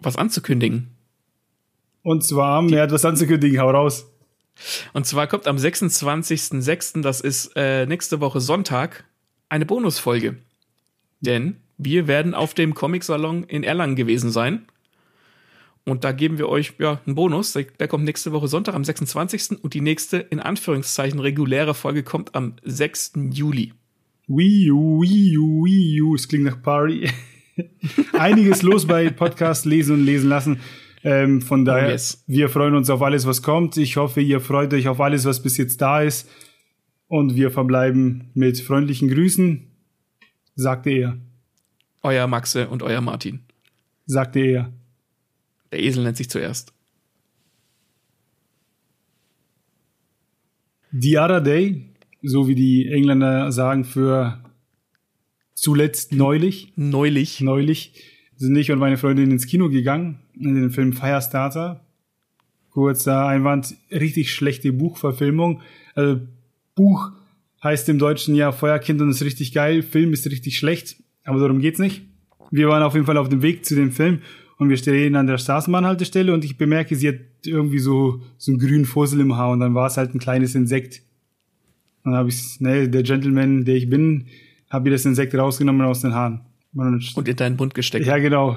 was 0.00 0.16
anzukündigen. 0.16 0.88
Und 2.02 2.24
zwar 2.24 2.56
haben 2.56 2.70
wir 2.70 2.82
etwas 2.82 3.04
anzukündigen. 3.04 3.60
Hau 3.60 3.70
raus. 3.70 4.10
Und 4.92 5.06
zwar 5.06 5.28
kommt 5.28 5.46
am 5.46 5.56
26.06., 5.56 7.00
das 7.00 7.20
ist 7.20 7.52
äh, 7.54 7.86
nächste 7.86 8.20
Woche 8.20 8.40
Sonntag, 8.40 9.04
eine 9.48 9.66
Bonusfolge. 9.66 10.36
Denn 11.20 11.60
wir 11.78 12.08
werden 12.08 12.34
auf 12.34 12.52
dem 12.52 12.74
Comic-Salon 12.74 13.44
in 13.44 13.62
Erlangen 13.62 13.94
gewesen 13.94 14.32
sein. 14.32 14.66
Und 15.84 16.02
da 16.02 16.10
geben 16.10 16.36
wir 16.38 16.48
euch 16.48 16.74
ja 16.78 17.00
einen 17.06 17.14
Bonus. 17.14 17.52
Der, 17.52 17.64
der 17.78 17.86
kommt 17.86 18.04
nächste 18.04 18.32
Woche 18.32 18.48
Sonntag 18.48 18.74
am 18.74 18.82
26. 18.82 19.62
Und 19.62 19.74
die 19.74 19.80
nächste, 19.80 20.16
in 20.18 20.40
Anführungszeichen, 20.40 21.20
reguläre 21.20 21.74
Folge 21.74 22.02
kommt 22.02 22.34
am 22.34 22.56
6. 22.64 23.12
Juli. 23.30 23.74
Wii 24.26 24.72
U, 24.72 25.02
Wii 25.02 25.38
U, 25.38 25.64
Wii 25.64 26.02
U. 26.02 26.14
Es 26.16 26.26
klingt 26.26 26.46
nach 26.46 26.60
Party. 26.60 27.08
Einiges 28.12 28.62
los 28.62 28.86
bei 28.86 29.10
Podcast 29.10 29.64
lesen 29.64 29.96
und 29.96 30.04
lesen 30.04 30.28
lassen. 30.28 30.60
Ähm, 31.02 31.40
von 31.40 31.64
daher, 31.64 31.88
Oh, 31.88 31.90
yes. 31.92 32.22
wir 32.26 32.48
freuen 32.48 32.74
uns 32.74 32.90
auf 32.90 33.00
alles, 33.02 33.26
was 33.26 33.42
kommt. 33.42 33.76
Ich 33.76 33.96
hoffe, 33.96 34.20
ihr 34.20 34.40
freut 34.40 34.72
euch 34.74 34.88
auf 34.88 35.00
alles, 35.00 35.24
was 35.24 35.42
bis 35.42 35.56
jetzt 35.56 35.80
da 35.80 36.02
ist. 36.02 36.28
Und 37.08 37.34
wir 37.34 37.50
verbleiben 37.50 38.30
mit 38.34 38.60
freundlichen 38.60 39.08
Grüßen. 39.08 39.66
Sagte 40.54 40.90
er. 40.90 41.18
Euer 42.02 42.26
Maxe 42.26 42.68
und 42.68 42.82
euer 42.82 43.00
Martin. 43.00 43.40
Sagte 44.06 44.40
er. 44.40 44.72
Der 45.72 45.80
Esel 45.82 46.04
nennt 46.04 46.16
sich 46.16 46.28
zuerst. 46.30 46.72
The 50.92 51.18
other 51.18 51.40
day, 51.40 51.86
so 52.22 52.48
wie 52.48 52.54
die 52.54 52.88
Engländer 52.90 53.52
sagen 53.52 53.84
für 53.84 54.42
zuletzt 55.60 56.12
neulich. 56.12 56.72
Neulich. 56.76 57.40
Neulich 57.40 57.92
sind 58.36 58.56
ich 58.56 58.72
und 58.72 58.78
meine 58.78 58.96
Freundin 58.96 59.30
ins 59.30 59.46
Kino 59.46 59.68
gegangen, 59.68 60.20
in 60.34 60.54
den 60.54 60.70
Film 60.70 60.92
Firestarter. 60.92 61.84
Kurzer 62.70 63.26
Einwand, 63.26 63.74
richtig 63.90 64.32
schlechte 64.32 64.72
Buchverfilmung. 64.72 65.60
Also, 65.94 66.20
Buch 66.74 67.12
heißt 67.62 67.88
im 67.90 67.98
Deutschen 67.98 68.34
ja 68.34 68.52
Feuerkind 68.52 69.02
und 69.02 69.10
ist 69.10 69.22
richtig 69.22 69.52
geil, 69.52 69.82
Film 69.82 70.12
ist 70.12 70.26
richtig 70.26 70.56
schlecht, 70.56 70.96
aber 71.24 71.40
darum 71.40 71.60
geht's 71.60 71.78
nicht. 71.78 72.02
Wir 72.50 72.68
waren 72.68 72.82
auf 72.82 72.94
jeden 72.94 73.06
Fall 73.06 73.18
auf 73.18 73.28
dem 73.28 73.42
Weg 73.42 73.66
zu 73.66 73.74
dem 73.74 73.92
Film 73.92 74.20
und 74.56 74.70
wir 74.70 74.76
stehen 74.76 75.16
an 75.16 75.26
der 75.26 75.36
Straßenbahnhaltestelle 75.36 76.32
und 76.32 76.44
ich 76.44 76.56
bemerke, 76.56 76.96
sie 76.96 77.08
hat 77.08 77.20
irgendwie 77.44 77.80
so, 77.80 78.22
so 78.38 78.52
einen 78.52 78.60
grünen 78.60 78.84
Fussel 78.86 79.20
im 79.20 79.36
Haar 79.36 79.50
und 79.50 79.60
dann 79.60 79.74
war 79.74 79.88
es 79.88 79.96
halt 79.96 80.14
ein 80.14 80.20
kleines 80.20 80.54
Insekt. 80.54 81.02
Dann 82.04 82.14
habe 82.14 82.30
ich, 82.30 82.60
ne, 82.60 82.88
der 82.88 83.02
Gentleman, 83.02 83.64
der 83.64 83.74
ich 83.74 83.90
bin, 83.90 84.26
habe 84.70 84.88
ihr 84.88 84.92
das 84.92 85.04
Insekt 85.04 85.34
rausgenommen 85.34 85.84
aus 85.86 86.00
den 86.00 86.14
Haaren. 86.14 86.40
Und 86.72 87.12
Und 87.16 87.28
in 87.28 87.36
deinen 87.36 87.56
Bund 87.56 87.74
gesteckt. 87.74 88.06
ja, 88.06 88.18
genau. 88.18 88.56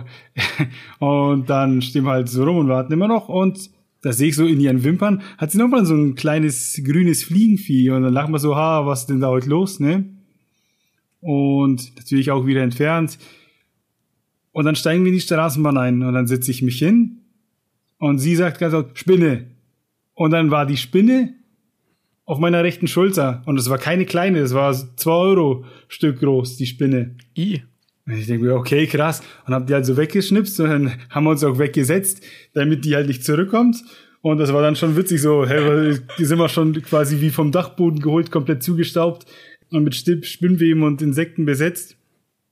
Und 0.99 1.49
dann 1.49 1.81
stehen 1.81 2.03
wir 2.03 2.11
halt 2.11 2.29
so 2.29 2.43
rum 2.43 2.57
und 2.57 2.67
warten 2.69 2.93
immer 2.93 3.07
noch. 3.07 3.27
Und 3.27 3.71
da 4.03 4.13
sehe 4.13 4.29
ich 4.29 4.35
so 4.35 4.45
in 4.45 4.59
ihren 4.59 4.83
Wimpern, 4.83 5.23
hat 5.39 5.51
sie 5.51 5.57
nochmal 5.57 5.83
so 5.85 5.95
ein 5.95 6.13
kleines 6.13 6.79
grünes 6.85 7.23
Fliegenvieh. 7.23 7.89
Und 7.89 8.03
dann 8.03 8.13
lachen 8.13 8.31
wir 8.31 8.37
so, 8.39 8.55
ha, 8.55 8.85
was 8.85 9.01
ist 9.01 9.09
denn 9.09 9.19
da 9.19 9.29
heute 9.29 9.49
los, 9.49 9.79
ne? 9.79 10.05
Und 11.21 11.95
natürlich 11.95 12.29
auch 12.31 12.45
wieder 12.45 12.61
entfernt. 12.61 13.17
Und 14.51 14.65
dann 14.65 14.75
steigen 14.75 15.03
wir 15.03 15.09
in 15.09 15.15
die 15.15 15.21
Straßenbahn 15.21 15.77
ein. 15.77 16.03
Und 16.03 16.13
dann 16.13 16.27
setze 16.27 16.51
ich 16.51 16.61
mich 16.61 16.77
hin. 16.77 17.19
Und 17.97 18.19
sie 18.19 18.35
sagt 18.35 18.59
ganz 18.59 18.73
laut, 18.73 18.91
Spinne. 18.99 19.47
und 20.13 20.31
dann 20.31 20.51
war 20.51 20.65
die 20.67 20.77
Spinne 20.77 21.33
auf 22.25 22.39
meiner 22.39 22.63
rechten 22.63 22.87
Schulter. 22.87 23.41
Und 23.45 23.59
es 23.59 23.69
war 23.69 23.77
keine 23.77 24.05
kleine, 24.05 24.39
es 24.39 24.53
war 24.53 24.73
2 24.73 25.11
Euro 25.11 25.65
Stück 25.87 26.19
groß, 26.19 26.57
die 26.57 26.65
Spinne. 26.65 27.15
I. 27.37 27.63
Und 28.05 28.13
ich 28.13 28.27
denke 28.27 28.45
mir, 28.45 28.55
okay, 28.55 28.85
krass. 28.87 29.21
Und 29.45 29.53
hab 29.53 29.67
die 29.67 29.73
halt 29.73 29.85
so 29.85 29.95
weggeschnipst 29.97 30.59
und 30.59 30.69
dann 30.69 30.91
haben 31.09 31.23
wir 31.25 31.31
uns 31.31 31.43
auch 31.43 31.57
weggesetzt, 31.57 32.23
damit 32.53 32.85
die 32.85 32.95
halt 32.95 33.07
nicht 33.07 33.23
zurückkommt. 33.23 33.83
Und 34.21 34.37
das 34.37 34.53
war 34.53 34.61
dann 34.61 34.75
schon 34.75 34.95
witzig 34.95 35.21
so, 35.21 35.45
hey, 35.45 35.97
die 36.17 36.25
sind 36.25 36.39
wir 36.39 36.49
schon 36.49 36.73
quasi 36.81 37.19
wie 37.21 37.29
vom 37.29 37.51
Dachboden 37.51 37.99
geholt, 37.99 38.31
komplett 38.31 38.63
zugestaubt 38.63 39.25
und 39.69 39.83
mit 39.83 39.95
Spinnweben 39.95 40.83
und 40.83 41.01
Insekten 41.01 41.45
besetzt 41.45 41.97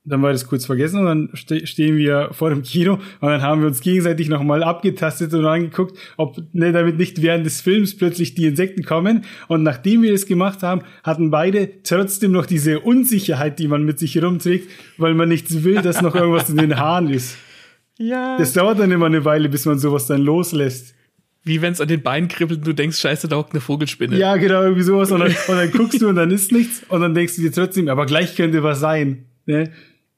dann 0.04 0.20
war 0.20 0.32
das 0.32 0.48
kurz 0.48 0.66
vergessen 0.66 1.00
und 1.00 1.06
dann 1.06 1.30
ste 1.34 1.64
stehen 1.66 1.96
wir 1.96 2.30
vor 2.32 2.50
dem 2.50 2.62
Kino 2.62 2.94
und 2.94 3.28
dann 3.28 3.40
haben 3.40 3.60
wir 3.60 3.68
uns 3.68 3.80
gegenseitig 3.80 4.28
nochmal 4.28 4.64
abgetastet 4.64 5.32
und 5.32 5.46
angeguckt, 5.46 5.96
ob 6.16 6.42
ne, 6.52 6.72
damit 6.72 6.98
nicht 6.98 7.22
während 7.22 7.46
des 7.46 7.60
Films 7.60 7.96
plötzlich 7.96 8.34
die 8.34 8.46
Insekten 8.46 8.82
kommen. 8.82 9.24
Und 9.46 9.62
nachdem 9.62 10.02
wir 10.02 10.10
das 10.10 10.26
gemacht 10.26 10.64
haben, 10.64 10.82
hatten 11.04 11.30
beide 11.30 11.82
trotzdem 11.84 12.32
noch 12.32 12.46
diese 12.46 12.80
Unsicherheit, 12.80 13.60
die 13.60 13.68
man 13.68 13.84
mit 13.84 14.00
sich 14.00 14.16
herumträgt, 14.16 14.68
weil 14.98 15.14
man 15.14 15.28
nichts 15.28 15.62
will, 15.62 15.80
dass 15.82 16.02
noch 16.02 16.16
irgendwas 16.16 16.50
in 16.50 16.56
den 16.56 16.78
Haaren 16.78 17.08
ist. 17.08 17.36
Ja. 17.98 18.36
Das 18.38 18.52
dauert 18.52 18.80
dann 18.80 18.90
immer 18.90 19.06
eine 19.06 19.24
Weile, 19.24 19.48
bis 19.48 19.66
man 19.66 19.78
sowas 19.78 20.06
dann 20.06 20.22
loslässt. 20.22 20.94
Wie 21.44 21.60
wenn 21.60 21.72
es 21.72 21.80
an 21.80 21.88
den 21.88 22.02
Beinen 22.02 22.28
kribbelt 22.28 22.60
und 22.60 22.66
du 22.66 22.72
denkst, 22.72 22.98
scheiße, 22.98 23.28
da 23.28 23.36
hockt 23.36 23.52
eine 23.52 23.60
Vogelspinne. 23.60 24.16
Ja, 24.16 24.36
genau, 24.36 24.62
irgendwie 24.62 24.82
sowas. 24.82 25.10
Und 25.12 25.20
dann, 25.20 25.30
und 25.30 25.56
dann 25.56 25.70
guckst 25.70 26.00
du 26.00 26.08
und 26.08 26.16
dann 26.16 26.30
ist 26.30 26.50
nichts. 26.50 26.82
Und 26.88 27.00
dann 27.00 27.14
denkst 27.14 27.36
du 27.36 27.42
dir 27.42 27.52
trotzdem, 27.52 27.88
aber 27.88 28.06
gleich 28.06 28.36
könnte 28.36 28.62
was 28.62 28.80
sein. 28.80 29.26
Ne? 29.46 29.72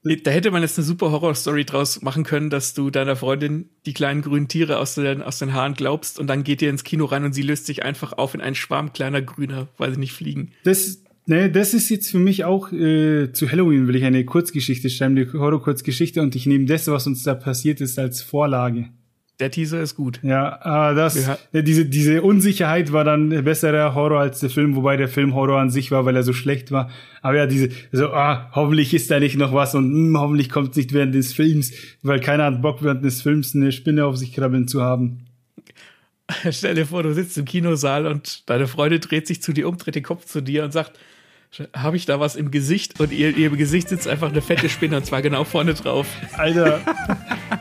Da 0.05 0.31
hätte 0.31 0.51
man 0.51 0.61
jetzt 0.61 0.79
eine 0.79 0.85
super 0.85 1.11
Horror-Story 1.11 1.65
draus 1.65 2.03
machen 2.03 2.25
können, 2.25 2.51
dass 2.51 2.75
du 2.75 2.91
deiner 2.91 3.17
Freundin 3.17 3.71
die 3.87 3.95
kleinen 3.95 4.21
grünen 4.21 4.49
Tiere 4.49 4.79
aus 4.79 4.95
den, 4.95 5.23
aus 5.23 5.39
den 5.39 5.55
Haaren 5.55 5.73
glaubst 5.73 6.19
und 6.19 6.27
dann 6.27 6.45
geht 6.45 6.61
ihr 6.61 6.69
ins 6.69 6.85
Kino 6.85 7.07
rein 7.07 7.25
und 7.25 7.33
sie 7.33 7.43
löst 7.43 7.65
sich 7.65 7.85
einfach 7.85 8.13
auf 8.13 8.35
in 8.35 8.43
einen 8.43 8.55
Schwarm 8.55 8.93
kleiner 8.93 9.23
Grüner, 9.23 9.69
weil 9.79 9.95
sie 9.95 10.01
nicht 10.01 10.13
fliegen. 10.13 10.53
Das, 10.65 11.03
ne, 11.25 11.51
das 11.51 11.73
ist 11.73 11.89
jetzt 11.89 12.11
für 12.11 12.19
mich 12.19 12.45
auch 12.45 12.71
äh, 12.71 13.33
zu 13.33 13.51
Halloween 13.51 13.89
will 13.89 13.97
ich 13.97 14.05
eine 14.05 14.27
Kurzgeschichte 14.27 14.91
schreiben, 14.91 15.17
eine 15.17 15.33
Horror-Kurzgeschichte 15.33 16.21
und 16.21 16.37
ich 16.37 16.45
nehme 16.45 16.67
das, 16.67 16.87
was 16.87 17.07
uns 17.07 17.23
da 17.23 17.35
passiert 17.35 17.81
ist, 17.81 17.99
als 17.99 18.21
Vorlage. 18.21 18.91
Der 19.41 19.51
Teaser 19.51 19.81
ist 19.83 19.97
gut. 19.97 20.21
Ja, 20.23 20.93
äh, 20.93 20.95
das, 20.95 21.27
ja, 21.53 21.63
diese, 21.63 21.87
diese 21.87 22.23
Unsicherheit 22.23 22.93
war 22.93 23.03
dann 23.03 23.31
besserer 23.43 23.95
Horror 23.95 24.21
als 24.21 24.39
der 24.39 24.49
Film, 24.49 24.77
wobei 24.77 24.97
der 24.97 25.09
Film 25.09 25.35
Horror 25.35 25.59
an 25.61 25.71
sich 25.71 25.91
war, 25.91 26.05
weil 26.05 26.15
er 26.15 26.23
so 26.23 26.33
schlecht 26.33 26.71
war. 26.71 26.91
Aber 27.21 27.37
ja, 27.37 27.47
diese, 27.47 27.71
so, 27.91 28.13
ah, 28.13 28.51
hoffentlich 28.53 28.95
ist 28.95 29.11
da 29.11 29.19
nicht 29.19 29.37
noch 29.37 29.53
was 29.53 29.75
und 29.75 29.91
hm, 29.91 30.19
hoffentlich 30.19 30.51
kommt 30.51 30.71
es 30.71 30.77
nicht 30.77 30.93
während 30.93 31.17
des 31.17 31.33
Films, 31.33 31.73
weil 32.03 32.21
keiner 32.21 32.45
hat 32.45 32.63
Bock, 32.63 32.83
während 32.83 33.05
des 33.05 33.23
Films 33.23 33.57
eine 33.57 33.73
Spinne 33.73 34.07
auf 34.07 34.17
sich 34.17 34.33
krabbeln 34.33 34.69
zu 34.69 34.83
haben. 34.83 35.27
Stell 36.51 36.77
dir 36.77 36.87
vor, 36.87 37.03
du 37.03 37.13
sitzt 37.13 37.37
im 37.37 37.45
Kinosaal 37.45 38.07
und 38.07 38.49
deine 38.49 38.69
Freundin 38.69 39.01
dreht 39.01 39.27
sich 39.27 39.43
zu 39.43 39.53
dir 39.53 39.69
um, 39.69 39.77
dreht 39.77 39.97
den 39.97 40.05
Kopf 40.05 40.27
zu 40.27 40.43
dir 40.43 40.63
und 40.63 40.73
sagt, 40.73 40.99
habe 41.75 41.97
ich 41.97 42.07
da 42.07 42.19
was 42.19 42.37
im 42.37 42.51
Gesicht? 42.51 42.99
Und 43.01 43.13
ihr, 43.13 43.37
ihr 43.37 43.49
im 43.49 43.57
Gesicht 43.57 43.89
sitzt 43.89 44.09
einfach 44.09 44.31
eine 44.31 44.43
fette 44.43 44.69
Spinne 44.69 44.97
und 44.97 45.07
zwar 45.07 45.23
genau 45.23 45.45
vorne 45.45 45.75
drauf. 45.75 46.07
Alter, 46.37 46.81